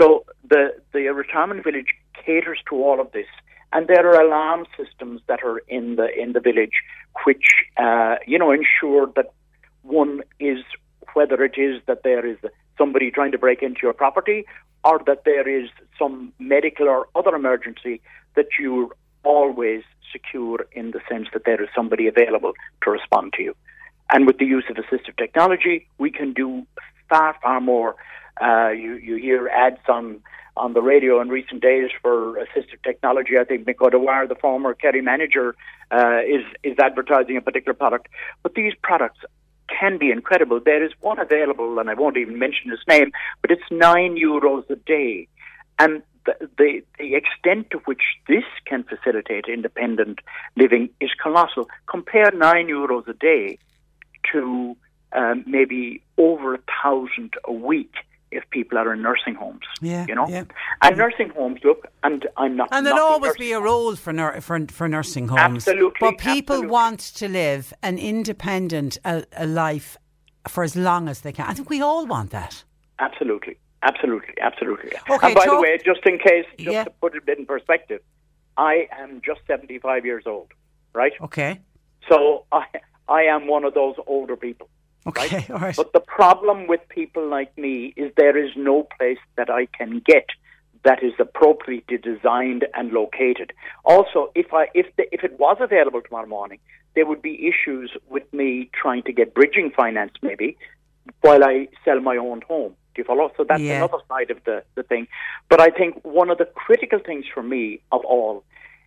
So 0.00 0.24
the, 0.48 0.76
the 0.92 1.08
retirement 1.08 1.64
village 1.64 1.92
caters 2.24 2.60
to 2.68 2.76
all 2.76 3.00
of 3.00 3.10
this. 3.12 3.26
And 3.72 3.86
there 3.86 4.06
are 4.08 4.20
alarm 4.20 4.66
systems 4.76 5.20
that 5.26 5.40
are 5.44 5.58
in 5.68 5.96
the 5.96 6.08
in 6.18 6.32
the 6.32 6.40
village, 6.40 6.80
which 7.26 7.44
uh, 7.76 8.16
you 8.26 8.38
know 8.38 8.50
ensure 8.50 9.12
that 9.14 9.32
one 9.82 10.22
is 10.40 10.60
whether 11.14 11.42
it 11.44 11.56
is 11.56 11.80
that 11.86 12.02
there 12.02 12.26
is 12.26 12.36
somebody 12.76 13.10
trying 13.10 13.32
to 13.32 13.38
break 13.38 13.62
into 13.62 13.80
your 13.82 13.92
property 13.92 14.44
or 14.84 15.00
that 15.06 15.24
there 15.24 15.48
is 15.48 15.68
some 15.98 16.32
medical 16.38 16.88
or 16.88 17.08
other 17.14 17.34
emergency 17.34 18.00
that 18.36 18.46
you're 18.58 18.90
always 19.24 19.82
secure 20.12 20.66
in 20.72 20.92
the 20.92 21.00
sense 21.08 21.28
that 21.32 21.44
there 21.44 21.62
is 21.62 21.68
somebody 21.74 22.06
available 22.06 22.52
to 22.82 22.90
respond 22.90 23.32
to 23.34 23.42
you. 23.42 23.54
And 24.10 24.26
with 24.26 24.38
the 24.38 24.46
use 24.46 24.64
of 24.70 24.76
assistive 24.76 25.16
technology, 25.18 25.88
we 25.98 26.10
can 26.10 26.32
do 26.32 26.66
far, 27.08 27.36
far 27.42 27.60
more. 27.60 27.96
Uh, 28.40 28.70
you, 28.70 28.94
you 28.94 29.16
hear 29.16 29.48
ads 29.48 29.80
on, 29.88 30.20
on 30.56 30.72
the 30.72 30.80
radio 30.80 31.20
in 31.20 31.28
recent 31.28 31.60
days 31.60 31.90
for 32.00 32.34
assistive 32.36 32.82
technology. 32.84 33.36
I 33.38 33.44
think 33.44 33.66
Mick 33.66 33.80
O'Dwyer, 33.80 34.26
the 34.26 34.36
former 34.36 34.72
Kerry 34.72 35.02
manager, 35.02 35.54
uh, 35.90 36.20
is, 36.26 36.44
is 36.62 36.78
advertising 36.78 37.36
a 37.36 37.42
particular 37.42 37.74
product. 37.74 38.08
But 38.42 38.54
these 38.54 38.72
products 38.82 39.18
can 39.68 39.98
be 39.98 40.10
incredible. 40.10 40.60
There 40.64 40.84
is 40.84 40.92
one 41.00 41.18
available, 41.18 41.78
and 41.78 41.90
I 41.90 41.94
won't 41.94 42.16
even 42.16 42.38
mention 42.38 42.70
his 42.70 42.80
name, 42.88 43.12
but 43.42 43.50
it's 43.50 43.62
nine 43.70 44.16
euros 44.16 44.68
a 44.70 44.76
day. 44.76 45.28
And 45.78 46.02
the, 46.26 46.48
the, 46.58 46.82
the 46.98 47.14
extent 47.14 47.70
to 47.70 47.78
which 47.84 48.02
this 48.26 48.44
can 48.66 48.84
facilitate 48.84 49.46
independent 49.46 50.20
living 50.56 50.90
is 51.00 51.10
colossal. 51.22 51.68
Compare 51.86 52.32
nine 52.32 52.68
euros 52.68 53.06
a 53.08 53.14
day 53.14 53.58
to 54.32 54.76
um, 55.12 55.44
maybe 55.46 56.02
over 56.18 56.54
a 56.54 56.60
thousand 56.82 57.34
a 57.44 57.52
week 57.52 57.94
if 58.30 58.48
people 58.50 58.78
are 58.78 58.92
in 58.92 59.02
nursing 59.02 59.34
homes. 59.34 59.62
Yeah, 59.80 60.06
you 60.08 60.14
know, 60.14 60.28
yeah. 60.28 60.44
and 60.82 60.96
nursing 60.96 61.30
homes. 61.30 61.60
Look, 61.64 61.86
and 62.02 62.26
I'm 62.36 62.56
not. 62.56 62.68
And 62.72 62.84
there'll 62.86 63.00
always 63.00 63.36
be 63.36 63.52
a 63.52 63.60
role 63.60 63.96
for, 63.96 64.12
nur- 64.12 64.40
for 64.40 64.66
for 64.68 64.88
nursing 64.88 65.28
homes. 65.28 65.68
Absolutely, 65.68 65.98
But 66.00 66.18
people 66.18 66.56
absolutely. 66.56 66.66
want 66.68 67.00
to 67.00 67.28
live 67.28 67.72
an 67.82 67.98
independent 67.98 68.98
a, 69.04 69.24
a 69.36 69.46
life 69.46 69.96
for 70.46 70.64
as 70.64 70.76
long 70.76 71.08
as 71.08 71.20
they 71.22 71.32
can. 71.32 71.46
I 71.46 71.54
think 71.54 71.70
we 71.70 71.80
all 71.80 72.06
want 72.06 72.30
that. 72.30 72.64
Absolutely, 72.98 73.56
absolutely, 73.82 74.34
absolutely. 74.40 74.90
Okay, 75.10 75.26
and 75.28 75.34
by 75.34 75.46
the 75.46 75.60
way, 75.60 75.78
just 75.84 76.00
in 76.06 76.18
case, 76.18 76.46
just 76.58 76.70
Yeah. 76.70 76.84
to 76.84 76.90
put 77.00 77.14
it 77.14 77.28
in 77.28 77.46
perspective, 77.46 78.00
I 78.56 78.88
am 78.92 79.20
just 79.24 79.40
seventy-five 79.46 80.04
years 80.04 80.24
old, 80.26 80.52
right? 80.94 81.12
Okay. 81.22 81.60
So 82.08 82.44
I 82.52 82.64
I 83.08 83.22
am 83.22 83.46
one 83.46 83.64
of 83.64 83.74
those 83.74 83.96
older 84.06 84.36
people. 84.36 84.68
Okay. 85.08 85.46
All 85.50 85.58
right. 85.58 85.76
But 85.76 85.92
the 85.92 86.00
problem 86.00 86.66
with 86.66 86.80
people 86.88 87.26
like 87.28 87.56
me 87.56 87.92
is 87.96 88.12
there 88.16 88.36
is 88.36 88.50
no 88.56 88.86
place 88.98 89.18
that 89.36 89.50
I 89.50 89.66
can 89.66 90.00
get 90.04 90.26
that 90.84 91.02
is 91.02 91.12
appropriately 91.18 91.98
designed 91.98 92.64
and 92.74 92.92
located. 92.92 93.52
Also, 93.84 94.30
if 94.34 94.52
I 94.52 94.68
if 94.74 94.86
the, 94.96 95.12
if 95.12 95.24
it 95.24 95.38
was 95.38 95.56
available 95.60 96.00
tomorrow 96.02 96.26
morning, 96.26 96.60
there 96.94 97.06
would 97.06 97.22
be 97.22 97.48
issues 97.48 97.90
with 98.08 98.30
me 98.32 98.70
trying 98.80 99.02
to 99.04 99.12
get 99.12 99.34
bridging 99.34 99.70
finance 99.70 100.12
maybe 100.22 100.56
while 101.22 101.42
I 101.44 101.68
sell 101.84 102.00
my 102.00 102.16
own 102.16 102.42
home. 102.42 102.74
Do 102.94 103.02
you 103.02 103.04
follow? 103.04 103.30
So 103.36 103.44
that's 103.48 103.62
Yeah. 103.62 103.76
another 103.78 103.98
side 104.08 104.30
of 104.30 104.42
the, 104.44 104.62
the 104.74 104.82
thing. 104.82 105.08
But 105.48 105.60
I 105.60 105.70
think 105.70 106.04
one 106.04 106.30
of 106.30 106.38
the 106.38 106.44
critical 106.44 106.98
things 106.98 107.24
for 107.32 107.42
me 107.42 107.80
of 107.92 108.04
all 108.04 108.44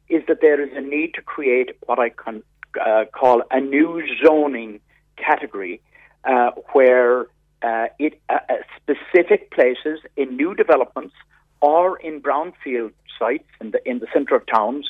is 0.10 0.24
that 0.28 0.42
there 0.42 0.62
is 0.62 0.70
a 0.76 0.82
need 0.82 1.14
to 1.16 1.22
create 1.22 1.70
what 1.86 2.00
I 2.00 2.10
can 2.10 2.44
uh, 2.80 3.06
call 3.14 3.44
a 3.52 3.60
new 3.60 4.02
zoning 4.24 4.80
category 5.18 5.82
uh, 6.24 6.52
where 6.74 7.28
uh, 7.62 7.88
it 8.00 8.20
uh, 8.30 8.40
uh, 8.50 8.54
specific 8.78 9.52
places 9.52 10.00
in 10.16 10.36
new 10.36 10.56
developments 10.56 11.14
or 11.62 12.00
in 12.00 12.22
brownfield 12.22 12.94
sites 13.20 13.48
in 13.60 13.72
the 13.72 13.90
in 13.90 14.00
the 14.00 14.08
centre 14.14 14.36
of 14.36 14.46
towns 14.48 14.90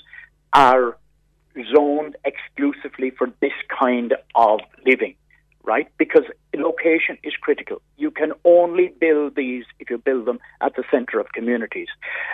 are 0.54 0.98
zoned 1.74 2.16
exclusively 2.24 3.10
for 3.10 3.32
this 3.42 3.54
kind 3.68 4.14
of 4.36 4.60
living, 4.86 5.16
right? 5.64 5.88
Because 5.98 6.24
location 6.56 7.18
is 7.24 7.34
critical. 7.42 7.82
You 7.98 8.12
can 8.12 8.34
only 8.46 8.94
build 9.00 9.36
these 9.36 9.66
if 9.80 9.90
you 9.90 9.98
build 9.98 10.26
them 10.26 10.40
at 10.62 10.76
the 10.76 10.84
centre 10.92 11.20
of 11.20 11.32
communities. 11.34 11.88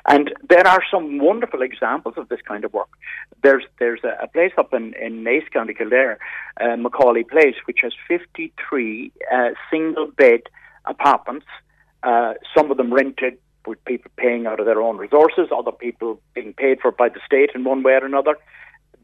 And 0.07 0.33
there 0.49 0.67
are 0.67 0.83
some 0.89 1.19
wonderful 1.19 1.61
examples 1.61 2.15
of 2.17 2.29
this 2.29 2.41
kind 2.47 2.65
of 2.65 2.73
work. 2.73 2.89
There's 3.43 3.65
there's 3.79 4.03
a, 4.03 4.23
a 4.23 4.27
place 4.27 4.53
up 4.57 4.73
in, 4.73 4.93
in 4.95 5.23
Naas, 5.23 5.49
County 5.51 5.73
Kildare, 5.73 6.19
uh, 6.59 6.75
McAuley 6.75 7.27
Place, 7.27 7.55
which 7.65 7.79
has 7.81 7.93
53 8.07 9.11
uh, 9.33 9.49
single 9.69 10.07
bed 10.07 10.41
apartments, 10.85 11.45
uh, 12.03 12.33
some 12.55 12.71
of 12.71 12.77
them 12.77 12.93
rented 12.93 13.37
with 13.65 13.83
people 13.85 14.09
paying 14.15 14.47
out 14.47 14.59
of 14.59 14.65
their 14.65 14.81
own 14.81 14.97
resources, 14.97 15.49
other 15.55 15.71
people 15.71 16.21
being 16.33 16.53
paid 16.53 16.79
for 16.81 16.91
by 16.91 17.09
the 17.09 17.19
state 17.25 17.49
in 17.53 17.63
one 17.63 17.83
way 17.83 17.93
or 17.93 18.05
another. 18.05 18.37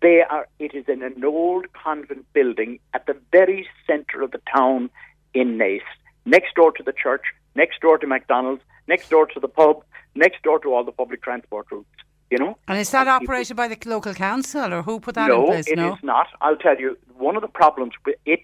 They 0.04 0.22
are. 0.30 0.48
It 0.60 0.76
is 0.76 0.86
in 0.90 1.02
an 1.02 1.24
old 1.24 1.66
convent 1.82 2.26
building 2.34 2.80
at 2.94 3.06
the 3.08 3.16
very 3.32 3.66
centre 3.88 4.22
of 4.22 4.32
the 4.32 4.42
town 4.54 4.90
in 5.34 5.58
Naas, 5.58 5.88
next 6.26 6.56
door 6.56 6.74
to 6.74 6.84
the 6.84 6.92
church, 6.92 7.24
next 7.56 7.80
door 7.80 7.98
to 7.98 8.06
McDonald's, 8.06 8.62
next 8.88 9.10
door 9.10 9.26
to 9.28 9.40
the 9.40 9.48
pub, 9.48 9.84
next 10.14 10.44
door 10.44 10.60
to 10.60 10.74
all 10.74 10.84
the 10.84 10.92
public 10.92 11.24
transport 11.24 11.68
routes. 11.72 11.88
You 12.30 12.40
know. 12.40 12.58
and 12.68 12.80
is 12.80 12.90
that 12.90 13.08
operated 13.08 13.56
by 13.56 13.68
the 13.68 13.78
local 13.86 14.14
council 14.16 14.74
or 14.74 14.82
who 14.82 15.00
put 15.00 15.16
that 15.16 15.28
no, 15.28 15.42
in 15.42 15.48
place? 15.52 15.68
it 15.68 15.78
no. 15.78 15.90
it 15.90 15.94
is 15.94 16.04
not. 16.04 16.28
I'll 16.42 16.58
tell 16.58 16.78
you. 16.78 16.98
One 17.18 17.36
of 17.36 17.42
the 17.42 17.48
problems 17.48 17.94
with 18.06 18.16
it, 18.26 18.42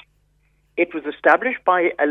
it 0.77 0.93
was 0.93 1.03
established 1.13 1.63
by 1.65 1.91
a 1.99 2.05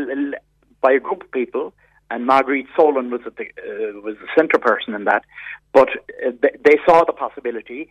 by 0.81 0.91
a 0.91 0.99
group 0.99 1.23
of 1.23 1.31
people, 1.31 1.73
and 2.11 2.27
Marguerite 2.27 2.67
Solon 2.75 3.09
was 3.09 3.21
the 3.23 3.31
uh, 3.31 4.01
was 4.01 4.15
the 4.23 4.27
centre 4.37 4.59
person 4.59 4.93
in 4.93 5.05
that. 5.05 5.23
But 5.71 5.89
uh, 6.27 6.31
they 6.41 6.77
saw 6.85 7.03
the 7.05 7.13
possibility. 7.13 7.89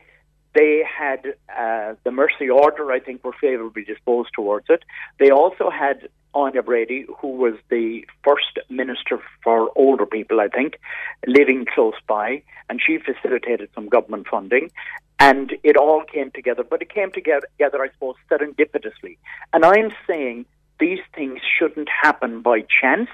They 0.58 0.82
had 0.82 1.20
uh, 1.56 1.94
the 2.02 2.10
Mercy 2.10 2.50
Order, 2.50 2.90
I 2.90 2.98
think, 2.98 3.22
were 3.22 3.36
favourably 3.40 3.84
disposed 3.84 4.30
towards 4.34 4.66
it. 4.68 4.82
They 5.20 5.30
also 5.30 5.70
had 5.70 6.08
Áine 6.34 6.64
Brady, 6.64 7.06
who 7.20 7.28
was 7.44 7.54
the 7.68 8.04
first 8.24 8.54
minister 8.68 9.16
for 9.44 9.70
older 9.76 10.04
people, 10.04 10.40
I 10.40 10.48
think, 10.48 10.80
living 11.28 11.64
close 11.72 12.00
by, 12.08 12.42
and 12.68 12.80
she 12.84 12.98
facilitated 12.98 13.68
some 13.72 13.88
government 13.88 14.26
funding. 14.28 14.72
And 15.20 15.46
it 15.62 15.76
all 15.76 16.02
came 16.12 16.32
together, 16.32 16.64
but 16.64 16.82
it 16.82 16.90
came 16.92 17.12
together, 17.12 17.46
I 17.60 17.88
suppose, 17.92 18.16
serendipitously. 18.28 19.16
And 19.52 19.64
I'm 19.64 19.90
saying 20.08 20.46
these 20.80 21.04
things 21.14 21.38
shouldn't 21.56 21.88
happen 22.02 22.42
by 22.42 22.64
chance, 22.80 23.10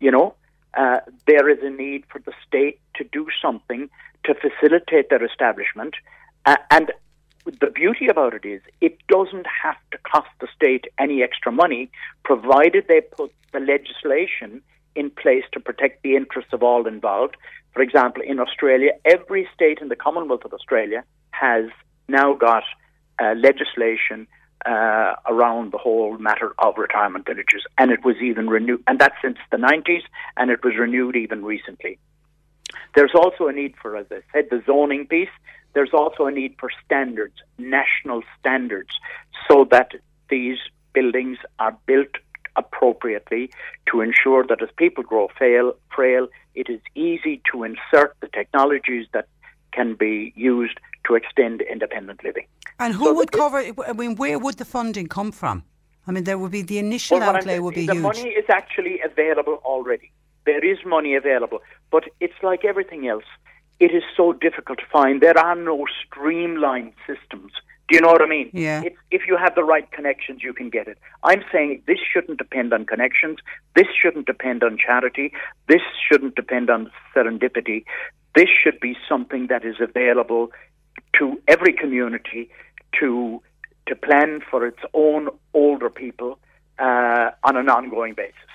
you 0.00 0.10
know. 0.10 0.36
Uh, 0.72 1.00
there 1.26 1.50
is 1.50 1.58
a 1.62 1.68
need 1.68 2.04
for 2.10 2.18
the 2.20 2.32
state 2.46 2.80
to 2.96 3.04
do 3.04 3.26
something 3.44 3.90
to 4.24 4.34
facilitate 4.34 5.10
their 5.10 5.22
establishment. 5.22 5.94
Uh, 6.44 6.56
and 6.70 6.92
the 7.60 7.70
beauty 7.74 8.06
about 8.08 8.34
it 8.34 8.44
is 8.44 8.60
it 8.80 8.98
doesn't 9.08 9.46
have 9.46 9.76
to 9.90 9.98
cost 9.98 10.28
the 10.40 10.48
state 10.54 10.86
any 10.98 11.22
extra 11.22 11.50
money, 11.50 11.90
provided 12.24 12.86
they 12.88 13.00
put 13.00 13.32
the 13.52 13.60
legislation 13.60 14.62
in 14.94 15.10
place 15.10 15.44
to 15.52 15.60
protect 15.60 16.02
the 16.02 16.16
interests 16.16 16.52
of 16.52 16.62
all 16.62 16.86
involved. 16.86 17.36
For 17.72 17.82
example, 17.82 18.22
in 18.26 18.38
Australia, 18.38 18.92
every 19.04 19.48
state 19.54 19.78
in 19.80 19.88
the 19.88 19.96
Commonwealth 19.96 20.44
of 20.44 20.52
Australia 20.52 21.04
has 21.30 21.64
now 22.08 22.34
got 22.34 22.64
uh, 23.20 23.34
legislation 23.36 24.26
uh, 24.66 25.14
around 25.26 25.72
the 25.72 25.78
whole 25.78 26.18
matter 26.18 26.54
of 26.58 26.78
retirement 26.78 27.26
villages, 27.26 27.62
and 27.78 27.90
it 27.90 28.04
was 28.04 28.16
even 28.22 28.48
renewed, 28.48 28.82
and 28.86 28.98
that's 28.98 29.16
since 29.22 29.38
the 29.50 29.56
90s, 29.56 30.02
and 30.36 30.50
it 30.50 30.62
was 30.62 30.74
renewed 30.78 31.16
even 31.16 31.44
recently. 31.44 31.98
There's 32.94 33.14
also 33.14 33.48
a 33.48 33.52
need 33.52 33.74
for, 33.80 33.96
as 33.96 34.06
I 34.10 34.20
said, 34.32 34.48
the 34.50 34.62
zoning 34.66 35.06
piece. 35.06 35.28
There's 35.74 35.92
also 35.92 36.26
a 36.26 36.30
need 36.30 36.54
for 36.58 36.70
standards, 36.84 37.34
national 37.58 38.22
standards, 38.38 38.90
so 39.48 39.66
that 39.70 39.92
these 40.28 40.58
buildings 40.92 41.38
are 41.58 41.76
built 41.86 42.10
appropriately 42.56 43.50
to 43.90 44.02
ensure 44.02 44.44
that 44.46 44.62
as 44.62 44.68
people 44.76 45.02
grow 45.02 45.28
frail, 45.38 45.74
frail, 45.94 46.28
it 46.54 46.68
is 46.68 46.80
easy 46.94 47.40
to 47.50 47.64
insert 47.64 48.14
the 48.20 48.28
technologies 48.28 49.06
that 49.12 49.26
can 49.72 49.94
be 49.94 50.32
used 50.36 50.78
to 51.06 51.14
extend 51.14 51.62
independent 51.62 52.22
living. 52.22 52.46
And 52.78 52.92
who 52.94 53.04
So 53.06 53.14
would 53.14 53.30
the- 53.30 53.38
cover? 53.38 53.58
I 53.86 53.92
mean, 53.94 54.16
where 54.16 54.38
would 54.38 54.58
the 54.58 54.66
funding 54.66 55.06
come 55.06 55.32
from? 55.32 55.64
I 56.06 56.12
mean, 56.12 56.24
there 56.24 56.36
would 56.36 56.50
be 56.52 56.62
the 56.62 56.78
initial 56.78 57.20
Well, 57.20 57.36
outlay 57.36 57.58
would 57.58 57.74
be 57.74 57.86
the 57.86 57.94
huge. 57.94 58.02
money 58.02 58.28
is 58.30 58.44
actually 58.50 59.00
available 59.00 59.60
already. 59.64 60.10
There 60.44 60.62
is 60.64 60.78
money 60.84 61.14
available, 61.14 61.60
but 61.90 62.04
it's 62.20 62.34
like 62.42 62.64
everything 62.64 63.06
else. 63.08 63.24
It 63.82 63.92
is 63.92 64.04
so 64.16 64.32
difficult 64.32 64.78
to 64.78 64.86
find. 64.92 65.20
There 65.20 65.36
are 65.36 65.56
no 65.56 65.86
streamlined 66.00 66.92
systems. 67.04 67.50
Do 67.88 67.96
you 67.96 68.00
know 68.00 68.12
what 68.12 68.22
I 68.22 68.28
mean? 68.28 68.48
Yeah. 68.52 68.82
It's, 68.84 68.96
if 69.10 69.22
you 69.26 69.36
have 69.36 69.56
the 69.56 69.64
right 69.64 69.90
connections, 69.90 70.40
you 70.44 70.52
can 70.52 70.70
get 70.70 70.86
it. 70.86 70.98
I'm 71.24 71.42
saying 71.52 71.82
this 71.88 71.98
shouldn't 72.12 72.38
depend 72.38 72.72
on 72.72 72.86
connections. 72.86 73.38
This 73.74 73.88
shouldn't 74.00 74.26
depend 74.26 74.62
on 74.62 74.78
charity. 74.78 75.32
This 75.66 75.82
shouldn't 76.06 76.36
depend 76.36 76.70
on 76.70 76.92
serendipity. 77.12 77.84
This 78.36 78.48
should 78.62 78.78
be 78.78 78.94
something 79.08 79.48
that 79.48 79.64
is 79.64 79.74
available 79.80 80.52
to 81.18 81.42
every 81.48 81.72
community 81.72 82.50
to 83.00 83.42
to 83.88 83.96
plan 83.96 84.42
for 84.48 84.64
its 84.64 84.78
own 84.94 85.28
older 85.54 85.90
people 85.90 86.38
uh, 86.78 87.30
on 87.42 87.56
an 87.56 87.68
ongoing 87.68 88.14
basis. 88.14 88.51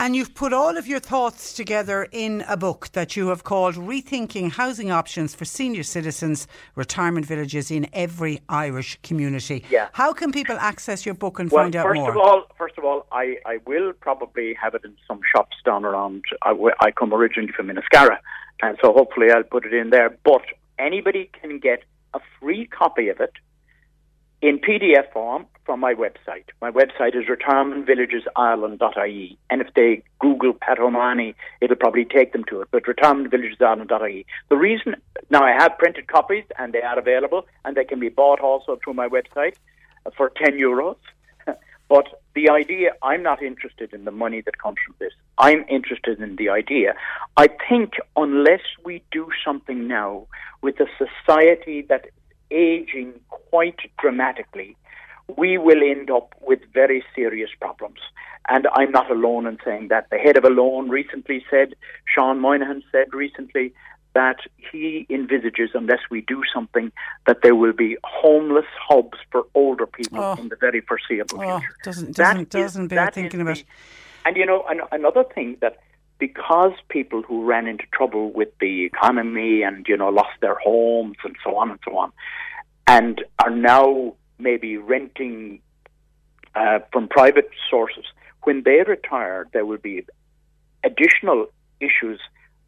And 0.00 0.14
you've 0.14 0.32
put 0.32 0.52
all 0.52 0.76
of 0.76 0.86
your 0.86 1.00
thoughts 1.00 1.52
together 1.52 2.06
in 2.12 2.44
a 2.48 2.56
book 2.56 2.90
that 2.92 3.16
you 3.16 3.28
have 3.28 3.42
called 3.42 3.74
Rethinking 3.74 4.52
Housing 4.52 4.92
Options 4.92 5.34
for 5.34 5.44
Senior 5.44 5.82
Citizens 5.82 6.46
Retirement 6.76 7.26
Villages 7.26 7.72
in 7.72 7.88
Every 7.92 8.40
Irish 8.48 8.96
Community. 9.02 9.64
Yeah. 9.68 9.88
How 9.94 10.12
can 10.12 10.30
people 10.30 10.56
access 10.56 11.04
your 11.04 11.16
book 11.16 11.40
and 11.40 11.50
Well, 11.50 11.64
find 11.64 11.74
out 11.74 11.84
first 11.84 11.98
more? 11.98 12.10
of 12.12 12.16
all, 12.16 12.44
first 12.56 12.78
of 12.78 12.84
all, 12.84 13.08
I, 13.10 13.38
I 13.44 13.58
will 13.66 13.92
probably 13.92 14.54
have 14.54 14.76
it 14.76 14.82
in 14.84 14.96
some 15.08 15.18
shops 15.34 15.56
down 15.64 15.84
around. 15.84 16.22
I 16.42 16.92
come 16.92 17.12
originally 17.12 17.50
from 17.50 17.66
Inniscarra, 17.66 18.18
and 18.62 18.78
so 18.80 18.92
hopefully 18.92 19.32
I'll 19.32 19.42
put 19.42 19.66
it 19.66 19.74
in 19.74 19.90
there. 19.90 20.16
But 20.22 20.42
anybody 20.78 21.28
can 21.40 21.58
get 21.58 21.82
a 22.14 22.20
free 22.38 22.66
copy 22.66 23.08
of 23.08 23.18
it 23.18 23.32
in 24.40 24.58
PDF 24.58 25.12
form 25.12 25.44
from 25.64 25.80
my 25.80 25.94
website. 25.94 26.44
My 26.62 26.70
website 26.70 27.16
is 27.16 27.24
retirementvillagesIreland.ie, 27.24 29.36
and 29.50 29.60
if 29.60 29.74
they 29.74 30.04
Google 30.20 30.54
Pat 30.54 30.78
O'Mahony, 30.78 31.34
it'll 31.60 31.74
probably 31.76 32.04
take 32.04 32.32
them 32.32 32.44
to 32.44 32.60
it. 32.60 32.68
But 32.70 32.84
retirementvillagesIreland.ie. 32.84 34.24
The 34.48 34.56
reason 34.56 34.94
now 35.30 35.42
I 35.42 35.50
have 35.52 35.76
printed 35.78 36.06
copies, 36.06 36.44
and 36.58 36.72
they 36.72 36.82
are 36.82 36.96
available, 36.98 37.46
and 37.64 37.76
they 37.76 37.84
can 37.84 38.00
be 38.00 38.08
bought 38.08 38.40
also 38.40 38.78
through 38.82 38.94
my 38.94 39.08
website 39.08 39.56
uh, 40.06 40.10
for 40.16 40.30
ten 40.30 40.54
euros. 40.54 40.96
But 41.88 42.22
the 42.34 42.50
idea, 42.50 42.90
I'm 43.02 43.22
not 43.22 43.42
interested 43.42 43.94
in 43.94 44.04
the 44.04 44.10
money 44.10 44.42
that 44.42 44.58
comes 44.58 44.76
from 44.84 44.94
this. 44.98 45.14
I'm 45.38 45.64
interested 45.70 46.20
in 46.20 46.36
the 46.36 46.50
idea. 46.50 46.92
I 47.38 47.48
think 47.66 47.94
unless 48.14 48.60
we 48.84 49.02
do 49.10 49.30
something 49.42 49.88
now 49.88 50.26
with 50.60 50.78
a 50.80 50.86
society 50.98 51.80
that 51.88 52.10
aging 52.50 53.14
quite 53.28 53.78
dramatically, 54.00 54.76
we 55.36 55.58
will 55.58 55.82
end 55.82 56.10
up 56.10 56.34
with 56.40 56.60
very 56.72 57.04
serious 57.14 57.50
problems. 57.60 58.00
And 58.48 58.66
I'm 58.74 58.90
not 58.90 59.10
alone 59.10 59.46
in 59.46 59.58
saying 59.64 59.88
that. 59.88 60.08
The 60.10 60.16
head 60.16 60.38
of 60.38 60.44
Alone 60.44 60.88
recently 60.88 61.44
said, 61.50 61.74
Sean 62.06 62.40
Moynihan 62.40 62.82
said 62.90 63.12
recently, 63.12 63.72
that 64.14 64.38
he 64.72 65.06
envisages, 65.10 65.70
unless 65.74 65.98
we 66.10 66.22
do 66.22 66.42
something, 66.52 66.90
that 67.26 67.42
there 67.42 67.54
will 67.54 67.74
be 67.74 67.98
homeless 68.04 68.64
hubs 68.88 69.18
for 69.30 69.44
older 69.54 69.86
people 69.86 70.18
Oh. 70.20 70.34
in 70.40 70.48
the 70.48 70.56
very 70.56 70.80
foreseeable 70.80 71.40
Oh, 71.42 71.58
future. 71.58 71.74
doesn't 71.84 72.16
That 72.16 72.22
doesn't 72.32 72.54
is- 72.54 72.62
doesn't 72.62 72.88
bear 72.88 73.10
thinking 73.10 73.42
about. 73.42 73.56
the- 73.56 73.64
And 74.24 74.36
you 74.36 74.46
know, 74.46 74.64
an, 74.68 74.80
another 74.92 75.24
thing 75.24 75.58
that 75.60 75.76
because 76.18 76.72
people 76.88 77.22
who 77.22 77.44
ran 77.44 77.66
into 77.66 77.84
trouble 77.92 78.32
with 78.32 78.48
the 78.60 78.84
economy 78.84 79.62
and 79.62 79.86
you 79.88 79.96
know 79.96 80.08
lost 80.08 80.40
their 80.40 80.56
homes 80.56 81.16
and 81.24 81.36
so 81.44 81.56
on 81.56 81.70
and 81.70 81.80
so 81.84 81.96
on, 81.96 82.12
and 82.86 83.24
are 83.44 83.50
now 83.50 84.14
maybe 84.38 84.76
renting 84.76 85.60
uh, 86.54 86.78
from 86.92 87.08
private 87.08 87.50
sources, 87.70 88.04
when 88.42 88.62
they 88.64 88.82
retire, 88.86 89.46
there 89.52 89.66
will 89.66 89.78
be 89.78 90.04
additional 90.84 91.46
issues 91.80 92.20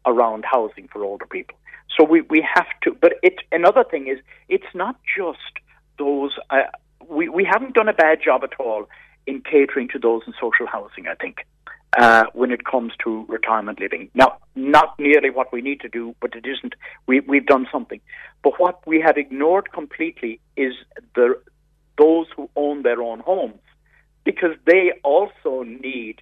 around 0.05 0.45
housing 0.45 0.87
for 0.87 1.03
older 1.03 1.25
people. 1.25 1.57
So 1.97 2.03
we, 2.03 2.21
we 2.21 2.45
have 2.55 2.67
to, 2.83 2.95
but 2.99 3.13
it, 3.21 3.35
another 3.51 3.83
thing 3.83 4.07
is, 4.07 4.19
it's 4.47 4.73
not 4.73 4.97
just 5.17 5.39
those, 5.97 6.31
uh, 6.49 6.63
we, 7.07 7.29
we 7.29 7.43
haven't 7.43 7.73
done 7.73 7.89
a 7.89 7.93
bad 7.93 8.19
job 8.23 8.43
at 8.43 8.53
all 8.59 8.87
in 9.27 9.41
catering 9.41 9.87
to 9.89 9.99
those 9.99 10.21
in 10.25 10.33
social 10.39 10.67
housing, 10.67 11.07
I 11.07 11.15
think, 11.15 11.45
uh, 11.97 12.25
when 12.33 12.51
it 12.51 12.63
comes 12.65 12.93
to 13.03 13.25
retirement 13.27 13.79
living. 13.79 14.09
Now, 14.13 14.37
not 14.55 14.97
nearly 14.99 15.29
what 15.29 15.51
we 15.51 15.61
need 15.61 15.81
to 15.81 15.89
do, 15.89 16.15
but 16.21 16.35
it 16.35 16.45
isn't, 16.45 16.75
we, 17.07 17.19
we've 17.21 17.45
done 17.45 17.67
something. 17.71 17.99
But 18.43 18.59
what 18.59 18.85
we 18.87 19.01
have 19.01 19.17
ignored 19.17 19.71
completely 19.71 20.39
is 20.55 20.73
the, 21.15 21.39
those 21.97 22.27
who 22.35 22.49
own 22.55 22.83
their 22.83 23.01
own 23.01 23.19
homes, 23.19 23.59
because 24.23 24.55
they 24.65 24.93
also 25.03 25.63
need 25.63 26.21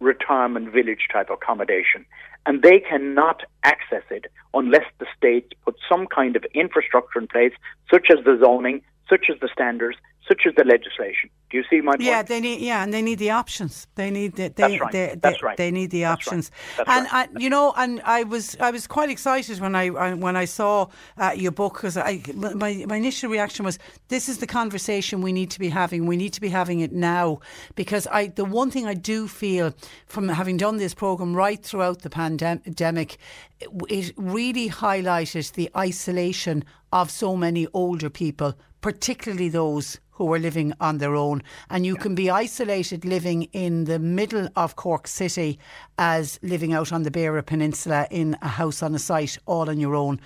retirement 0.00 0.72
village 0.72 1.08
type 1.12 1.30
accommodation. 1.30 2.04
And 2.44 2.62
they 2.62 2.78
cannot 2.80 3.42
access 3.64 4.02
it 4.10 4.26
unless 4.54 4.84
the 4.98 5.06
state 5.16 5.54
puts 5.64 5.80
some 5.88 6.06
kind 6.06 6.36
of 6.36 6.44
infrastructure 6.54 7.18
in 7.18 7.26
place, 7.26 7.52
such 7.92 8.08
as 8.10 8.24
the 8.24 8.38
zoning, 8.40 8.82
such 9.08 9.26
as 9.32 9.38
the 9.40 9.48
standards, 9.52 9.96
such 10.28 10.42
as 10.46 10.54
the 10.56 10.64
legislation. 10.64 11.30
Do 11.50 11.58
you 11.58 11.64
see 11.70 11.80
my 11.80 11.92
point? 11.92 12.02
Yeah, 12.02 12.22
they 12.24 12.40
need. 12.40 12.60
Yeah, 12.60 12.82
and 12.82 12.92
they 12.92 13.00
need 13.02 13.20
the 13.20 13.30
options. 13.30 13.86
They 13.94 14.10
need. 14.10 14.34
The, 14.34 14.48
they, 14.48 14.50
That's 14.50 14.80
right. 14.80 14.92
They, 14.92 15.16
That's 15.20 15.42
right. 15.42 15.56
They 15.56 15.70
need 15.70 15.92
the 15.92 16.00
That's 16.00 16.26
right. 16.26 16.32
options. 16.32 16.50
That's 16.76 16.90
and 16.90 17.06
right. 17.12 17.28
I, 17.32 17.38
you 17.38 17.48
know, 17.48 17.72
and 17.76 18.02
I 18.04 18.24
was 18.24 18.56
I 18.58 18.72
was 18.72 18.88
quite 18.88 19.08
excited 19.08 19.60
when 19.60 19.76
I 19.76 19.84
I- 19.86 20.14
when 20.14 20.34
I 20.36 20.44
saw 20.46 20.88
uh, 21.18 21.32
your 21.36 21.52
book 21.52 21.74
because 21.74 21.96
I 21.96 22.22
my 22.34 22.84
my 22.88 22.96
initial 22.96 23.30
reaction 23.30 23.64
was 23.64 23.78
this 24.08 24.28
is 24.28 24.38
the 24.38 24.46
conversation 24.48 25.22
we 25.22 25.32
need 25.32 25.50
to 25.52 25.60
be 25.60 25.68
having. 25.68 26.06
We 26.06 26.16
need 26.16 26.32
to 26.32 26.40
be 26.40 26.48
having 26.48 26.80
it 26.80 26.92
now 26.92 27.38
because 27.76 28.08
I 28.08 28.26
the 28.26 28.44
one 28.44 28.72
thing 28.72 28.86
I 28.86 28.94
do 28.94 29.28
feel 29.28 29.72
from 30.06 30.28
having 30.28 30.56
done 30.56 30.78
this 30.78 30.94
program 30.94 31.36
right 31.36 31.62
throughout 31.62 32.02
the 32.02 32.10
pandemic, 32.10 33.18
it, 33.60 33.68
it 33.88 34.12
really 34.16 34.68
highlighted 34.68 35.52
the 35.52 35.70
isolation 35.76 36.64
of 36.92 37.10
so 37.10 37.36
many 37.36 37.66
older 37.72 38.08
people, 38.10 38.54
particularly 38.86 39.48
those 39.48 39.98
who 40.12 40.32
are 40.32 40.38
living 40.38 40.72
on 40.80 40.98
their 40.98 41.16
own. 41.16 41.42
And 41.70 41.84
you 41.84 41.96
can 41.96 42.14
be 42.14 42.30
isolated 42.30 43.04
living 43.04 43.48
in 43.52 43.86
the 43.86 43.98
middle 43.98 44.48
of 44.54 44.76
Cork 44.76 45.08
City 45.08 45.58
as 45.98 46.38
living 46.40 46.72
out 46.72 46.92
on 46.92 47.02
the 47.02 47.10
Beara 47.10 47.44
Peninsula 47.44 48.06
in 48.12 48.36
a 48.42 48.46
house 48.46 48.84
on 48.84 48.94
a 48.94 49.00
site 49.00 49.38
all 49.44 49.68
on 49.68 49.80
your 49.80 49.96
own. 49.96 50.20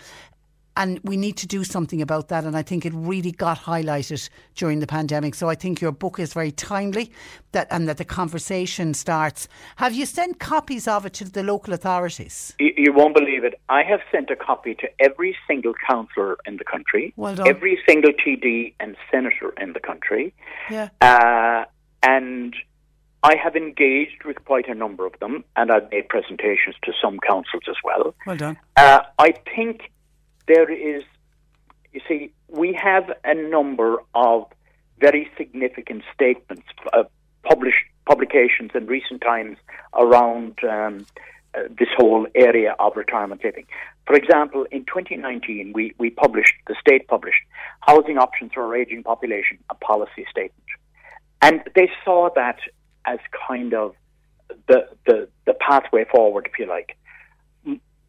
And 0.80 0.98
we 1.04 1.18
need 1.18 1.36
to 1.36 1.46
do 1.46 1.62
something 1.62 2.00
about 2.00 2.28
that. 2.28 2.44
And 2.44 2.56
I 2.56 2.62
think 2.62 2.86
it 2.86 2.94
really 2.94 3.32
got 3.32 3.58
highlighted 3.58 4.30
during 4.54 4.80
the 4.80 4.86
pandemic. 4.86 5.34
So 5.34 5.50
I 5.50 5.54
think 5.54 5.78
your 5.82 5.92
book 5.92 6.18
is 6.18 6.32
very 6.32 6.52
timely 6.52 7.12
that, 7.52 7.66
and 7.70 7.86
that 7.86 7.98
the 7.98 8.04
conversation 8.06 8.94
starts. 8.94 9.46
Have 9.76 9.92
you 9.92 10.06
sent 10.06 10.38
copies 10.38 10.88
of 10.88 11.04
it 11.04 11.12
to 11.14 11.24
the 11.24 11.42
local 11.42 11.74
authorities? 11.74 12.54
You, 12.58 12.72
you 12.78 12.92
won't 12.94 13.14
believe 13.14 13.44
it. 13.44 13.60
I 13.68 13.82
have 13.82 14.00
sent 14.10 14.30
a 14.30 14.36
copy 14.36 14.74
to 14.76 14.88
every 14.98 15.36
single 15.46 15.74
councillor 15.86 16.38
in 16.46 16.56
the 16.56 16.64
country, 16.64 17.12
Well 17.16 17.34
done. 17.34 17.46
every 17.46 17.78
single 17.86 18.12
TD 18.12 18.72
and 18.80 18.96
senator 19.10 19.52
in 19.60 19.74
the 19.74 19.80
country, 19.80 20.32
Yeah. 20.70 20.88
uh, 21.02 21.66
and 22.02 22.56
I 23.22 23.36
have 23.36 23.54
engaged 23.54 24.24
with 24.24 24.42
quite 24.46 24.66
a 24.66 24.74
number 24.74 25.04
of 25.04 25.12
them, 25.20 25.44
and 25.56 25.70
I've 25.70 25.90
made 25.90 26.08
presentations 26.08 26.76
to 26.84 26.92
some 27.02 27.18
councils 27.20 27.64
as 27.68 27.76
well. 27.84 28.14
Well 28.26 28.36
done. 28.38 28.56
Uh, 28.78 29.00
I 29.18 29.32
think 29.54 29.90
there 30.52 30.70
is, 30.70 31.04
you 31.92 32.00
see, 32.08 32.32
we 32.48 32.72
have 32.72 33.04
a 33.24 33.34
number 33.34 33.98
of 34.14 34.46
very 34.98 35.30
significant 35.38 36.02
statements, 36.12 36.66
uh, 36.92 37.04
published 37.42 37.84
publications 38.06 38.72
in 38.74 38.86
recent 38.86 39.20
times 39.20 39.56
around 39.94 40.58
um, 40.64 41.06
uh, 41.54 41.62
this 41.78 41.88
whole 41.96 42.26
area 42.34 42.74
of 42.80 42.96
retirement 42.96 43.42
living. 43.44 43.66
For 44.06 44.16
example, 44.16 44.66
in 44.72 44.84
2019, 44.86 45.72
we, 45.72 45.94
we 45.98 46.10
published, 46.10 46.54
the 46.66 46.74
state 46.80 47.06
published, 47.06 47.42
Housing 47.80 48.18
Options 48.18 48.52
for 48.52 48.64
Our 48.64 48.76
Aging 48.76 49.04
Population, 49.04 49.58
a 49.70 49.74
policy 49.74 50.26
statement. 50.28 50.68
And 51.40 51.62
they 51.76 51.88
saw 52.04 52.28
that 52.34 52.58
as 53.06 53.18
kind 53.48 53.72
of 53.72 53.94
the, 54.66 54.88
the, 55.06 55.28
the 55.46 55.54
pathway 55.54 56.04
forward, 56.12 56.48
if 56.52 56.58
you 56.58 56.66
like 56.66 56.96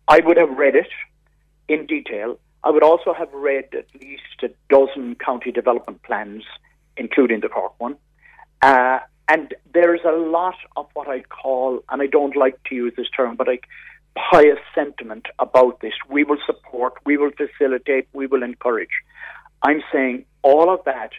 I 0.07 0.19
would 0.25 0.35
have 0.35 0.57
read 0.57 0.75
it 0.75 0.89
in 1.71 1.85
detail. 1.85 2.39
I 2.63 2.69
would 2.69 2.83
also 2.83 3.13
have 3.13 3.31
read 3.33 3.69
at 3.73 3.87
least 3.99 4.43
a 4.43 4.49
dozen 4.69 5.15
county 5.15 5.51
development 5.51 6.03
plans, 6.03 6.43
including 6.97 7.39
the 7.39 7.49
Cork 7.49 7.73
one. 7.79 7.95
Uh, 8.61 8.99
and 9.27 9.55
there's 9.73 10.01
a 10.05 10.11
lot 10.11 10.55
of 10.75 10.87
what 10.93 11.07
I 11.07 11.21
call, 11.21 11.83
and 11.89 12.01
I 12.01 12.07
don't 12.07 12.35
like 12.35 12.61
to 12.65 12.75
use 12.75 12.93
this 12.95 13.09
term, 13.09 13.35
but 13.35 13.47
like 13.47 13.63
pious 14.15 14.59
sentiment 14.75 15.25
about 15.39 15.79
this. 15.79 15.93
We 16.09 16.23
will 16.23 16.37
support, 16.45 16.93
we 17.05 17.17
will 17.17 17.31
facilitate, 17.31 18.07
we 18.13 18.27
will 18.27 18.43
encourage. 18.43 18.95
I'm 19.63 19.81
saying 19.91 20.25
all 20.41 20.69
of 20.73 20.83
that 20.85 21.11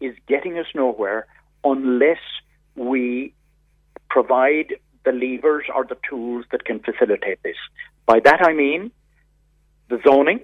is 0.00 0.16
getting 0.26 0.58
us 0.58 0.66
nowhere 0.74 1.26
unless 1.62 2.18
we 2.74 3.34
provide 4.08 4.74
the 5.04 5.12
levers 5.12 5.66
or 5.74 5.84
the 5.84 5.98
tools 6.08 6.44
that 6.52 6.64
can 6.64 6.80
facilitate 6.80 7.42
this. 7.42 7.56
By 8.06 8.20
that 8.20 8.40
I 8.42 8.52
mean 8.52 8.92
the 9.92 10.00
zoning. 10.08 10.40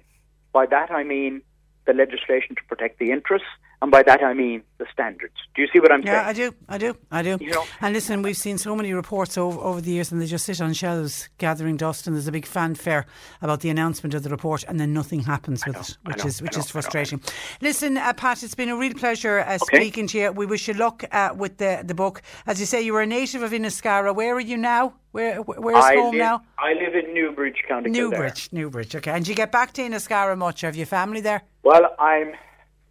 By 0.53 0.67
that 0.67 0.91
I 0.91 1.03
mean 1.05 1.43
the 1.87 1.95
legislation 1.95 2.55
to 2.57 2.63
protect 2.69 2.99
the 2.99 3.11
interests. 3.11 3.49
And 3.81 3.93
by 3.93 4.03
that 4.03 4.23
I 4.25 4.35
mean 4.35 4.63
the 4.79 4.87
standards. 4.93 5.35
Do 5.55 5.63
you 5.63 5.69
see 5.73 5.79
what 5.79 5.93
I'm 5.93 6.03
Yeah, 6.03 6.25
saying? 6.33 6.51
Yeah, 6.69 6.69
I 6.69 6.79
do, 6.79 6.95
I 7.13 7.23
do, 7.23 7.31
I 7.31 7.37
do. 7.37 7.45
You 7.45 7.53
know- 7.53 7.65
and 7.81 7.95
listen, 7.95 8.23
we've 8.23 8.37
seen 8.37 8.59
so 8.59 8.75
many 8.75 8.93
reports 8.93 9.39
over, 9.39 9.59
over 9.61 9.81
the 9.81 9.91
years, 9.93 10.11
and 10.11 10.21
they 10.21 10.27
just 10.27 10.45
sit 10.47 10.61
on 10.61 10.73
shelves 10.73 11.29
gathering 11.39 11.77
dust. 11.77 12.07
And 12.09 12.17
there's 12.17 12.27
a 12.27 12.33
big 12.33 12.45
fanfare 12.47 13.07
about 13.41 13.61
the 13.61 13.71
announcement 13.71 14.15
of 14.15 14.25
the 14.25 14.31
report, 14.31 14.65
and 14.67 14.81
then 14.81 14.93
nothing 14.93 15.21
happens 15.21 15.65
with 15.65 15.77
it, 15.77 15.97
which 16.05 16.19
know, 16.19 16.25
is 16.27 16.43
which 16.43 16.55
know, 16.55 16.61
is 16.61 16.71
frustrating. 16.71 17.21
Listen, 17.61 17.97
uh, 17.99 18.13
Pat, 18.15 18.43
it's 18.43 18.55
been 18.57 18.69
a 18.69 18.77
real 18.77 18.95
pleasure 18.95 19.41
uh, 19.41 19.59
Okay. 19.63 19.79
speaking 19.79 20.07
to 20.09 20.19
you. 20.19 20.33
We 20.33 20.47
wish 20.47 20.67
you 20.67 20.75
luck 20.75 21.05
uh, 21.13 21.31
with 21.37 21.59
the 21.59 21.83
the 21.85 21.95
book. 21.95 22.23
As 22.47 22.59
you 22.59 22.67
say, 22.67 22.83
you 22.83 22.93
were 22.93 23.03
a 23.03 23.07
native 23.07 23.43
of 23.43 23.53
Inniscarra. 23.53 24.13
Where 24.15 24.35
are 24.35 24.41
you 24.41 24.57
now? 24.57 24.95
Where 25.13 25.37
where's 25.43 25.85
I 25.85 25.95
home 25.95 26.17
live, 26.17 26.19
now? 26.19 26.43
I 26.59 26.73
live 26.75 26.95
in 26.97 27.15
Newbridge, 27.15 27.63
County 27.69 27.91
Kildare. 27.93 28.19
Newbridge, 28.19 28.49
Newbridge. 28.53 28.97
Okay, 28.97 29.13
and 29.13 29.25
do 29.25 29.31
you 29.31 29.37
get 29.37 29.53
back 29.53 29.73
to 29.75 29.83
Inniscarra 29.83 30.37
much? 30.37 30.63
Have 30.63 30.75
you 30.77 30.85
family 30.85 31.21
there? 31.21 31.43
Well, 31.63 31.95
I'm 31.99 32.33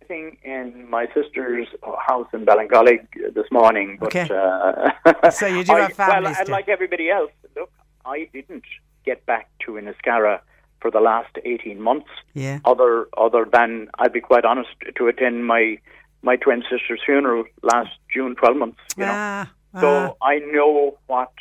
sitting 0.07 0.37
in 0.43 0.89
my 0.89 1.07
sister's 1.13 1.67
house 2.05 2.27
in 2.33 2.45
Ballincollig 2.45 3.07
this 3.33 3.45
morning, 3.51 3.97
but 3.99 4.07
Okay. 4.15 4.27
uh, 4.33 5.31
So 5.31 5.45
you 5.47 5.63
do 5.63 5.73
I- 5.75 5.81
have 5.81 5.93
family 5.93 6.31
Well, 6.31 6.35
and 6.39 6.49
like 6.49 6.67
everybody 6.69 7.09
else, 7.09 7.31
look, 7.55 7.71
I 8.05 8.29
didn't 8.33 8.63
get 9.05 9.25
back 9.25 9.49
to 9.65 9.71
Inniscarra 9.73 10.39
for 10.81 10.91
the 10.91 10.99
last 10.99 11.33
eighteen 11.43 11.81
months. 11.81 12.09
Yeah. 12.33 12.59
Other 12.65 13.07
other 13.17 13.45
than 13.51 13.89
I'll 13.99 14.09
be 14.09 14.21
quite 14.21 14.45
honest 14.45 14.69
to 14.95 15.07
attend 15.07 15.45
my 15.45 15.79
my 16.21 16.35
twin 16.35 16.63
sister's 16.69 17.01
funeral 17.05 17.45
last 17.63 17.91
June, 18.13 18.35
twelve 18.35 18.57
months. 18.57 18.79
You 18.97 19.05
know. 19.05 19.11
Ah, 19.15 19.51
ah. 19.73 19.81
So 19.81 20.17
I 20.21 20.39
know 20.39 20.97
what 21.07 21.31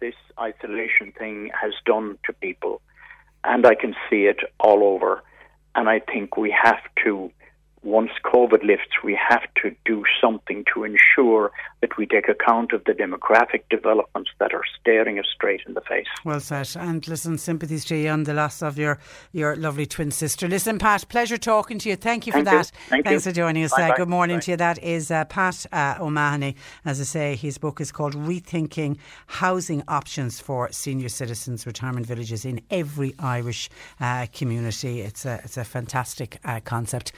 this 0.00 0.14
isolation 0.38 1.12
thing 1.18 1.50
has 1.60 1.72
done 1.84 2.18
to 2.26 2.32
people, 2.32 2.80
and 3.42 3.66
I 3.66 3.74
can 3.74 3.94
see 4.08 4.26
it 4.26 4.38
all 4.60 4.82
over. 4.84 5.22
And 5.76 5.88
I 5.88 5.98
think 5.98 6.36
we 6.36 6.52
have 6.52 6.78
to, 7.04 7.32
once 7.84 8.10
COVID 8.24 8.64
lifts, 8.64 9.02
we 9.04 9.18
have 9.28 9.42
to 9.62 9.74
do 9.84 10.04
something 10.20 10.64
to 10.72 10.84
ensure 10.84 11.52
that 11.82 11.96
we 11.98 12.06
take 12.06 12.28
account 12.28 12.72
of 12.72 12.82
the 12.84 12.92
demographic 12.92 13.62
developments 13.68 14.30
that 14.40 14.54
are 14.54 14.62
staring 14.80 15.18
us 15.18 15.26
straight 15.34 15.60
in 15.66 15.74
the 15.74 15.82
face. 15.82 16.06
Well 16.24 16.40
said. 16.40 16.68
And 16.80 17.06
listen, 17.06 17.36
sympathies 17.36 17.84
to 17.86 17.96
you 17.96 18.08
on 18.08 18.24
the 18.24 18.32
loss 18.32 18.62
of 18.62 18.78
your, 18.78 18.98
your 19.32 19.54
lovely 19.56 19.84
twin 19.84 20.10
sister. 20.10 20.48
Listen, 20.48 20.78
Pat, 20.78 21.06
pleasure 21.08 21.36
talking 21.36 21.78
to 21.80 21.90
you. 21.90 21.96
Thank 21.96 22.26
you 22.26 22.32
for 22.32 22.42
Thank 22.42 22.50
you. 22.52 22.58
that. 22.58 22.72
Thank 22.88 23.04
Thanks 23.04 23.26
you. 23.26 23.32
for 23.32 23.34
joining 23.36 23.64
us. 23.64 23.72
Bye 23.72 23.82
Uh, 23.82 23.88
bye. 23.90 23.96
good 23.96 24.08
morning 24.08 24.36
Bye. 24.36 24.40
to 24.40 24.50
you. 24.52 24.56
That 24.56 24.82
is 24.82 25.10
uh, 25.10 25.26
Pat 25.26 25.66
uh, 25.72 25.96
O'Mahony. 26.00 26.56
As 26.86 27.00
I 27.00 27.04
say, 27.04 27.36
his 27.36 27.58
book 27.58 27.80
is 27.82 27.92
called 27.92 28.14
Rethinking 28.14 28.96
Housing 29.26 29.82
Options 29.88 30.40
for 30.40 30.72
Senior 30.72 31.10
Citizens 31.10 31.66
Retirement 31.66 32.06
Villages 32.06 32.46
in 32.46 32.62
Every 32.70 33.14
Irish 33.18 33.68
uh, 34.00 34.26
Community. 34.32 35.02
It's 35.02 35.26
a, 35.26 35.40
it's 35.44 35.58
a 35.58 35.64
fantastic 35.64 36.38
uh, 36.46 36.60
concept. 36.64 37.12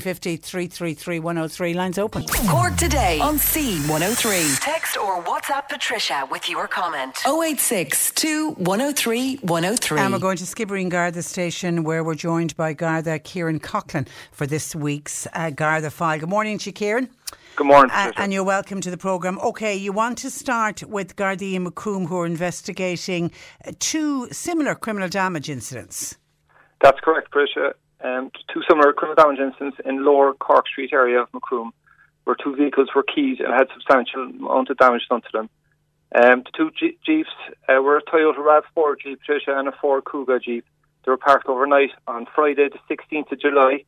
1850 0.00 0.36
333 0.38 1.18
103. 1.20 1.74
Lines 1.74 1.98
open. 1.98 2.24
Cork 2.48 2.76
today 2.76 3.20
on 3.20 3.36
C103. 3.36 4.58
Text 4.60 4.96
or 4.96 5.22
WhatsApp 5.22 5.68
Patricia 5.68 6.26
with 6.30 6.48
your 6.48 6.66
comment. 6.66 7.18
086 7.26 8.12
103 8.56 9.36
103. 9.36 10.00
And 10.00 10.12
we're 10.12 10.18
going 10.18 10.38
to 10.38 10.44
Skibbereen 10.44 10.88
Garda 10.88 11.22
Station 11.22 11.84
where 11.84 12.02
we're 12.02 12.14
joined 12.14 12.56
by 12.56 12.72
Garda 12.72 13.18
Kieran 13.18 13.60
Coughlin 13.60 14.08
for 14.32 14.46
this 14.46 14.74
week's 14.74 15.26
uh, 15.34 15.50
Garda 15.50 15.90
File. 15.90 16.18
Good 16.18 16.28
morning 16.30 16.56
to 16.58 16.70
you, 16.70 16.72
Kieran. 16.72 17.10
Good 17.56 17.66
morning. 17.66 17.90
Uh, 17.90 18.06
Patricia. 18.06 18.22
and 18.22 18.32
you're 18.32 18.44
welcome 18.44 18.80
to 18.80 18.90
the 18.90 18.96
programme. 18.96 19.38
Okay, 19.40 19.76
you 19.76 19.92
want 19.92 20.16
to 20.18 20.30
start 20.30 20.82
with 20.84 21.14
Gardaí 21.16 21.56
and 21.56 21.66
Macroom 21.66 22.06
who 22.06 22.20
are 22.20 22.26
investigating 22.26 23.32
uh, 23.66 23.72
two 23.78 24.28
similar 24.32 24.74
criminal 24.74 25.08
damage 25.10 25.50
incidents. 25.50 26.16
That's 26.80 26.98
correct, 27.00 27.30
Patricia. 27.30 27.74
Um, 28.02 28.30
two 28.52 28.62
similar 28.68 28.92
criminal 28.92 29.22
damage 29.22 29.40
incidents 29.40 29.78
in 29.84 30.04
Lower 30.04 30.32
Cork 30.32 30.66
Street 30.68 30.92
area 30.92 31.20
of 31.20 31.28
Macroom, 31.32 31.72
where 32.24 32.36
two 32.36 32.56
vehicles 32.56 32.88
were 32.94 33.02
keyed 33.02 33.40
and 33.40 33.52
had 33.52 33.68
substantial 33.74 34.22
amount 34.22 34.70
of 34.70 34.78
damage 34.78 35.02
done 35.08 35.20
to 35.22 35.28
them. 35.32 35.50
Um, 36.14 36.42
the 36.42 36.50
two 36.56 36.70
Je- 36.78 36.98
Jeeps 37.04 37.30
uh, 37.68 37.80
were 37.82 37.98
a 37.98 38.02
Toyota 38.02 38.38
RAV4 38.38 38.94
Jeep, 39.02 39.20
Patricia, 39.20 39.56
and 39.56 39.68
a 39.68 39.72
Ford 39.72 40.04
Kuga 40.04 40.42
Jeep. 40.42 40.64
They 41.04 41.10
were 41.10 41.18
parked 41.18 41.46
overnight 41.46 41.90
on 42.06 42.26
Friday, 42.34 42.68
the 42.68 42.94
16th 42.94 43.32
of 43.32 43.40
July, 43.40 43.84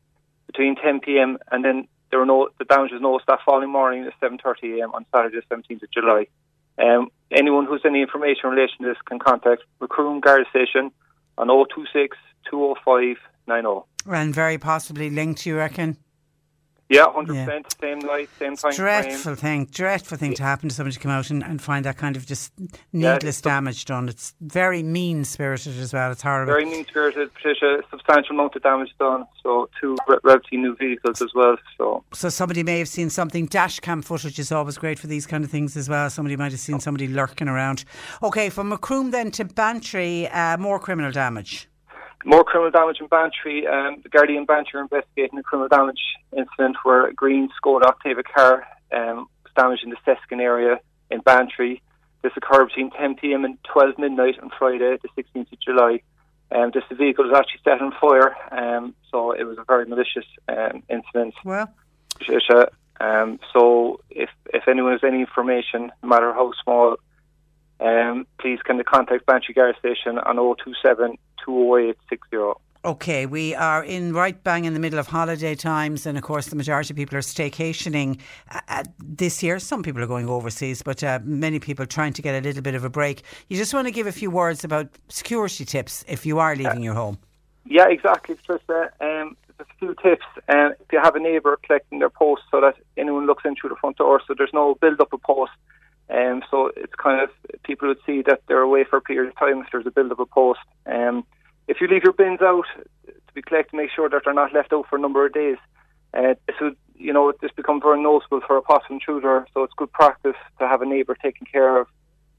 between 0.47 0.75
10 0.75 0.99
p.m. 1.01 1.37
and 1.51 1.65
then 1.65 1.87
there 2.13 2.19
were 2.19 2.27
no 2.27 2.49
the 2.59 2.65
damage 2.65 2.91
was 2.91 3.01
noticed 3.01 3.25
that 3.27 3.39
following 3.43 3.71
morning 3.71 4.05
at 4.05 4.13
7:30 4.21 4.79
a.m. 4.79 4.91
on 4.93 5.03
Saturday, 5.11 5.39
the 5.49 5.55
17th 5.55 5.81
of 5.81 5.91
July. 5.91 6.27
Um, 6.77 7.09
anyone 7.31 7.65
who 7.65 7.73
has 7.73 7.81
any 7.85 8.01
information 8.01 8.41
in 8.45 8.51
relation 8.51 8.83
to 8.83 8.89
this 8.89 9.01
can 9.05 9.17
contact 9.17 9.63
Macroom 9.81 10.21
Guard 10.21 10.45
Station 10.51 10.91
on 11.39 11.47
026 11.47 12.15
205 12.51 13.17
90. 13.47 13.69
And 14.09 14.33
very 14.33 14.57
possibly 14.57 15.09
linked, 15.09 15.45
you 15.45 15.57
reckon? 15.57 15.97
Yeah, 16.89 17.05
100%. 17.05 17.63
Same 17.81 17.99
night, 17.99 18.29
same 18.37 18.55
time 18.55 18.73
Dreadful 18.73 19.35
frame. 19.35 19.35
thing, 19.35 19.65
dreadful 19.71 20.17
thing 20.17 20.33
to 20.35 20.43
happen 20.43 20.69
to 20.69 20.75
somebody 20.75 20.93
to 20.93 20.99
come 20.99 21.11
out 21.11 21.29
and, 21.31 21.41
and 21.41 21.59
find 21.59 21.85
that 21.85 21.97
kind 21.97 22.15
of 22.15 22.27
just 22.27 22.51
needless 22.91 23.41
damage 23.41 23.85
done. 23.85 24.09
It's 24.09 24.35
very 24.41 24.83
mean 24.83 25.23
spirited 25.23 25.79
as 25.79 25.91
well. 25.93 26.11
It's 26.11 26.21
horrible. 26.21 26.53
Very 26.53 26.65
mean 26.65 26.85
spirited, 26.85 27.33
Patricia. 27.33 27.79
Substantial 27.89 28.35
amount 28.35 28.55
of 28.57 28.61
damage 28.61 28.93
done. 28.99 29.25
So, 29.41 29.69
two 29.79 29.97
re- 30.07 30.17
relatively 30.23 30.57
new 30.59 30.75
vehicles 30.75 31.21
as 31.21 31.33
well. 31.33 31.55
So, 31.77 32.03
So 32.13 32.29
somebody 32.29 32.61
may 32.61 32.77
have 32.79 32.89
seen 32.89 33.09
something. 33.09 33.47
Dash 33.47 33.79
cam 33.79 34.01
footage 34.03 34.37
is 34.37 34.51
always 34.51 34.77
great 34.77 34.99
for 34.99 35.07
these 35.07 35.25
kind 35.25 35.43
of 35.43 35.49
things 35.49 35.75
as 35.75 35.89
well. 35.89 36.09
Somebody 36.11 36.35
might 36.35 36.51
have 36.51 36.61
seen 36.61 36.79
somebody 36.79 37.07
lurking 37.07 37.47
around. 37.47 37.85
Okay, 38.21 38.49
from 38.49 38.69
Macroom 38.69 39.09
then 39.11 39.31
to 39.31 39.45
Bantry, 39.45 40.27
uh, 40.27 40.57
more 40.57 40.79
criminal 40.79 41.11
damage. 41.11 41.69
More 42.25 42.43
criminal 42.43 42.71
damage 42.71 42.97
in 42.99 43.07
Bantry. 43.07 43.67
Um, 43.67 44.01
the 44.03 44.09
Guardian 44.09 44.45
Bantry 44.45 44.79
are 44.79 44.83
investigating 44.83 45.39
a 45.39 45.43
criminal 45.43 45.67
damage 45.67 46.01
incident 46.35 46.77
where 46.83 47.07
a 47.07 47.13
green 47.13 47.49
Skoda 47.61 47.83
Octavia 47.83 48.23
car 48.23 48.67
um, 48.91 49.27
was 49.43 49.53
damaged 49.55 49.83
in 49.83 49.89
the 49.89 49.97
Seskin 50.05 50.41
area 50.41 50.79
in 51.09 51.19
Bantry. 51.21 51.81
This 52.21 52.31
occurred 52.37 52.67
between 52.67 52.91
10 52.91 53.15
p.m. 53.15 53.43
and 53.43 53.57
12 53.71 53.99
midnight 53.99 54.39
on 54.41 54.49
Friday, 54.57 54.97
the 55.01 55.23
16th 55.23 55.51
of 55.51 55.59
July. 55.59 56.01
Um, 56.51 56.71
this 56.73 56.83
vehicle 56.91 57.25
was 57.25 57.35
actually 57.35 57.61
set 57.63 57.81
on 57.81 57.93
fire, 57.99 58.35
um, 58.51 58.93
so 59.11 59.31
it 59.31 59.43
was 59.43 59.57
a 59.57 59.63
very 59.63 59.85
malicious 59.85 60.25
um, 60.47 60.83
incident. 60.89 61.33
Well. 61.43 61.69
Um, 63.01 63.39
so 63.51 64.01
if 64.11 64.29
if 64.53 64.67
anyone 64.67 64.91
has 64.91 65.03
any 65.03 65.21
information, 65.21 65.91
no 66.03 66.09
matter 66.09 66.31
how 66.31 66.51
small, 66.63 66.97
um, 67.79 68.27
please 68.39 68.59
can 68.63 68.77
they 68.77 68.83
contact 68.83 69.25
Bantry 69.25 69.53
Guard 69.53 69.75
Station 69.79 70.19
on 70.19 70.35
027 70.35 71.17
208 71.45 71.97
60. 72.09 72.37
Okay, 72.85 73.25
we 73.25 73.55
are 73.55 73.81
in 73.81 74.11
right 74.11 74.43
bang 74.43 74.65
in 74.65 74.73
the 74.73 74.79
middle 74.79 74.99
of 74.99 75.07
holiday 75.07 75.55
times, 75.55 76.05
and 76.05 76.17
of 76.17 76.23
course, 76.23 76.47
the 76.47 76.57
majority 76.57 76.91
of 76.91 76.97
people 76.97 77.17
are 77.17 77.21
staycationing 77.21 78.19
uh, 78.51 78.59
uh, 78.67 78.83
this 79.01 79.41
year. 79.41 79.57
Some 79.57 79.83
people 79.83 80.03
are 80.03 80.07
going 80.07 80.27
overseas, 80.27 80.81
but 80.81 81.01
uh, 81.01 81.19
many 81.23 81.59
people 81.59 81.85
trying 81.85 82.11
to 82.11 82.21
get 82.21 82.35
a 82.35 82.41
little 82.41 82.61
bit 82.61 82.75
of 82.75 82.83
a 82.83 82.89
break. 82.89 83.23
You 83.47 83.55
just 83.55 83.73
want 83.73 83.87
to 83.87 83.91
give 83.91 84.05
a 84.05 84.11
few 84.11 84.29
words 84.29 84.65
about 84.65 84.89
security 85.07 85.63
tips 85.63 86.03
if 86.09 86.25
you 86.25 86.39
are 86.39 86.57
leaving 86.57 86.83
your 86.83 86.93
home. 86.93 87.19
Yeah, 87.65 87.87
exactly, 87.87 88.35
Patricia. 88.35 88.91
Um, 88.99 89.37
there's 89.57 89.69
a 89.69 89.79
few 89.79 89.95
tips. 90.03 90.25
Um, 90.49 90.73
if 90.81 90.91
you 90.91 90.99
have 91.01 91.15
a 91.15 91.21
neighbour 91.21 91.57
collecting 91.65 91.99
their 91.99 92.09
post 92.09 92.41
so 92.51 92.59
that 92.59 92.75
anyone 92.97 93.27
looks 93.27 93.43
in 93.45 93.55
through 93.55 93.69
the 93.69 93.77
front 93.77 93.95
door, 93.95 94.21
so 94.27 94.35
there's 94.37 94.53
no 94.53 94.75
build 94.75 94.99
up 94.99 95.13
of 95.13 95.21
post. 95.21 95.53
Um, 96.09 96.43
so 96.51 96.71
it's 96.75 96.93
kind 96.95 97.21
of 97.21 97.29
people 97.63 97.87
would 97.87 97.99
see 98.05 98.21
that 98.23 98.41
they're 98.47 98.61
away 98.61 98.83
for 98.83 98.97
a 98.97 99.01
period 99.01 99.29
of 99.29 99.37
time 99.37 99.59
if 99.59 99.67
there's 99.71 99.87
a 99.87 99.91
build 99.91 100.11
up 100.11 100.19
of 100.19 100.29
post. 100.29 100.59
Um, 100.85 101.25
if 101.67 101.77
you 101.79 101.87
leave 101.87 102.03
your 102.03 102.13
bins 102.13 102.41
out 102.41 102.65
to 103.05 103.33
be 103.33 103.41
collected, 103.41 103.75
make 103.75 103.89
sure 103.95 104.09
that 104.09 104.21
they're 104.25 104.33
not 104.33 104.53
left 104.53 104.73
out 104.73 104.85
for 104.89 104.97
a 104.97 105.01
number 105.01 105.25
of 105.25 105.33
days. 105.33 105.57
Uh, 106.13 106.35
this 106.45 106.55
would, 106.61 106.75
you 106.95 107.13
know, 107.13 107.33
this 107.41 107.51
becomes 107.55 107.81
very 107.83 108.01
noticeable 108.01 108.41
for 108.45 108.57
a 108.57 108.61
possible 108.61 108.95
intruder. 108.95 109.47
So 109.53 109.63
it's 109.63 109.73
good 109.75 109.91
practice 109.91 110.35
to 110.59 110.67
have 110.67 110.81
a 110.81 110.85
neighbour 110.85 111.15
taking 111.21 111.47
care 111.51 111.79
of 111.79 111.87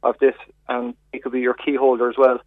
of 0.02 0.18
this, 0.20 0.34
and 0.68 0.94
it 1.14 1.22
could 1.22 1.32
be 1.32 1.40
your 1.40 1.54
key 1.54 1.76
holder 1.76 2.10
as 2.10 2.16
well. 2.18 2.38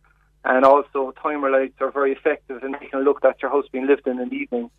And 0.45 0.63
also, 0.63 1.11
timer 1.21 1.49
lights 1.49 1.81
are 1.81 1.91
very 1.91 2.13
effective 2.13 2.63
in 2.63 2.71
making 2.71 2.91
it 2.93 3.03
look 3.03 3.21
that 3.21 3.41
your 3.41 3.51
house 3.51 3.65
being 3.71 3.87
lived 3.87 4.07
in 4.07 4.19
in 4.19 4.29
the 4.29 4.35
evening. 4.35 4.69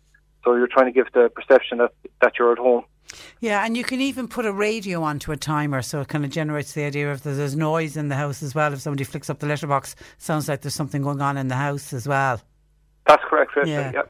So 0.43 0.55
you're 0.55 0.67
trying 0.67 0.85
to 0.85 0.91
give 0.91 1.11
the 1.13 1.29
perception 1.29 1.79
that 1.79 1.91
that 2.21 2.33
you're 2.39 2.51
at 2.51 2.57
home. 2.57 2.85
Yeah, 3.39 3.65
and 3.65 3.75
you 3.75 3.83
can 3.83 4.01
even 4.01 4.27
put 4.27 4.45
a 4.45 4.51
radio 4.51 5.01
onto 5.01 5.31
a 5.31 5.37
timer 5.37 5.81
so 5.81 6.01
it 6.01 6.09
kind 6.09 6.25
of 6.25 6.31
generates 6.31 6.73
the 6.73 6.83
idea 6.83 7.11
of 7.11 7.23
there's 7.23 7.55
noise 7.55 7.97
in 7.97 8.09
the 8.09 8.15
house 8.15 8.43
as 8.43 8.53
well. 8.53 8.71
If 8.71 8.81
somebody 8.81 9.03
flicks 9.03 9.29
up 9.29 9.39
the 9.39 9.47
letterbox, 9.47 9.95
sounds 10.19 10.47
like 10.47 10.61
there's 10.61 10.75
something 10.75 11.01
going 11.01 11.21
on 11.21 11.37
in 11.37 11.47
the 11.47 11.55
house 11.55 11.91
as 11.91 12.07
well. 12.07 12.39
That's 13.07 13.23
correct. 13.27 13.53
Yeah. 13.65 13.91
Yeah. 13.91 14.01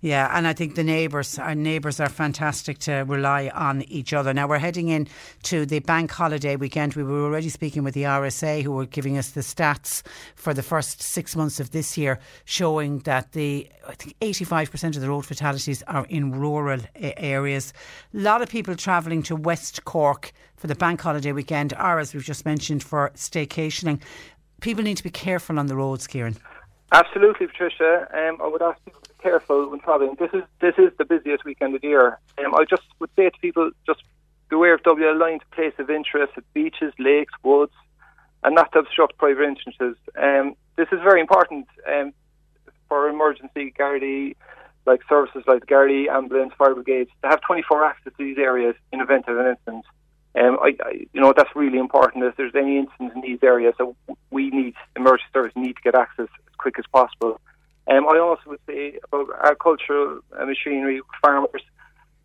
Yeah, 0.00 0.30
and 0.36 0.46
I 0.46 0.52
think 0.52 0.74
the 0.74 0.84
neighbours, 0.84 1.38
our 1.38 1.54
neighbours 1.54 2.00
are 2.00 2.08
fantastic 2.08 2.78
to 2.80 3.04
rely 3.06 3.50
on 3.54 3.82
each 3.82 4.12
other. 4.12 4.32
Now 4.32 4.48
we're 4.48 4.58
heading 4.58 4.88
in 4.88 5.08
to 5.44 5.66
the 5.66 5.80
bank 5.80 6.10
holiday 6.10 6.56
weekend. 6.56 6.94
We 6.94 7.04
were 7.04 7.24
already 7.24 7.48
speaking 7.48 7.84
with 7.84 7.94
the 7.94 8.04
RSA 8.04 8.62
who 8.62 8.72
were 8.72 8.86
giving 8.86 9.18
us 9.18 9.30
the 9.30 9.40
stats 9.40 10.02
for 10.34 10.54
the 10.54 10.62
first 10.62 11.02
six 11.02 11.36
months 11.36 11.60
of 11.60 11.70
this 11.70 11.98
year, 11.98 12.18
showing 12.44 13.00
that 13.00 13.32
the 13.32 13.68
I 13.88 13.94
think 13.94 14.18
85% 14.20 14.96
of 14.96 15.02
the 15.02 15.08
road 15.08 15.26
fatalities 15.26 15.82
are 15.84 16.06
in 16.08 16.32
rural 16.32 16.80
areas. 16.94 17.72
A 18.14 18.18
lot 18.18 18.42
of 18.42 18.48
people 18.48 18.74
travelling 18.76 19.22
to 19.24 19.36
West 19.36 19.84
Cork 19.84 20.32
for 20.56 20.66
the 20.66 20.74
bank 20.74 21.00
holiday 21.00 21.32
weekend, 21.32 21.72
or 21.72 21.98
as 21.98 22.14
we've 22.14 22.22
just 22.22 22.44
mentioned, 22.44 22.82
for 22.82 23.10
staycationing. 23.14 24.00
People 24.60 24.84
need 24.84 24.98
to 24.98 25.02
be 25.02 25.10
careful 25.10 25.58
on 25.58 25.66
the 25.66 25.74
roads, 25.76 26.06
Kieran. 26.06 26.36
Absolutely, 26.92 27.46
Patricia. 27.46 28.08
Um, 28.12 28.40
I 28.42 28.48
would 28.48 28.62
ask 28.62 28.84
people 28.84 29.00
to 29.02 29.10
be 29.10 29.22
careful 29.22 29.70
when 29.70 29.80
travelling. 29.80 30.16
This 30.18 30.30
is 30.32 30.42
this 30.60 30.74
is 30.76 30.90
the 30.98 31.04
busiest 31.04 31.44
weekend 31.44 31.74
of 31.74 31.82
the 31.82 31.88
year. 31.88 32.18
Um, 32.44 32.54
I 32.54 32.64
just 32.64 32.82
would 32.98 33.10
say 33.14 33.30
to 33.30 33.38
people, 33.40 33.70
just 33.86 34.02
beware 34.48 34.74
of 34.74 34.82
WL 34.82 35.18
lines, 35.18 35.42
place 35.52 35.74
of 35.78 35.88
interest 35.88 36.32
at 36.36 36.52
beaches, 36.52 36.92
lakes, 36.98 37.32
woods, 37.44 37.72
and 38.42 38.54
not 38.54 38.72
to 38.72 38.80
obstruct 38.80 39.18
private 39.18 39.44
entrances. 39.44 39.96
Um, 40.20 40.56
this 40.76 40.88
is 40.90 40.98
very 41.00 41.20
important 41.20 41.68
um, 41.86 42.12
for 42.88 43.08
emergency 43.08 43.72
like 44.86 45.00
services 45.08 45.44
like 45.46 45.60
the 45.60 45.66
Gardaí, 45.66 46.08
ambulance, 46.08 46.52
fire 46.58 46.74
brigades, 46.74 47.10
to 47.22 47.28
have 47.28 47.40
24 47.42 47.84
access 47.84 48.12
to 48.18 48.24
these 48.24 48.38
areas 48.38 48.74
in 48.92 49.00
event 49.00 49.28
of 49.28 49.38
an 49.38 49.46
incident. 49.46 49.84
Um, 50.38 50.58
I, 50.62 50.76
I, 50.84 50.90
you 51.12 51.20
know, 51.20 51.32
that's 51.36 51.54
really 51.56 51.78
important. 51.78 52.24
If 52.24 52.36
there's 52.36 52.54
any 52.54 52.78
incidents 52.78 53.14
in 53.16 53.22
these 53.22 53.40
areas, 53.42 53.74
so 53.78 53.96
we 54.30 54.50
need 54.50 54.74
emergency 54.96 55.24
service 55.32 55.52
need 55.56 55.74
to 55.74 55.82
get 55.82 55.94
access 55.94 56.28
as 56.28 56.56
quick 56.56 56.78
as 56.78 56.84
possible. 56.92 57.40
Um, 57.88 58.06
I 58.08 58.18
also 58.18 58.42
would 58.46 58.60
say 58.66 58.98
about 59.04 59.28
agricultural 59.42 60.20
uh, 60.38 60.46
machinery, 60.46 61.00
farmers 61.20 61.62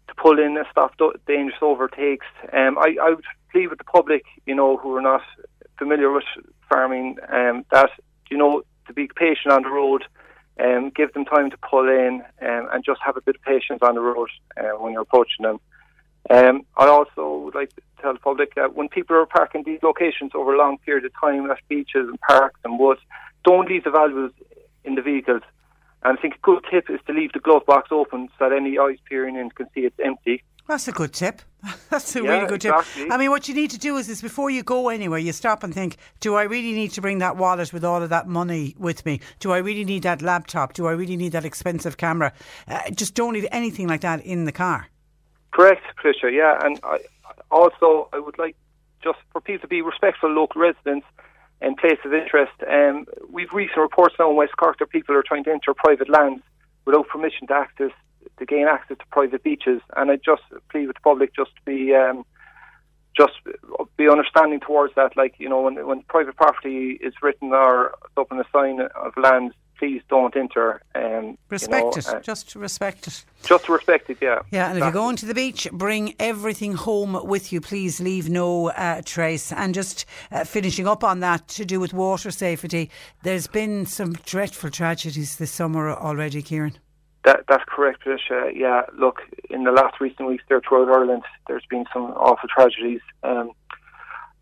to 0.08 0.14
pull 0.16 0.40
in 0.40 0.58
and 0.58 0.66
stop 0.70 0.94
dangerous 1.26 1.58
overtakes. 1.62 2.28
Um, 2.54 2.78
I, 2.78 2.98
I 3.02 3.10
would 3.12 3.26
plead 3.52 3.68
with 3.68 3.80
the 3.80 3.86
public, 3.86 4.24
you 4.46 4.54
know, 4.54 4.78
who 4.78 4.96
are 4.96 5.02
not 5.02 5.22
familiar 5.80 6.12
with 6.12 6.24
farming, 6.70 7.18
um, 7.30 7.66
that 7.72 7.90
you 8.30 8.38
know 8.38 8.64
to 8.88 8.94
be 8.94 9.10
patient 9.16 9.54
on 9.54 9.64
the 9.64 9.70
road. 9.70 10.04
Um, 10.58 10.90
give 10.96 11.12
them 11.12 11.26
time 11.26 11.50
to 11.52 11.58
pull 11.58 11.90
in 11.90 12.24
um, 12.42 12.70
and 12.72 12.86
just 12.86 13.02
have 13.06 13.18
a 13.18 13.22
bit 13.22 13.36
of 13.36 13.42
patience 13.42 13.80
on 13.82 13.96
the 13.96 14.02
road 14.02 14.30
uh, 14.56 14.78
when 14.80 14.94
you're 14.94 15.02
approaching 15.02 15.44
them. 15.44 15.60
Um, 16.30 16.64
I 16.78 16.88
also 16.88 17.38
would 17.38 17.56
like 17.56 17.74
to 17.76 17.82
tell 18.02 18.14
the 18.14 18.20
public 18.20 18.56
that 18.56 18.76
when 18.76 18.90
people 18.90 19.16
are 19.16 19.26
parking 19.26 19.64
these 19.64 19.84
locations 19.84 20.32
over 20.34 20.54
a 20.54 20.58
long 20.58 20.78
period 20.80 21.06
of 21.06 21.12
time 21.20 21.50
at 21.52 21.58
beaches 21.70 22.08
and 22.10 22.20
parks 22.22 22.60
and 22.64 22.80
woods, 22.80 23.02
don't 23.44 23.70
leave 23.70 23.84
the 23.84 23.92
valuables 23.92 24.32
in 24.84 24.96
the 24.96 25.02
vehicles. 25.02 25.44
And 26.04 26.18
I 26.18 26.22
think 26.22 26.36
a 26.36 26.40
good 26.42 26.64
tip 26.70 26.90
is 26.90 27.00
to 27.08 27.14
leave 27.14 27.34
the 27.34 27.40
glove 27.40 27.66
box 27.66 27.90
open 27.92 28.30
so 28.38 28.50
that 28.50 28.56
any 28.56 28.78
eyes 28.78 28.98
peering 29.10 29.36
in 29.36 29.50
can 29.52 29.68
see 29.74 29.82
it's 29.82 30.00
empty. 30.04 30.44
That's 30.68 30.88
a 30.88 30.92
good 30.92 31.14
tip. 31.14 31.44
That's 31.92 32.16
a 32.16 32.24
Yeah, 32.24 32.30
really 32.32 32.48
good 32.48 32.66
exactly. 32.66 33.04
tip. 33.04 33.12
I 33.12 33.18
mean, 33.18 33.30
what 33.30 33.48
you 33.48 33.54
need 33.54 33.70
to 33.72 33.78
do 33.78 33.98
is, 33.98 34.10
is 34.10 34.22
before 34.22 34.50
you 34.50 34.64
go 34.64 34.90
anywhere, 34.90 35.20
you 35.20 35.32
stop 35.32 35.64
and 35.64 35.72
think: 35.74 35.98
Do 36.20 36.34
I 36.36 36.44
really 36.44 36.72
need 36.74 36.92
to 36.94 37.02
bring 37.02 37.20
that 37.20 37.38
wallet 37.38 37.72
with 37.72 37.84
all 37.86 38.02
of 38.02 38.10
that 38.10 38.28
money 38.28 38.76
with 38.80 39.06
me? 39.06 39.20
Do 39.40 39.52
I 39.52 39.58
really 39.58 39.86
need 39.86 40.04
that 40.04 40.24
laptop? 40.24 40.74
Do 40.74 40.88
I 40.88 40.92
really 40.92 41.18
need 41.18 41.34
that 41.34 41.46
expensive 41.46 41.98
camera? 41.98 42.34
Uh, 42.68 42.82
just 42.92 43.14
don't 43.14 43.34
leave 43.34 43.48
anything 43.52 43.88
like 43.88 44.02
that 44.02 44.26
in 44.26 44.46
the 44.46 44.52
car. 44.52 44.88
Correct, 45.56 45.84
Patricia. 45.96 46.30
Yeah, 46.34 46.60
and 46.62 46.78
I, 46.84 46.98
also 47.50 48.10
I 48.12 48.20
would 48.20 48.38
like 48.38 48.58
just 49.02 49.20
for 49.32 49.40
people 49.40 49.62
to 49.62 49.68
be 49.70 49.82
respectful 49.82 50.30
of 50.30 50.36
local 50.36 50.60
residents 50.60 51.08
and 51.62 51.78
places 51.78 52.04
of 52.04 52.14
interest. 52.14 52.52
Um, 52.70 53.06
we've 53.32 53.54
recent 53.54 53.78
reports 53.78 54.16
now 54.20 54.30
in 54.32 54.36
West 54.36 54.52
Cork 54.58 54.80
that 54.80 54.90
people 54.90 55.16
are 55.16 55.24
trying 55.26 55.46
to 55.46 55.52
enter 55.52 55.74
private 55.74 56.10
lands 56.10 56.44
without 56.84 57.08
permission 57.08 57.48
to 57.48 57.54
access 57.54 57.92
to 58.38 58.46
gain 58.46 58.68
access 58.68 58.98
to 58.98 59.06
private 59.14 59.44
beaches, 59.44 59.80
and 59.96 60.12
I 60.12 60.18
just 60.18 60.42
plead 60.70 60.88
with 60.88 60.98
the 60.98 61.02
public 61.02 61.34
just 61.34 61.52
to 61.56 61.62
be. 61.66 61.96
Um, 61.96 62.26
just 63.18 63.32
be 63.96 64.10
understanding 64.10 64.60
towards 64.60 64.94
that, 64.96 65.16
like 65.16 65.36
you 65.38 65.48
know, 65.48 65.62
when 65.62 65.88
when 65.88 66.02
private 66.02 66.36
property 66.36 67.00
is 67.02 67.14
written 67.22 67.54
or 67.54 67.94
up 68.18 68.30
on 68.30 68.42
a 68.42 68.46
sign 68.52 68.82
of 68.82 69.14
land, 69.16 69.54
please 69.78 70.02
don't 70.10 70.36
enter. 70.36 70.82
Um, 70.94 71.38
Respect 71.50 71.80
you 71.80 71.84
know, 71.84 71.90
it. 71.98 72.08
uh, 72.08 72.20
just 72.22 72.56
respect 72.56 73.08
it. 73.08 73.24
just 73.44 73.66
to 73.66 73.74
respect 73.74 74.10
it, 74.10 74.18
yeah. 74.22 74.40
Yeah, 74.52 74.70
and 74.70 74.78
if 74.78 74.84
you're 74.84 74.92
going 74.92 75.16
to 75.18 75.26
the 75.26 75.34
beach, 75.34 75.68
bring 75.72 76.16
everything 76.20 76.74
home 76.74 77.28
with 77.28 77.52
you. 77.52 77.62
Please 77.62 78.00
leave 78.00 78.30
no 78.30 78.70
uh, 78.70 79.02
trace. 79.04 79.52
And 79.52 79.74
just 79.74 80.06
uh, 80.32 80.44
finishing 80.44 80.88
up 80.88 81.04
on 81.04 81.20
that 81.20 81.48
to 81.50 81.66
do 81.66 81.80
with 81.80 81.94
water 81.94 82.32
safety, 82.32 82.90
there's 83.24 83.48
been 83.48 83.86
some 83.86 84.14
dreadful 84.14 84.70
tragedies 84.70 85.38
this 85.38 85.52
summer 85.52 85.92
already, 85.92 86.42
Kieran. 86.42 86.78
That, 87.26 87.46
that's 87.50 87.64
correct, 87.68 88.00
Patricia. 88.00 88.52
Yeah, 88.54 88.84
look, 88.98 89.22
in 89.50 89.64
the 89.64 89.72
last 89.72 90.00
recent 90.00 90.28
weeks 90.28 90.44
there 90.48 90.62
throughout 90.62 90.96
Ireland, 90.96 91.24
there's 91.48 91.66
been 91.68 91.86
some 91.92 92.04
awful 92.12 92.48
tragedies. 92.56 93.02
Um, 93.24 93.52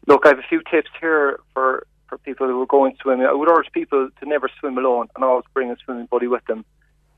look, 0.05 0.25
I 0.25 0.29
have 0.29 0.39
a 0.39 0.47
few 0.49 0.61
tips 0.69 0.89
here 0.99 1.39
for, 1.53 1.87
for 2.13 2.19
people 2.19 2.47
who 2.47 2.61
are 2.61 2.67
going 2.67 2.95
swimming. 3.01 3.25
I 3.25 3.33
would 3.33 3.49
urge 3.49 3.71
people 3.71 4.09
to 4.19 4.25
never 4.29 4.49
swim 4.59 4.77
alone 4.77 5.07
and 5.15 5.23
always 5.23 5.45
bring 5.53 5.71
a 5.71 5.77
swimming 5.83 6.05
buddy 6.05 6.27
with 6.27 6.45
them. 6.45 6.63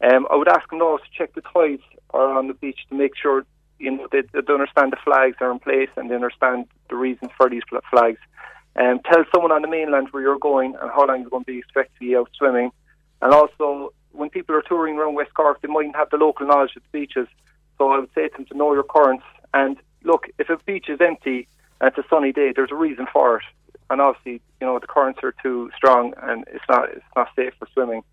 Um, 0.01 0.25
I 0.31 0.35
would 0.35 0.47
ask 0.47 0.69
them 0.69 0.81
also 0.81 1.03
to 1.03 1.17
check 1.17 1.33
the 1.35 1.41
tides 1.41 1.83
on 2.13 2.47
the 2.47 2.53
beach 2.53 2.79
to 2.89 2.95
make 2.95 3.11
sure 3.21 3.45
you 3.77 3.91
know 3.91 4.07
they, 4.11 4.21
they 4.21 4.53
understand 4.53 4.93
the 4.93 4.97
flags 5.03 5.35
are 5.41 5.51
in 5.51 5.59
place 5.59 5.89
and 5.97 6.09
they 6.09 6.15
understand 6.15 6.67
the 6.89 6.95
reasons 6.95 7.31
for 7.35 7.49
these 7.49 7.63
flags. 7.89 8.19
Um, 8.77 8.99
tell 9.11 9.25
someone 9.33 9.51
on 9.51 9.61
the 9.61 9.67
mainland 9.67 10.07
where 10.11 10.23
you're 10.23 10.39
going 10.39 10.75
and 10.79 10.91
how 10.91 11.05
long 11.05 11.21
you're 11.21 11.29
going 11.29 11.43
to 11.43 11.51
be 11.51 11.59
expected 11.59 11.93
to 11.95 11.99
be 11.99 12.15
out 12.15 12.29
swimming. 12.37 12.71
And 13.21 13.33
also, 13.33 13.93
when 14.11 14.29
people 14.29 14.55
are 14.55 14.61
touring 14.61 14.97
around 14.97 15.15
West 15.15 15.33
Cork, 15.33 15.61
they 15.61 15.67
mightn't 15.67 15.95
have 15.95 16.09
the 16.09 16.17
local 16.17 16.47
knowledge 16.47 16.75
of 16.75 16.83
the 16.83 16.99
beaches. 16.99 17.27
So 17.77 17.89
I 17.89 17.99
would 17.99 18.13
say 18.15 18.27
to 18.27 18.37
them 18.37 18.45
to 18.45 18.57
know 18.57 18.73
your 18.73 18.83
currents. 18.83 19.25
And 19.53 19.77
look, 20.03 20.27
if 20.39 20.49
a 20.49 20.57
beach 20.65 20.87
is 20.89 20.99
empty 21.01 21.47
and 21.81 21.89
it's 21.89 21.97
a 21.97 22.09
sunny 22.09 22.31
day, 22.31 22.53
there's 22.55 22.71
a 22.71 22.75
reason 22.75 23.07
for 23.11 23.37
it. 23.37 23.43
And 23.89 24.01
obviously, 24.01 24.41
you 24.59 24.67
know, 24.67 24.79
the 24.79 24.87
currents 24.87 25.19
are 25.23 25.33
too 25.43 25.69
strong 25.75 26.13
and 26.23 26.43
it's 26.47 26.63
not 26.69 26.89
it's 26.89 27.05
not 27.15 27.29
safe 27.35 27.53
for 27.59 27.67
swimming. 27.73 28.03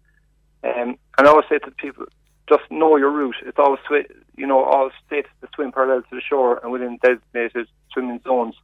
Um, 0.65 0.97
and 1.19 1.27
I 1.27 1.31
always 1.31 1.47
say 1.49 1.59
to 1.59 1.71
people, 1.73 2.07
just 2.49 2.63
know 2.71 2.97
your 2.97 3.11
route. 3.11 3.37
It's 3.45 3.59
always, 3.59 3.81
swi- 3.89 4.11
you 4.37 4.47
know, 4.47 4.63
always 4.63 4.93
stay 5.07 5.23
to 5.23 5.29
swim 5.55 5.73
parallel 5.73 6.03
to 6.03 6.09
the 6.15 6.21
shore 6.21 6.61
and 6.63 6.71
within 6.73 6.99
designated 7.03 7.69
swimming 7.93 8.21
zones. 8.25 8.55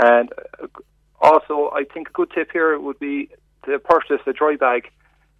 And 0.00 0.30
uh, 0.62 0.66
also, 1.20 1.70
I 1.74 1.84
think 1.92 2.08
a 2.08 2.12
good 2.12 2.30
tip 2.34 2.50
here 2.52 2.78
would 2.78 2.98
be 2.98 3.28
to 3.66 3.78
purchase 3.78 4.20
a 4.26 4.32
dry 4.32 4.56
bag 4.56 4.90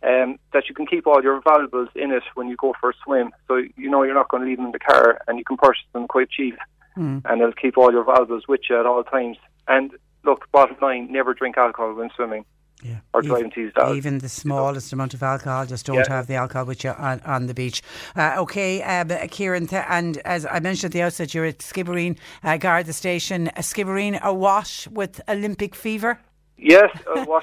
um, 0.03 0.39
that 0.53 0.69
you 0.69 0.75
can 0.75 0.87
keep 0.87 1.07
all 1.07 1.23
your 1.23 1.41
valuables 1.43 1.89
in 1.95 2.11
it 2.11 2.23
when 2.35 2.49
you 2.49 2.57
go 2.57 2.75
for 2.81 2.91
a 2.91 2.95
swim. 3.05 3.31
So 3.49 3.57
you 3.77 3.89
know 3.91 4.03
you're 4.03 4.15
not 4.15 4.29
going 4.29 4.43
to 4.43 4.49
leave 4.49 4.59
them 4.59 4.67
in 4.67 4.73
the 4.73 4.79
car, 4.79 5.21
and 5.27 5.39
you 5.39 5.45
can 5.45 5.57
purchase 5.57 5.85
them 5.93 6.07
quite 6.07 6.31
cheap, 6.31 6.57
Mm. 6.97 7.23
and 7.25 7.41
it'll 7.41 7.53
keep 7.53 7.77
all 7.77 7.91
your 7.91 8.05
valuables 8.05 8.47
with 8.47 8.61
you 8.71 8.79
at 8.79 8.87
all 8.87 9.03
times. 9.03 9.37
And 9.67 9.91
look, 10.25 10.51
bottom 10.53 10.77
line, 10.81 11.11
never 11.11 11.35
drink 11.35 11.57
alcohol 11.59 11.95
when 11.95 12.11
swimming 12.17 12.45
Yeah. 12.83 12.99
or 13.13 13.23
driving 13.23 13.51
to 13.53 13.65
these 13.65 13.73
dogs. 13.75 13.97
Even 13.97 14.19
the 14.19 14.29
smallest 14.29 14.93
amount 14.93 15.15
of 15.15 15.23
alcohol, 15.23 15.67
just 15.67 15.87
don't 15.87 15.97
Yeah. 15.97 16.09
have 16.09 16.27
the 16.27 16.35
alcohol 16.35 16.67
with 16.67 16.85
you 16.85 16.91
on, 16.91 17.21
on 17.25 17.47
the 17.47 17.55
beach. 17.55 17.83
Uh, 18.17 18.35
okay, 18.39 18.83
um, 18.83 19.09
Kieran, 19.29 19.67
th- 19.67 19.85
and 19.89 20.19
as 20.19 20.47
I 20.47 20.61
mentioned 20.61 20.91
at 20.91 20.93
the 20.93 21.03
outset, 21.03 21.35
you're 21.35 21.45
at 21.47 21.59
Skibbereen, 21.59 22.19
uh, 22.43 22.57
Garda 22.57 22.93
Station. 22.93 23.49
Uh, 23.49 23.61
Skibbereen 23.61 24.21
awash 24.23 24.89
with 24.89 25.21
Olympic 25.29 25.75
fever. 25.75 26.19
Yes, 26.57 26.91
uh, 27.09 27.21
uh, 27.21 27.41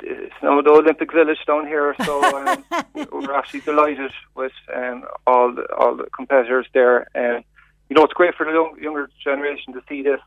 it's 0.00 0.34
now 0.42 0.60
the 0.60 0.70
Olympic 0.70 1.12
Village 1.12 1.38
down 1.46 1.66
here, 1.66 1.94
so 2.04 2.22
um, 2.36 2.64
we're 3.12 3.34
actually 3.34 3.60
delighted 3.60 4.10
with 4.34 4.52
um, 4.74 5.04
all 5.26 5.52
the, 5.54 5.64
all 5.78 5.94
the 5.96 6.04
competitors 6.16 6.66
there. 6.74 7.06
And 7.14 7.44
you 7.88 7.94
know, 7.96 8.02
it's 8.04 8.12
great 8.12 8.34
for 8.34 8.44
the 8.44 8.52
young, 8.52 8.76
younger 8.80 9.08
generation 9.22 9.72
to 9.74 9.82
see 9.88 10.02
this. 10.02 10.20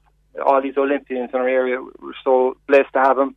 All 0.45 0.61
these 0.61 0.77
Olympians 0.77 1.31
in 1.33 1.39
our 1.39 1.47
area, 1.47 1.81
we're 1.99 2.13
so 2.23 2.57
blessed 2.67 2.93
to 2.93 2.99
have 2.99 3.17
them. 3.17 3.35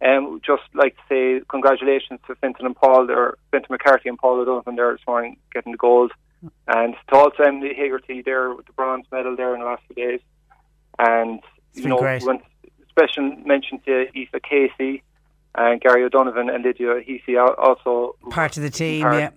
And 0.00 0.26
um, 0.26 0.40
just 0.44 0.62
like 0.74 0.94
to 0.96 1.02
say 1.08 1.44
congratulations 1.48 2.20
to 2.26 2.34
Fintan 2.36 2.66
and 2.66 2.76
Paul, 2.76 3.06
there, 3.06 3.36
Fintan 3.50 3.68
McCarthy 3.70 4.08
and 4.10 4.18
Paul 4.18 4.40
O'Donovan 4.40 4.76
there 4.76 4.92
this 4.92 5.06
morning 5.06 5.38
getting 5.54 5.72
the 5.72 5.78
gold, 5.78 6.12
and 6.68 6.94
to 7.08 7.16
also 7.16 7.42
Emily 7.42 7.72
Hegarty 7.74 8.22
there 8.22 8.52
with 8.54 8.66
the 8.66 8.72
bronze 8.72 9.06
medal 9.10 9.34
there 9.36 9.54
in 9.54 9.60
the 9.60 9.66
last 9.66 9.82
few 9.86 9.96
days. 9.96 10.20
And 10.98 11.40
It's 11.72 11.82
you 11.82 11.88
know, 11.88 11.96
when 11.96 12.40
special 12.90 13.36
mention 13.46 13.80
to 13.86 14.06
Aoife 14.14 14.42
Casey 14.42 15.02
and 15.54 15.80
Gary 15.80 16.04
O'Donovan 16.04 16.50
and 16.50 16.62
Lydia 16.62 17.00
Heaphy 17.00 17.38
also 17.58 18.16
Part 18.30 18.56
of 18.58 18.62
the 18.62 18.70
team, 18.70 19.02
part- 19.02 19.14
yeah. 19.16 19.30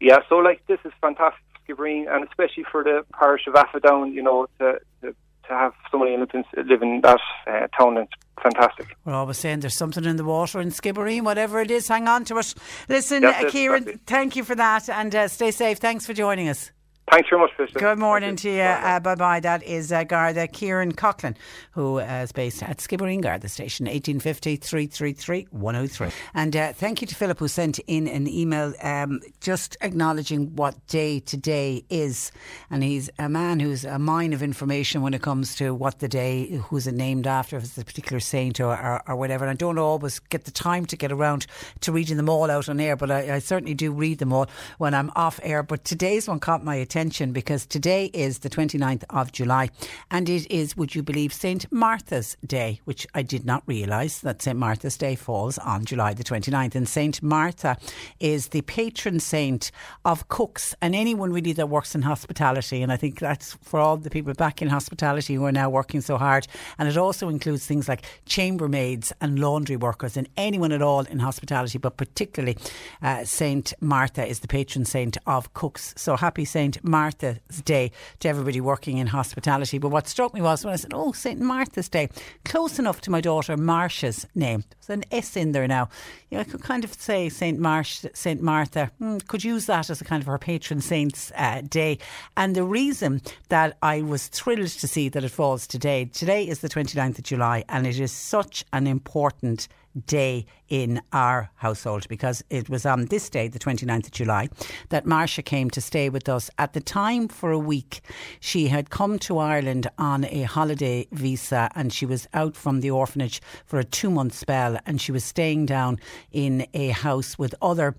yeah, 0.00 0.18
so 0.28 0.36
like 0.36 0.66
this 0.66 0.80
is 0.84 0.92
fantastic 1.00 1.42
for 1.52 1.74
Skibbereen 1.74 2.12
and 2.12 2.26
especially 2.28 2.64
for 2.70 2.82
the 2.82 3.04
parish 3.12 3.46
of 3.46 3.54
Aughadown, 3.54 4.12
you 4.12 4.22
know, 4.22 4.48
to, 4.58 4.80
to 5.02 5.14
to 5.48 5.54
have 5.54 5.72
somebody 5.90 6.16
live 6.16 6.30
in, 6.34 6.44
live 6.66 6.82
in 6.82 7.00
that 7.02 7.20
uh, 7.46 7.66
town. 7.78 7.96
It's 7.98 8.12
fantastic. 8.42 8.96
We're 9.04 9.14
always 9.14 9.38
saying 9.38 9.60
there's 9.60 9.76
something 9.76 10.04
in 10.04 10.16
the 10.16 10.24
water 10.24 10.60
in 10.60 10.68
Skibbereen, 10.70 11.22
whatever 11.22 11.60
it 11.60 11.70
is, 11.70 11.88
hang 11.88 12.08
on 12.08 12.24
to 12.26 12.38
it. 12.38 12.54
Listen, 12.88 13.22
That's 13.22 13.44
it, 13.44 13.50
Kieran, 13.52 13.82
exactly. 13.82 14.02
thank 14.06 14.36
you 14.36 14.44
for 14.44 14.54
that 14.54 14.88
and 14.88 15.14
uh, 15.14 15.28
stay 15.28 15.50
safe. 15.50 15.78
Thanks 15.78 16.06
for 16.06 16.14
joining 16.14 16.48
us. 16.48 16.70
Thanks 17.12 17.28
very 17.28 17.42
much, 17.42 17.50
Patricia. 17.50 17.78
Good 17.78 17.98
morning 17.98 18.36
to 18.36 18.50
you. 18.50 18.62
Uh, 18.62 18.98
bye 18.98 19.14
bye. 19.14 19.38
That 19.38 19.62
is 19.64 19.92
uh, 19.92 20.02
Garda 20.04 20.48
Kieran 20.48 20.94
Coughlin, 20.94 21.36
who 21.72 22.00
uh, 22.00 22.22
is 22.22 22.32
based 22.32 22.62
at 22.62 22.78
Skibbereen 22.78 23.20
Garda 23.20 23.50
Station, 23.50 23.84
1850 23.84 24.56
333 24.56 25.48
103. 25.50 26.08
And 26.32 26.56
uh, 26.56 26.72
thank 26.72 27.02
you 27.02 27.06
to 27.06 27.14
Philip, 27.14 27.38
who 27.38 27.48
sent 27.48 27.78
in 27.80 28.08
an 28.08 28.26
email 28.26 28.72
um, 28.82 29.20
just 29.42 29.76
acknowledging 29.82 30.56
what 30.56 30.86
day 30.86 31.20
today 31.20 31.84
is. 31.90 32.32
And 32.70 32.82
he's 32.82 33.10
a 33.18 33.28
man 33.28 33.60
who's 33.60 33.84
a 33.84 33.98
mine 33.98 34.32
of 34.32 34.42
information 34.42 35.02
when 35.02 35.12
it 35.12 35.20
comes 35.20 35.54
to 35.56 35.74
what 35.74 35.98
the 35.98 36.08
day, 36.08 36.62
who's 36.70 36.86
it 36.86 36.94
named 36.94 37.26
after, 37.26 37.58
if 37.58 37.64
it's 37.64 37.76
a 37.76 37.84
particular 37.84 38.20
saint 38.20 38.58
or, 38.58 38.72
or, 38.72 39.02
or 39.06 39.16
whatever. 39.16 39.44
And 39.44 39.50
I 39.50 39.54
don't 39.54 39.76
always 39.76 40.18
get 40.18 40.46
the 40.46 40.50
time 40.50 40.86
to 40.86 40.96
get 40.96 41.12
around 41.12 41.46
to 41.80 41.92
reading 41.92 42.16
them 42.16 42.30
all 42.30 42.50
out 42.50 42.70
on 42.70 42.80
air, 42.80 42.96
but 42.96 43.10
I, 43.10 43.34
I 43.34 43.38
certainly 43.40 43.74
do 43.74 43.92
read 43.92 44.16
them 44.16 44.32
all 44.32 44.46
when 44.78 44.94
I'm 44.94 45.12
off 45.14 45.40
air. 45.42 45.62
But 45.62 45.84
today's 45.84 46.26
one 46.26 46.40
caught 46.40 46.64
my 46.64 46.76
attention 46.76 47.01
because 47.02 47.66
today 47.66 48.10
is 48.14 48.40
the 48.40 48.48
29th 48.48 49.02
of 49.10 49.32
July 49.32 49.70
and 50.10 50.28
it 50.28 50.48
is, 50.48 50.76
would 50.76 50.94
you 50.94 51.02
believe, 51.02 51.32
St. 51.32 51.66
Martha's 51.72 52.36
Day, 52.46 52.80
which 52.84 53.08
I 53.12 53.22
did 53.22 53.44
not 53.44 53.64
realise 53.66 54.20
that 54.20 54.40
St. 54.40 54.56
Martha's 54.56 54.96
Day 54.96 55.16
falls 55.16 55.58
on 55.58 55.84
July 55.84 56.14
the 56.14 56.22
29th. 56.22 56.76
And 56.76 56.88
St. 56.88 57.20
Martha 57.20 57.76
is 58.20 58.48
the 58.48 58.60
patron 58.62 59.18
saint 59.18 59.72
of 60.04 60.28
cooks 60.28 60.76
and 60.80 60.94
anyone 60.94 61.32
really 61.32 61.52
that 61.54 61.68
works 61.68 61.96
in 61.96 62.02
hospitality. 62.02 62.82
And 62.82 62.92
I 62.92 62.96
think 62.96 63.18
that's 63.18 63.54
for 63.62 63.80
all 63.80 63.96
the 63.96 64.10
people 64.10 64.32
back 64.34 64.62
in 64.62 64.68
hospitality 64.68 65.34
who 65.34 65.44
are 65.44 65.52
now 65.52 65.68
working 65.68 66.02
so 66.02 66.16
hard. 66.16 66.46
And 66.78 66.88
it 66.88 66.96
also 66.96 67.28
includes 67.28 67.66
things 67.66 67.88
like 67.88 68.04
chambermaids 68.26 69.12
and 69.20 69.40
laundry 69.40 69.76
workers 69.76 70.16
and 70.16 70.28
anyone 70.36 70.70
at 70.70 70.82
all 70.82 71.00
in 71.00 71.18
hospitality, 71.18 71.78
but 71.78 71.96
particularly 71.96 72.56
uh, 73.02 73.24
St. 73.24 73.74
Martha 73.80 74.24
is 74.24 74.38
the 74.38 74.48
patron 74.48 74.84
saint 74.84 75.18
of 75.26 75.52
cooks. 75.54 75.94
So 75.96 76.16
happy 76.16 76.44
St. 76.44 76.81
Martha's 76.82 77.38
Day 77.64 77.92
to 78.20 78.28
everybody 78.28 78.60
working 78.60 78.98
in 78.98 79.06
hospitality. 79.08 79.78
But 79.78 79.90
what 79.90 80.08
struck 80.08 80.34
me 80.34 80.40
was 80.40 80.64
when 80.64 80.72
I 80.72 80.76
said, 80.76 80.92
Oh, 80.94 81.12
St. 81.12 81.40
Martha's 81.40 81.88
Day, 81.88 82.08
close 82.44 82.78
enough 82.78 83.00
to 83.02 83.10
my 83.10 83.20
daughter 83.20 83.56
Marsha's 83.56 84.26
name. 84.34 84.64
There's 84.70 84.98
an 84.98 85.04
S 85.10 85.36
in 85.36 85.52
there 85.52 85.68
now. 85.68 85.88
Yeah, 86.30 86.40
I 86.40 86.44
could 86.44 86.62
kind 86.62 86.84
of 86.84 86.92
say 86.94 87.28
St. 87.28 87.58
Marsh, 87.58 88.04
St. 88.14 88.40
Martha. 88.40 88.90
Mm, 89.00 89.26
could 89.26 89.44
use 89.44 89.66
that 89.66 89.90
as 89.90 90.00
a 90.00 90.04
kind 90.04 90.22
of 90.22 90.26
her 90.26 90.38
patron 90.38 90.80
saint's 90.80 91.32
uh, 91.36 91.62
day. 91.68 91.98
And 92.36 92.54
the 92.54 92.64
reason 92.64 93.22
that 93.48 93.76
I 93.82 94.02
was 94.02 94.28
thrilled 94.28 94.68
to 94.68 94.88
see 94.88 95.08
that 95.10 95.24
it 95.24 95.30
falls 95.30 95.66
today, 95.66 96.06
today 96.06 96.46
is 96.46 96.60
the 96.60 96.68
29th 96.68 97.18
of 97.18 97.24
July, 97.24 97.64
and 97.68 97.86
it 97.86 98.00
is 98.00 98.12
such 98.12 98.64
an 98.72 98.86
important 98.86 99.68
day 100.06 100.46
in 100.68 101.02
our 101.12 101.50
household 101.56 102.08
because 102.08 102.42
it 102.50 102.68
was 102.68 102.86
on 102.86 103.06
this 103.06 103.28
day, 103.28 103.48
the 103.48 103.58
29th 103.58 104.06
of 104.06 104.10
July, 104.12 104.48
that 104.88 105.06
Marcia 105.06 105.42
came 105.42 105.70
to 105.70 105.80
stay 105.80 106.08
with 106.08 106.28
us. 106.28 106.50
At 106.58 106.72
the 106.72 106.80
time, 106.80 107.28
for 107.28 107.52
a 107.52 107.58
week, 107.58 108.00
she 108.40 108.68
had 108.68 108.90
come 108.90 109.18
to 109.20 109.38
Ireland 109.38 109.88
on 109.98 110.24
a 110.24 110.42
holiday 110.42 111.06
visa 111.12 111.70
and 111.74 111.92
she 111.92 112.06
was 112.06 112.26
out 112.32 112.56
from 112.56 112.80
the 112.80 112.90
orphanage 112.90 113.42
for 113.66 113.78
a 113.78 113.84
two 113.84 114.10
month 114.10 114.34
spell 114.34 114.78
and 114.86 115.00
she 115.00 115.12
was 115.12 115.24
staying 115.24 115.66
down 115.66 115.98
in 116.30 116.66
a 116.72 116.88
house 116.88 117.38
with 117.38 117.54
other 117.60 117.94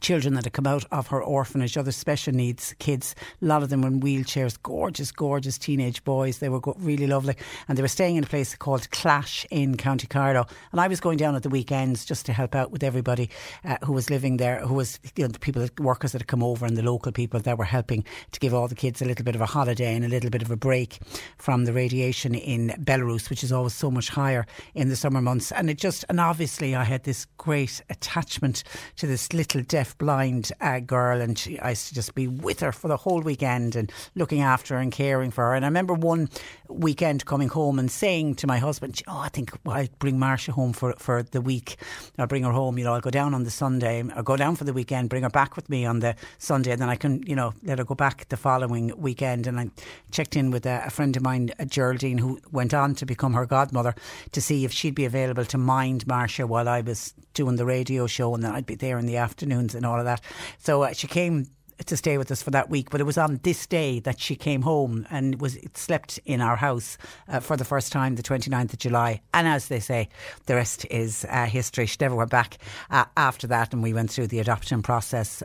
children 0.00 0.34
that 0.34 0.44
had 0.44 0.52
come 0.52 0.66
out 0.66 0.84
of 0.90 1.08
her 1.08 1.22
orphanage, 1.22 1.76
other 1.76 1.92
special 1.92 2.32
needs 2.32 2.74
kids. 2.78 3.14
A 3.40 3.44
lot 3.44 3.62
of 3.62 3.68
them 3.68 3.82
were 3.82 3.88
in 3.88 4.00
wheelchairs, 4.00 4.60
gorgeous, 4.62 5.12
gorgeous 5.12 5.58
teenage 5.58 6.02
boys. 6.04 6.38
They 6.38 6.48
were 6.48 6.60
go- 6.60 6.76
really 6.78 7.06
lovely. 7.06 7.36
And 7.68 7.76
they 7.76 7.82
were 7.82 7.88
staying 7.88 8.16
in 8.16 8.24
a 8.24 8.26
place 8.26 8.54
called 8.54 8.90
Clash 8.90 9.46
in 9.50 9.76
County 9.76 10.06
Carlow. 10.06 10.46
And 10.72 10.80
I 10.80 10.88
was 10.88 11.00
going 11.00 11.18
down 11.18 11.34
at 11.34 11.42
the 11.42 11.48
weekends 11.48 12.04
just 12.04 12.26
to 12.26 12.32
help 12.32 12.54
out 12.54 12.70
with 12.70 12.82
everybody 12.82 13.30
uh, 13.64 13.76
who 13.84 13.92
was 13.92 14.10
living 14.10 14.38
there, 14.38 14.60
who 14.60 14.74
was, 14.74 14.98
you 15.16 15.24
know, 15.24 15.28
the 15.28 15.38
people, 15.38 15.62
the 15.62 15.82
workers 15.82 16.12
that 16.12 16.22
had 16.22 16.28
come 16.28 16.42
over 16.42 16.66
and 16.66 16.76
the 16.76 16.82
local 16.82 17.12
people 17.12 17.40
that 17.40 17.58
were 17.58 17.64
helping 17.64 18.04
to 18.32 18.40
give 18.40 18.54
all 18.54 18.68
the 18.68 18.74
kids 18.74 19.02
a 19.02 19.04
little 19.04 19.24
bit 19.24 19.34
of 19.34 19.40
a 19.40 19.46
holiday 19.46 19.94
and 19.94 20.04
a 20.04 20.08
little 20.08 20.30
bit 20.30 20.42
of 20.42 20.50
a 20.50 20.56
break 20.56 20.98
from 21.36 21.64
the 21.64 21.72
radiation 21.72 22.34
in 22.34 22.68
Belarus, 22.80 23.28
which 23.30 23.44
is 23.44 23.52
always 23.52 23.74
so 23.74 23.90
much 23.90 24.08
higher 24.08 24.46
in 24.74 24.88
the 24.88 24.96
summer 24.96 25.20
months. 25.20 25.52
And 25.52 25.68
it 25.68 25.78
just, 25.78 26.04
and 26.08 26.18
obviously 26.20 26.74
I 26.74 26.84
had 26.84 27.04
this 27.04 27.26
great 27.36 27.82
attachment 27.90 28.64
to 28.96 29.06
this 29.06 29.32
little 29.32 29.62
deaf 29.62 29.81
blind 29.98 30.52
uh, 30.60 30.80
girl 30.80 31.20
and 31.20 31.38
she, 31.38 31.58
I 31.58 31.70
used 31.70 31.88
to 31.88 31.94
just 31.94 32.14
be 32.14 32.28
with 32.28 32.60
her 32.60 32.72
for 32.72 32.88
the 32.88 32.96
whole 32.96 33.20
weekend 33.20 33.76
and 33.76 33.92
looking 34.14 34.40
after 34.40 34.74
her 34.74 34.80
and 34.80 34.92
caring 34.92 35.30
for 35.30 35.44
her. 35.44 35.54
And 35.54 35.64
I 35.64 35.68
remember 35.68 35.94
one 35.94 36.28
weekend 36.72 37.24
coming 37.26 37.48
home 37.48 37.78
and 37.78 37.90
saying 37.90 38.36
to 38.36 38.46
my 38.46 38.58
husband, 38.58 39.00
oh, 39.06 39.18
I 39.18 39.28
think 39.28 39.52
I'll 39.66 39.86
bring 39.98 40.18
Marcia 40.18 40.52
home 40.52 40.72
for, 40.72 40.94
for 40.98 41.22
the 41.22 41.40
week. 41.40 41.76
I'll 42.18 42.26
bring 42.26 42.44
her 42.44 42.52
home, 42.52 42.78
you 42.78 42.84
know, 42.84 42.94
I'll 42.94 43.00
go 43.00 43.10
down 43.10 43.34
on 43.34 43.44
the 43.44 43.50
Sunday, 43.50 44.02
I'll 44.14 44.22
go 44.22 44.36
down 44.36 44.56
for 44.56 44.64
the 44.64 44.72
weekend, 44.72 45.08
bring 45.08 45.22
her 45.22 45.30
back 45.30 45.56
with 45.56 45.68
me 45.68 45.84
on 45.84 46.00
the 46.00 46.14
Sunday 46.38 46.72
and 46.72 46.80
then 46.80 46.88
I 46.88 46.96
can, 46.96 47.22
you 47.26 47.36
know, 47.36 47.54
let 47.62 47.78
her 47.78 47.84
go 47.84 47.94
back 47.94 48.28
the 48.28 48.36
following 48.36 48.92
weekend. 48.96 49.46
And 49.46 49.58
I 49.58 49.70
checked 50.10 50.36
in 50.36 50.50
with 50.50 50.66
a, 50.66 50.82
a 50.86 50.90
friend 50.90 51.16
of 51.16 51.22
mine, 51.22 51.50
uh, 51.58 51.64
Geraldine, 51.64 52.18
who 52.18 52.40
went 52.50 52.74
on 52.74 52.94
to 52.96 53.06
become 53.06 53.34
her 53.34 53.46
godmother 53.46 53.94
to 54.32 54.40
see 54.40 54.64
if 54.64 54.72
she'd 54.72 54.94
be 54.94 55.04
available 55.04 55.44
to 55.46 55.58
mind 55.58 56.06
Marcia 56.06 56.46
while 56.46 56.68
I 56.68 56.80
was 56.80 57.14
doing 57.34 57.56
the 57.56 57.66
radio 57.66 58.06
show 58.06 58.34
and 58.34 58.42
then 58.42 58.52
I'd 58.52 58.66
be 58.66 58.74
there 58.74 58.98
in 58.98 59.06
the 59.06 59.16
afternoons 59.16 59.74
and 59.74 59.86
all 59.86 59.98
of 59.98 60.04
that. 60.04 60.20
So 60.58 60.82
uh, 60.82 60.92
she 60.92 61.06
came 61.06 61.46
to 61.86 61.96
stay 61.96 62.18
with 62.18 62.30
us 62.30 62.42
for 62.42 62.50
that 62.50 62.70
week. 62.70 62.90
But 62.90 63.00
it 63.00 63.04
was 63.04 63.18
on 63.18 63.40
this 63.42 63.66
day 63.66 64.00
that 64.00 64.20
she 64.20 64.36
came 64.36 64.62
home 64.62 65.06
and 65.10 65.40
was 65.40 65.58
slept 65.74 66.18
in 66.24 66.40
our 66.40 66.56
house 66.56 66.98
uh, 67.28 67.40
for 67.40 67.56
the 67.56 67.64
first 67.64 67.92
time, 67.92 68.16
the 68.16 68.22
29th 68.22 68.72
of 68.72 68.78
July. 68.78 69.20
And 69.34 69.46
as 69.46 69.68
they 69.68 69.80
say, 69.80 70.08
the 70.46 70.54
rest 70.54 70.86
is 70.90 71.26
uh, 71.28 71.46
history. 71.46 71.86
She 71.86 71.96
never 72.00 72.14
went 72.14 72.30
back 72.30 72.58
uh, 72.90 73.04
after 73.16 73.46
that, 73.48 73.72
and 73.72 73.82
we 73.82 73.92
went 73.92 74.10
through 74.10 74.28
the 74.28 74.40
adoption 74.40 74.82
process. 74.82 75.42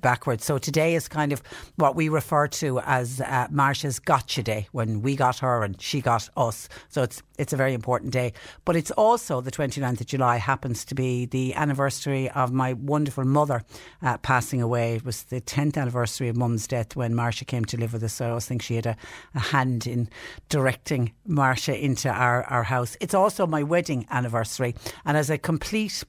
Backwards. 0.00 0.44
So 0.44 0.58
today 0.58 0.94
is 0.94 1.08
kind 1.08 1.32
of 1.32 1.42
what 1.76 1.96
we 1.96 2.08
refer 2.08 2.48
to 2.48 2.80
as 2.80 3.20
uh, 3.20 3.48
Marsha's 3.48 3.98
gotcha 3.98 4.42
day 4.42 4.68
when 4.72 5.02
we 5.02 5.16
got 5.16 5.38
her 5.38 5.62
and 5.62 5.80
she 5.80 6.00
got 6.00 6.28
us. 6.36 6.68
So 6.88 7.02
it's 7.02 7.22
it's 7.38 7.52
a 7.52 7.56
very 7.56 7.72
important 7.72 8.12
day. 8.12 8.32
But 8.64 8.76
it's 8.76 8.90
also 8.92 9.40
the 9.40 9.50
29th 9.50 10.00
of 10.00 10.06
July 10.06 10.36
happens 10.36 10.84
to 10.86 10.94
be 10.94 11.26
the 11.26 11.54
anniversary 11.54 12.28
of 12.30 12.52
my 12.52 12.72
wonderful 12.72 13.24
mother 13.24 13.62
uh, 14.02 14.18
passing 14.18 14.60
away. 14.60 14.96
It 14.96 15.04
was 15.04 15.22
the 15.24 15.40
10th 15.40 15.76
anniversary 15.76 16.28
of 16.28 16.36
mum's 16.36 16.66
death 16.66 16.96
when 16.96 17.14
Marsha 17.14 17.46
came 17.46 17.64
to 17.66 17.76
live 17.76 17.92
with 17.92 18.02
us. 18.02 18.14
So 18.14 18.26
I 18.26 18.28
always 18.30 18.46
think 18.46 18.62
she 18.62 18.74
had 18.74 18.86
a, 18.86 18.96
a 19.34 19.40
hand 19.40 19.86
in 19.86 20.08
directing 20.48 21.12
Marsha 21.28 21.80
into 21.80 22.10
our, 22.10 22.42
our 22.44 22.64
house. 22.64 22.96
It's 23.00 23.14
also 23.14 23.46
my 23.46 23.62
wedding 23.62 24.06
anniversary. 24.10 24.74
And 25.04 25.16
as 25.16 25.30
a 25.30 25.38
complete 25.38 26.04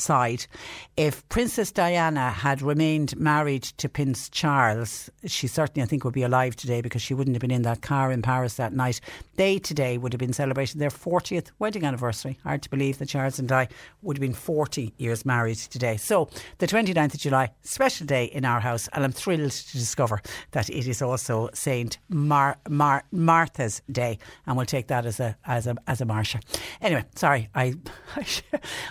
side, 0.00 0.46
if 0.96 1.28
Princess 1.28 1.70
Diana 1.70 2.30
had 2.30 2.62
remained 2.62 3.18
married 3.18 3.62
to 3.62 3.88
Prince 3.88 4.28
Charles, 4.28 5.10
she 5.26 5.46
certainly, 5.46 5.82
I 5.82 5.86
think, 5.86 6.04
would 6.04 6.14
be 6.14 6.22
alive 6.22 6.56
today 6.56 6.80
because 6.80 7.02
she 7.02 7.14
wouldn't 7.14 7.34
have 7.34 7.40
been 7.40 7.50
in 7.50 7.62
that 7.62 7.82
car 7.82 8.10
in 8.10 8.22
Paris 8.22 8.54
that 8.54 8.72
night. 8.72 9.00
They 9.36 9.58
today 9.58 9.98
would 9.98 10.12
have 10.12 10.20
been 10.20 10.32
celebrating 10.32 10.78
their 10.78 10.90
40th 10.90 11.50
wedding 11.58 11.84
anniversary. 11.84 12.38
Hard 12.42 12.62
to 12.62 12.70
believe 12.70 12.98
that 12.98 13.08
Charles 13.08 13.38
and 13.38 13.50
I 13.50 13.68
would 14.02 14.16
have 14.16 14.22
been 14.22 14.34
40 14.34 14.92
years 14.98 15.24
married 15.24 15.58
today. 15.58 15.96
So, 15.96 16.28
the 16.58 16.66
29th 16.66 17.14
of 17.14 17.20
July, 17.20 17.50
special 17.62 18.06
day 18.06 18.24
in 18.26 18.44
our 18.44 18.60
house, 18.60 18.88
and 18.92 19.04
I'm 19.04 19.12
thrilled 19.12 19.50
to 19.52 19.72
discover 19.78 20.20
that 20.52 20.68
it 20.70 20.86
is 20.86 21.00
also 21.02 21.50
Saint 21.54 21.98
Mar- 22.08 22.58
Mar- 22.68 23.04
Martha's 23.12 23.82
Day, 23.90 24.18
and 24.46 24.56
we'll 24.56 24.66
take 24.66 24.88
that 24.88 25.06
as 25.06 25.20
a 25.20 25.36
as 25.46 25.66
a 25.66 25.76
as 25.86 26.00
a 26.00 26.04
Marsha. 26.04 26.42
Anyway, 26.80 27.04
sorry, 27.14 27.48
I 27.54 27.74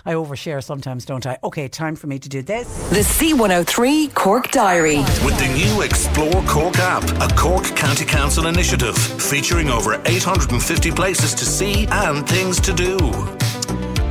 I 0.06 0.14
overshare 0.14 0.64
sometimes, 0.64 0.97
don't 1.06 1.26
I? 1.26 1.38
Okay, 1.44 1.68
time 1.68 1.96
for 1.96 2.08
me 2.08 2.20
to 2.20 2.30
do 2.30 2.42
this. 2.42 2.68
The 2.90 3.00
C103 3.00 4.14
Cork 4.14 4.52
Diary. 4.52 4.98
With 5.24 5.38
the 5.40 5.48
new 5.56 5.82
Explore 5.82 6.44
Cork 6.44 6.78
app, 6.80 7.04
a 7.22 7.34
Cork 7.36 7.66
County 7.76 8.06
Council 8.06 8.48
initiative 8.48 8.98
featuring 8.98 9.70
over 9.70 10.02
850 10.06 10.92
places 10.92 11.34
to 11.36 11.46
see 11.46 11.88
and 11.92 12.28
things 12.28 12.60
to 12.62 12.74
do. 12.74 12.98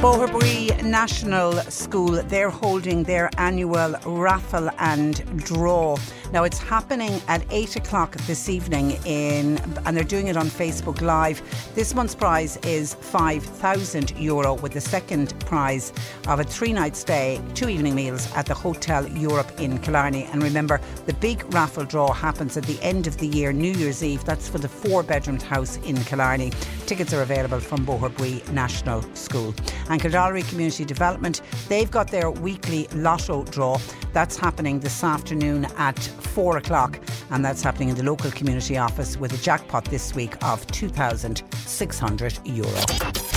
Boherbue 0.00 0.84
National 0.84 1.52
School, 1.70 2.22
they're 2.24 2.50
holding 2.50 3.02
their 3.02 3.30
annual 3.38 3.94
raffle 4.04 4.68
and 4.78 5.24
draw. 5.42 5.96
Now 6.32 6.44
it's 6.44 6.58
happening 6.58 7.20
at 7.28 7.42
8 7.50 7.76
o'clock 7.76 8.14
this 8.26 8.50
evening 8.50 8.98
in, 9.06 9.58
and 9.86 9.96
they're 9.96 10.04
doing 10.04 10.26
it 10.26 10.36
on 10.36 10.48
Facebook 10.48 11.00
Live. 11.00 11.40
This 11.74 11.94
month's 11.94 12.14
prize 12.14 12.58
is 12.58 12.92
5,000 12.94 14.10
euro 14.18 14.54
with 14.54 14.72
the 14.72 14.82
second 14.82 15.38
prize 15.46 15.94
of 16.28 16.40
a 16.40 16.44
three 16.44 16.74
night 16.74 16.94
stay, 16.94 17.40
two 17.54 17.70
evening 17.70 17.94
meals 17.94 18.30
at 18.34 18.44
the 18.44 18.54
Hotel 18.54 19.08
Europe 19.08 19.50
in 19.58 19.78
Killarney. 19.78 20.24
And 20.24 20.42
remember, 20.42 20.78
the 21.06 21.14
big 21.14 21.42
raffle 21.54 21.84
draw 21.84 22.12
happens 22.12 22.56
at 22.58 22.64
the 22.64 22.78
end 22.82 23.06
of 23.06 23.16
the 23.16 23.26
year, 23.26 23.52
New 23.52 23.72
Year's 23.72 24.04
Eve. 24.04 24.24
That's 24.24 24.48
for 24.48 24.58
the 24.58 24.68
four 24.68 25.02
bedroomed 25.02 25.42
house 25.42 25.78
in 25.78 25.96
Killarney. 26.04 26.52
Tickets 26.84 27.14
are 27.14 27.22
available 27.22 27.60
from 27.60 27.86
Boherbue 27.86 28.46
National 28.52 29.02
School. 29.14 29.54
And 29.88 30.00
Kildare 30.00 30.42
Community 30.42 30.84
Development, 30.84 31.40
they've 31.68 31.90
got 31.90 32.10
their 32.10 32.30
weekly 32.30 32.88
lotto 32.94 33.44
draw. 33.44 33.78
That's 34.12 34.36
happening 34.36 34.80
this 34.80 35.04
afternoon 35.04 35.66
at 35.76 35.98
four 35.98 36.56
o'clock, 36.56 36.98
and 37.30 37.44
that's 37.44 37.62
happening 37.62 37.90
in 37.90 37.96
the 37.96 38.02
local 38.02 38.30
community 38.30 38.78
office 38.78 39.16
with 39.16 39.32
a 39.32 39.38
jackpot 39.38 39.84
this 39.86 40.14
week 40.14 40.34
of 40.44 40.66
2,600 40.68 42.38
euro. 42.44 42.68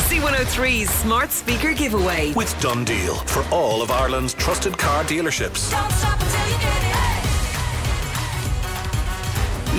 C103's 0.10 0.90
smart 0.90 1.32
speaker 1.32 1.74
giveaway. 1.74 2.34
With 2.34 2.54
DoneDeal 2.56 3.28
for 3.30 3.46
all 3.54 3.82
of 3.82 3.92
Ireland's 3.92 4.34
trusted 4.34 4.78
car 4.78 5.04
dealerships. 5.04 5.70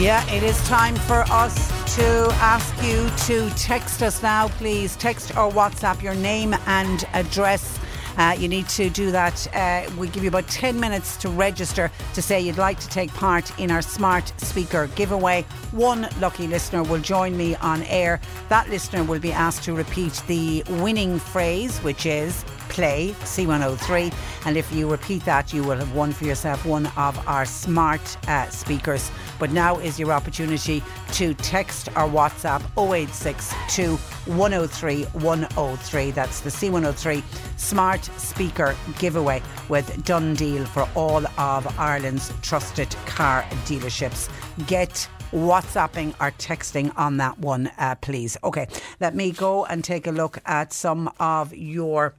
Yeah, 0.00 0.26
it 0.32 0.42
is 0.42 0.58
time 0.66 0.96
for 0.96 1.24
us 1.30 1.68
to 1.96 2.04
ask 2.40 2.74
you 2.82 3.10
to 3.26 3.54
text 3.54 4.02
us 4.02 4.22
now, 4.22 4.48
please. 4.48 4.96
Text 4.96 5.32
or 5.32 5.50
WhatsApp 5.50 6.00
your 6.00 6.14
name 6.14 6.56
and 6.66 7.06
address. 7.12 7.78
Uh, 8.16 8.34
you 8.38 8.48
need 8.48 8.66
to 8.70 8.88
do 8.88 9.10
that. 9.10 9.46
Uh, 9.54 9.90
we 9.98 10.08
give 10.08 10.22
you 10.22 10.30
about 10.30 10.48
10 10.48 10.80
minutes 10.80 11.18
to 11.18 11.28
register 11.28 11.90
to 12.14 12.22
say 12.22 12.40
you'd 12.40 12.56
like 12.56 12.80
to 12.80 12.88
take 12.88 13.12
part 13.12 13.60
in 13.60 13.70
our 13.70 13.82
smart 13.82 14.32
speaker 14.40 14.86
giveaway. 14.94 15.42
One 15.72 16.08
lucky 16.18 16.46
listener 16.46 16.82
will 16.82 17.00
join 17.00 17.36
me 17.36 17.56
on 17.56 17.82
air. 17.82 18.22
That 18.48 18.70
listener 18.70 19.04
will 19.04 19.20
be 19.20 19.32
asked 19.32 19.64
to 19.64 19.74
repeat 19.74 20.22
the 20.26 20.64
winning 20.80 21.18
phrase, 21.18 21.78
which 21.80 22.06
is 22.06 22.42
play 22.70 23.14
C103. 23.20 24.12
And 24.46 24.56
if 24.56 24.72
you 24.72 24.90
repeat 24.90 25.24
that, 25.26 25.52
you 25.52 25.62
will 25.62 25.76
have 25.76 25.94
won 25.94 26.12
for 26.12 26.24
yourself 26.24 26.64
one 26.64 26.86
of 26.96 27.28
our 27.28 27.44
smart 27.44 28.00
uh, 28.28 28.48
speakers. 28.48 29.10
But 29.38 29.50
now 29.50 29.78
is 29.78 29.98
your 29.98 30.12
opportunity 30.12 30.82
to 31.12 31.34
text 31.34 31.88
or 31.88 32.08
WhatsApp 32.08 32.62
0862 32.78 33.96
103 34.32 35.04
103. 35.04 36.10
That's 36.12 36.40
the 36.40 36.50
C103 36.50 37.22
smart 37.58 38.04
speaker 38.04 38.74
giveaway 38.98 39.42
with 39.68 40.04
Done 40.04 40.34
Deal 40.34 40.64
for 40.64 40.88
all 40.94 41.26
of 41.38 41.78
Ireland's 41.78 42.32
trusted 42.42 42.90
car 43.06 43.42
dealerships. 43.66 44.30
Get 44.66 45.08
WhatsApping 45.32 46.10
or 46.20 46.32
texting 46.32 46.92
on 46.96 47.18
that 47.18 47.38
one, 47.38 47.70
uh, 47.78 47.94
please. 48.00 48.36
Okay, 48.42 48.66
let 48.98 49.14
me 49.14 49.30
go 49.30 49.64
and 49.64 49.84
take 49.84 50.06
a 50.06 50.10
look 50.10 50.38
at 50.44 50.72
some 50.72 51.10
of 51.20 51.54
your 51.54 52.14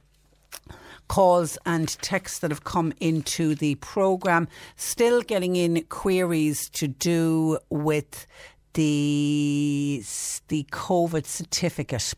calls 1.08 1.58
and 1.66 1.88
texts 2.00 2.38
that 2.38 2.50
have 2.50 2.64
come 2.64 2.92
into 3.00 3.54
the 3.54 3.74
programme. 3.76 4.48
Still 4.76 5.22
getting 5.22 5.56
in 5.56 5.84
queries 5.84 6.68
to 6.70 6.88
do 6.88 7.58
with 7.68 8.26
the 8.74 10.02
the 10.48 10.64
COVID 10.70 11.26
certificate. 11.26 12.14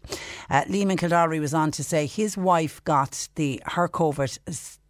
Uh, 0.48 0.62
Liam 0.64 0.96
Kildare 0.96 1.40
was 1.40 1.54
on 1.54 1.70
to 1.72 1.82
say 1.82 2.06
his 2.06 2.36
wife 2.36 2.82
got 2.84 3.28
the 3.34 3.60
her 3.66 3.88
COVID 3.88 4.38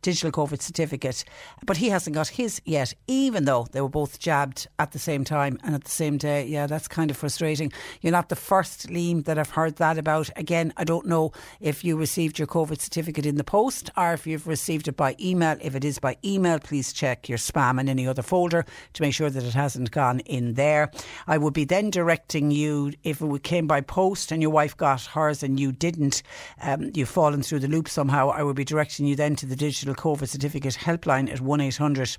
digital 0.04 0.30
COVID 0.30 0.60
certificate, 0.60 1.24
but 1.64 1.78
he 1.78 1.88
hasn't 1.88 2.14
got 2.14 2.28
his 2.28 2.60
yet, 2.64 2.92
even 3.08 3.46
though 3.46 3.66
they 3.72 3.80
were 3.80 3.88
both 3.88 4.20
jabbed 4.20 4.68
at 4.78 4.92
the 4.92 4.98
same 4.98 5.24
time 5.24 5.58
and 5.64 5.74
at 5.74 5.84
the 5.84 5.90
same 5.90 6.18
day. 6.18 6.46
Yeah, 6.46 6.66
that's 6.66 6.86
kind 6.86 7.10
of 7.10 7.16
frustrating. 7.16 7.72
You're 8.02 8.12
not 8.12 8.28
the 8.28 8.36
first, 8.36 8.88
Liam, 8.88 9.24
that 9.24 9.38
I've 9.38 9.50
heard 9.50 9.76
that 9.76 9.96
about. 9.96 10.28
Again, 10.36 10.74
I 10.76 10.84
don't 10.84 11.06
know 11.06 11.32
if 11.58 11.82
you 11.84 11.96
received 11.96 12.38
your 12.38 12.46
COVID 12.46 12.80
certificate 12.80 13.24
in 13.24 13.36
the 13.36 13.44
post 13.44 13.90
or 13.96 14.12
if 14.12 14.26
you've 14.26 14.46
received 14.46 14.88
it 14.88 14.96
by 14.96 15.16
email. 15.18 15.56
If 15.62 15.74
it 15.74 15.84
is 15.84 15.98
by 15.98 16.18
email, 16.22 16.58
please 16.58 16.92
check 16.92 17.28
your 17.28 17.38
spam 17.38 17.80
and 17.80 17.88
any 17.88 18.06
other 18.06 18.22
folder 18.22 18.66
to 18.92 19.02
make 19.02 19.14
sure 19.14 19.30
that 19.30 19.42
it 19.42 19.54
hasn't 19.54 19.90
gone 19.90 20.20
in 20.20 20.54
there. 20.54 20.90
I 21.26 21.38
would 21.38 21.54
be 21.54 21.64
then 21.64 21.88
directing 21.88 22.50
you, 22.50 22.92
if 23.04 23.22
it 23.22 23.42
came 23.42 23.66
by 23.66 23.80
post 23.80 24.30
and 24.32 24.42
your 24.42 24.50
wife 24.50 24.76
got 24.76 25.00
hers 25.02 25.42
and 25.42 25.58
you 25.58 25.72
didn't, 25.72 26.22
um, 26.60 26.90
you've 26.94 27.08
fallen 27.08 27.42
through 27.42 27.60
the 27.60 27.68
loop 27.68 27.88
somehow, 27.88 28.28
I 28.28 28.42
would 28.42 28.56
be 28.56 28.64
directing 28.64 29.06
you 29.06 29.16
then 29.16 29.34
to 29.36 29.46
the 29.46 29.56
digital 29.56 29.93
COVID 29.94 30.28
certificate 30.28 30.74
helpline 30.74 31.30
at 31.30 31.40
1800 31.40 32.16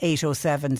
807 0.00 0.76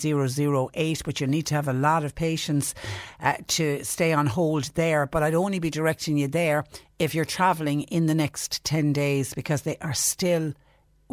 008. 0.75 1.03
But 1.05 1.21
you 1.21 1.27
need 1.27 1.47
to 1.47 1.55
have 1.55 1.69
a 1.69 1.73
lot 1.73 2.05
of 2.05 2.15
patience 2.15 2.75
uh, 3.21 3.35
to 3.49 3.85
stay 3.85 4.13
on 4.13 4.27
hold 4.27 4.65
there. 4.75 5.07
But 5.07 5.23
I'd 5.23 5.35
only 5.35 5.59
be 5.59 5.71
directing 5.71 6.17
you 6.17 6.29
there 6.29 6.65
if 6.99 7.15
you're 7.15 7.25
travelling 7.25 7.83
in 7.83 8.07
the 8.07 8.15
next 8.15 8.65
10 8.65 8.93
days 8.93 9.35
because 9.35 9.63
they 9.63 9.77
are 9.81 9.95
still 9.95 10.55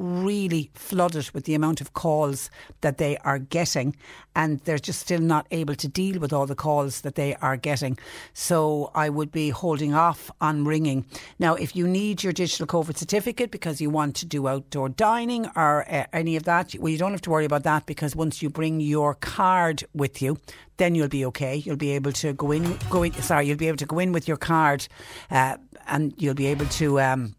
really 0.01 0.71
flooded 0.73 1.29
with 1.31 1.45
the 1.45 1.53
amount 1.53 1.79
of 1.79 1.93
calls 1.93 2.49
that 2.81 2.97
they 2.97 3.17
are 3.17 3.39
getting, 3.39 3.95
and 4.35 4.59
they're 4.61 4.79
just 4.79 4.99
still 4.99 5.19
not 5.21 5.45
able 5.51 5.75
to 5.75 5.87
deal 5.87 6.19
with 6.19 6.33
all 6.33 6.45
the 6.45 6.55
calls 6.55 7.01
that 7.01 7.15
they 7.15 7.35
are 7.35 7.57
getting. 7.57 7.97
So 8.33 8.91
I 8.95 9.09
would 9.09 9.31
be 9.31 9.49
holding 9.49 9.93
off 9.93 10.31
on 10.41 10.65
ringing. 10.65 11.05
Now, 11.39 11.55
if 11.55 11.75
you 11.75 11.87
need 11.87 12.23
your 12.23 12.33
digital 12.33 12.67
COVID 12.67 12.97
certificate 12.97 13.51
because 13.51 13.79
you 13.79 13.89
want 13.89 14.15
to 14.17 14.25
do 14.25 14.47
outdoor 14.47 14.89
dining 14.89 15.47
or 15.55 15.89
uh, 15.91 16.05
any 16.13 16.35
of 16.35 16.43
that, 16.43 16.73
well, 16.79 16.89
you 16.89 16.97
don't 16.97 17.11
have 17.11 17.21
to 17.21 17.29
worry 17.29 17.45
about 17.45 17.63
that 17.63 17.85
because 17.85 18.15
once 18.15 18.41
you 18.41 18.49
bring 18.49 18.79
your 18.79 19.13
card 19.15 19.83
with 19.93 20.21
you, 20.21 20.37
then 20.77 20.95
you'll 20.95 21.07
be 21.07 21.25
okay. 21.25 21.57
You'll 21.57 21.75
be 21.75 21.91
able 21.91 22.11
to 22.13 22.33
go 22.33 22.51
in, 22.51 22.77
go 22.89 23.03
in. 23.03 23.13
Sorry, 23.13 23.47
you'll 23.47 23.57
be 23.57 23.67
able 23.67 23.77
to 23.77 23.85
go 23.85 23.99
in 23.99 24.11
with 24.11 24.27
your 24.27 24.37
card, 24.37 24.87
uh, 25.29 25.57
and 25.87 26.13
you'll 26.17 26.33
be 26.33 26.47
able 26.47 26.65
to. 26.65 26.99
Um, 26.99 27.35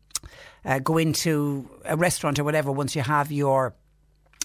uh, 0.64 0.78
go 0.78 0.98
into 0.98 1.68
a 1.84 1.96
restaurant 1.96 2.38
or 2.38 2.44
whatever 2.44 2.70
once 2.70 2.94
you 2.94 3.02
have 3.02 3.32
your 3.32 3.74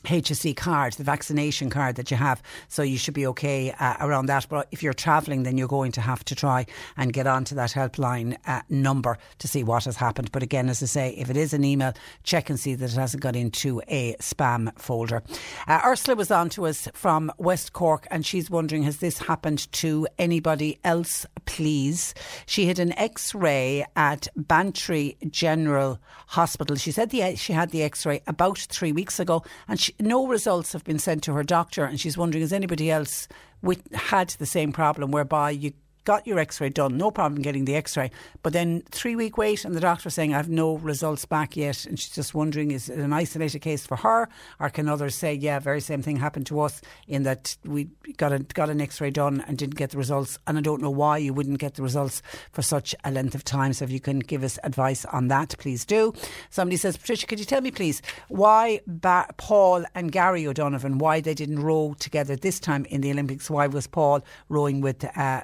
HSE 0.07 0.55
card, 0.55 0.93
the 0.93 1.03
vaccination 1.03 1.69
card 1.69 1.95
that 1.97 2.09
you 2.09 2.17
have. 2.17 2.41
So 2.69 2.81
you 2.81 2.97
should 2.97 3.13
be 3.13 3.27
okay 3.27 3.71
uh, 3.71 3.95
around 3.99 4.27
that. 4.27 4.47
But 4.49 4.67
if 4.71 4.81
you're 4.81 4.93
travelling, 4.93 5.43
then 5.43 5.57
you're 5.57 5.67
going 5.67 5.91
to 5.93 6.01
have 6.01 6.23
to 6.25 6.35
try 6.35 6.65
and 6.95 7.11
get 7.13 7.27
onto 7.27 7.55
that 7.55 7.71
helpline 7.71 8.37
uh, 8.47 8.61
number 8.69 9.17
to 9.39 9.47
see 9.47 9.63
what 9.63 9.83
has 9.85 9.97
happened. 9.97 10.31
But 10.31 10.43
again, 10.43 10.69
as 10.69 10.81
I 10.81 10.85
say, 10.85 11.09
if 11.17 11.29
it 11.29 11.37
is 11.37 11.53
an 11.53 11.63
email, 11.63 11.93
check 12.23 12.49
and 12.49 12.59
see 12.59 12.75
that 12.75 12.91
it 12.91 12.95
hasn't 12.95 13.21
got 13.21 13.35
into 13.35 13.81
a 13.87 14.15
spam 14.15 14.77
folder. 14.79 15.23
Uh, 15.67 15.81
Ursula 15.85 16.15
was 16.15 16.31
on 16.31 16.49
to 16.49 16.65
us 16.65 16.87
from 16.93 17.31
West 17.37 17.73
Cork 17.73 18.07
and 18.09 18.25
she's 18.25 18.49
wondering 18.49 18.83
has 18.83 18.97
this 18.97 19.19
happened 19.19 19.71
to 19.73 20.07
anybody 20.17 20.79
else, 20.83 21.25
please? 21.45 22.13
She 22.45 22.65
had 22.65 22.79
an 22.79 22.97
x 22.97 23.35
ray 23.35 23.85
at 23.95 24.27
Bantry 24.35 25.17
General 25.29 25.99
Hospital. 26.27 26.75
She 26.75 26.91
said 26.91 27.09
the, 27.09 27.35
she 27.35 27.53
had 27.53 27.71
the 27.71 27.83
x 27.83 28.05
ray 28.05 28.21
about 28.27 28.59
three 28.59 28.91
weeks 28.91 29.19
ago 29.19 29.43
and 29.67 29.79
she, 29.79 29.93
no 29.99 30.27
results 30.27 30.73
have 30.73 30.83
been 30.83 30.99
sent 30.99 31.23
to 31.23 31.33
her 31.33 31.43
doctor, 31.43 31.85
and 31.85 31.99
she's 31.99 32.17
wondering 32.17 32.41
has 32.41 32.53
anybody 32.53 32.91
else 32.91 33.27
with, 33.61 33.91
had 33.93 34.29
the 34.29 34.45
same 34.45 34.71
problem 34.71 35.11
whereby 35.11 35.51
you 35.51 35.73
got 36.07 36.25
your 36.25 36.39
x-ray 36.39 36.69
done, 36.69 36.95
no 36.95 37.11
problem 37.11 37.41
getting 37.41 37.65
the 37.65 37.75
x-ray, 37.75 38.09
but 38.41 38.53
then 38.53 38.81
three 38.91 39.17
week 39.17 39.37
wait 39.37 39.65
and 39.65 39.75
the 39.75 39.81
doctor 39.81 40.09
saying 40.09 40.33
I've 40.33 40.47
no 40.47 40.77
results 40.77 41.25
back 41.25 41.57
yet. 41.57 41.85
And 41.85 41.99
she's 41.99 42.15
just 42.15 42.33
wondering 42.33 42.71
is 42.71 42.87
it 42.87 42.97
an 42.97 43.11
isolated 43.11 43.59
case 43.59 43.85
for 43.85 43.97
her 43.97 44.29
or 44.57 44.69
can 44.69 44.87
others 44.87 45.15
say 45.15 45.33
yeah 45.33 45.59
very 45.59 45.81
same 45.81 46.01
thing 46.01 46.15
happened 46.15 46.45
to 46.47 46.61
us 46.61 46.79
in 47.09 47.23
that 47.23 47.57
we 47.65 47.89
got 48.15 48.31
a, 48.31 48.39
got 48.39 48.69
an 48.69 48.79
x-ray 48.79 49.11
done 49.11 49.43
and 49.49 49.57
didn't 49.57 49.75
get 49.75 49.89
the 49.89 49.97
results? 49.97 50.39
And 50.47 50.57
I 50.57 50.61
don't 50.61 50.81
know 50.81 50.89
why 50.89 51.17
you 51.17 51.33
wouldn't 51.33 51.59
get 51.59 51.73
the 51.73 51.83
results 51.83 52.21
for 52.53 52.61
such 52.61 52.95
a 53.03 53.11
length 53.11 53.35
of 53.35 53.43
time. 53.43 53.73
So 53.73 53.83
if 53.83 53.91
you 53.91 53.99
can 53.99 54.19
give 54.19 54.45
us 54.45 54.57
advice 54.63 55.03
on 55.03 55.27
that 55.27 55.55
please 55.57 55.83
do. 55.83 56.13
Somebody 56.49 56.77
says 56.77 56.95
Patricia 56.95 57.27
could 57.27 57.39
you 57.39 57.45
tell 57.45 57.59
me 57.59 57.69
please 57.69 58.01
why 58.29 58.79
ba- 58.87 59.27
Paul 59.35 59.83
and 59.93 60.09
Gary 60.09 60.47
O'Donovan 60.47 60.99
why 60.99 61.19
they 61.19 61.33
didn't 61.33 61.59
row 61.59 61.97
together 61.99 62.37
this 62.37 62.61
time 62.61 62.85
in 62.85 63.01
the 63.01 63.11
Olympics? 63.11 63.49
Why 63.49 63.67
was 63.67 63.87
Paul 63.87 64.23
rowing 64.47 64.79
with 64.79 65.03
uh, 65.03 65.41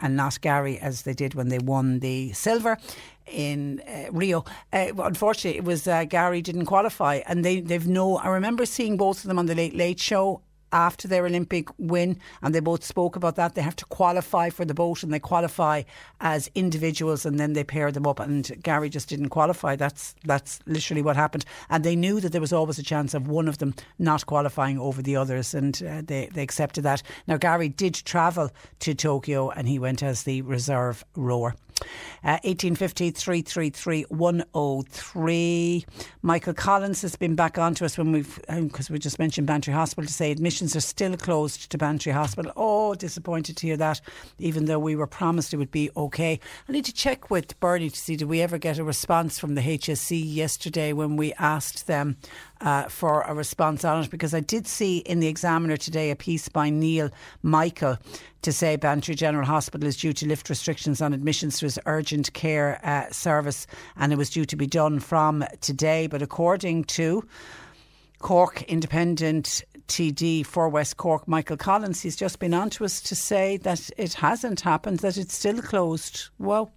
And 0.00 0.16
not 0.16 0.40
Gary 0.40 0.78
as 0.78 1.02
they 1.02 1.14
did 1.14 1.34
when 1.34 1.48
they 1.48 1.58
won 1.58 2.00
the 2.00 2.32
silver 2.32 2.78
in 3.26 3.82
uh, 3.88 4.12
Rio. 4.12 4.44
Uh, 4.72 4.92
unfortunately, 4.98 5.58
it 5.58 5.64
was 5.64 5.86
uh, 5.88 6.04
Gary 6.04 6.42
didn't 6.42 6.66
qualify, 6.66 7.20
and 7.26 7.44
they 7.44 7.60
they've 7.60 7.86
no. 7.86 8.18
I 8.18 8.28
remember 8.28 8.66
seeing 8.66 8.96
both 8.96 9.18
of 9.18 9.28
them 9.28 9.38
on 9.38 9.46
the 9.46 9.54
Late 9.54 9.74
Late 9.74 10.00
Show 10.00 10.42
after 10.72 11.08
their 11.08 11.26
Olympic 11.26 11.68
win, 11.78 12.18
and 12.42 12.54
they 12.54 12.60
both 12.60 12.84
spoke 12.84 13.16
about 13.16 13.36
that. 13.36 13.54
They 13.54 13.62
have 13.62 13.76
to 13.76 13.84
qualify 13.86 14.50
for 14.50 14.64
the 14.64 14.74
boat, 14.74 15.02
and 15.02 15.12
they 15.12 15.18
qualify 15.18 15.82
as 16.20 16.50
individuals, 16.54 17.26
and 17.26 17.38
then 17.38 17.52
they 17.52 17.64
pair 17.64 17.90
them 17.92 18.06
up. 18.06 18.20
And 18.20 18.62
Gary 18.62 18.88
just 18.88 19.08
didn't 19.08 19.30
qualify. 19.30 19.76
That's 19.76 20.14
that's 20.24 20.60
literally 20.66 21.02
what 21.02 21.16
happened. 21.16 21.44
And 21.70 21.84
they 21.84 21.96
knew 21.96 22.20
that 22.20 22.32
there 22.32 22.40
was 22.40 22.52
always 22.52 22.78
a 22.78 22.82
chance 22.82 23.14
of 23.14 23.28
one 23.28 23.48
of 23.48 23.58
them 23.58 23.74
not 23.98 24.26
qualifying 24.26 24.78
over 24.78 25.02
the 25.02 25.16
others, 25.16 25.54
and 25.54 25.82
uh, 25.82 26.02
they 26.04 26.28
they 26.32 26.42
accepted 26.42 26.84
that. 26.84 27.02
Now 27.26 27.36
Gary 27.36 27.68
did 27.68 27.94
travel 27.94 28.50
to 28.80 28.94
Tokyo, 28.94 29.50
and 29.50 29.68
he 29.68 29.78
went 29.78 30.02
as 30.02 30.22
the 30.22 30.42
reserve 30.42 31.04
rower. 31.14 31.54
Uh, 32.24 32.38
1850 32.44 33.10
333 33.10 34.02
103. 34.08 35.86
Michael 36.22 36.54
Collins 36.54 37.02
has 37.02 37.16
been 37.16 37.34
back 37.34 37.58
on 37.58 37.74
to 37.74 37.84
us 37.84 37.96
when 37.96 38.12
we've, 38.12 38.40
because 38.48 38.90
um, 38.90 38.94
we 38.94 38.98
just 38.98 39.18
mentioned 39.18 39.46
Bantry 39.46 39.72
Hospital, 39.72 40.06
to 40.06 40.12
say 40.12 40.30
admissions 40.30 40.74
are 40.74 40.80
still 40.80 41.16
closed 41.16 41.70
to 41.70 41.78
Bantry 41.78 42.12
Hospital. 42.12 42.52
Oh, 42.56 42.94
disappointed 42.94 43.56
to 43.58 43.66
hear 43.66 43.76
that, 43.76 44.00
even 44.38 44.64
though 44.64 44.78
we 44.78 44.96
were 44.96 45.06
promised 45.06 45.54
it 45.54 45.58
would 45.58 45.70
be 45.70 45.90
okay. 45.96 46.40
I 46.68 46.72
need 46.72 46.84
to 46.86 46.92
check 46.92 47.30
with 47.30 47.58
Bernie 47.60 47.90
to 47.90 47.98
see 47.98 48.16
did 48.16 48.28
we 48.28 48.40
ever 48.40 48.58
get 48.58 48.78
a 48.78 48.84
response 48.84 49.38
from 49.38 49.54
the 49.54 49.62
HSE 49.62 50.20
yesterday 50.24 50.92
when 50.92 51.16
we 51.16 51.32
asked 51.34 51.86
them 51.86 52.16
uh, 52.60 52.84
for 52.84 53.22
a 53.22 53.34
response 53.34 53.84
on 53.84 54.02
it 54.02 54.10
because 54.10 54.34
I 54.34 54.40
did 54.40 54.66
see 54.66 54.98
in 54.98 55.20
the 55.20 55.28
Examiner 55.28 55.76
today 55.76 56.10
a 56.10 56.16
piece 56.16 56.48
by 56.48 56.70
Neil 56.70 57.10
Michael 57.42 57.98
to 58.42 58.52
say 58.52 58.76
Bantry 58.76 59.14
General 59.14 59.46
Hospital 59.46 59.88
is 59.88 59.96
due 59.96 60.12
to 60.12 60.26
lift 60.26 60.48
restrictions 60.48 61.00
on 61.00 61.12
admissions 61.12 61.58
to 61.58 61.66
its 61.66 61.78
urgent 61.86 62.32
care 62.32 62.80
uh, 62.84 63.10
service, 63.10 63.66
and 63.96 64.12
it 64.12 64.16
was 64.16 64.30
due 64.30 64.44
to 64.44 64.56
be 64.56 64.66
done 64.66 65.00
from 65.00 65.44
today. 65.60 66.06
But 66.06 66.22
according 66.22 66.84
to 66.84 67.26
Cork 68.18 68.62
Independent 68.62 69.64
TD 69.88 70.44
for 70.44 70.68
West 70.68 70.96
Cork, 70.96 71.28
Michael 71.28 71.56
Collins, 71.56 72.00
he's 72.00 72.16
just 72.16 72.38
been 72.38 72.54
on 72.54 72.70
to 72.70 72.84
us 72.84 73.00
to 73.02 73.14
say 73.14 73.56
that 73.58 73.90
it 73.96 74.14
hasn't 74.14 74.60
happened, 74.60 75.00
that 75.00 75.16
it's 75.16 75.34
still 75.34 75.60
closed. 75.62 76.28
Well, 76.38 76.72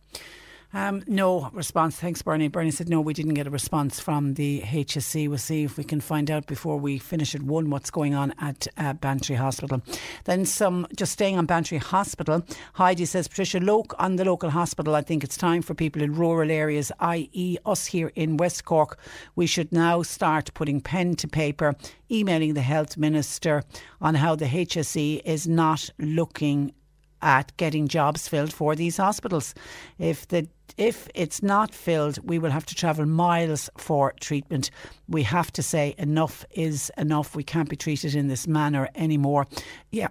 um, 0.72 1.04
no 1.08 1.50
response. 1.52 1.96
Thanks, 1.96 2.22
Bernie. 2.22 2.48
Bernie 2.48 2.70
said, 2.70 2.90
no, 2.90 3.02
we 3.02 3.14
didn't 3.14 3.34
get 3.34 3.48
a 3.48 3.50
response 3.50 4.00
from 4.00 4.36
the 4.36 4.62
HSE. 4.62 5.28
We'll 5.28 5.40
see 5.40 5.64
if 5.64 5.78
we 5.78 5.84
can 5.84 6.00
find 6.00 6.30
out 6.30 6.46
before 6.46 6.78
we 6.78 7.00
finish 7.00 7.34
at 7.34 7.41
one 7.41 7.72
what's 7.72 7.90
going 7.90 8.14
on 8.14 8.36
at 8.40 8.68
uh, 8.78 8.94
Bantry 8.94 9.36
Hospital. 9.36 9.82
Then 10.26 10.46
some, 10.46 10.86
just 10.96 11.14
staying 11.14 11.40
on 11.40 11.48
Bantry 11.48 11.80
Hospital, 11.80 12.46
Heidi 12.74 13.06
says, 13.06 13.28
Patricia, 13.28 13.60
loc- 13.60 13.96
on 13.98 14.18
the 14.18 14.26
local 14.26 14.52
hospital, 14.52 14.96
I 14.96 15.02
think 15.02 15.24
it's 15.24 15.38
time 15.38 15.64
for 15.64 15.74
people 15.74 16.04
in 16.04 16.14
rural 16.14 16.52
areas, 16.52 16.91
i.e., 17.00 17.58
us 17.66 17.88
here 17.88 18.12
in 18.14 18.38
West 18.38 18.66
Cork, 18.66 19.00
we 19.36 19.48
should 19.48 19.72
now 19.72 20.04
start 20.04 20.54
putting 20.54 20.82
pen 20.82 21.16
to 21.16 21.28
paper, 21.28 21.76
emailing 22.12 22.54
the 22.54 22.62
Health 22.62 22.96
Minister 22.96 23.64
on 24.02 24.14
how 24.14 24.36
the 24.36 24.46
HSE 24.46 25.22
is 25.26 25.48
not 25.48 25.90
looking 25.98 26.74
at 27.22 27.56
getting 27.58 27.88
jobs 27.88 28.28
filled 28.28 28.54
for 28.54 28.76
these 28.76 28.98
hospitals. 28.98 29.54
If 29.98 30.28
the 30.28 30.48
if 30.80 31.10
it's 31.14 31.43
not 31.43 31.76
filled, 31.76 32.18
we 32.27 32.39
will 32.39 32.51
have 32.51 32.65
to 32.68 32.73
travel 32.73 33.06
miles 33.06 33.69
for 33.77 34.14
treatment. 34.22 34.72
We 35.10 35.23
have 35.23 35.51
to 35.53 35.61
say 35.61 35.93
enough 35.97 36.45
is 36.51 36.89
enough. 36.97 37.35
We 37.35 37.43
can't 37.43 37.69
be 37.69 37.76
treated 37.76 38.15
in 38.15 38.30
this 38.30 38.47
manner 38.47 38.88
anymore. 38.95 39.45
Yeah, 39.91 40.07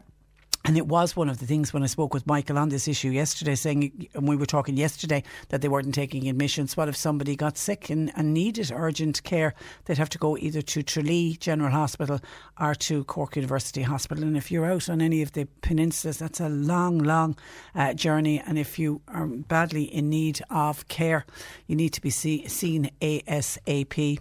and 0.65 0.77
it 0.77 0.87
was 0.87 1.17
one 1.17 1.29
of 1.29 1.39
the 1.39 1.47
things 1.47 1.73
when 1.73 1.83
I 1.83 1.87
spoke 1.87 2.13
with 2.13 2.27
Michael 2.27 2.59
on 2.59 2.69
this 2.69 2.89
issue 2.89 3.11
yesterday, 3.11 3.55
saying, 3.55 4.09
and 4.15 4.29
we 4.29 4.37
were 4.37 4.45
talking 4.45 4.77
yesterday 4.77 5.23
that 5.49 5.63
they 5.63 5.69
weren't 5.69 5.95
taking 5.95 6.29
admissions. 6.29 6.77
What 6.77 6.89
if 6.89 6.97
somebody 6.97 7.37
got 7.37 7.57
sick 7.57 7.89
and, 7.91 8.13
and 8.17 8.35
needed 8.35 8.73
urgent 8.75 9.23
care? 9.23 9.55
They'd 9.85 9.99
have 9.99 10.11
to 10.11 10.19
go 10.19 10.37
either 10.37 10.61
to 10.61 10.83
Tralee 10.83 11.37
General 11.37 11.71
Hospital 11.71 12.21
or 12.61 12.75
to 12.75 13.05
Cork 13.05 13.37
University 13.37 13.83
Hospital. 13.83 14.25
And 14.25 14.37
if 14.37 14.51
you're 14.51 14.71
out 14.71 14.91
on 14.91 15.01
any 15.01 15.23
of 15.23 15.33
the 15.33 15.47
peninsulas, 15.63 16.19
that's 16.19 16.41
a 16.41 16.49
long, 16.49 16.99
long 16.99 17.37
uh, 17.75 17.95
journey. 17.95 18.43
And 18.45 18.59
if 18.59 18.79
you 18.79 19.01
are 19.09 19.27
badly 19.27 19.85
in 19.85 20.11
need 20.11 20.41
of 20.51 20.89
care, 20.89 21.25
you 21.67 21.77
need 21.77 21.95
to 21.95 22.01
be 22.01 22.11
see, 22.11 22.47
seen 22.49 22.91
ASAP. 23.01 24.19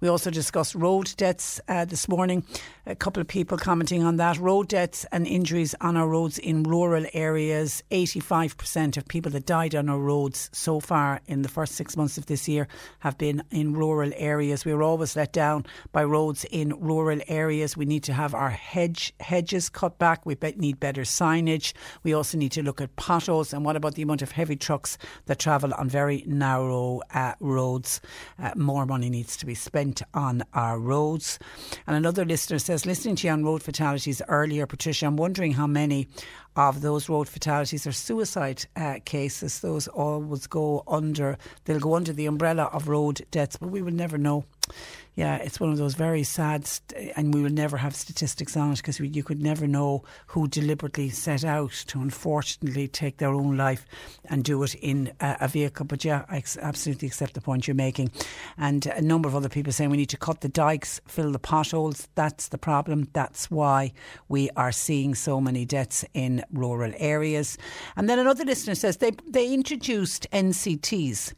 We 0.00 0.08
also 0.08 0.30
discussed 0.30 0.74
road 0.74 1.12
deaths 1.16 1.60
uh, 1.68 1.84
this 1.84 2.08
morning. 2.08 2.44
A 2.90 2.96
couple 2.96 3.20
of 3.20 3.28
people 3.28 3.56
commenting 3.56 4.02
on 4.02 4.16
that. 4.16 4.36
Road 4.38 4.66
deaths 4.66 5.06
and 5.12 5.24
injuries 5.24 5.76
on 5.80 5.96
our 5.96 6.08
roads 6.08 6.38
in 6.38 6.64
rural 6.64 7.06
areas. 7.14 7.84
85% 7.92 8.96
of 8.96 9.06
people 9.06 9.30
that 9.30 9.46
died 9.46 9.76
on 9.76 9.88
our 9.88 9.96
roads 9.98 10.50
so 10.52 10.80
far 10.80 11.20
in 11.28 11.42
the 11.42 11.48
first 11.48 11.76
six 11.76 11.96
months 11.96 12.18
of 12.18 12.26
this 12.26 12.48
year 12.48 12.66
have 12.98 13.16
been 13.16 13.44
in 13.52 13.74
rural 13.74 14.10
areas. 14.16 14.64
We 14.64 14.74
were 14.74 14.82
always 14.82 15.14
let 15.14 15.32
down 15.32 15.66
by 15.92 16.02
roads 16.02 16.44
in 16.50 16.70
rural 16.80 17.20
areas. 17.28 17.76
We 17.76 17.84
need 17.84 18.02
to 18.04 18.12
have 18.12 18.34
our 18.34 18.50
hedge 18.50 19.14
hedges 19.20 19.68
cut 19.68 20.00
back. 20.00 20.26
We 20.26 20.36
need 20.56 20.80
better 20.80 21.02
signage. 21.02 21.72
We 22.02 22.12
also 22.12 22.38
need 22.38 22.50
to 22.52 22.62
look 22.62 22.80
at 22.80 22.96
potholes. 22.96 23.52
And 23.52 23.64
what 23.64 23.76
about 23.76 23.94
the 23.94 24.02
amount 24.02 24.22
of 24.22 24.32
heavy 24.32 24.56
trucks 24.56 24.98
that 25.26 25.38
travel 25.38 25.72
on 25.74 25.88
very 25.88 26.24
narrow 26.26 27.02
uh, 27.14 27.34
roads? 27.38 28.00
Uh, 28.36 28.50
more 28.56 28.84
money 28.84 29.10
needs 29.10 29.36
to 29.36 29.46
be 29.46 29.54
spent 29.54 30.02
on 30.12 30.42
our 30.54 30.76
roads. 30.76 31.38
And 31.86 31.94
another 31.94 32.24
listener 32.24 32.58
says, 32.58 32.79
listening 32.86 33.16
to 33.16 33.26
you 33.26 33.32
on 33.32 33.44
road 33.44 33.62
fatalities 33.62 34.22
earlier, 34.28 34.66
Patricia, 34.66 35.06
I'm 35.06 35.16
wondering 35.16 35.52
how 35.52 35.66
many 35.66 36.08
of 36.56 36.82
those 36.82 37.08
road 37.08 37.28
fatalities 37.28 37.86
are 37.86 37.92
suicide 37.92 38.64
uh, 38.76 39.00
cases. 39.04 39.60
Those 39.60 39.88
always 39.88 40.46
go 40.46 40.82
under, 40.86 41.36
they'll 41.64 41.80
go 41.80 41.94
under 41.94 42.12
the 42.12 42.26
umbrella 42.26 42.64
of 42.72 42.88
road 42.88 43.26
deaths, 43.30 43.56
but 43.56 43.70
we 43.70 43.82
will 43.82 43.92
never 43.92 44.18
know 44.18 44.44
yeah, 45.16 45.36
it's 45.36 45.60
one 45.60 45.70
of 45.70 45.76
those 45.76 45.94
very 45.94 46.22
sad, 46.22 46.66
st- 46.66 47.12
and 47.16 47.34
we 47.34 47.42
will 47.42 47.50
never 47.50 47.76
have 47.76 47.94
statistics 47.94 48.56
on 48.56 48.72
it 48.72 48.76
because 48.76 49.00
you 49.00 49.22
could 49.22 49.42
never 49.42 49.66
know 49.66 50.04
who 50.28 50.46
deliberately 50.46 51.10
set 51.10 51.44
out 51.44 51.72
to 51.88 52.00
unfortunately 52.00 52.88
take 52.88 53.18
their 53.18 53.30
own 53.30 53.56
life 53.56 53.84
and 54.26 54.44
do 54.44 54.62
it 54.62 54.74
in 54.76 55.12
a, 55.20 55.36
a 55.42 55.48
vehicle. 55.48 55.84
But 55.84 56.04
yeah, 56.04 56.24
I 56.28 56.38
ex- 56.38 56.56
absolutely 56.56 57.08
accept 57.08 57.34
the 57.34 57.40
point 57.40 57.66
you're 57.66 57.74
making. 57.74 58.12
And 58.56 58.86
a 58.86 59.02
number 59.02 59.28
of 59.28 59.34
other 59.34 59.48
people 59.48 59.72
saying 59.72 59.90
we 59.90 59.96
need 59.96 60.08
to 60.10 60.16
cut 60.16 60.40
the 60.42 60.48
dikes, 60.48 61.00
fill 61.06 61.32
the 61.32 61.38
potholes. 61.38 62.08
That's 62.14 62.48
the 62.48 62.58
problem. 62.58 63.08
That's 63.12 63.50
why 63.50 63.92
we 64.28 64.48
are 64.56 64.72
seeing 64.72 65.14
so 65.14 65.40
many 65.40 65.64
deaths 65.64 66.04
in 66.14 66.44
rural 66.52 66.92
areas. 66.96 67.58
And 67.96 68.08
then 68.08 68.18
another 68.18 68.44
listener 68.44 68.76
says 68.76 68.98
they, 68.98 69.10
they 69.28 69.52
introduced 69.52 70.30
NCTs 70.30 71.34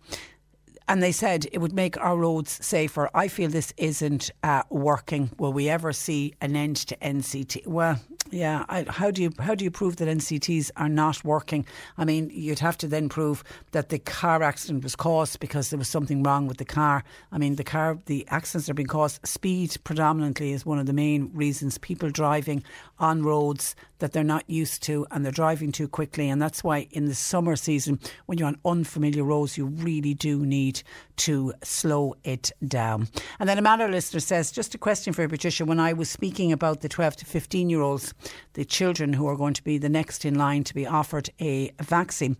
and 0.89 1.03
they 1.03 1.13
said 1.13 1.47
it 1.53 1.59
would 1.59 1.73
make 1.73 1.97
our 1.99 2.17
roads 2.17 2.65
safer. 2.65 3.09
I 3.15 3.29
feel 3.29 3.49
this 3.51 3.73
isn't 3.77 4.31
uh, 4.43 4.63
working. 4.71 5.31
Will 5.39 5.53
we 5.53 5.69
ever 5.69 5.93
see 5.93 6.35
an 6.41 6.57
end 6.57 6.77
to 6.77 6.97
NCT? 6.97 7.67
Well, 7.67 8.01
yeah. 8.33 8.65
I, 8.69 8.87
how 8.89 9.11
do 9.11 9.23
you 9.23 9.31
how 9.39 9.55
do 9.55 9.65
you 9.65 9.71
prove 9.71 9.97
that 9.97 10.09
NCTs 10.09 10.71
are 10.77 10.89
not 10.89 11.23
working? 11.23 11.67
I 11.99 12.05
mean, 12.05 12.31
you'd 12.33 12.61
have 12.61 12.79
to 12.79 12.89
then 12.89 13.09
prove 13.09 13.45
that 13.73 13.91
the 13.91 13.99
car 13.99 14.43
accident 14.43 14.83
was 14.83 14.97
caused 14.97 15.39
because 15.39 15.69
there 15.71 15.79
was 15.79 15.89
something 15.89 16.23
wrong 16.23 16.47
with 16.47 16.57
the 16.57 16.65
car. 16.65 17.05
I 17.31 17.39
mean, 17.39 17.57
the 17.57 17.65
car 17.65 17.99
the 18.07 18.27
accidents 18.31 18.71
are 18.71 18.75
being 18.75 18.89
caused. 18.89 19.25
Speed 19.27 19.77
predominantly 19.85 20.53
is 20.53 20.65
one 20.65 20.79
of 20.79 20.87
the 20.87 20.95
main 20.95 21.31
reasons. 21.35 21.77
People 21.77 22.11
driving 22.11 22.65
on 22.99 23.23
roads 23.23 23.77
that 24.03 24.13
they're 24.13 24.25
not 24.25 24.49
used 24.51 24.83
to 24.83 25.07
and 25.13 25.25
they're 25.25 25.31
driving 25.31 25.71
too 25.71 25.87
quickly. 25.87 26.29
And 26.29 26.43
that's 26.43 26.65
why 26.65 26.89
in 26.91 27.05
the 27.05 27.15
summer 27.15 27.55
season, 27.55 28.01
when 28.27 28.37
you're 28.37 28.49
on 28.49 28.59
unfamiliar 28.65 29.23
roads, 29.23 29.57
you 29.57 29.67
really 29.67 30.13
do 30.13 30.45
need 30.45 30.83
to 31.19 31.55
slow 31.63 32.17
it 32.25 32.51
down. 32.67 33.09
And 33.39 33.49
then 33.49 33.59
a 33.59 33.63
matter 33.63 33.87
listener 33.89 34.19
says, 34.19 34.51
just 34.51 34.75
a 34.75 34.79
question 34.79 35.13
for 35.13 35.23
you, 35.23 35.29
Patricia. 35.29 35.65
When 35.65 35.79
I 35.79 35.93
was 35.93 36.11
speaking 36.11 36.51
about 36.51 36.81
the 36.81 36.89
12 36.89 37.17
to 37.17 37.25
15 37.25 37.71
year 37.71 37.81
olds, 37.81 38.13
the 38.55 38.65
children 38.65 39.15
who 39.15 39.27
are 39.27 39.37
going 39.37 39.55
to 39.55 39.65
be 39.65 39.79
the 39.79 39.89
next 39.89 40.25
in 40.25 40.35
line 40.35 40.65
to 40.65 40.75
be 40.75 40.87
offered 40.87 41.31
a 41.41 41.73
vaccine, 41.81 42.37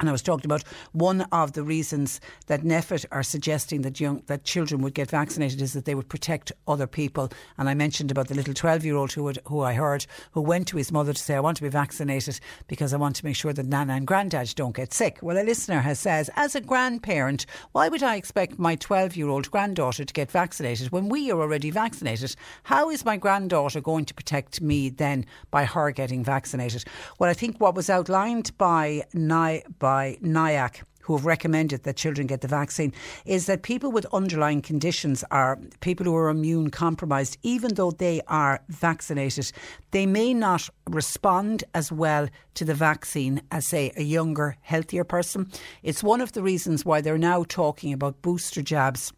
and 0.00 0.08
I 0.08 0.12
was 0.12 0.22
talking 0.22 0.46
about 0.46 0.64
one 0.92 1.22
of 1.32 1.52
the 1.52 1.62
reasons 1.62 2.20
that 2.46 2.62
NPHET 2.62 3.06
are 3.12 3.22
suggesting 3.22 3.82
that 3.82 4.00
young 4.00 4.22
that 4.26 4.44
children 4.44 4.82
would 4.82 4.94
get 4.94 5.10
vaccinated 5.10 5.62
is 5.62 5.72
that 5.74 5.84
they 5.84 5.94
would 5.94 6.08
protect 6.08 6.52
other 6.66 6.86
people. 6.86 7.30
And 7.56 7.68
I 7.68 7.74
mentioned 7.74 8.10
about 8.10 8.28
the 8.28 8.34
little 8.34 8.54
twelve 8.54 8.84
year 8.84 8.96
old 8.96 9.12
who 9.12 9.22
would, 9.24 9.38
who 9.46 9.60
I 9.60 9.74
heard 9.74 10.06
who 10.32 10.40
went 10.40 10.66
to 10.68 10.76
his 10.76 10.90
mother 10.90 11.12
to 11.12 11.18
say, 11.18 11.34
"I 11.36 11.40
want 11.40 11.56
to 11.58 11.62
be 11.62 11.68
vaccinated 11.68 12.40
because 12.66 12.92
I 12.92 12.96
want 12.96 13.16
to 13.16 13.24
make 13.24 13.36
sure 13.36 13.52
that 13.52 13.66
Nana 13.66 13.94
and 13.94 14.06
Granddad 14.06 14.54
don't 14.56 14.74
get 14.74 14.92
sick." 14.92 15.18
Well, 15.22 15.38
a 15.38 15.44
listener 15.44 15.80
has 15.80 16.00
says, 16.00 16.30
as 16.34 16.56
a 16.56 16.60
grandparent, 16.60 17.46
why 17.70 17.88
would 17.88 18.02
I 18.02 18.16
expect 18.16 18.58
my 18.58 18.74
twelve 18.74 19.14
year 19.16 19.28
old 19.28 19.50
granddaughter 19.50 20.04
to 20.04 20.12
get 20.12 20.30
vaccinated 20.30 20.90
when 20.90 21.08
we 21.08 21.30
are 21.30 21.40
already 21.40 21.70
vaccinated? 21.70 22.34
How 22.64 22.90
is 22.90 23.04
my 23.04 23.16
granddaughter 23.16 23.80
going 23.80 24.04
to 24.06 24.14
protect 24.14 24.60
me 24.60 24.88
then 24.88 25.26
by 25.50 25.64
her 25.64 25.92
getting 25.92 26.24
vaccinated? 26.24 26.84
Well, 27.18 27.30
I 27.30 27.34
think 27.34 27.60
what 27.60 27.76
was 27.76 27.88
outlined 27.88 28.56
by 28.58 29.04
Ni- 29.14 29.62
by 29.82 30.16
NIAC 30.22 30.82
who 31.00 31.16
have 31.16 31.26
recommended 31.26 31.82
that 31.82 31.96
children 31.96 32.28
get 32.28 32.40
the 32.40 32.46
vaccine 32.46 32.92
is 33.26 33.46
that 33.46 33.64
people 33.64 33.90
with 33.90 34.06
underlying 34.12 34.62
conditions 34.62 35.24
are 35.32 35.58
people 35.80 36.06
who 36.06 36.14
are 36.14 36.28
immune 36.28 36.70
compromised, 36.70 37.36
even 37.42 37.74
though 37.74 37.90
they 37.90 38.20
are 38.28 38.60
vaccinated, 38.68 39.50
they 39.90 40.06
may 40.06 40.32
not 40.32 40.70
respond 40.88 41.64
as 41.74 41.90
well 41.90 42.28
to 42.54 42.64
the 42.64 42.74
vaccine 42.74 43.42
as, 43.50 43.66
say, 43.66 43.92
a 43.96 44.04
younger, 44.04 44.56
healthier 44.60 45.02
person. 45.02 45.50
It's 45.82 46.04
one 46.04 46.20
of 46.20 46.30
the 46.30 46.42
reasons 46.42 46.84
why 46.84 47.00
they're 47.00 47.18
now 47.18 47.44
talking 47.48 47.92
about 47.92 48.22
booster 48.22 48.62
jabs 48.62 49.12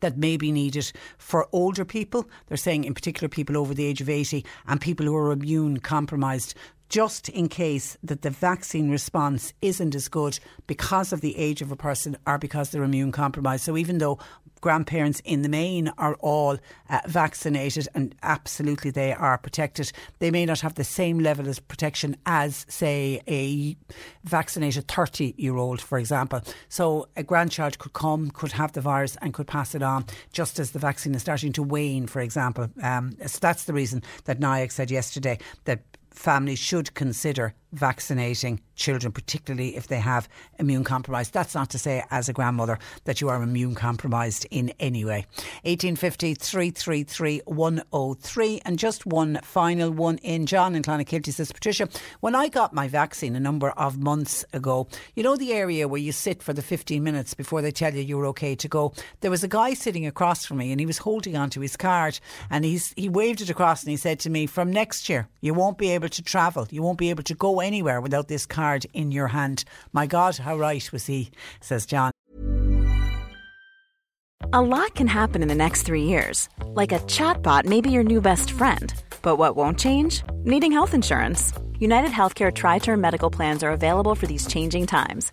that 0.00 0.16
may 0.16 0.36
be 0.36 0.52
needed 0.52 0.90
for 1.18 1.48
older 1.52 1.84
people. 1.84 2.28
They're 2.46 2.56
saying, 2.56 2.84
in 2.84 2.94
particular, 2.94 3.28
people 3.28 3.56
over 3.56 3.74
the 3.74 3.84
age 3.84 4.00
of 4.00 4.08
80 4.08 4.44
and 4.66 4.80
people 4.80 5.06
who 5.06 5.16
are 5.16 5.32
immune 5.32 5.80
compromised 5.80 6.54
just 6.88 7.28
in 7.28 7.48
case 7.48 7.96
that 8.02 8.22
the 8.22 8.30
vaccine 8.30 8.90
response 8.90 9.52
isn't 9.62 9.94
as 9.94 10.08
good 10.08 10.38
because 10.66 11.12
of 11.12 11.20
the 11.20 11.36
age 11.36 11.62
of 11.62 11.72
a 11.72 11.76
person 11.76 12.16
or 12.26 12.38
because 12.38 12.70
they're 12.70 12.82
immune 12.82 13.12
compromised. 13.12 13.64
So 13.64 13.76
even 13.76 13.98
though 13.98 14.18
grandparents 14.64 15.20
in 15.26 15.42
the 15.42 15.48
main 15.48 15.88
are 15.98 16.14
all 16.20 16.56
uh, 16.88 17.00
vaccinated 17.06 17.86
and 17.94 18.14
absolutely 18.22 18.90
they 18.90 19.12
are 19.12 19.36
protected, 19.36 19.92
they 20.20 20.30
may 20.30 20.46
not 20.46 20.60
have 20.60 20.74
the 20.74 20.84
same 20.84 21.18
level 21.18 21.46
of 21.48 21.68
protection 21.68 22.16
as, 22.24 22.64
say, 22.66 23.20
a 23.28 23.76
vaccinated 24.24 24.88
30 24.88 25.34
year 25.36 25.56
old, 25.56 25.82
for 25.82 25.98
example. 25.98 26.40
So 26.70 27.08
a 27.14 27.22
grandchild 27.22 27.78
could 27.78 27.92
come, 27.92 28.30
could 28.30 28.52
have 28.52 28.72
the 28.72 28.80
virus 28.80 29.18
and 29.20 29.34
could 29.34 29.46
pass 29.46 29.74
it 29.74 29.82
on 29.82 30.06
just 30.32 30.58
as 30.58 30.70
the 30.70 30.78
vaccine 30.78 31.14
is 31.14 31.20
starting 31.20 31.52
to 31.52 31.62
wane, 31.62 32.06
for 32.06 32.22
example. 32.22 32.68
Um, 32.82 33.16
so 33.26 33.38
that's 33.42 33.64
the 33.64 33.74
reason 33.74 34.02
that 34.24 34.40
NIAC 34.40 34.72
said 34.72 34.90
yesterday 34.90 35.38
that 35.64 35.82
families 36.14 36.58
should 36.58 36.94
consider 36.94 37.54
vaccinating 37.74 38.60
children, 38.76 39.12
particularly 39.12 39.76
if 39.76 39.88
they 39.88 39.98
have 39.98 40.28
immune 40.58 40.84
compromise. 40.84 41.30
That's 41.30 41.54
not 41.54 41.70
to 41.70 41.78
say, 41.78 42.04
as 42.10 42.28
a 42.28 42.32
grandmother, 42.32 42.78
that 43.04 43.20
you 43.20 43.28
are 43.28 43.42
immune 43.42 43.74
compromised 43.74 44.46
in 44.50 44.72
any 44.80 45.04
way. 45.04 45.26
1850 45.62 46.34
333 46.34 47.42
103. 47.44 48.60
And 48.64 48.78
just 48.78 49.06
one 49.06 49.40
final 49.42 49.90
one 49.90 50.18
in. 50.18 50.46
John 50.46 50.74
in 50.74 50.82
Clonakilty 50.82 51.32
says, 51.32 51.52
Patricia, 51.52 51.88
when 52.20 52.34
I 52.34 52.48
got 52.48 52.72
my 52.72 52.86
vaccine 52.86 53.34
a 53.34 53.40
number 53.40 53.70
of 53.70 53.98
months 53.98 54.44
ago, 54.52 54.86
you 55.14 55.22
know 55.22 55.36
the 55.36 55.52
area 55.52 55.88
where 55.88 56.00
you 56.00 56.12
sit 56.12 56.42
for 56.42 56.52
the 56.52 56.62
15 56.62 57.02
minutes 57.02 57.34
before 57.34 57.62
they 57.62 57.72
tell 57.72 57.94
you 57.94 58.02
you're 58.02 58.26
okay 58.26 58.54
to 58.54 58.68
go? 58.68 58.92
There 59.20 59.30
was 59.30 59.42
a 59.42 59.48
guy 59.48 59.74
sitting 59.74 60.06
across 60.06 60.44
from 60.44 60.58
me 60.58 60.70
and 60.70 60.80
he 60.80 60.86
was 60.86 60.98
holding 60.98 61.36
onto 61.36 61.60
his 61.60 61.76
card 61.76 62.20
and 62.50 62.64
he's, 62.64 62.92
he 62.96 63.08
waved 63.08 63.40
it 63.40 63.50
across 63.50 63.82
and 63.82 63.90
he 63.90 63.96
said 63.96 64.20
to 64.20 64.30
me, 64.30 64.46
From 64.46 64.70
next 64.70 65.08
year, 65.08 65.28
you 65.40 65.54
won't 65.54 65.78
be 65.78 65.90
able 65.90 66.03
to 66.08 66.22
travel. 66.22 66.66
You 66.70 66.82
won't 66.82 66.98
be 66.98 67.10
able 67.10 67.22
to 67.24 67.34
go 67.34 67.60
anywhere 67.60 68.00
without 68.00 68.28
this 68.28 68.46
card 68.46 68.86
in 68.92 69.12
your 69.12 69.28
hand. 69.28 69.64
My 69.92 70.06
God, 70.06 70.36
how 70.36 70.56
right 70.56 70.92
was 70.92 71.06
he, 71.06 71.30
says 71.60 71.86
John. 71.86 72.10
A 74.52 74.60
lot 74.60 74.94
can 74.94 75.06
happen 75.06 75.42
in 75.42 75.48
the 75.48 75.54
next 75.54 75.82
three 75.82 76.04
years. 76.04 76.48
Like 76.64 76.92
a 76.92 77.00
chatbot 77.00 77.64
may 77.64 77.80
be 77.80 77.90
your 77.90 78.04
new 78.04 78.20
best 78.20 78.50
friend. 78.50 78.94
But 79.22 79.36
what 79.36 79.56
won't 79.56 79.78
change? 79.78 80.22
Needing 80.44 80.70
health 80.70 80.94
insurance. 80.94 81.52
United 81.78 82.10
Healthcare 82.10 82.52
Tri 82.54 82.78
Term 82.78 83.00
Medical 83.00 83.30
Plans 83.30 83.62
are 83.62 83.72
available 83.72 84.14
for 84.14 84.26
these 84.26 84.46
changing 84.46 84.86
times. 84.86 85.32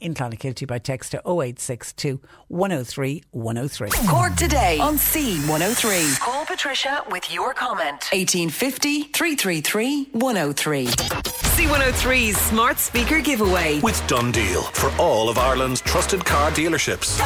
In 0.00 0.14
Clonakilty 0.14 0.66
by 0.66 0.78
text 0.80 1.12
to 1.12 1.18
0862 1.18 2.20
103 2.48 3.22
103. 3.30 3.90
Cork 4.08 4.34
today 4.34 4.80
on 4.80 4.96
C103. 4.96 6.18
Call 6.18 6.44
Patricia 6.44 7.04
with 7.08 7.32
your 7.32 7.54
comment. 7.54 8.08
1850 8.12 9.04
333 9.04 10.08
103. 10.10 10.86
C103's 10.86 12.36
smart 12.36 12.78
speaker 12.78 13.20
giveaway. 13.20 13.78
With 13.80 14.04
Done 14.08 14.32
Deal 14.32 14.62
for 14.62 14.90
all 14.98 15.28
of 15.28 15.38
Ireland's 15.38 15.80
trusted 15.82 16.24
car 16.24 16.50
dealerships. 16.50 17.16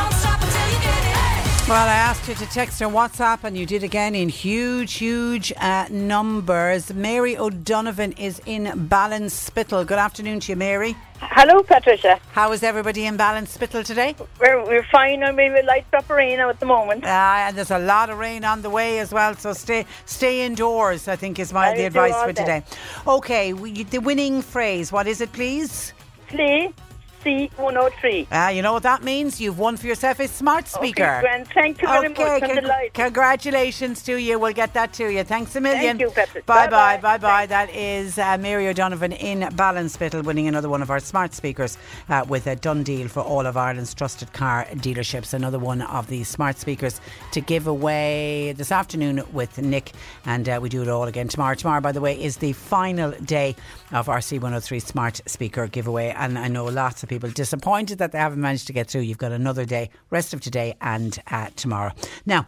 Well, 1.70 1.88
I 1.88 1.94
asked 1.94 2.26
you 2.26 2.34
to 2.34 2.46
text 2.46 2.82
or 2.82 2.88
WhatsApp, 2.88 3.44
and 3.44 3.56
you 3.56 3.64
did 3.64 3.84
again 3.84 4.16
in 4.16 4.28
huge, 4.28 4.94
huge 4.94 5.52
uh, 5.56 5.86
numbers. 5.88 6.92
Mary 6.92 7.38
O'Donovan 7.38 8.10
is 8.14 8.42
in 8.44 8.64
Ballinspittle. 8.64 9.86
Good 9.86 9.96
afternoon 9.96 10.40
to 10.40 10.50
you, 10.50 10.56
Mary. 10.56 10.96
Hello, 11.20 11.62
Patricia. 11.62 12.18
How 12.32 12.50
is 12.50 12.64
everybody 12.64 13.06
in 13.06 13.16
Ballinspittle 13.16 13.84
today? 13.84 14.16
We're, 14.40 14.64
we're 14.64 14.82
fine. 14.82 15.22
I 15.22 15.30
mean, 15.30 15.52
with 15.52 15.64
light 15.64 15.88
drop 15.92 16.10
of 16.10 16.16
rain 16.16 16.40
at 16.40 16.58
the 16.58 16.66
moment. 16.66 17.04
Uh, 17.04 17.06
and 17.06 17.56
there's 17.56 17.70
a 17.70 17.78
lot 17.78 18.10
of 18.10 18.18
rain 18.18 18.44
on 18.44 18.62
the 18.62 18.70
way 18.70 18.98
as 18.98 19.12
well, 19.12 19.36
so 19.36 19.52
stay 19.52 19.86
stay 20.06 20.44
indoors. 20.44 21.06
I 21.06 21.14
think 21.14 21.38
is 21.38 21.52
my 21.52 21.68
I 21.68 21.76
the 21.76 21.84
advice 21.84 22.20
for 22.20 22.32
today. 22.32 22.64
Okay, 23.06 23.52
we, 23.52 23.84
the 23.84 24.00
winning 24.00 24.42
phrase. 24.42 24.90
What 24.90 25.06
is 25.06 25.20
it, 25.20 25.32
please? 25.32 25.92
Play 26.26 26.74
C103. 27.24 28.26
Ah, 28.32 28.48
you 28.50 28.62
know 28.62 28.72
what 28.72 28.82
that 28.84 29.02
means? 29.02 29.40
You've 29.40 29.58
won 29.58 29.76
for 29.76 29.86
yourself 29.86 30.20
a 30.20 30.28
smart 30.28 30.66
speaker. 30.68 31.22
Okay, 31.24 31.44
thank 31.54 31.82
you 31.82 31.88
very 31.88 32.08
Okay, 32.08 32.24
much. 32.24 32.40
Con- 32.42 32.56
delighted. 32.62 32.94
congratulations 32.94 34.02
to 34.04 34.16
you. 34.16 34.38
We'll 34.38 34.52
get 34.52 34.74
that 34.74 34.92
to 34.94 35.08
you. 35.12 35.22
Thanks 35.24 35.54
a 35.56 35.60
million. 35.60 35.98
Thank 35.98 36.00
you, 36.00 36.10
Patrick. 36.10 36.46
Bye 36.46 36.68
bye, 36.68 36.96
bye 36.96 37.18
bye. 37.18 37.46
That 37.46 37.70
is 37.70 38.18
uh, 38.18 38.38
Mary 38.38 38.66
O'Donovan 38.68 39.12
in 39.12 39.40
Ballinspittle 39.40 40.24
winning 40.24 40.48
another 40.48 40.68
one 40.68 40.82
of 40.82 40.90
our 40.90 41.00
smart 41.00 41.34
speakers 41.34 41.76
uh, 42.08 42.24
with 42.28 42.46
a 42.46 42.56
done 42.56 42.82
deal 42.82 43.08
for 43.08 43.20
all 43.20 43.46
of 43.46 43.56
Ireland's 43.56 43.94
trusted 43.94 44.32
car 44.32 44.66
dealerships. 44.76 45.34
Another 45.34 45.58
one 45.58 45.82
of 45.82 46.06
the 46.08 46.24
smart 46.24 46.58
speakers 46.58 47.00
to 47.32 47.40
give 47.40 47.66
away 47.66 48.52
this 48.56 48.72
afternoon 48.72 49.22
with 49.32 49.58
Nick, 49.58 49.92
and 50.24 50.48
uh, 50.48 50.58
we 50.62 50.68
do 50.68 50.82
it 50.82 50.88
all 50.88 51.04
again 51.04 51.28
tomorrow. 51.28 51.54
Tomorrow, 51.54 51.80
by 51.80 51.92
the 51.92 52.00
way, 52.00 52.20
is 52.20 52.38
the 52.38 52.52
final 52.54 53.10
day 53.12 53.54
of 53.92 54.08
our 54.08 54.18
C103 54.18 54.80
smart 54.82 55.20
speaker 55.26 55.66
giveaway, 55.66 56.14
and 56.16 56.38
I 56.38 56.48
know 56.48 56.64
lots 56.64 57.02
of 57.02 57.09
people 57.10 57.28
disappointed 57.28 57.98
that 57.98 58.12
they 58.12 58.18
haven't 58.18 58.40
managed 58.40 58.68
to 58.68 58.72
get 58.72 58.88
through. 58.88 59.02
You've 59.02 59.18
got 59.18 59.32
another 59.32 59.66
day, 59.66 59.90
rest 60.08 60.32
of 60.32 60.40
today 60.40 60.76
and 60.80 61.18
uh, 61.30 61.48
tomorrow. 61.56 61.92
Now. 62.24 62.46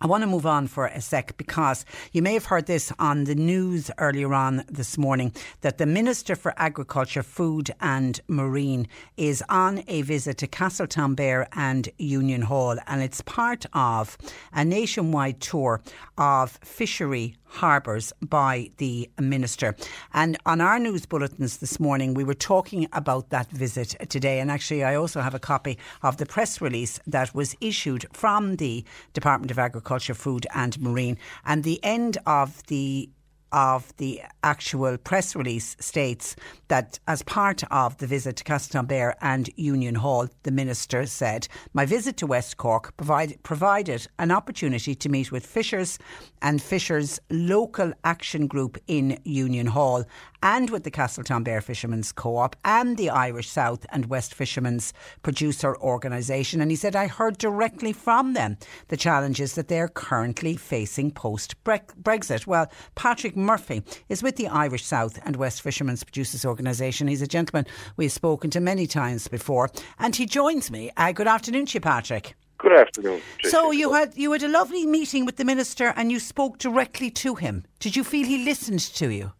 I 0.00 0.06
want 0.06 0.22
to 0.22 0.26
move 0.26 0.46
on 0.46 0.66
for 0.66 0.86
a 0.86 1.00
sec 1.00 1.36
because 1.36 1.84
you 2.10 2.22
may 2.22 2.34
have 2.34 2.46
heard 2.46 2.66
this 2.66 2.92
on 2.98 3.22
the 3.22 3.36
news 3.36 3.88
earlier 3.98 4.34
on 4.34 4.64
this 4.68 4.98
morning 4.98 5.32
that 5.60 5.78
the 5.78 5.86
Minister 5.86 6.34
for 6.34 6.52
Agriculture, 6.56 7.22
Food 7.22 7.70
and 7.80 8.20
Marine 8.26 8.88
is 9.16 9.44
on 9.48 9.84
a 9.86 10.02
visit 10.02 10.38
to 10.38 10.48
Castletownbere 10.48 11.46
and 11.52 11.88
Union 11.98 12.42
Hall, 12.42 12.78
and 12.88 13.00
it's 13.00 13.20
part 13.20 13.64
of 13.74 14.18
a 14.52 14.64
nationwide 14.64 15.40
tour 15.40 15.80
of 16.18 16.58
fishery 16.64 17.36
harbours 17.52 18.12
by 18.22 18.70
the 18.78 19.08
minister. 19.20 19.76
And 20.14 20.38
on 20.46 20.60
our 20.60 20.78
news 20.78 21.06
bulletins 21.06 21.58
this 21.58 21.78
morning, 21.78 22.14
we 22.14 22.24
were 22.24 22.34
talking 22.34 22.88
about 22.92 23.28
that 23.30 23.50
visit 23.50 23.94
today. 24.08 24.40
And 24.40 24.50
actually, 24.50 24.84
I 24.84 24.94
also 24.94 25.20
have 25.20 25.34
a 25.34 25.38
copy 25.38 25.78
of 26.02 26.16
the 26.16 26.26
press 26.26 26.60
release 26.60 26.98
that 27.06 27.34
was 27.34 27.54
issued 27.60 28.06
from 28.12 28.56
the 28.56 28.84
Department 29.12 29.50
of 29.50 29.58
Agriculture, 29.58 30.14
Food 30.14 30.46
and 30.54 30.80
Marine. 30.80 31.18
And 31.44 31.62
the 31.62 31.78
end 31.84 32.18
of 32.26 32.66
the 32.68 33.10
of 33.52 33.94
the 33.98 34.22
actual 34.42 34.96
press 34.98 35.36
release 35.36 35.76
states 35.78 36.34
that 36.68 36.98
as 37.06 37.22
part 37.22 37.62
of 37.70 37.98
the 37.98 38.06
visit 38.06 38.36
to 38.36 38.44
Castletownbere 38.44 39.14
and 39.20 39.50
Union 39.56 39.96
Hall, 39.96 40.28
the 40.42 40.50
minister 40.50 41.06
said, 41.06 41.48
My 41.72 41.86
visit 41.86 42.16
to 42.18 42.26
West 42.26 42.56
Cork 42.56 42.96
provide, 42.96 43.42
provided 43.42 44.06
an 44.18 44.30
opportunity 44.30 44.94
to 44.94 45.08
meet 45.08 45.30
with 45.30 45.46
fishers 45.46 45.98
and 46.40 46.62
fishers' 46.62 47.20
local 47.30 47.92
action 48.04 48.46
group 48.46 48.78
in 48.86 49.18
Union 49.24 49.66
Hall 49.66 50.04
and 50.42 50.70
with 50.70 50.84
the 50.84 50.90
Castletownbere 50.90 51.62
Fishermen's 51.62 52.12
Co-op 52.12 52.56
and 52.64 52.96
the 52.96 53.10
Irish 53.10 53.48
South 53.48 53.86
and 53.90 54.06
West 54.06 54.34
Fishermen's 54.34 54.92
Producer 55.22 55.76
Organisation. 55.76 56.60
And 56.60 56.70
he 56.70 56.76
said, 56.76 56.96
I 56.96 57.06
heard 57.06 57.38
directly 57.38 57.92
from 57.92 58.34
them 58.34 58.56
the 58.88 58.96
challenges 58.96 59.54
that 59.54 59.68
they're 59.68 59.88
currently 59.88 60.56
facing 60.56 61.10
post-Brexit. 61.12 62.46
Well, 62.46 62.70
Patrick 62.94 63.36
Murphy 63.36 63.82
is 64.08 64.22
with 64.22 64.36
the 64.36 64.48
Irish 64.48 64.84
South 64.84 65.18
and 65.24 65.36
West 65.36 65.62
Fishermen's 65.62 66.04
Producers 66.04 66.44
Organisation. 66.44 67.08
He's 67.08 67.22
a 67.22 67.26
gentleman 67.26 67.66
we've 67.96 68.12
spoken 68.12 68.50
to 68.50 68.60
many 68.60 68.86
times 68.86 69.28
before, 69.28 69.70
and 69.98 70.16
he 70.16 70.26
joins 70.26 70.70
me. 70.70 70.90
Uh, 70.96 71.12
good 71.12 71.28
afternoon 71.28 71.66
to 71.66 71.74
you, 71.74 71.80
Patrick. 71.80 72.34
Good 72.58 72.72
afternoon. 72.72 73.20
So 73.42 73.72
you 73.72 73.92
had 73.92 74.16
you 74.16 74.30
had 74.30 74.44
a 74.44 74.48
lovely 74.48 74.86
meeting 74.86 75.26
with 75.26 75.36
the 75.36 75.44
minister, 75.44 75.92
and 75.96 76.12
you 76.12 76.20
spoke 76.20 76.58
directly 76.58 77.10
to 77.10 77.34
him. 77.34 77.64
Did 77.80 77.96
you 77.96 78.04
feel 78.04 78.24
he 78.24 78.44
listened 78.44 78.80
to 78.80 79.08
you? 79.10 79.32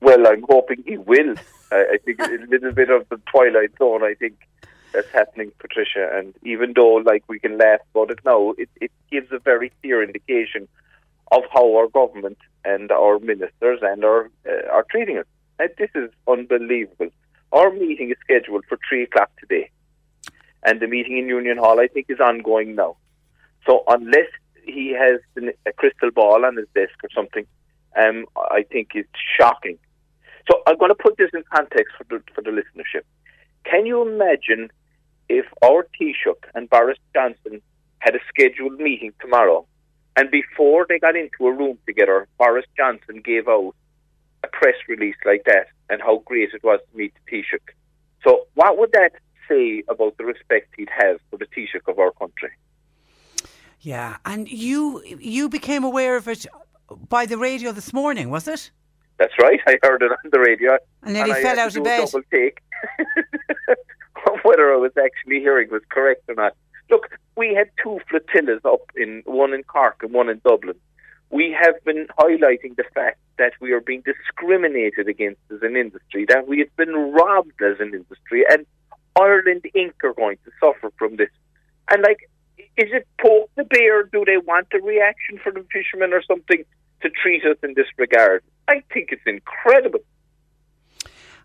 Well, 0.00 0.26
I'm 0.26 0.44
hoping 0.48 0.84
he 0.86 0.98
will. 0.98 1.34
I, 1.72 1.94
I 1.94 1.98
think 2.04 2.20
a 2.20 2.46
little 2.48 2.72
bit 2.72 2.90
of 2.90 3.08
the 3.08 3.20
twilight 3.30 3.72
zone. 3.78 4.02
I 4.02 4.14
think 4.14 4.34
that's 4.92 5.10
happening, 5.10 5.52
Patricia. 5.58 6.10
And 6.12 6.34
even 6.42 6.72
though, 6.74 6.94
like, 6.94 7.24
we 7.28 7.38
can 7.38 7.58
laugh 7.58 7.80
about 7.94 8.10
it 8.10 8.20
now, 8.24 8.52
it, 8.58 8.68
it 8.80 8.92
gives 9.10 9.32
a 9.32 9.38
very 9.38 9.72
clear 9.80 10.02
indication 10.02 10.68
of 11.32 11.42
how 11.52 11.76
our 11.76 11.88
government 11.88 12.38
and 12.64 12.90
our 12.92 13.18
ministers 13.18 13.80
and 13.82 14.04
our 14.04 14.30
uh, 14.48 14.70
are 14.70 14.84
treating 14.90 15.18
us. 15.18 15.26
And 15.58 15.70
this 15.78 15.90
is 15.94 16.10
unbelievable. 16.28 17.10
Our 17.52 17.70
meeting 17.72 18.10
is 18.10 18.16
scheduled 18.20 18.64
for 18.68 18.78
three 18.88 19.04
o'clock 19.04 19.30
today, 19.40 19.70
and 20.62 20.80
the 20.80 20.86
meeting 20.86 21.16
in 21.16 21.28
Union 21.28 21.58
Hall, 21.58 21.80
I 21.80 21.86
think, 21.86 22.06
is 22.08 22.20
ongoing 22.20 22.74
now. 22.74 22.96
So 23.66 23.82
unless 23.88 24.28
he 24.64 24.90
has 24.90 25.20
a 25.64 25.72
crystal 25.72 26.10
ball 26.10 26.44
on 26.44 26.56
his 26.56 26.66
desk 26.74 26.94
or 27.02 27.08
something, 27.14 27.46
um, 27.96 28.26
I 28.36 28.64
think 28.70 28.90
it's 28.94 29.08
shocking. 29.38 29.78
So 30.48 30.62
I'm 30.66 30.76
going 30.78 30.90
to 30.90 30.94
put 30.94 31.16
this 31.16 31.30
in 31.34 31.42
context 31.52 31.94
for 31.96 32.04
the 32.04 32.22
for 32.34 32.42
the 32.42 32.50
listenership. 32.50 33.02
Can 33.64 33.86
you 33.86 34.02
imagine 34.02 34.70
if 35.28 35.46
our 35.64 35.86
Taoiseach 35.98 36.42
and 36.54 36.70
Boris 36.70 36.98
Johnson 37.14 37.60
had 37.98 38.14
a 38.14 38.20
scheduled 38.28 38.78
meeting 38.78 39.12
tomorrow, 39.20 39.66
and 40.16 40.30
before 40.30 40.86
they 40.88 40.98
got 40.98 41.16
into 41.16 41.46
a 41.46 41.52
room 41.52 41.78
together, 41.86 42.28
Boris 42.38 42.66
Johnson 42.76 43.22
gave 43.24 43.48
out 43.48 43.74
a 44.44 44.48
press 44.48 44.76
release 44.88 45.16
like 45.24 45.42
that 45.46 45.66
and 45.90 46.00
how 46.00 46.22
great 46.24 46.50
it 46.54 46.62
was 46.62 46.80
to 46.90 46.96
meet 46.96 47.12
the 47.14 47.36
Taoiseach. 47.36 47.74
So 48.24 48.46
what 48.54 48.78
would 48.78 48.92
that 48.92 49.12
say 49.48 49.82
about 49.88 50.16
the 50.16 50.24
respect 50.24 50.74
he'd 50.76 50.90
have 50.96 51.20
for 51.30 51.38
the 51.38 51.46
Taoiseach 51.46 51.88
of 51.88 51.98
our 51.98 52.12
country? 52.12 52.50
Yeah, 53.80 54.16
and 54.24 54.48
you 54.48 55.02
you 55.04 55.48
became 55.48 55.84
aware 55.84 56.16
of 56.16 56.26
it 56.28 56.46
by 57.08 57.26
the 57.26 57.36
radio 57.36 57.72
this 57.72 57.92
morning, 57.92 58.30
was 58.30 58.48
it? 58.48 58.70
That's 59.18 59.32
right. 59.40 59.60
I 59.66 59.78
heard 59.82 60.02
it 60.02 60.12
on 60.12 60.30
the 60.30 60.40
radio. 60.40 60.78
And 61.02 61.14
nearly 61.14 61.32
I 61.32 61.42
fell 61.42 61.58
out 61.58 61.76
of 61.76 61.84
bed. 61.84 62.06
Double 62.06 62.22
take 62.30 62.60
of 64.26 64.38
whether 64.44 64.72
I 64.72 64.76
was 64.76 64.92
actually 64.98 65.40
hearing 65.40 65.70
was 65.70 65.82
correct 65.88 66.24
or 66.28 66.34
not. 66.34 66.54
Look, 66.90 67.08
we 67.36 67.54
had 67.54 67.70
two 67.82 68.00
flotillas 68.08 68.60
up 68.64 68.90
in 68.96 69.22
one 69.24 69.52
in 69.52 69.62
Cork 69.64 70.02
and 70.02 70.12
one 70.12 70.28
in 70.28 70.40
Dublin. 70.44 70.76
We 71.30 71.56
have 71.60 71.82
been 71.84 72.06
highlighting 72.18 72.76
the 72.76 72.84
fact 72.94 73.18
that 73.38 73.52
we 73.60 73.72
are 73.72 73.80
being 73.80 74.02
discriminated 74.02 75.08
against 75.08 75.40
as 75.52 75.62
an 75.62 75.76
industry, 75.76 76.24
that 76.28 76.46
we 76.46 76.60
have 76.60 76.74
been 76.76 76.94
robbed 76.94 77.60
as 77.60 77.80
an 77.80 77.94
industry, 77.94 78.44
and 78.48 78.64
Ireland 79.18 79.66
Inc. 79.74 79.94
are 80.04 80.12
going 80.12 80.38
to 80.44 80.50
suffer 80.60 80.92
from 80.98 81.16
this. 81.16 81.30
And 81.90 82.02
like, 82.02 82.30
is 82.58 82.90
it 82.92 83.08
poke 83.20 83.50
the 83.56 83.64
bear? 83.64 84.04
Do 84.04 84.24
they 84.24 84.36
want 84.36 84.68
a 84.72 84.78
reaction 84.78 85.38
from 85.42 85.54
the 85.54 85.66
fishermen 85.72 86.12
or 86.12 86.22
something 86.22 86.64
to 87.02 87.10
treat 87.10 87.44
us 87.44 87.56
in 87.62 87.74
this 87.74 87.86
regard? 87.96 88.42
I 88.68 88.82
think 88.92 89.10
it's 89.12 89.22
incredible. 89.26 90.00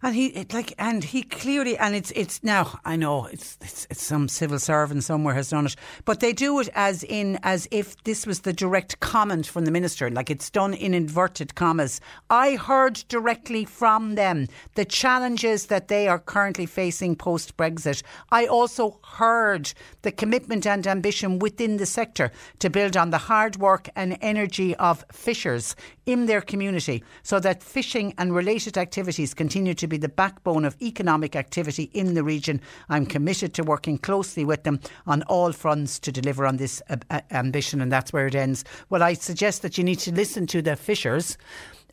And 0.03 0.15
he 0.15 0.27
it, 0.27 0.51
like, 0.51 0.73
and 0.79 1.03
he 1.03 1.21
clearly, 1.21 1.77
and 1.77 1.95
it's 1.95 2.11
it's 2.11 2.43
now. 2.43 2.79
I 2.83 2.95
know 2.95 3.25
it's, 3.25 3.57
it's 3.61 3.85
it's 3.91 4.01
some 4.01 4.27
civil 4.27 4.57
servant 4.57 5.03
somewhere 5.03 5.35
has 5.35 5.51
done 5.51 5.67
it, 5.67 5.75
but 6.05 6.21
they 6.21 6.33
do 6.33 6.59
it 6.59 6.69
as 6.73 7.03
in 7.03 7.37
as 7.43 7.67
if 7.69 8.01
this 8.03 8.25
was 8.25 8.39
the 8.39 8.51
direct 8.51 8.99
comment 8.99 9.45
from 9.45 9.65
the 9.65 9.71
minister, 9.71 10.09
like 10.09 10.31
it's 10.31 10.49
done 10.49 10.73
in 10.73 10.95
inverted 10.95 11.53
commas. 11.53 12.01
I 12.31 12.55
heard 12.55 13.03
directly 13.09 13.63
from 13.63 14.15
them 14.15 14.47
the 14.73 14.85
challenges 14.85 15.67
that 15.67 15.87
they 15.87 16.07
are 16.07 16.19
currently 16.19 16.65
facing 16.65 17.15
post 17.15 17.55
Brexit. 17.55 18.01
I 18.31 18.47
also 18.47 18.99
heard 19.03 19.71
the 20.01 20.11
commitment 20.11 20.65
and 20.65 20.87
ambition 20.87 21.37
within 21.37 21.77
the 21.77 21.85
sector 21.85 22.31
to 22.57 22.69
build 22.71 22.97
on 22.97 23.11
the 23.11 23.19
hard 23.19 23.57
work 23.57 23.87
and 23.95 24.17
energy 24.21 24.75
of 24.77 25.05
fishers 25.11 25.75
in 26.07 26.25
their 26.25 26.41
community, 26.41 27.03
so 27.21 27.39
that 27.39 27.61
fishing 27.61 28.15
and 28.17 28.33
related 28.33 28.77
activities 28.77 29.35
continue 29.35 29.75
to 29.75 29.90
be 29.91 29.97
the 29.97 30.09
backbone 30.09 30.65
of 30.65 30.75
economic 30.81 31.35
activity 31.35 31.91
in 31.93 32.15
the 32.15 32.23
region. 32.23 32.59
I'm 32.89 33.05
committed 33.05 33.53
to 33.55 33.63
working 33.63 33.97
closely 33.97 34.43
with 34.43 34.63
them 34.63 34.79
on 35.05 35.21
all 35.23 35.51
fronts 35.51 35.99
to 35.99 36.11
deliver 36.11 36.47
on 36.47 36.57
this 36.57 36.81
uh, 36.89 36.95
uh, 37.09 37.21
ambition, 37.31 37.81
and 37.81 37.91
that's 37.91 38.11
where 38.11 38.25
it 38.25 38.35
ends. 38.35 38.63
Well, 38.89 39.03
I 39.03 39.13
suggest 39.13 39.61
that 39.61 39.77
you 39.77 39.83
need 39.83 39.99
to 39.99 40.11
listen 40.11 40.47
to 40.47 40.61
the 40.61 40.75
fishers. 40.75 41.37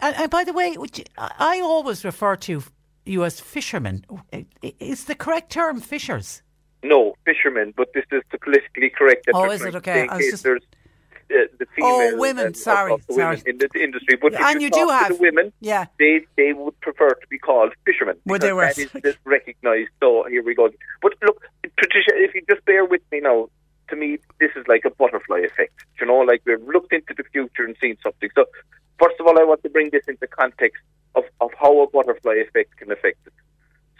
And, 0.01 0.17
and 0.17 0.31
by 0.31 0.45
the 0.45 0.53
way, 0.53 0.77
I 1.19 1.61
always 1.61 2.05
refer 2.05 2.37
to 2.37 2.63
you 3.05 3.25
as 3.25 3.41
fishermen. 3.41 4.05
Is 4.63 5.05
the 5.05 5.15
correct 5.15 5.51
term 5.51 5.81
fishers? 5.81 6.43
No, 6.85 7.15
fishermen, 7.25 7.75
but 7.77 7.93
this 7.93 8.05
is 8.13 8.23
the 8.31 8.39
politically 8.39 8.91
correct. 8.91 9.27
Oh, 9.35 9.51
is 9.51 9.65
it? 9.65 9.75
Okay, 9.75 10.07
just- 10.19 10.45
There's 10.45 10.63
uh, 11.31 11.45
the 11.59 11.67
Oh, 11.83 12.17
women, 12.17 12.47
and- 12.47 12.57
sorry, 12.57 12.93
of 12.93 13.07
the 13.07 13.15
women 13.15 13.37
sorry. 13.39 13.51
in 13.51 13.59
the 13.59 13.69
industry, 13.83 14.17
but 14.21 14.35
And 14.35 14.63
you 14.63 14.71
do 14.71 14.81
talk 14.81 14.89
to 14.89 14.95
have- 14.95 15.09
the 15.17 15.23
women. 15.23 15.53
Yeah. 15.61 15.87
they 15.99 16.27
they 16.37 16.53
would 16.55 16.79
prefer 16.81 17.11
to 17.11 17.27
be 17.29 17.39
called 17.39 17.73
fishermen. 17.85 18.17
Would 18.27 18.41
they 18.41 18.53
were- 18.53 18.73
that 18.73 18.79
is 19.05 19.17
recognised. 19.25 19.91
So 20.01 20.25
here 20.25 20.43
we 20.43 20.55
go. 20.55 20.71
But 21.03 21.13
look, 21.23 21.47
Patricia, 21.77 22.13
if 22.15 22.35
you 22.35 22.43
just 22.49 22.65
bear 22.65 22.85
with 22.85 23.03
me 23.13 23.21
now, 23.21 23.51
to 23.91 23.97
me 23.97 24.19
this 24.41 24.51
is 24.57 24.67
like 24.69 24.85
a 24.85 24.91
butterfly 24.91 25.41
effect. 25.41 25.75
You 26.01 26.07
know, 26.07 26.19
like 26.19 26.43
we've 26.47 26.63
looked 26.75 26.93
into 26.93 27.15
the 27.17 27.25
future 27.33 27.65
and 27.65 27.77
seen 27.81 27.97
something. 28.03 28.31
So 28.35 28.47
first 29.03 29.17
of 29.21 29.27
all, 29.27 29.39
I 29.39 29.45
want 29.45 29.63
to 29.65 29.69
bring 29.71 29.91
this 29.91 30.05
into 30.09 30.27
context 30.27 30.83
of, 31.15 31.25
of 31.41 31.51
how 31.61 31.81
a 31.83 31.91
butterfly 31.91 32.35
effect 32.47 32.77
can 32.77 32.91
affect 32.91 33.19
it. 33.27 33.33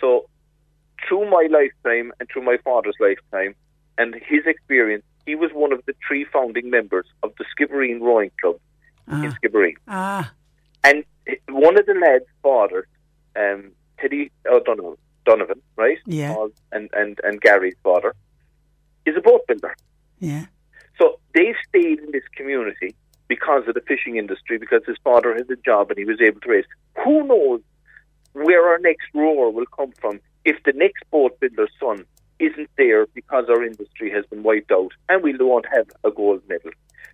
So 0.01 0.29
through 1.07 1.29
my 1.31 1.47
lifetime 1.51 2.13
and 2.19 2.29
through 2.29 2.43
my 2.43 2.57
father's 2.65 2.97
lifetime 3.01 3.55
and 3.97 4.15
his 4.15 4.47
experience, 4.47 5.05
he 5.29 5.35
was 5.35 5.51
one 5.53 5.73
of 5.73 5.81
the 5.87 5.95
three 6.07 6.25
founding 6.33 6.71
members 6.71 7.07
of 7.23 7.31
the 7.39 7.45
Skibbereen 7.53 8.01
Rowing 8.01 8.31
Club 8.41 8.57
in 9.25 9.33
Skibbereen. 9.39 9.75
Ah, 9.87 10.33
And 10.85 11.05
one 11.49 11.79
of 11.79 11.85
the 11.87 11.95
lads' 11.95 12.25
fathers, 12.43 12.87
um, 13.37 13.73
Teddy 14.01 14.31
O'Donovan, 14.47 14.97
Donovan, 15.27 15.61
right? 15.77 15.99
Yeah. 16.07 16.35
And, 16.73 16.89
and, 16.95 17.19
and 17.25 17.41
Gary's 17.41 17.77
father, 17.83 18.15
is 19.07 19.15
a 19.17 19.21
boat 19.21 19.43
builder. 19.47 19.75
yeah. 20.19 20.47
So 20.99 21.19
they've 21.35 21.55
stayed 21.69 21.99
in 22.01 22.11
this 22.13 22.27
community 22.37 22.95
because 23.29 23.63
of 23.69 23.75
the 23.75 23.83
fishing 23.83 24.17
industry, 24.17 24.57
because 24.59 24.83
his 24.87 24.97
father 25.05 25.35
had 25.35 25.49
a 25.51 25.57
job 25.57 25.91
and 25.91 25.99
he 25.99 26.05
was 26.05 26.21
able 26.21 26.41
to 26.41 26.49
raise. 26.51 26.65
Who 27.05 27.27
knows 27.27 27.61
where 28.33 28.67
our 28.71 28.79
next 28.79 29.07
rower 29.15 29.49
will 29.51 29.67
come 29.79 29.93
from 30.01 30.21
if 30.45 30.57
the 30.65 30.73
next 30.75 31.03
boat 31.11 31.39
builder's 31.41 31.71
son 31.79 32.05
isn't 32.39 32.71
there 32.77 33.07
because 33.07 33.47
our 33.49 33.65
industry 33.65 34.11
has 34.11 34.25
been 34.27 34.43
wiped 34.43 34.71
out 34.71 34.93
and 35.09 35.23
we 35.23 35.37
won't 35.37 35.67
have 35.73 35.87
a 36.05 36.11
gold 36.11 36.43
medal. 36.49 36.71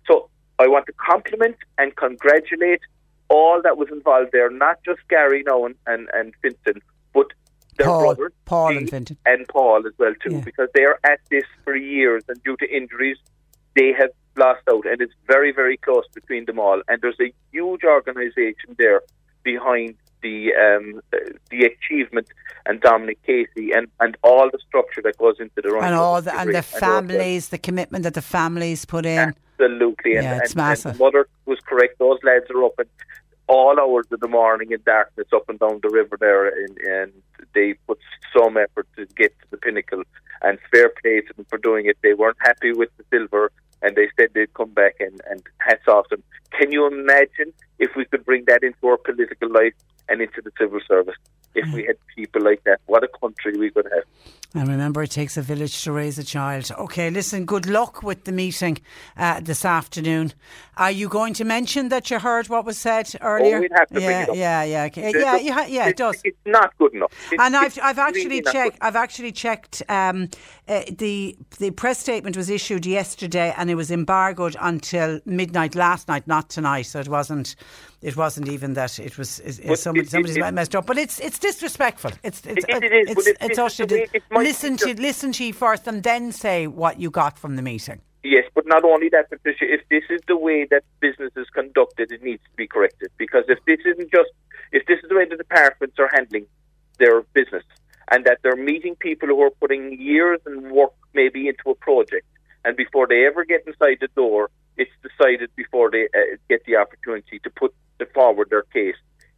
So 0.07 0.29
I 0.59 0.67
want 0.67 0.85
to 0.87 0.93
compliment 0.93 1.57
and 1.77 1.95
congratulate 1.95 2.81
all 3.29 3.61
that 3.63 3.77
was 3.77 3.89
involved 3.91 4.29
there, 4.31 4.49
not 4.49 4.77
just 4.85 4.99
Gary 5.09 5.43
now 5.45 5.65
and, 5.65 5.75
and, 5.87 6.07
and 6.13 6.33
Fintan, 6.41 6.81
but 7.13 7.27
their 7.77 7.87
Paul, 7.87 8.01
brothers, 8.05 8.31
Paul 8.45 8.77
and 8.77 8.89
Fintan. 8.89 9.17
and 9.25 9.47
Paul 9.47 9.85
as 9.85 9.93
well 9.97 10.13
too, 10.23 10.35
Yeah. 10.35 10.41
because 10.41 10.69
they 10.73 10.83
are 10.83 10.99
at 11.03 11.19
this 11.29 11.43
for 11.63 11.75
years, 11.75 12.23
and 12.27 12.41
due 12.43 12.55
to 12.57 12.69
injuries, 12.73 13.17
they 13.75 13.91
have 13.93 14.11
lost 14.37 14.61
out, 14.71 14.85
and 14.85 15.01
it's 15.01 15.13
very, 15.27 15.51
very 15.51 15.77
close 15.77 16.05
between 16.13 16.45
them 16.45 16.59
all. 16.59 16.81
And 16.87 17.01
there's 17.01 17.19
a 17.19 17.33
huge 17.51 17.83
organisation 17.83 18.75
there 18.77 19.01
behind 19.43 19.95
the 20.25 20.53
um, 20.55 21.01
the 21.51 21.69
achievement 21.71 22.27
and 22.65 22.81
Dominic 22.81 23.21
Casey 23.23 23.71
and, 23.71 23.87
and 23.99 24.17
all 24.23 24.49
the 24.51 24.57
structure 24.67 25.01
that 25.03 25.17
goes 25.17 25.35
into 25.39 25.61
the 25.61 25.69
running 25.69 25.89
And 25.89 25.95
all 25.95 26.19
the, 26.21 26.35
and 26.35 26.53
the 26.53 26.63
families, 26.63 27.49
the 27.49 27.59
commitment 27.59 28.03
that 28.03 28.15
the 28.15 28.23
families 28.23 28.85
put 28.85 29.05
in. 29.05 29.35
Absolutely. 29.59 30.15
And, 30.15 30.23
Yeah, 30.23 30.37
it's 30.37 30.53
and, 30.53 30.61
and 30.61 30.69
massive. 30.69 30.97
the 30.97 31.03
mother 31.03 31.27
was 31.45 31.59
correct. 31.59 31.99
Those 31.99 32.17
lads 32.23 32.49
are 32.49 32.63
up 32.63 32.73
at 32.79 32.87
all 33.47 33.79
hours 33.79 34.07
of 34.11 34.19
the 34.19 34.27
morning 34.27 34.71
in 34.71 34.79
darkness 34.83 35.27
up 35.31 35.47
and 35.47 35.59
down 35.59 35.79
the 35.83 35.89
river 35.89 36.17
there, 36.19 36.47
and, 36.47 36.77
and 36.79 37.11
they 37.53 37.75
put 37.87 37.99
some 38.35 38.57
effort 38.57 38.87
to 38.95 39.05
get 39.15 39.31
to 39.41 39.45
the 39.51 39.57
pinnacle. 39.57 40.01
And 40.41 40.57
fair 40.71 40.91
play 41.01 41.21
to 41.21 41.33
them 41.35 41.45
for 41.45 41.57
doing 41.59 41.85
it. 41.85 41.97
They 42.03 42.13
weren't 42.13 42.37
happy 42.39 42.73
with 42.73 42.89
the 42.97 43.03
silver, 43.11 43.51
and 43.83 43.95
they 43.95 44.09
said 44.17 44.29
they'd 44.33 44.53
come 44.55 44.71
back, 44.71 44.95
and, 44.99 45.21
and 45.29 45.43
hats 45.59 45.87
off 45.87 46.09
them. 46.09 46.23
Can 46.57 46.71
you 46.71 46.87
imagine 46.87 47.53
if 47.77 47.91
we 47.95 48.05
could 48.05 48.25
bring 48.25 48.45
that 48.47 48.63
into 48.63 48.87
our 48.87 48.97
political 48.97 49.51
life 49.51 49.73
and 50.09 50.21
into 50.21 50.41
the 50.41 50.51
civil 50.59 50.79
service? 50.87 51.15
If 51.57 51.71
we 51.73 51.85
had 51.85 51.95
people 52.13 52.41
like 52.43 52.63
that, 52.65 52.81
what 52.85 53.03
a 53.05 53.07
country 53.07 53.57
we 53.57 53.69
could 53.71 53.85
have. 53.93 54.03
And 54.53 54.67
remember, 54.69 55.03
it 55.03 55.11
takes 55.11 55.37
a 55.37 55.41
village 55.41 55.83
to 55.83 55.91
raise 55.93 56.17
a 56.19 56.23
child. 56.23 56.69
Okay, 56.77 57.09
listen, 57.09 57.45
good 57.45 57.65
luck 57.65 58.03
with 58.03 58.23
the 58.25 58.31
meeting 58.33 58.77
uh, 59.17 59.39
this 59.41 59.63
afternoon. 59.63 60.33
Are 60.77 60.91
you 60.91 61.07
going 61.09 61.33
to 61.35 61.45
mention 61.45 61.87
that 61.89 62.09
you 62.11 62.19
heard 62.19 62.47
what 62.49 62.65
was 62.65 62.77
said 62.77 63.09
earlier? 63.21 63.57
Oh, 63.57 63.61
we'd 63.61 63.71
have 63.77 63.87
to 63.89 64.01
yeah, 64.01 64.25
yeah, 64.33 64.63
yeah, 64.63 64.83
okay. 64.85 65.11
Yeah, 65.13 65.37
you 65.37 65.53
ha- 65.53 65.65
yeah, 65.67 65.87
it 65.87 65.97
does. 65.97 66.19
It's 66.25 66.37
not 66.45 66.77
good 66.77 66.93
enough. 66.93 67.11
It's- 67.31 67.45
and 67.45 67.55
I've 67.55 67.77
I've 67.81 67.99
actually 67.99 68.27
really 68.27 68.41
checked. 68.41 68.77
I've 68.81 68.95
actually 68.97 69.31
checked. 69.31 69.81
Um, 69.87 70.29
uh, 70.67 70.83
the 70.97 71.37
the 71.59 71.71
press 71.71 71.99
statement 71.99 72.35
was 72.35 72.49
issued 72.49 72.85
yesterday, 72.85 73.53
and 73.57 73.69
it 73.69 73.75
was 73.75 73.91
embargoed 73.91 74.55
until 74.59 75.19
midnight 75.25 75.75
last 75.75 76.07
night, 76.09 76.27
not 76.27 76.49
tonight. 76.49 76.83
So 76.83 76.99
it 76.99 77.07
wasn't. 77.09 77.55
It 78.09 78.15
wasn't 78.15 78.47
even 78.49 78.73
that. 78.73 78.99
It 78.99 79.17
was. 79.17 79.39
It, 79.39 79.77
somebody, 79.79 80.05
it- 80.05 80.11
somebody's 80.11 80.37
it- 80.37 80.53
messed 80.53 80.75
up. 80.75 80.85
But 80.85 80.97
it's 81.03 81.19
it's 81.27 81.39
disrespectful. 81.39 82.11
It's 82.27 82.39
it's 82.45 82.65
It- 82.69 82.83
it 82.83 82.93
is, 82.99 83.09
it's, 83.11 83.27
it's 83.27 83.47
this 83.47 83.57
us 83.65 83.71
is 83.71 83.77
to 83.77 83.85
the 83.87 83.95
way 83.95 84.05
do- 84.05 84.11
it 84.17 84.23
might 84.29 84.43
listen 84.43 84.77
to 84.77 84.89
listen 85.09 85.31
to 85.37 85.43
you 85.47 85.53
first, 85.53 85.87
and 85.87 86.03
then 86.03 86.31
say 86.31 86.67
what 86.67 86.99
you 86.99 87.09
got 87.09 87.33
from 87.43 87.55
the 87.55 87.63
meeting. 87.63 87.99
Yes, 88.23 88.45
but 88.55 88.65
not 88.67 88.83
only 88.83 89.09
that, 89.09 89.29
Patricia, 89.31 89.65
if 89.77 89.81
this 89.89 90.03
is 90.15 90.21
the 90.27 90.37
way 90.37 90.59
that 90.69 90.83
business 90.99 91.31
is 91.35 91.47
conducted, 91.59 92.11
it 92.11 92.21
needs 92.23 92.43
to 92.43 92.55
be 92.55 92.67
corrected. 92.67 93.09
Because 93.17 93.45
if 93.47 93.59
this 93.65 93.79
isn't 93.91 94.09
just, 94.11 94.31
if 94.71 94.85
this 94.87 94.99
is 95.03 95.09
the 95.09 95.15
way 95.15 95.25
the 95.27 95.37
departments 95.37 95.95
are 95.97 96.09
handling 96.17 96.45
their 96.99 97.21
business, 97.33 97.63
and 98.11 98.23
that 98.25 98.37
they're 98.43 98.55
meeting 98.73 98.95
people 98.95 99.27
who 99.29 99.41
are 99.41 99.51
putting 99.61 99.99
years 99.99 100.39
and 100.45 100.71
work 100.71 100.93
maybe 101.13 101.47
into 101.47 101.65
a 101.71 101.75
project, 101.75 102.25
and 102.65 102.77
before 102.77 103.07
they 103.07 103.25
ever 103.25 103.45
get 103.45 103.61
inside 103.65 103.97
the 103.99 104.09
door, 104.15 104.49
it's 104.77 104.91
decided 105.07 105.49
before 105.55 105.89
they 105.89 106.03
uh, 106.19 106.37
get 106.49 106.63
the 106.65 106.75
opportunity 106.75 107.39
to 107.39 107.49
put 107.49 107.73
the 107.99 108.05
forward 108.13 108.49
their 108.49 108.63
case. 108.63 108.95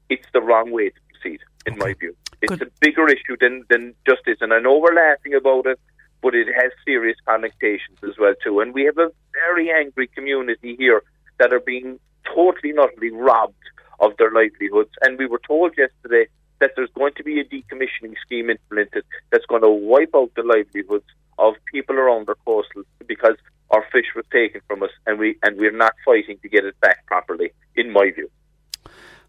It's 0.09 0.27
the 0.33 0.41
wrong 0.41 0.71
way 0.71 0.89
to 0.89 0.99
proceed, 1.09 1.39
in 1.65 1.77
my 1.77 1.93
view. 1.93 2.15
It's 2.41 2.61
a 2.61 2.67
bigger 2.79 3.07
issue 3.07 3.35
than 3.39 3.65
than 3.69 3.93
justice, 4.05 4.37
and 4.41 4.53
I 4.53 4.59
know 4.59 4.77
we're 4.77 4.95
laughing 4.95 5.33
about 5.33 5.65
it, 5.65 5.79
but 6.21 6.35
it 6.35 6.47
has 6.53 6.71
serious 6.85 7.17
connotations 7.25 7.99
as 8.03 8.17
well 8.19 8.33
too. 8.43 8.59
And 8.59 8.73
we 8.73 8.85
have 8.85 8.97
a 8.97 9.11
very 9.33 9.71
angry 9.71 10.07
community 10.07 10.75
here 10.77 11.03
that 11.39 11.53
are 11.53 11.59
being 11.59 11.99
totally 12.35 12.71
and 12.71 12.79
utterly 12.79 13.11
robbed 13.11 13.55
of 13.99 14.11
their 14.17 14.31
livelihoods. 14.31 14.91
And 15.01 15.17
we 15.17 15.25
were 15.25 15.41
told 15.45 15.73
yesterday 15.77 16.27
that 16.59 16.71
there's 16.75 16.91
going 16.95 17.13
to 17.17 17.23
be 17.23 17.39
a 17.39 17.43
decommissioning 17.45 18.15
scheme 18.25 18.49
implemented 18.49 19.03
that's 19.31 19.45
going 19.45 19.61
to 19.61 19.69
wipe 19.69 20.11
out 20.15 20.31
the 20.35 20.43
livelihoods 20.43 21.05
of 21.37 21.53
people 21.71 21.95
around 21.97 22.29
our 22.29 22.37
coastal 22.45 22.83
because 23.07 23.35
our 23.71 23.85
fish 23.91 24.07
was 24.15 24.25
taken 24.31 24.61
from 24.67 24.81
us, 24.83 24.89
and 25.05 25.19
we 25.19 25.37
and 25.43 25.57
we're 25.57 25.75
not 25.75 25.93
fighting 26.05 26.37
to 26.41 26.49
get 26.49 26.65
it 26.65 26.79
back 26.79 27.05
properly, 27.05 27.51
in 27.75 27.91
my 27.91 28.11
view. 28.11 28.29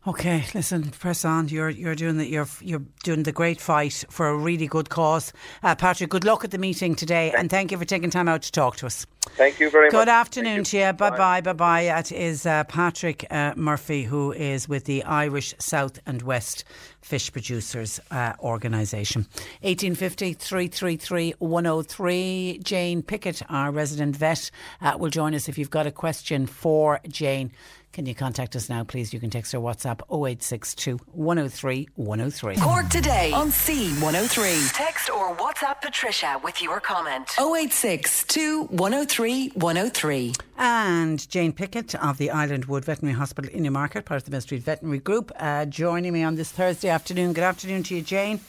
Okay, 0.09 0.47
listen, 0.55 0.85
press 0.89 1.23
on. 1.23 1.49
You're 1.49 1.69
you're 1.69 1.95
doing 1.95 2.17
the 2.17 2.27
you're 2.27 2.49
you're 2.63 2.83
doing 3.05 3.25
the 3.25 3.33
great 3.33 3.61
fight 3.61 4.07
for 4.09 4.29
a 4.29 4.35
really 4.35 4.67
good 4.67 4.89
cause, 4.89 5.35
uh, 5.63 5.75
Patrick. 5.75 6.09
Good 6.09 6.25
luck 6.25 6.45
at 6.45 6.51
the 6.51 6.57
meeting 6.57 6.95
today, 6.95 7.31
and 7.37 7.51
thank 7.51 7.71
you 7.71 7.77
for 7.77 7.85
taking 7.85 8.09
time 8.09 8.27
out 8.27 8.41
to 8.41 8.51
talk 8.51 8.77
to 8.77 8.87
us. 8.87 9.05
Thank 9.37 9.61
you 9.61 9.69
very 9.69 9.89
much. 9.89 9.93
Good 9.93 10.09
afternoon 10.09 10.65
to 10.65 10.79
you. 10.79 10.93
Bye 10.95 11.11
bye, 11.11 11.43
bye 11.43 11.53
bye. 11.53 11.85
That 11.85 12.11
is 12.11 12.47
uh, 12.47 12.65
Patrick 12.65 13.27
uh, 13.31 13.53
Murphy, 13.55 14.05
who 14.05 14.33
is 14.33 14.67
with 14.67 14.87
the 14.87 15.05
Irish 15.05 15.55
South 15.59 16.01
and 16.07 16.23
West 16.23 16.65
Fish 17.09 17.33
Producers 17.33 18.01
uh, 18.11 18.35
Organisation. 18.41 19.23
1850 19.63 20.35
333 20.35 21.35
103. 21.39 22.61
Jane 22.63 23.03
Pickett, 23.03 23.41
our 23.49 23.71
resident 23.73 24.15
vet, 24.15 24.51
uh, 24.83 24.95
will 24.99 25.09
join 25.09 25.35
us 25.35 25.49
if 25.49 25.57
you've 25.57 25.71
got 25.71 25.87
a 25.87 25.91
question 25.91 26.47
for 26.47 27.01
Jane. 27.09 27.51
Can 27.93 28.07
you 28.07 28.15
contact 28.15 28.55
us 28.55 28.69
now, 28.69 28.85
please? 28.85 29.13
You 29.13 29.19
can 29.19 29.31
text 29.31 29.55
or 29.55 29.61
WhatsApp 29.61 30.03
0862 30.11 30.99
103 31.13 31.89
103. 31.97 32.57
Cork 32.57 32.89
today 32.91 33.33
on 33.33 33.49
C103. 33.49 34.73
Text 34.73 35.11
or 35.11 35.35
WhatsApp 35.35 35.81
Patricia 35.81 36.39
with 36.45 36.63
your 36.63 36.81
comment. 36.81 37.31
0862 37.39 38.65
103 38.65 39.49
103. 39.49 40.33
And 40.59 41.29
Jane 41.29 41.53
Pickett 41.53 41.95
of 41.97 42.19
the 42.19 42.31
Island 42.31 42.67
Wood 42.67 42.85
Veterinary 42.85 43.17
Hospital 43.17 43.51
in 43.53 43.63
Newmarket, 43.63 44.05
part 44.05 44.19
of 44.19 44.25
the 44.25 44.31
Mill 44.33 44.41
Street 44.43 44.63
Veterinary 44.63 44.99
Group, 44.99 45.33
uh, 45.37 45.65
joining 45.65 46.13
me 46.13 46.23
on 46.23 46.35
this 46.35 46.53
Thursday 46.53 46.91
afternoon. 46.99 47.33
Good 47.33 47.45
afternoon 47.45 47.85
to 47.85 47.95
you, 47.95 48.03
Jane. 48.03 48.41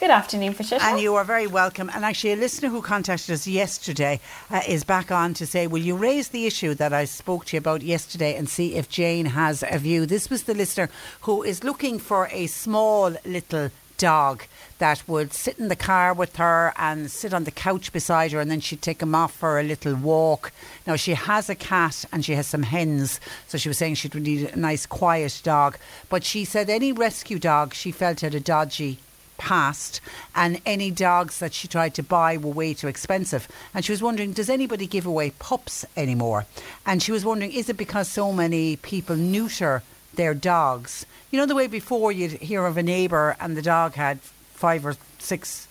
Good 0.00 0.08
afternoon, 0.10 0.54
Patricia. 0.54 0.82
And 0.82 0.98
you 0.98 1.16
are 1.16 1.22
very 1.22 1.46
welcome. 1.46 1.90
And 1.92 2.02
actually, 2.02 2.32
a 2.32 2.36
listener 2.36 2.70
who 2.70 2.80
contacted 2.80 3.30
us 3.30 3.46
yesterday 3.46 4.20
uh, 4.50 4.62
is 4.66 4.84
back 4.84 5.12
on 5.12 5.34
to 5.34 5.44
say, 5.46 5.66
Will 5.66 5.82
you 5.82 5.94
raise 5.94 6.28
the 6.28 6.46
issue 6.46 6.72
that 6.76 6.94
I 6.94 7.04
spoke 7.04 7.44
to 7.44 7.56
you 7.56 7.58
about 7.58 7.82
yesterday 7.82 8.34
and 8.36 8.48
see 8.48 8.76
if 8.76 8.88
Jane 8.88 9.26
has 9.26 9.62
a 9.70 9.78
view? 9.78 10.06
This 10.06 10.30
was 10.30 10.44
the 10.44 10.54
listener 10.54 10.88
who 11.20 11.42
is 11.42 11.62
looking 11.62 11.98
for 11.98 12.30
a 12.32 12.46
small 12.46 13.14
little 13.26 13.70
dog 13.98 14.44
that 14.78 15.06
would 15.08 15.32
sit 15.32 15.58
in 15.58 15.68
the 15.68 15.76
car 15.76 16.12
with 16.14 16.36
her 16.36 16.72
and 16.76 17.10
sit 17.10 17.32
on 17.34 17.44
the 17.44 17.50
couch 17.50 17.92
beside 17.92 18.32
her 18.32 18.40
and 18.40 18.50
then 18.50 18.60
she'd 18.60 18.82
take 18.82 19.02
him 19.02 19.14
off 19.14 19.34
for 19.34 19.58
a 19.58 19.62
little 19.62 19.94
walk. 19.94 20.52
Now 20.86 20.96
she 20.96 21.14
has 21.14 21.48
a 21.48 21.54
cat 21.54 22.04
and 22.12 22.24
she 22.24 22.34
has 22.34 22.46
some 22.46 22.64
hens, 22.64 23.20
so 23.48 23.58
she 23.58 23.68
was 23.68 23.78
saying 23.78 23.94
she'd 23.96 24.14
need 24.14 24.50
a 24.50 24.56
nice 24.56 24.86
quiet 24.86 25.40
dog. 25.42 25.78
But 26.08 26.24
she 26.24 26.44
said 26.44 26.68
any 26.68 26.92
rescue 26.92 27.38
dog 27.38 27.74
she 27.74 27.92
felt 27.92 28.20
had 28.20 28.34
a 28.34 28.40
dodgy 28.40 28.98
past 29.42 30.00
and 30.36 30.60
any 30.64 30.90
dogs 30.90 31.40
that 31.40 31.52
she 31.52 31.66
tried 31.66 31.94
to 31.94 32.02
buy 32.02 32.36
were 32.36 32.50
way 32.50 32.72
too 32.72 32.86
expensive 32.86 33.48
and 33.74 33.84
she 33.84 33.90
was 33.90 34.00
wondering 34.00 34.32
does 34.32 34.48
anybody 34.48 34.86
give 34.86 35.04
away 35.04 35.30
pups 35.40 35.84
anymore 35.96 36.46
and 36.86 37.02
she 37.02 37.10
was 37.10 37.24
wondering 37.24 37.50
is 37.50 37.68
it 37.68 37.76
because 37.76 38.08
so 38.08 38.32
many 38.32 38.76
people 38.76 39.16
neuter 39.16 39.82
their 40.14 40.32
dogs 40.32 41.06
you 41.32 41.38
know 41.38 41.46
the 41.46 41.56
way 41.56 41.66
before 41.66 42.12
you'd 42.12 42.32
hear 42.32 42.66
of 42.66 42.76
a 42.76 42.82
neighbour 42.84 43.36
and 43.40 43.56
the 43.56 43.62
dog 43.62 43.94
had 43.94 44.20
five 44.64 44.82
or 44.88 44.94
six 45.18 45.66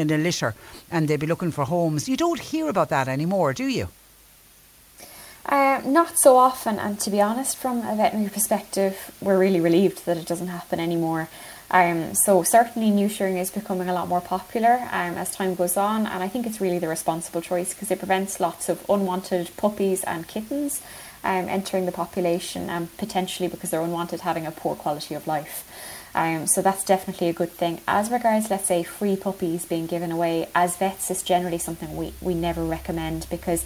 in 0.00 0.10
a 0.10 0.18
litter 0.26 0.50
and 0.92 1.08
they'd 1.08 1.24
be 1.26 1.32
looking 1.32 1.52
for 1.52 1.64
homes 1.64 2.08
you 2.08 2.16
don't 2.16 2.42
hear 2.52 2.66
about 2.68 2.88
that 2.88 3.06
anymore 3.16 3.52
do 3.62 3.66
you 3.78 3.86
Uh, 5.48 5.80
not 5.86 6.18
so 6.18 6.36
often, 6.36 6.78
and 6.78 7.00
to 7.00 7.10
be 7.10 7.20
honest, 7.22 7.56
from 7.56 7.78
a 7.78 7.96
veterinary 7.96 8.28
perspective, 8.28 8.94
we're 9.24 9.38
really 9.38 9.60
relieved 9.60 10.04
that 10.04 10.16
it 10.18 10.26
doesn't 10.26 10.48
happen 10.48 10.78
anymore. 10.78 11.28
Um, 11.70 12.14
so 12.14 12.42
certainly 12.42 12.90
neutering 12.90 13.36
is 13.40 13.50
becoming 13.50 13.88
a 13.88 13.94
lot 13.94 14.08
more 14.08 14.20
popular 14.20 14.74
um, 14.92 15.16
as 15.16 15.34
time 15.34 15.54
goes 15.54 15.76
on, 15.76 16.06
and 16.06 16.22
I 16.22 16.28
think 16.28 16.46
it's 16.46 16.60
really 16.60 16.78
the 16.78 16.88
responsible 16.88 17.40
choice 17.40 17.72
because 17.72 17.90
it 17.90 17.98
prevents 17.98 18.40
lots 18.40 18.68
of 18.68 18.84
unwanted 18.88 19.50
puppies 19.56 20.04
and 20.04 20.28
kittens 20.28 20.80
um, 21.24 21.48
entering 21.48 21.86
the 21.86 21.92
population, 21.92 22.70
and 22.70 22.88
potentially 22.96 23.48
because 23.48 23.70
they're 23.70 23.80
unwanted, 23.80 24.20
having 24.20 24.46
a 24.46 24.50
poor 24.50 24.74
quality 24.76 25.14
of 25.14 25.26
life. 25.26 25.64
Um, 26.18 26.48
so 26.48 26.62
that's 26.62 26.82
definitely 26.82 27.28
a 27.28 27.32
good 27.32 27.52
thing. 27.52 27.80
As 27.86 28.10
regards, 28.10 28.50
let's 28.50 28.66
say, 28.66 28.82
free 28.82 29.14
puppies 29.14 29.64
being 29.64 29.86
given 29.86 30.10
away, 30.10 30.48
as 30.52 30.76
vets, 30.76 31.12
it's 31.12 31.22
generally 31.22 31.58
something 31.58 31.96
we, 31.96 32.12
we 32.20 32.34
never 32.34 32.64
recommend 32.64 33.28
because 33.30 33.64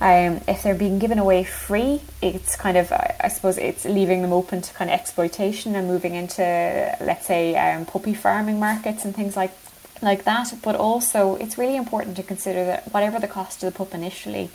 um, 0.00 0.40
if 0.48 0.64
they're 0.64 0.74
being 0.74 0.98
given 0.98 1.20
away 1.20 1.44
free, 1.44 2.00
it's 2.20 2.56
kind 2.56 2.76
of, 2.76 2.90
I 2.90 3.28
suppose, 3.28 3.56
it's 3.56 3.84
leaving 3.84 4.20
them 4.22 4.32
open 4.32 4.62
to 4.62 4.74
kind 4.74 4.90
of 4.90 4.98
exploitation 4.98 5.76
and 5.76 5.86
moving 5.86 6.16
into, 6.16 6.42
let's 7.00 7.24
say, 7.24 7.54
um, 7.54 7.86
puppy 7.86 8.14
farming 8.14 8.58
markets 8.58 9.04
and 9.04 9.14
things 9.14 9.36
like 9.36 9.52
like 10.02 10.24
that. 10.24 10.52
But 10.60 10.74
also, 10.74 11.36
it's 11.36 11.56
really 11.56 11.76
important 11.76 12.16
to 12.16 12.24
consider 12.24 12.64
that 12.64 12.92
whatever 12.92 13.20
the 13.20 13.28
cost 13.28 13.62
of 13.62 13.72
the 13.72 13.78
pup 13.78 13.94
initially, 13.94 14.50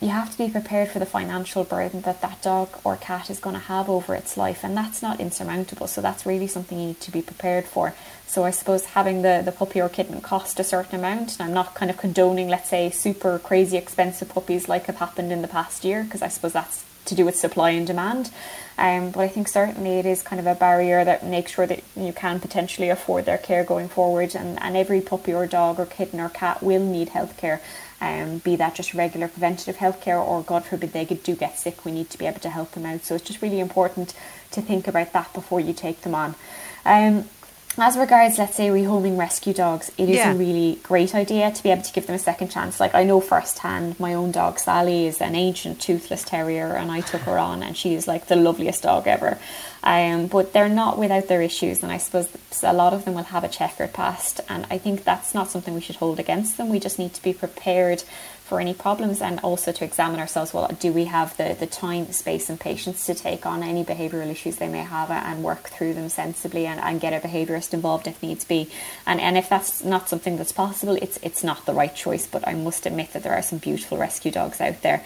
you 0.00 0.08
have 0.08 0.30
to 0.32 0.38
be 0.38 0.50
prepared 0.50 0.88
for 0.88 0.98
the 0.98 1.06
financial 1.06 1.64
burden 1.64 2.02
that 2.02 2.20
that 2.20 2.42
dog 2.42 2.68
or 2.84 2.96
cat 2.96 3.30
is 3.30 3.38
going 3.38 3.54
to 3.54 3.60
have 3.60 3.88
over 3.88 4.14
its 4.14 4.36
life, 4.36 4.64
and 4.64 4.76
that's 4.76 5.00
not 5.00 5.20
insurmountable. 5.20 5.86
So 5.86 6.00
that's 6.00 6.26
really 6.26 6.46
something 6.46 6.78
you 6.78 6.88
need 6.88 7.00
to 7.00 7.10
be 7.10 7.22
prepared 7.22 7.64
for. 7.64 7.94
So 8.26 8.44
I 8.44 8.50
suppose 8.50 8.86
having 8.86 9.22
the, 9.22 9.42
the 9.44 9.52
puppy 9.52 9.80
or 9.80 9.88
kitten 9.88 10.20
cost 10.20 10.58
a 10.58 10.64
certain 10.64 10.98
amount, 10.98 11.38
and 11.38 11.48
I'm 11.48 11.54
not 11.54 11.74
kind 11.74 11.90
of 11.90 11.96
condoning, 11.96 12.48
let's 12.48 12.68
say, 12.68 12.90
super 12.90 13.38
crazy 13.38 13.76
expensive 13.76 14.28
puppies 14.28 14.68
like 14.68 14.86
have 14.86 14.96
happened 14.96 15.32
in 15.32 15.42
the 15.42 15.48
past 15.48 15.84
year, 15.84 16.02
because 16.02 16.22
I 16.22 16.28
suppose 16.28 16.52
that's 16.52 16.84
to 17.06 17.14
do 17.14 17.24
with 17.24 17.36
supply 17.36 17.70
and 17.70 17.86
demand. 17.86 18.30
Um, 18.76 19.10
but 19.10 19.20
I 19.20 19.28
think 19.28 19.46
certainly 19.46 19.98
it 19.98 20.06
is 20.06 20.22
kind 20.22 20.40
of 20.40 20.46
a 20.46 20.54
barrier 20.54 21.04
that 21.04 21.24
makes 21.24 21.52
sure 21.52 21.66
that 21.66 21.82
you 21.94 22.12
can 22.12 22.40
potentially 22.40 22.88
afford 22.88 23.26
their 23.26 23.38
care 23.38 23.62
going 23.62 23.88
forward, 23.88 24.34
and, 24.34 24.60
and 24.60 24.76
every 24.76 25.00
puppy 25.00 25.32
or 25.32 25.46
dog 25.46 25.78
or 25.78 25.86
kitten 25.86 26.18
or 26.18 26.28
cat 26.28 26.62
will 26.62 26.84
need 26.84 27.10
health 27.10 27.36
care. 27.36 27.60
Um, 28.00 28.38
be 28.38 28.56
that 28.56 28.74
just 28.74 28.92
regular 28.92 29.28
preventative 29.28 29.76
health 29.76 30.00
care 30.00 30.18
or 30.18 30.42
God 30.42 30.64
forbid 30.64 30.92
they 30.92 31.04
do 31.04 31.34
get 31.34 31.58
sick, 31.58 31.84
we 31.84 31.92
need 31.92 32.10
to 32.10 32.18
be 32.18 32.26
able 32.26 32.40
to 32.40 32.50
help 32.50 32.72
them 32.72 32.84
out. 32.84 33.02
So 33.04 33.14
it's 33.14 33.24
just 33.24 33.40
really 33.40 33.60
important 33.60 34.14
to 34.50 34.60
think 34.60 34.86
about 34.88 35.12
that 35.12 35.32
before 35.32 35.60
you 35.60 35.72
take 35.72 36.02
them 36.02 36.14
on. 36.14 36.34
Um, 36.84 37.28
as 37.78 37.96
regards, 37.96 38.38
let's 38.38 38.56
say, 38.56 38.68
rehoming 38.68 39.18
rescue 39.18 39.52
dogs, 39.52 39.90
it 39.98 40.08
is 40.08 40.16
Yeah. 40.16 40.32
a 40.32 40.34
really 40.34 40.78
great 40.82 41.14
idea 41.14 41.50
to 41.50 41.62
be 41.62 41.70
able 41.70 41.82
to 41.82 41.92
give 41.92 42.06
them 42.06 42.14
a 42.16 42.18
second 42.18 42.48
chance. 42.50 42.78
Like, 42.78 42.94
I 42.94 43.04
know 43.04 43.20
firsthand, 43.20 43.98
my 43.98 44.14
own 44.14 44.30
dog 44.30 44.58
Sally 44.58 45.06
is 45.06 45.20
an 45.20 45.34
ancient 45.34 45.80
toothless 45.80 46.22
terrier, 46.24 46.74
and 46.74 46.90
I 46.90 47.00
took 47.00 47.22
her 47.22 47.38
on, 47.38 47.62
and 47.62 47.76
she 47.76 47.94
is 47.94 48.06
like 48.06 48.26
the 48.26 48.36
loveliest 48.36 48.82
dog 48.82 49.06
ever. 49.06 49.38
Um, 49.82 50.28
but 50.28 50.52
they're 50.52 50.68
not 50.68 50.98
without 50.98 51.28
their 51.28 51.42
issues, 51.42 51.82
and 51.82 51.92
I 51.92 51.98
suppose 51.98 52.28
a 52.62 52.72
lot 52.72 52.94
of 52.94 53.04
them 53.04 53.14
will 53.14 53.24
have 53.24 53.44
a 53.44 53.48
checkered 53.48 53.92
past, 53.92 54.40
and 54.48 54.66
I 54.70 54.78
think 54.78 55.04
that's 55.04 55.34
not 55.34 55.50
something 55.50 55.74
we 55.74 55.80
should 55.82 55.96
hold 55.96 56.18
against 56.18 56.56
them. 56.56 56.70
We 56.70 56.80
just 56.80 56.98
need 56.98 57.12
to 57.14 57.22
be 57.22 57.34
prepared 57.34 58.02
for 58.44 58.60
any 58.60 58.74
problems 58.74 59.22
and 59.22 59.40
also 59.40 59.72
to 59.72 59.84
examine 59.84 60.20
ourselves 60.20 60.52
well 60.52 60.68
do 60.78 60.92
we 60.92 61.06
have 61.06 61.34
the, 61.38 61.56
the 61.58 61.66
time 61.66 62.12
space 62.12 62.50
and 62.50 62.60
patience 62.60 63.06
to 63.06 63.14
take 63.14 63.46
on 63.46 63.62
any 63.62 63.82
behavioural 63.82 64.30
issues 64.30 64.56
they 64.56 64.68
may 64.68 64.82
have 64.82 65.10
and 65.10 65.42
work 65.42 65.68
through 65.68 65.94
them 65.94 66.08
sensibly 66.10 66.66
and, 66.66 66.78
and 66.80 67.00
get 67.00 67.12
a 67.12 67.26
behaviourist 67.26 67.72
involved 67.72 68.06
if 68.06 68.22
needs 68.22 68.44
be? 68.44 68.70
And 69.06 69.20
and 69.20 69.38
if 69.38 69.48
that's 69.48 69.82
not 69.82 70.08
something 70.08 70.36
that's 70.36 70.52
possible 70.52 70.96
it's 71.00 71.18
it's 71.22 71.42
not 71.42 71.64
the 71.64 71.72
right 71.72 71.94
choice 71.94 72.26
but 72.26 72.46
I 72.46 72.52
must 72.52 72.84
admit 72.84 73.12
that 73.12 73.22
there 73.22 73.34
are 73.34 73.42
some 73.42 73.58
beautiful 73.58 73.96
rescue 73.96 74.30
dogs 74.30 74.60
out 74.60 74.82
there 74.82 75.02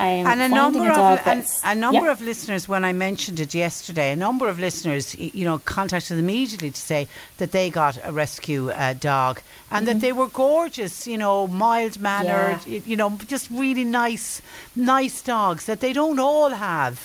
um, 0.00 0.26
and 0.26 0.40
a 0.40 0.48
number 0.48 0.88
a 0.88 0.92
of 0.92 1.24
that's- 1.24 1.60
a 1.62 1.74
number 1.74 2.06
yeah. 2.06 2.12
of 2.12 2.20
listeners, 2.22 2.66
when 2.66 2.84
I 2.86 2.92
mentioned 2.92 3.38
it 3.38 3.52
yesterday, 3.54 4.12
a 4.12 4.16
number 4.16 4.48
of 4.48 4.58
listeners, 4.58 5.14
you 5.18 5.44
know, 5.44 5.58
contacted 5.58 6.18
immediately 6.18 6.70
to 6.70 6.80
say 6.80 7.06
that 7.36 7.50
they 7.52 7.68
got 7.70 7.98
a 8.02 8.10
rescue 8.10 8.70
uh, 8.70 8.94
dog 8.94 9.42
and 9.70 9.86
that 9.86 10.00
they 10.00 10.12
were 10.12 10.28
gorgeous, 10.28 11.06
you 11.06 11.18
know, 11.18 11.46
mild 11.46 12.00
mannered, 12.00 12.60
y 12.66 12.82
you 12.86 12.96
know, 12.96 13.10
just 13.34 13.46
really 13.50 13.84
nice, 13.84 14.40
nice 14.74 15.22
dogs 15.22 15.62
that 15.66 15.80
they 15.80 15.92
don't 15.92 16.18
all 16.18 16.50
have. 16.50 16.96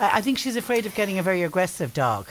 I 0.00 0.18
I 0.18 0.20
think 0.24 0.38
she's 0.38 0.56
afraid 0.56 0.86
of 0.86 0.94
getting 0.94 1.18
a 1.18 1.22
very 1.30 1.42
aggressive 1.42 1.90
dog. 1.92 2.24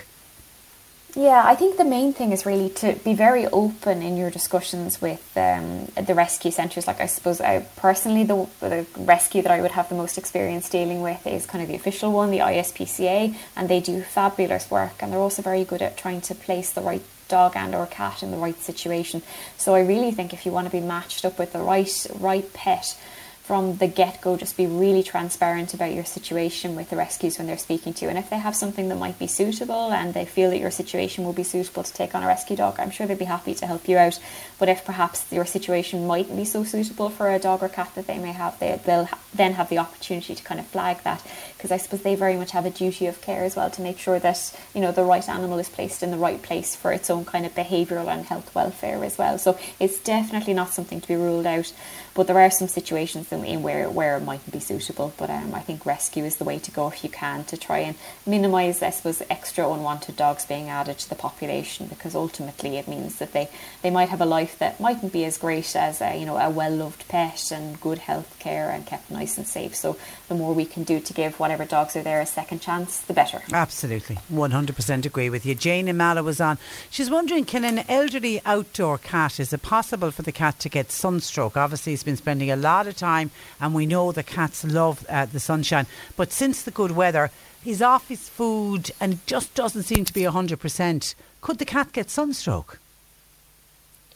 Yeah, 1.18 1.44
I 1.46 1.56
think 1.56 1.78
the 1.78 1.86
main 1.86 2.12
thing 2.12 2.34
is 2.34 2.46
really 2.46 2.70
to 2.72 2.94
be 3.06 3.14
very 3.14 3.48
open 3.48 4.02
in 4.02 4.18
your 4.18 4.30
discussions 4.30 5.02
with 5.02 5.26
um, 5.38 5.86
the 5.96 6.14
rescue 6.14 6.52
centres. 6.52 6.88
Like 6.88 7.00
I 7.00 7.06
suppose 7.06 7.40
I 7.40 7.62
personally 7.78 8.26
the, 8.26 8.50
the 8.60 8.86
rescue 8.98 9.42
that 9.42 9.50
I 9.50 9.62
would 9.62 9.72
have 9.72 9.88
the 9.88 9.96
most 9.96 10.18
experience 10.18 10.68
dealing 10.70 11.02
with 11.02 11.26
is 11.26 11.46
kind 11.46 11.62
of 11.62 11.70
the 11.70 11.76
official 11.76 12.12
one, 12.12 12.32
the 12.32 12.40
ISPCA, 12.40 13.34
and 13.56 13.70
they 13.70 13.80
do 13.80 14.02
fabulous 14.02 14.70
work, 14.70 15.02
and 15.02 15.14
they're 15.14 15.20
also 15.20 15.42
very 15.42 15.64
good 15.64 15.82
at 15.82 15.96
trying 15.96 16.20
to 16.20 16.36
place 16.36 16.74
the 16.74 16.82
right 16.82 17.04
dog 17.30 17.54
and 17.56 17.74
or 17.74 17.88
cat 17.88 18.22
in 18.22 18.32
the 18.32 18.38
right 18.38 18.60
situation. 18.62 19.22
So 19.56 19.74
I 19.74 19.80
really 19.80 20.12
think 20.12 20.34
if 20.34 20.46
you 20.46 20.52
want 20.52 20.68
to 20.68 20.72
be 20.72 20.82
matched 20.82 21.24
up 21.24 21.40
with 21.40 21.54
the 21.54 21.60
right 21.60 22.08
right 22.20 22.52
pet 22.54 22.98
from 23.46 23.78
the 23.78 23.88
get 23.88 24.22
go, 24.22 24.36
just 24.36 24.58
be 24.58 24.66
really 24.66 25.04
transparent 25.04 25.76
about 25.76 25.94
your 25.94 26.04
situation 26.04 26.76
with 26.76 26.90
the 26.90 26.96
rescues 26.96 27.38
when 27.38 27.46
they're 27.46 27.60
speaking 27.60 27.94
to 27.94 28.04
you. 28.04 28.10
And 28.10 28.18
if 28.18 28.28
they 28.28 28.40
have 28.40 28.56
something 28.56 28.90
that 28.90 28.98
might 28.98 29.20
be 29.20 29.28
suitable 29.28 29.92
and 29.92 30.16
they 30.16 30.26
feel 30.26 30.50
that 30.50 30.58
your 30.58 30.72
situation 30.72 31.24
will 31.24 31.34
be 31.34 31.44
suitable 31.44 31.84
to 31.84 31.94
take 31.94 32.16
on 32.16 32.24
a 32.24 32.28
rescue 32.28 32.56
dog, 32.56 32.80
I'm 32.80 32.90
sure 32.90 33.06
they'd 33.06 33.20
be 33.20 33.26
happy 33.26 33.54
to 33.54 33.68
help 33.68 33.88
you 33.88 34.00
out. 34.00 34.20
But 34.58 34.70
if 34.70 34.84
perhaps 34.84 35.32
your 35.32 35.46
situation 35.46 36.08
mightn't 36.08 36.36
be 36.36 36.44
so 36.44 36.64
suitable 36.64 37.12
for 37.12 37.30
a 37.30 37.38
dog 37.38 37.62
or 37.62 37.70
cat 37.70 37.92
that 37.94 38.08
they 38.08 38.18
may 38.18 38.32
have, 38.32 38.58
they, 38.58 38.82
they'll 38.84 39.10
then 39.36 39.54
have 39.54 39.70
the 39.70 39.78
opportunity 39.78 40.34
to 40.34 40.44
kind 40.44 40.60
of 40.60 40.66
flag 40.66 41.04
that 41.04 41.24
because 41.56 41.72
I 41.72 41.78
suppose 41.78 42.02
they 42.02 42.16
very 42.16 42.38
much 42.38 42.52
have 42.52 42.66
a 42.66 42.72
duty 42.72 43.06
of 43.06 43.22
care 43.22 43.44
as 43.44 43.56
well 43.56 43.70
to 43.70 43.82
make 43.82 44.00
sure 44.00 44.18
that 44.20 44.58
you 44.74 44.82
know 44.82 44.92
the 44.92 45.04
right 45.04 45.28
animal 45.28 45.60
is 45.60 45.70
placed 45.70 46.02
in 46.02 46.12
the 46.12 46.18
right 46.18 46.42
place 46.42 46.76
for 46.76 46.92
its 46.92 47.10
own 47.10 47.26
kind 47.26 47.46
of 47.46 47.54
behavioural 47.54 48.08
and 48.08 48.26
health 48.26 48.54
welfare 48.56 49.04
as 49.04 49.18
well. 49.18 49.38
So 49.38 49.58
it's 49.80 50.00
definitely 50.00 50.54
not 50.54 50.74
something 50.74 51.02
to 51.02 51.08
be 51.08 51.16
ruled 51.16 51.46
out. 51.46 51.72
But 52.16 52.28
there 52.28 52.40
are 52.40 52.50
some 52.50 52.70
situations 52.70 53.32
in 53.32 53.62
where 53.62 53.90
where 53.90 54.18
it 54.18 54.22
mightn't 54.24 54.54
be 54.54 54.60
suitable. 54.60 55.14
But 55.18 55.30
um, 55.30 55.54
I 55.54 55.60
think 55.60 55.86
rescue 55.86 56.24
is 56.24 56.38
the 56.38 56.46
way 56.46 56.60
to 56.60 56.72
go 56.72 56.88
if 56.88 57.04
you 57.04 57.10
can 57.10 57.44
to 57.46 57.58
try 57.58 57.80
and 57.80 57.96
minimise, 58.26 58.82
I 58.82 58.90
suppose, 58.90 59.22
extra 59.30 59.70
unwanted 59.70 60.16
dogs 60.16 60.46
being 60.46 60.70
added 60.70 60.98
to 61.00 61.10
the 61.10 61.16
population 61.16 61.88
because 61.88 62.16
ultimately 62.16 62.78
it 62.78 62.88
means 62.88 63.18
that 63.18 63.34
they, 63.34 63.50
they 63.82 63.90
might 63.90 64.10
have 64.10 64.22
a 64.22 64.26
life 64.26 64.58
that 64.60 64.80
mightn't 64.80 65.12
be 65.12 65.26
as 65.26 65.38
great 65.38 65.76
as 65.76 66.02
a, 66.02 66.18
you 66.18 66.26
know 66.26 66.38
a 66.38 66.50
well 66.50 66.72
loved 66.72 67.08
pet 67.10 67.52
and 67.52 67.82
good 67.82 68.00
health 68.00 68.40
care 68.40 68.70
and 68.70 68.86
kept 68.86 69.12
nice 69.12 69.38
and 69.38 69.46
safe. 69.46 69.76
So 69.76 69.98
the 70.30 70.36
more 70.36 70.54
we 70.54 70.66
can 70.66 70.84
do 70.84 71.02
to 71.02 71.14
give 71.14 71.38
whatever 71.38 71.66
dogs 71.66 71.96
are 71.98 72.04
there 72.04 72.22
a 72.22 72.26
second 72.26 72.62
chance, 72.62 73.02
the 73.02 73.14
better. 73.14 73.42
Absolutely, 73.52 74.20
one 74.30 74.52
hundred 74.52 74.78
percent 74.78 75.06
agree 75.06 75.30
with 75.30 75.46
you. 75.46 75.54
Jane 75.54 75.88
Imala 75.88 76.24
was 76.24 76.40
on. 76.40 76.58
She's 76.90 77.10
wondering, 77.10 77.44
can 77.44 77.66
an 77.66 77.84
elderly 77.90 78.42
outdoor 78.46 78.98
cat 78.98 79.40
is 79.40 79.52
it 79.52 79.62
possible 79.62 80.12
for 80.12 80.22
the 80.22 80.32
cat 80.32 80.60
to 80.60 80.70
get 80.70 80.92
sunstroke? 80.92 81.58
Obviously, 81.58 81.94
been 82.06 82.18
spending 82.18 82.52
a 82.52 82.56
lot 82.56 82.88
of 82.88 82.96
time, 82.96 83.32
and 83.60 83.74
we 83.74 83.86
know 83.86 84.12
the 84.12 84.24
cats 84.24 84.64
love 84.64 85.06
uh, 85.10 85.26
the 85.26 85.40
sunshine. 85.40 85.88
But 86.16 86.32
since 86.32 86.62
the 86.62 86.72
good 86.72 86.92
weather, 86.92 87.32
he's 87.64 87.82
off 87.82 88.08
his 88.08 88.30
food 88.30 88.92
and 89.02 89.26
just 89.26 89.54
doesn't 89.56 89.84
seem 89.84 90.06
to 90.06 90.14
be 90.14 90.22
100%. 90.22 91.16
Could 91.42 91.58
the 91.58 91.66
cat 91.66 91.92
get 91.92 92.10
sunstroke? 92.10 92.80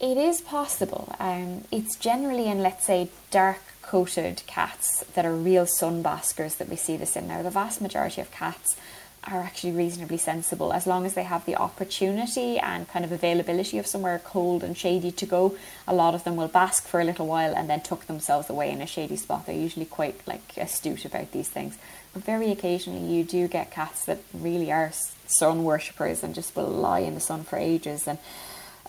It 0.00 0.16
is 0.16 0.40
possible. 0.40 1.14
Um, 1.18 1.64
it's 1.70 1.96
generally 1.96 2.46
in, 2.48 2.62
let's 2.62 2.86
say, 2.86 3.10
dark 3.30 3.60
coated 3.82 4.42
cats 4.46 5.04
that 5.14 5.26
are 5.26 5.34
real 5.34 5.66
sun 5.66 6.00
baskers 6.00 6.54
that 6.54 6.68
we 6.68 6.76
see 6.76 6.96
this 6.96 7.16
in. 7.16 7.28
Now, 7.28 7.42
the 7.42 7.50
vast 7.50 7.80
majority 7.80 8.20
of 8.20 8.30
cats 8.30 8.76
are 9.24 9.40
actually 9.40 9.72
reasonably 9.72 10.16
sensible 10.16 10.72
as 10.72 10.86
long 10.86 11.04
as 11.04 11.14
they 11.14 11.24
have 11.24 11.44
the 11.44 11.56
opportunity 11.56 12.58
and 12.58 12.88
kind 12.88 13.04
of 13.04 13.12
availability 13.12 13.78
of 13.78 13.86
somewhere 13.86 14.18
cold 14.18 14.64
and 14.64 14.76
shady 14.76 15.10
to 15.10 15.26
go. 15.26 15.54
A 15.86 15.94
lot 15.94 16.14
of 16.14 16.24
them 16.24 16.36
will 16.36 16.48
bask 16.48 16.86
for 16.86 17.00
a 17.00 17.04
little 17.04 17.26
while 17.26 17.54
and 17.54 17.68
then 17.68 17.82
tuck 17.82 18.06
themselves 18.06 18.48
away 18.48 18.70
in 18.70 18.80
a 18.80 18.86
shady 18.86 19.16
spot. 19.16 19.44
They're 19.44 19.54
usually 19.54 19.84
quite 19.84 20.26
like 20.26 20.56
astute 20.56 21.04
about 21.04 21.32
these 21.32 21.48
things. 21.48 21.76
But 22.14 22.24
very 22.24 22.50
occasionally 22.50 23.14
you 23.14 23.24
do 23.24 23.46
get 23.46 23.70
cats 23.70 24.06
that 24.06 24.20
really 24.32 24.72
are 24.72 24.92
sun 25.26 25.64
worshippers 25.64 26.22
and 26.22 26.34
just 26.34 26.56
will 26.56 26.66
lie 26.66 27.00
in 27.00 27.14
the 27.14 27.20
sun 27.20 27.44
for 27.44 27.56
ages 27.56 28.08
and 28.08 28.18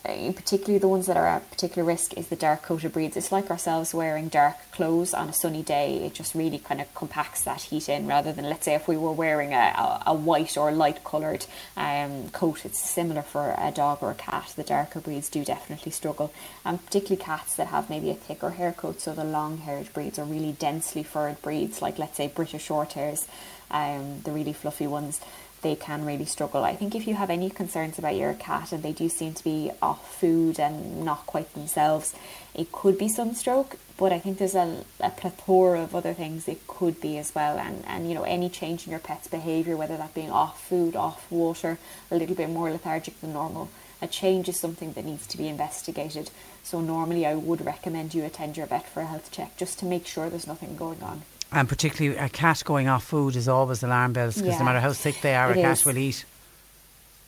particularly 0.03 0.79
the 0.79 0.87
ones 0.87 1.05
that 1.05 1.17
are 1.17 1.27
at 1.27 1.49
particular 1.51 1.87
risk 1.87 2.17
is 2.17 2.27
the 2.27 2.35
dark 2.35 2.63
coated 2.63 2.93
breeds. 2.93 3.15
It's 3.15 3.31
like 3.31 3.51
ourselves 3.51 3.93
wearing 3.93 4.29
dark 4.29 4.55
clothes 4.71 5.13
on 5.13 5.29
a 5.29 5.33
sunny 5.33 5.61
day. 5.61 6.03
It 6.05 6.13
just 6.13 6.33
really 6.33 6.57
kind 6.57 6.81
of 6.81 6.93
compacts 6.95 7.43
that 7.43 7.61
heat 7.61 7.87
in 7.87 8.07
rather 8.07 8.33
than 8.33 8.45
let's 8.45 8.65
say 8.65 8.73
if 8.73 8.87
we 8.87 8.97
were 8.97 9.11
wearing 9.11 9.53
a, 9.53 9.57
a, 9.57 10.03
a 10.07 10.13
white 10.13 10.57
or 10.57 10.71
light 10.71 11.03
coloured 11.03 11.45
um, 11.77 12.29
coat. 12.29 12.65
It's 12.65 12.79
similar 12.79 13.21
for 13.21 13.55
a 13.57 13.71
dog 13.71 13.99
or 14.01 14.11
a 14.11 14.15
cat. 14.15 14.53
The 14.55 14.63
darker 14.63 14.99
breeds 14.99 15.29
do 15.29 15.45
definitely 15.45 15.91
struggle, 15.91 16.33
and 16.65 16.83
particularly 16.83 17.23
cats 17.23 17.55
that 17.55 17.67
have 17.67 17.89
maybe 17.89 18.09
a 18.09 18.15
thicker 18.15 18.51
hair 18.51 18.73
coat. 18.73 19.01
So 19.01 19.13
the 19.13 19.23
long 19.23 19.59
haired 19.59 19.93
breeds 19.93 20.17
or 20.17 20.25
really 20.25 20.53
densely 20.53 21.03
furred 21.03 21.41
breeds, 21.41 21.81
like 21.81 21.99
let's 21.99 22.17
say 22.17 22.27
British 22.27 22.67
Shorthairs, 22.67 23.27
um, 23.69 24.21
the 24.21 24.31
really 24.31 24.53
fluffy 24.53 24.87
ones 24.87 25.21
they 25.61 25.75
can 25.75 26.05
really 26.05 26.25
struggle. 26.25 26.63
I 26.63 26.75
think 26.75 26.95
if 26.95 27.07
you 27.07 27.15
have 27.15 27.29
any 27.29 27.49
concerns 27.49 27.99
about 27.99 28.15
your 28.15 28.33
cat 28.33 28.71
and 28.71 28.81
they 28.81 28.91
do 28.91 29.09
seem 29.09 29.33
to 29.33 29.43
be 29.43 29.71
off 29.81 30.19
food 30.19 30.59
and 30.59 31.05
not 31.05 31.25
quite 31.25 31.53
themselves, 31.53 32.15
it 32.53 32.71
could 32.71 32.97
be 32.97 33.07
sunstroke. 33.07 33.77
But 33.97 34.11
I 34.11 34.17
think 34.19 34.39
there's 34.39 34.55
a, 34.55 34.83
a 34.99 35.11
plethora 35.11 35.81
of 35.81 35.93
other 35.93 36.13
things 36.13 36.47
it 36.47 36.65
could 36.65 36.99
be 36.99 37.19
as 37.19 37.35
well. 37.35 37.59
And, 37.59 37.83
and, 37.85 38.09
you 38.09 38.15
know, 38.15 38.23
any 38.23 38.49
change 38.49 38.85
in 38.85 38.91
your 38.91 38.99
pet's 38.99 39.27
behaviour, 39.27 39.77
whether 39.77 39.95
that 39.97 40.15
being 40.15 40.31
off 40.31 40.67
food, 40.67 40.95
off 40.95 41.29
water, 41.31 41.77
a 42.09 42.15
little 42.15 42.35
bit 42.35 42.49
more 42.49 42.71
lethargic 42.71 43.21
than 43.21 43.33
normal, 43.33 43.69
a 44.01 44.07
change 44.07 44.49
is 44.49 44.59
something 44.59 44.93
that 44.93 45.05
needs 45.05 45.27
to 45.27 45.37
be 45.37 45.47
investigated. 45.47 46.31
So 46.63 46.81
normally 46.81 47.27
I 47.27 47.35
would 47.35 47.63
recommend 47.63 48.15
you 48.15 48.23
attend 48.23 48.57
your 48.57 48.65
vet 48.65 48.89
for 48.89 49.01
a 49.01 49.05
health 49.05 49.29
check 49.31 49.55
just 49.57 49.77
to 49.79 49.85
make 49.85 50.07
sure 50.07 50.29
there's 50.29 50.47
nothing 50.47 50.75
going 50.75 51.03
on. 51.03 51.21
And 51.51 51.67
particularly 51.67 52.17
a 52.17 52.29
cat 52.29 52.61
going 52.65 52.87
off 52.87 53.03
food 53.03 53.35
is 53.35 53.47
always 53.47 53.83
alarm 53.83 54.13
bells 54.13 54.35
because 54.35 54.53
Yeah. 54.53 54.59
no 54.59 54.65
matter 54.65 54.79
how 54.79 54.93
sick 54.93 55.19
they 55.21 55.35
are, 55.35 55.51
It 55.51 55.57
a 55.57 55.61
cat 55.61 55.79
is. 55.79 55.85
will 55.85 55.97
eat. 55.97 56.23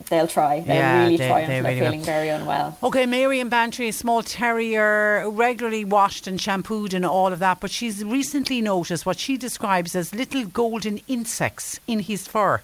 They'll 0.10 0.28
try. 0.28 0.60
They'll 0.62 0.76
Yeah, 0.76 1.04
really 1.04 1.18
they- 1.18 1.28
try 1.28 1.46
they 1.46 1.62
really 1.62 1.76
they're 1.76 1.84
will. 1.84 1.92
feeling 1.92 2.04
very 2.06 2.30
unwell. 2.30 2.78
Okay, 2.84 3.06
Mary 3.06 3.40
in 3.40 3.48
Bantry, 3.50 3.88
a 3.90 3.94
small 3.94 4.22
terrier, 4.24 5.30
regularly 5.30 5.86
washed 5.86 6.28
and 6.28 6.42
shampooed 6.42 6.94
and 6.94 7.06
all 7.06 7.32
of 7.32 7.40
that, 7.40 7.60
but 7.62 7.72
she's 7.72 8.04
recently 8.04 8.62
noticed 8.62 9.06
what 9.06 9.20
she 9.20 9.38
describes 9.38 9.96
as 9.96 10.14
little 10.14 10.46
golden 10.46 11.00
insects 11.08 11.80
in 11.88 12.00
his 12.00 12.28
fur. 12.28 12.62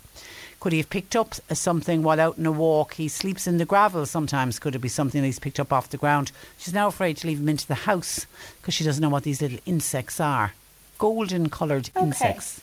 Could 0.60 0.74
he 0.74 0.80
have 0.80 0.90
picked 0.90 1.16
up 1.16 1.36
something 1.54 2.04
while 2.04 2.20
out 2.20 2.38
on 2.38 2.46
a 2.46 2.52
walk? 2.52 2.96
He 2.96 3.08
sleeps 3.08 3.48
in 3.48 3.58
the 3.58 3.66
gravel 3.66 4.06
sometimes. 4.06 4.60
Could 4.60 4.76
it 4.76 4.80
be 4.80 4.90
something 4.90 5.22
that 5.22 5.28
he's 5.28 5.40
picked 5.40 5.60
up 5.62 5.72
off 5.72 5.88
the 5.90 5.96
ground? 5.98 6.34
She's 6.58 6.74
now 6.74 6.88
afraid 6.88 7.16
to 7.18 7.28
leave 7.28 7.40
him 7.40 7.48
into 7.48 7.68
the 7.68 7.76
house 7.76 8.26
because 8.60 8.74
she 8.74 8.84
doesn't 8.84 9.02
know 9.02 9.08
what 9.10 9.24
these 9.24 9.42
little 9.42 9.60
insects 9.66 10.20
are. 10.20 10.54
Golden 11.00 11.50
coloured 11.50 11.90
Okay. 11.96 12.06
insects. 12.06 12.62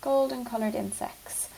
Golden 0.00 0.44
coloured 0.44 0.74
insects. 0.74 1.48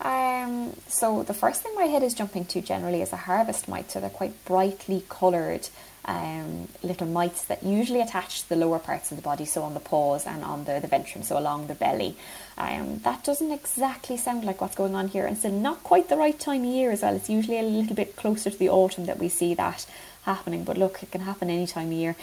Um, 0.00 0.74
so 0.88 1.22
the 1.22 1.32
first 1.32 1.62
thing 1.62 1.74
my 1.74 1.84
head 1.84 2.02
is 2.02 2.12
jumping 2.12 2.44
to 2.46 2.60
generally 2.60 3.00
is 3.00 3.12
a 3.12 3.16
harvest 3.16 3.68
mite. 3.68 3.90
So 3.90 4.00
they're 4.00 4.10
quite 4.10 4.44
brightly 4.44 5.04
coloured 5.08 5.68
um, 6.06 6.68
little 6.82 7.06
mites 7.06 7.44
that 7.46 7.62
usually 7.62 8.02
attach 8.02 8.42
to 8.42 8.48
the 8.50 8.56
lower 8.56 8.78
parts 8.78 9.10
of 9.10 9.16
the 9.16 9.22
body, 9.22 9.46
so 9.46 9.62
on 9.62 9.72
the 9.72 9.80
paws 9.80 10.26
and 10.26 10.44
on 10.44 10.64
the, 10.64 10.78
the 10.80 10.88
ventrum, 10.88 11.22
so 11.24 11.38
along 11.38 11.68
the 11.68 11.74
belly. 11.74 12.16
Um, 12.58 12.98
that 13.04 13.24
doesn't 13.24 13.50
exactly 13.50 14.18
sound 14.18 14.44
like 14.44 14.60
what's 14.60 14.74
going 14.74 14.94
on 14.94 15.08
here, 15.08 15.24
and 15.24 15.38
still 15.38 15.52
not 15.52 15.82
quite 15.82 16.10
the 16.10 16.18
right 16.18 16.38
time 16.38 16.60
of 16.64 16.66
year 16.70 16.90
as 16.90 17.00
well. 17.00 17.14
It's 17.16 17.30
usually 17.30 17.58
a 17.58 17.62
little 17.62 17.96
bit 17.96 18.16
closer 18.16 18.50
to 18.50 18.58
the 18.58 18.68
autumn 18.68 19.06
that 19.06 19.18
we 19.18 19.30
see 19.30 19.54
that 19.54 19.86
happening, 20.24 20.64
but 20.64 20.76
look, 20.76 21.02
it 21.02 21.10
can 21.10 21.22
happen 21.22 21.48
any 21.48 21.66
time 21.66 21.86
of 21.86 21.92
year. 21.94 22.16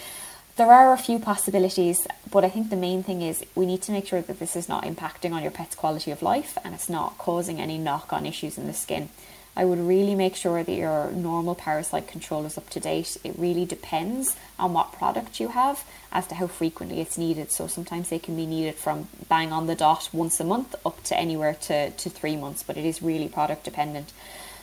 There 0.58 0.72
are 0.72 0.92
a 0.92 0.98
few 0.98 1.18
possibilities, 1.18 2.06
but 2.30 2.44
I 2.44 2.50
think 2.50 2.70
the 2.70 2.76
main 2.76 3.04
thing 3.04 3.22
is 3.22 3.46
we 3.56 3.66
need 3.66 3.82
to 3.84 3.92
make 3.94 4.06
sure 4.06 4.22
that 4.22 4.40
this 4.40 4.58
is 4.58 4.68
not 4.68 4.84
impacting 4.84 5.32
on 5.32 5.42
your 5.42 5.52
pet's 5.52 5.76
quality 5.76 6.12
of 6.12 6.22
life 6.22 6.58
and 6.64 6.76
it's 6.76 6.90
not 6.90 7.18
causing 7.18 7.62
any 7.62 7.78
knock 7.78 8.12
on 8.12 8.26
issues 8.26 8.58
in 8.58 8.68
the 8.68 8.74
skin. 8.74 9.10
I 9.56 9.64
would 9.64 9.80
really 9.80 10.14
make 10.14 10.36
sure 10.36 10.62
that 10.62 10.72
your 10.72 11.12
normal 11.12 11.56
parasite 11.56 12.08
control 12.08 12.46
is 12.46 12.58
up 12.58 12.70
to 12.72 12.82
date. 12.82 13.18
It 13.24 13.36
really 13.38 13.66
depends 13.66 14.36
on 14.60 14.74
what 14.74 14.92
product 14.92 15.40
you 15.40 15.50
have 15.50 15.86
as 16.12 16.28
to 16.28 16.36
how 16.36 16.48
frequently 16.48 17.00
it's 17.00 17.18
needed. 17.18 17.52
So 17.52 17.68
sometimes 17.68 18.10
they 18.10 18.20
can 18.20 18.36
be 18.36 18.46
needed 18.46 18.76
from 18.76 19.08
bang 19.30 19.54
on 19.54 19.68
the 19.68 19.76
dot 19.76 20.10
once 20.12 20.40
a 20.42 20.46
month 20.46 20.76
up 20.86 21.02
to 21.06 21.18
anywhere 21.18 21.54
to, 21.62 21.92
to 21.92 22.10
three 22.10 22.36
months, 22.36 22.62
but 22.64 22.78
it 22.78 22.86
is 22.86 23.02
really 23.02 23.30
product 23.30 23.64
dependent 23.64 24.12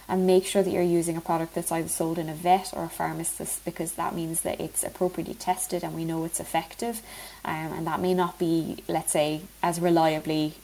and 0.08 0.26
make 0.26 0.46
sure 0.46 0.62
that 0.62 0.70
you're 0.70 0.82
using 0.82 1.16
a 1.16 1.20
product 1.20 1.54
that's 1.54 1.70
either 1.70 1.88
sold 1.88 2.18
in 2.18 2.28
a 2.28 2.34
vet 2.34 2.70
or 2.72 2.84
a 2.84 2.88
pharmacist 2.88 3.64
because 3.64 3.92
that 3.92 4.14
means 4.14 4.40
that 4.40 4.60
it's 4.60 4.82
appropriately 4.82 5.34
tested 5.34 5.84
and 5.84 5.94
we 5.94 6.04
know 6.04 6.24
it's 6.24 6.40
effective. 6.40 7.02
Um, 7.44 7.72
and 7.72 7.86
that 7.86 8.00
may 8.00 8.14
not 8.14 8.38
be 8.38 8.82
let's 8.88 9.12
say 9.12 9.42
as 9.62 9.80
reliably 9.80 10.54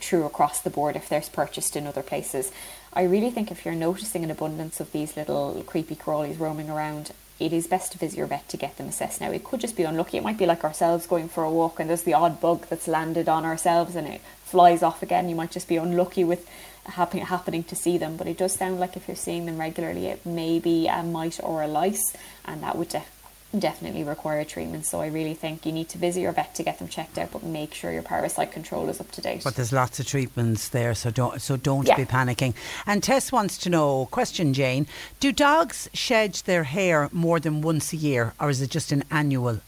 true 0.00 0.24
across 0.24 0.60
the 0.60 0.70
board 0.70 0.96
if 0.96 1.08
they're 1.08 1.22
purchased 1.32 1.76
in 1.76 1.86
other 1.86 2.02
places. 2.02 2.52
I 2.92 3.04
really 3.04 3.30
think 3.30 3.50
if 3.50 3.64
you're 3.64 3.74
noticing 3.74 4.22
an 4.22 4.30
abundance 4.30 4.80
of 4.80 4.92
these 4.92 5.16
little 5.16 5.62
creepy 5.66 5.96
crawlies 5.96 6.38
roaming 6.38 6.68
around 6.68 7.12
it 7.40 7.52
is 7.52 7.66
best 7.66 7.92
to 7.92 7.98
visit 7.98 8.16
your 8.16 8.28
vet 8.28 8.48
to 8.48 8.56
get 8.56 8.76
them 8.76 8.88
assessed. 8.88 9.20
Now 9.20 9.32
it 9.32 9.44
could 9.44 9.60
just 9.60 9.76
be 9.76 9.82
unlucky. 9.82 10.18
It 10.18 10.22
might 10.22 10.38
be 10.38 10.46
like 10.46 10.62
ourselves 10.62 11.06
going 11.06 11.28
for 11.28 11.42
a 11.42 11.50
walk 11.50 11.80
and 11.80 11.90
there's 11.90 12.02
the 12.02 12.14
odd 12.14 12.40
bug 12.40 12.66
that's 12.68 12.86
landed 12.86 13.28
on 13.28 13.44
ourselves 13.44 13.96
and 13.96 14.06
it 14.06 14.20
flies 14.44 14.82
off 14.82 15.02
again. 15.02 15.28
You 15.28 15.34
might 15.34 15.50
just 15.50 15.68
be 15.68 15.76
unlucky 15.76 16.22
with 16.22 16.48
happen- 16.86 17.20
happening 17.20 17.64
to 17.64 17.74
see 17.76 17.98
them 17.98 18.16
but 18.16 18.26
it 18.26 18.36
does 18.38 18.52
sound 18.54 18.78
like 18.80 18.96
if 18.96 19.08
you're 19.08 19.16
seeing 19.16 19.46
them 19.46 19.58
regularly 19.58 20.06
it 20.06 20.24
may 20.26 20.58
be 20.58 20.86
a 20.88 21.02
mite 21.02 21.40
or 21.42 21.62
a 21.62 21.66
lice 21.68 22.14
and 22.44 22.62
that 22.62 22.76
would 22.76 22.88
def- 22.88 23.10
definitely 23.56 24.02
require 24.02 24.42
treatment. 24.44 24.84
So 24.84 25.00
I 25.00 25.06
really 25.06 25.34
think 25.34 25.64
you 25.64 25.70
need 25.70 25.88
to 25.90 25.98
visit 25.98 26.20
your 26.22 26.32
vet 26.32 26.56
to 26.56 26.64
get 26.64 26.80
them 26.80 26.88
checked 26.88 27.16
out, 27.18 27.30
but 27.30 27.44
make 27.44 27.72
sure 27.72 27.92
your 27.92 28.02
parasite 28.02 28.50
control 28.50 28.88
is 28.88 29.00
up 29.00 29.12
to 29.12 29.20
date. 29.20 29.44
But 29.44 29.54
there's 29.54 29.72
lots 29.72 30.00
of 30.00 30.08
treatments 30.08 30.68
there, 30.70 30.92
so 30.92 31.12
don't 31.12 31.40
so 31.40 31.56
don't 31.56 31.86
Yeah. 31.86 31.94
be 31.94 32.04
panicking. 32.04 32.54
And 32.84 33.00
Tess 33.00 33.30
wants 33.30 33.56
to 33.58 33.70
know, 33.70 34.08
question 34.10 34.54
Jane, 34.54 34.88
do 35.20 35.30
dogs 35.30 35.88
shed 35.94 36.34
their 36.46 36.64
hair 36.64 37.08
more 37.12 37.38
than 37.38 37.62
once 37.62 37.92
a 37.92 37.96
year, 37.96 38.34
or 38.40 38.50
is 38.50 38.60
it 38.60 38.70
just 38.70 38.90
an 38.90 39.04
annual 39.08 39.60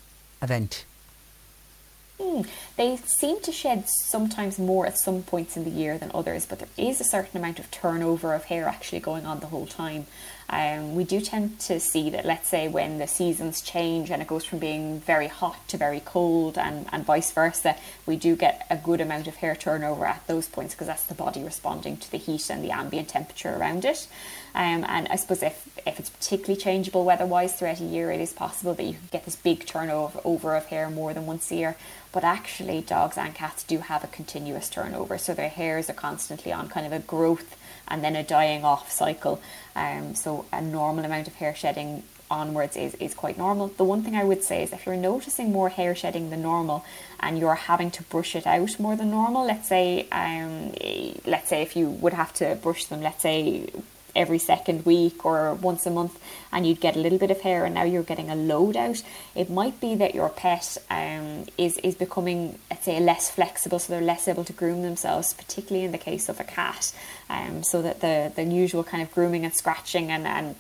event? 0.43 0.85
Hmm. 2.21 2.43
They 2.77 2.97
seem 2.97 3.41
to 3.43 3.53
shed 3.53 3.89
sometimes 3.89 4.59
more 4.59 4.87
at 4.87 4.99
some 4.99 5.23
points 5.23 5.57
in 5.57 5.65
the 5.65 5.71
year 5.71 5.99
than 5.99 6.11
others, 6.15 6.47
but 6.47 6.61
there 6.61 6.69
is 6.79 7.01
a 7.01 7.05
certain 7.05 7.37
amount 7.39 7.59
of 7.59 7.71
turnover 7.71 8.35
of 8.35 8.45
hair 8.45 8.67
actually 8.67 9.01
going 9.01 9.27
on 9.27 9.41
the 9.41 9.47
whole 9.47 9.67
time. 9.67 10.07
Um, 10.49 10.95
we 10.95 11.05
do 11.05 11.21
tend 11.21 11.59
to 11.61 11.81
see 11.81 12.09
that, 12.11 12.25
let's 12.25 12.49
say, 12.49 12.69
when 12.69 12.99
the 12.99 13.09
seasons 13.09 13.61
change 13.61 14.11
and 14.11 14.23
it 14.23 14.29
goes 14.29 14.45
from 14.45 14.61
being 14.61 15.01
very 15.01 15.27
hot 15.27 15.67
to 15.69 15.77
very 15.77 16.01
cold 16.01 16.57
and, 16.57 16.87
and 16.93 17.05
vice 17.05 17.33
versa, 17.33 17.75
we 18.07 18.17
do 18.17 18.37
get 18.37 18.65
a 18.71 18.77
good 18.77 19.01
amount 19.01 19.27
of 19.27 19.37
hair 19.37 19.57
turnover 19.57 20.07
at 20.07 20.25
those 20.29 20.47
points 20.49 20.73
because 20.75 20.87
that's 20.87 21.05
the 21.05 21.15
body 21.15 21.43
responding 21.43 21.97
to 21.97 22.11
the 22.11 22.19
heat 22.19 22.49
and 22.49 22.63
the 22.63 22.71
ambient 22.71 23.09
temperature 23.09 23.57
around 23.57 23.85
it. 23.85 24.07
Um, 24.55 24.85
and 24.89 25.09
I 25.09 25.17
suppose 25.17 25.43
if, 25.43 25.69
if 25.85 25.99
it's 25.99 26.11
particularly 26.11 26.61
changeable 26.61 27.05
weather-wise 27.05 27.59
throughout 27.59 27.81
a 27.81 27.85
year, 27.85 28.11
it 28.13 28.21
is 28.21 28.33
possible 28.33 28.73
that 28.75 28.85
you 28.85 28.95
can 28.95 29.09
get 29.11 29.25
this 29.25 29.37
big 29.37 29.67
turnover 29.67 30.21
over 30.25 30.55
of 30.55 30.67
hair 30.67 30.89
more 30.89 31.13
than 31.13 31.27
once 31.27 31.51
a 31.51 31.57
year. 31.57 31.77
But 32.17 32.25
actually, 32.25 32.81
dogs 32.81 33.19
and 33.19 33.35
cats 33.35 33.63
do 33.63 33.77
have 33.77 34.03
a 34.03 34.07
continuous 34.07 34.71
turnover, 34.71 35.19
so 35.19 35.35
their 35.35 35.51
hairs 35.51 35.91
are 35.91 35.93
constantly 35.93 36.51
on 36.51 36.67
kind 36.71 36.87
of 36.87 36.93
a 36.95 36.99
growth 36.99 37.59
and 37.87 38.03
then 38.03 38.17
a 38.17 38.23
dying 38.23 38.65
off 38.65 38.91
cycle. 38.91 39.39
Um, 39.75 40.15
so 40.15 40.47
a 40.51 40.63
normal 40.63 41.05
amount 41.05 41.29
of 41.29 41.35
hair 41.35 41.55
shedding 41.55 42.05
onwards 42.31 42.75
is, 42.75 42.95
is 42.95 43.13
quite 43.13 43.37
normal. 43.37 43.69
The 43.69 43.85
one 43.85 44.03
thing 44.03 44.17
I 44.17 44.25
would 44.25 44.43
say 44.43 44.63
is 44.63 44.73
if 44.73 44.87
you're 44.87 44.97
noticing 44.97 45.53
more 45.53 45.69
hair 45.69 45.95
shedding 45.95 46.31
than 46.31 46.41
normal 46.41 46.87
and 47.21 47.39
you're 47.39 47.55
having 47.55 47.91
to 47.91 48.03
brush 48.05 48.35
it 48.35 48.47
out 48.47 48.81
more 48.81 48.97
than 48.97 49.11
normal, 49.11 49.45
let's 49.45 49.69
say 49.69 50.09
um, 50.11 50.73
let's 51.27 51.51
say 51.51 51.61
if 51.61 51.77
you 51.77 51.91
would 51.91 52.15
have 52.15 52.33
to 52.41 52.55
brush 52.63 52.87
them, 52.87 53.03
let's 53.03 53.21
say 53.21 53.67
every 54.17 54.39
second 54.39 54.85
week 54.85 55.25
or 55.25 55.55
once 55.55 55.87
a 55.87 55.91
month 55.91 56.19
and 56.53 56.67
you'd 56.67 56.81
get 56.81 56.97
a 56.97 56.99
little 56.99 57.19
bit 57.19 57.31
of 57.31 57.41
hair 57.43 57.65
and 57.65 57.75
now 57.75 57.85
you're 57.85 58.03
getting 58.03 58.31
a 58.31 58.35
load 58.35 58.77
out. 58.77 59.03
It 59.35 59.51
might 59.51 59.81
be 59.81 59.95
that 59.97 60.15
your 60.15 60.29
pet 60.29 60.79
um, 60.91 61.47
is 61.59 61.79
is 61.79 61.95
becoming 61.95 62.59
let's 62.71 62.85
say 62.85 62.99
less 63.01 63.31
flexible 63.31 63.79
so 63.79 63.93
they're 63.93 64.03
less 64.03 64.27
able 64.29 64.45
to 64.45 64.53
groom 64.53 64.83
themselves 64.83 65.35
particularly 65.35 65.85
in 65.85 65.93
the 65.93 65.99
case 65.99 66.29
of 66.29 66.41
a 66.41 66.45
cat 66.45 66.93
um, 67.29 67.63
so 67.63 67.83
that 67.83 68.01
the 68.01 68.33
the 68.35 68.45
usual 68.45 68.83
kind 68.83 69.03
of 69.03 69.13
grooming 69.13 69.45
and 69.45 69.55
scratching 69.55 70.11
and, 70.11 70.27
and 70.27 70.57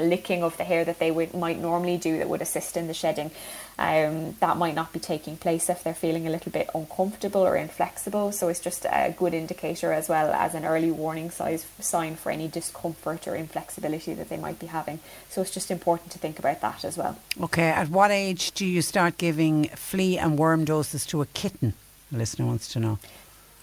licking 0.00 0.42
of 0.42 0.56
the 0.56 0.64
hair 0.64 0.84
that 0.84 0.98
they 0.98 1.10
would 1.10 1.34
might 1.34 1.58
normally 1.58 1.96
do 1.96 2.18
that 2.18 2.28
would 2.28 2.42
assist 2.42 2.76
in 2.76 2.86
the 2.86 2.94
shedding 2.94 3.30
um, 3.78 4.36
that 4.40 4.56
might 4.58 4.74
not 4.74 4.92
be 4.92 4.98
taking 4.98 5.36
place 5.36 5.70
if 5.70 5.82
they're 5.82 5.94
feeling 5.94 6.26
a 6.26 6.30
little 6.30 6.52
bit 6.52 6.68
uncomfortable 6.74 7.42
or 7.42 7.56
inflexible 7.56 8.32
so 8.32 8.48
it's 8.48 8.60
just 8.60 8.84
a 8.84 9.14
good 9.16 9.34
indicator 9.34 9.92
as 9.92 10.08
well 10.08 10.32
as 10.32 10.54
an 10.54 10.64
early 10.64 10.90
warning 10.90 11.30
size 11.30 11.66
sign 11.78 12.16
for 12.16 12.30
any 12.30 12.48
discomfort 12.48 13.26
or 13.26 13.34
inflexibility 13.34 14.14
that 14.14 14.28
they 14.28 14.36
might 14.36 14.58
be 14.58 14.66
having 14.66 14.98
so 15.28 15.40
it's 15.40 15.50
just 15.50 15.70
important 15.70 16.10
to 16.10 16.18
think 16.18 16.38
about 16.38 16.60
that 16.60 16.84
as 16.84 16.96
well 16.96 17.18
Okay, 17.40 17.68
at 17.68 17.88
what 17.88 18.10
age 18.10 18.52
do 18.52 18.66
you 18.66 18.82
start 18.82 19.18
giving 19.18 19.64
flea 19.68 20.18
and 20.18 20.38
worm 20.38 20.64
doses 20.64 21.06
to 21.06 21.22
a 21.22 21.26
kitten? 21.26 21.74
The 22.10 22.18
listener 22.18 22.46
wants 22.46 22.68
to 22.72 22.80
know. 22.80 22.98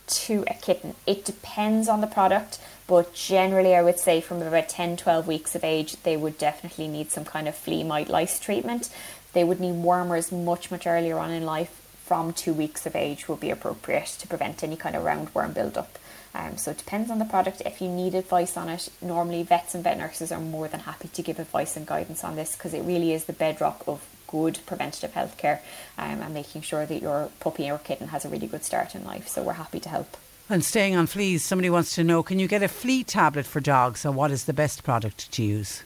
To 0.08 0.44
a 0.48 0.54
kitten. 0.54 0.96
It 1.06 1.26
depends 1.26 1.88
on 1.88 2.02
the 2.02 2.08
product, 2.08 2.60
but 2.88 3.14
generally, 3.14 3.76
I 3.76 3.84
would 3.84 4.00
say 4.00 4.22
from 4.22 4.42
about 4.42 4.70
10 4.70 4.98
12 4.98 5.28
weeks 5.28 5.56
of 5.56 5.64
age, 5.64 6.02
they 6.04 6.18
would 6.18 6.38
definitely 6.38 6.88
need 6.88 7.12
some 7.12 7.26
kind 7.26 7.48
of 7.48 7.56
flea 7.56 7.84
mite 7.84 8.10
lice 8.10 8.40
treatment. 8.40 8.90
They 9.34 9.44
would 9.44 9.60
need 9.60 9.84
wormers 9.84 10.32
much, 10.32 10.72
much 10.72 10.88
earlier 10.88 11.18
on 11.18 11.32
in 11.32 11.46
life. 11.46 11.84
From 12.06 12.32
two 12.32 12.54
weeks 12.54 12.86
of 12.86 12.96
age 12.96 13.28
would 13.28 13.42
be 13.42 13.50
appropriate 13.50 14.08
to 14.20 14.28
prevent 14.28 14.64
any 14.64 14.78
kind 14.78 14.96
of 14.96 15.04
roundworm 15.04 15.54
buildup. 15.54 16.00
Um, 16.34 16.56
so 16.56 16.72
it 16.72 16.78
depends 16.78 17.12
on 17.12 17.20
the 17.20 17.26
product. 17.26 17.62
If 17.66 17.82
you 17.82 17.90
need 17.90 18.16
advice 18.16 18.56
on 18.56 18.70
it, 18.70 18.90
normally 19.02 19.44
vets 19.44 19.76
and 19.76 19.84
vet 19.84 19.98
nurses 19.98 20.32
are 20.32 20.40
more 20.40 20.68
than 20.68 20.82
happy 20.82 21.10
to 21.10 21.22
give 21.22 21.40
advice 21.40 21.76
and 21.76 21.86
guidance 21.86 22.24
on 22.24 22.36
this 22.36 22.56
because 22.56 22.74
it 22.74 22.82
really 22.82 23.12
is 23.12 23.26
the 23.26 23.34
bedrock 23.34 23.84
of 23.88 24.02
good 24.28 24.60
preventative 24.66 25.14
healthcare 25.14 25.60
um, 25.98 26.22
and 26.22 26.34
making 26.34 26.62
sure 26.62 26.86
that 26.86 27.02
your 27.02 27.30
puppy 27.40 27.70
or 27.70 27.78
kitten 27.78 28.10
has 28.10 28.26
a 28.26 28.30
really 28.30 28.48
good 28.48 28.64
start 28.64 28.96
in 28.96 29.04
life. 29.04 29.28
So 29.28 29.42
we're 29.42 29.54
happy 29.54 29.80
to 29.80 29.90
help. 29.90 30.18
And 30.50 30.64
staying 30.64 30.96
on 30.96 31.08
fleas, 31.08 31.44
somebody 31.44 31.70
wants 31.70 31.96
to 31.96 32.04
know 32.04 32.24
can 32.24 32.40
you 32.40 32.48
get 32.48 32.64
a 32.64 32.70
flea 32.70 33.04
tablet 33.04 33.46
for 33.46 33.60
dogs, 33.60 34.06
and 34.06 34.16
what 34.16 34.32
is 34.32 34.46
the 34.46 34.54
best 34.54 34.84
product 34.84 35.30
to 35.34 35.44
use? 35.44 35.84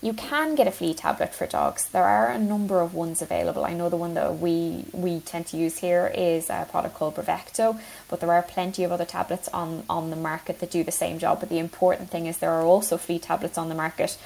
You 0.00 0.12
can 0.12 0.56
get 0.56 0.66
a 0.66 0.72
flea 0.72 0.94
tablet 0.94 1.32
for 1.32 1.46
dogs. 1.46 1.88
There 1.88 2.02
are 2.02 2.28
a 2.28 2.38
number 2.38 2.80
of 2.80 2.92
ones 2.92 3.22
available. 3.22 3.64
I 3.64 3.72
know 3.72 3.88
the 3.88 3.96
one 3.96 4.14
that 4.14 4.38
we 4.38 4.84
we 4.92 5.20
tend 5.20 5.46
to 5.48 5.56
use 5.56 5.78
here 5.78 6.12
is 6.12 6.50
a 6.50 6.66
product 6.68 6.96
called 6.96 7.14
Bravecto, 7.14 7.80
but 8.08 8.18
there 8.18 8.32
are 8.32 8.42
plenty 8.42 8.82
of 8.82 8.90
other 8.90 9.04
tablets 9.04 9.48
on 9.48 9.84
on 9.88 10.10
the 10.10 10.16
market 10.16 10.58
that 10.58 10.72
do 10.72 10.82
the 10.82 10.90
same 10.90 11.20
job. 11.20 11.38
But 11.38 11.50
the 11.50 11.60
important 11.60 12.10
thing 12.10 12.26
is 12.26 12.38
there 12.38 12.50
are 12.50 12.62
also 12.62 12.96
flea 12.96 13.20
tablets 13.20 13.56
on 13.56 13.68
the 13.68 13.76
market 13.76 14.18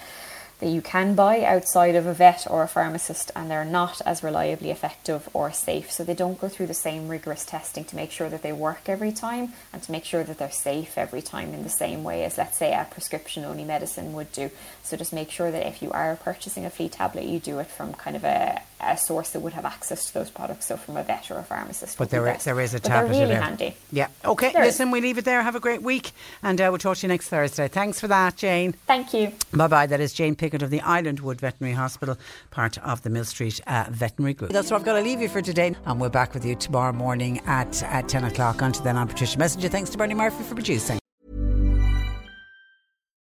that 0.58 0.70
you 0.70 0.80
can 0.80 1.14
buy 1.14 1.42
outside 1.42 1.94
of 1.94 2.06
a 2.06 2.14
vet 2.14 2.46
or 2.48 2.62
a 2.62 2.68
pharmacist 2.68 3.30
and 3.36 3.50
they're 3.50 3.64
not 3.64 4.00
as 4.06 4.22
reliably 4.22 4.70
effective 4.70 5.28
or 5.34 5.52
safe. 5.52 5.90
So 5.90 6.02
they 6.02 6.14
don't 6.14 6.40
go 6.40 6.48
through 6.48 6.68
the 6.68 6.74
same 6.74 7.08
rigorous 7.08 7.44
testing 7.44 7.84
to 7.84 7.96
make 7.96 8.10
sure 8.10 8.30
that 8.30 8.42
they 8.42 8.52
work 8.52 8.88
every 8.88 9.12
time 9.12 9.52
and 9.72 9.82
to 9.82 9.92
make 9.92 10.04
sure 10.04 10.24
that 10.24 10.38
they're 10.38 10.50
safe 10.50 10.96
every 10.96 11.20
time 11.20 11.52
in 11.52 11.62
the 11.62 11.68
same 11.68 12.02
way 12.04 12.24
as 12.24 12.38
let's 12.38 12.56
say 12.56 12.72
a 12.72 12.86
prescription 12.90 13.44
only 13.44 13.64
medicine 13.64 14.14
would 14.14 14.32
do. 14.32 14.50
So 14.82 14.96
just 14.96 15.12
make 15.12 15.30
sure 15.30 15.50
that 15.50 15.66
if 15.66 15.82
you 15.82 15.90
are 15.92 16.16
purchasing 16.16 16.64
a 16.64 16.70
flea 16.70 16.88
tablet 16.88 17.26
you 17.26 17.38
do 17.38 17.58
it 17.58 17.66
from 17.66 17.92
kind 17.92 18.16
of 18.16 18.24
a, 18.24 18.62
a 18.80 18.96
source 18.96 19.30
that 19.30 19.40
would 19.40 19.52
have 19.54 19.64
access 19.64 20.06
to 20.08 20.14
those 20.14 20.30
products, 20.30 20.66
so 20.66 20.76
from 20.76 20.96
a 20.96 21.02
vet 21.02 21.30
or 21.30 21.38
a 21.38 21.42
pharmacist. 21.42 21.96
But 21.98 22.10
there 22.10 22.26
is, 22.28 22.44
there 22.44 22.60
is 22.60 22.74
a 22.74 22.76
But 22.80 22.88
tablet. 22.88 23.08
They're 23.12 23.20
really 23.22 23.34
there. 23.34 23.42
handy. 23.42 23.74
Yeah. 23.90 24.08
Okay. 24.24 24.52
There 24.52 24.62
is. 24.62 24.68
Listen, 24.74 24.90
we 24.90 25.00
leave 25.00 25.18
it 25.18 25.24
there. 25.24 25.42
Have 25.42 25.56
a 25.56 25.60
great 25.60 25.82
week, 25.82 26.12
and 26.42 26.60
uh, 26.60 26.68
we'll 26.70 26.78
talk 26.78 26.98
to 26.98 27.02
you 27.06 27.08
next 27.08 27.28
Thursday. 27.28 27.68
Thanks 27.68 28.00
for 28.00 28.08
that, 28.08 28.36
Jane. 28.36 28.72
Thank 28.86 29.14
you. 29.14 29.32
Bye 29.52 29.66
bye. 29.68 29.86
That 29.86 30.00
is 30.00 30.12
Jane 30.12 30.34
Pickett 30.36 30.62
of 30.62 30.70
the 30.70 30.80
Islandwood 30.80 31.40
Veterinary 31.40 31.74
Hospital, 31.74 32.18
part 32.50 32.78
of 32.78 33.02
the 33.02 33.10
Mill 33.10 33.24
Street 33.24 33.60
uh, 33.66 33.86
Veterinary 33.90 34.34
Group. 34.34 34.52
That's 34.52 34.70
what 34.70 34.78
I've 34.80 34.84
got 34.86 34.94
to 34.94 35.02
leave 35.02 35.20
you 35.20 35.28
for 35.28 35.40
today, 35.42 35.74
and 35.86 36.00
we're 36.00 36.08
back 36.08 36.34
with 36.34 36.44
you 36.44 36.54
tomorrow 36.54 36.92
morning 36.92 37.40
at, 37.46 37.82
at 37.84 38.08
10 38.08 38.24
o'clock. 38.24 38.60
Until 38.60 38.82
then, 38.84 38.96
I'm 38.96 39.08
Patricia 39.08 39.38
Messinger. 39.38 39.70
Thanks 39.70 39.90
to 39.90 39.98
Bernie 39.98 40.14
Murphy 40.14 40.42
for 40.44 40.54
producing. 40.54 40.98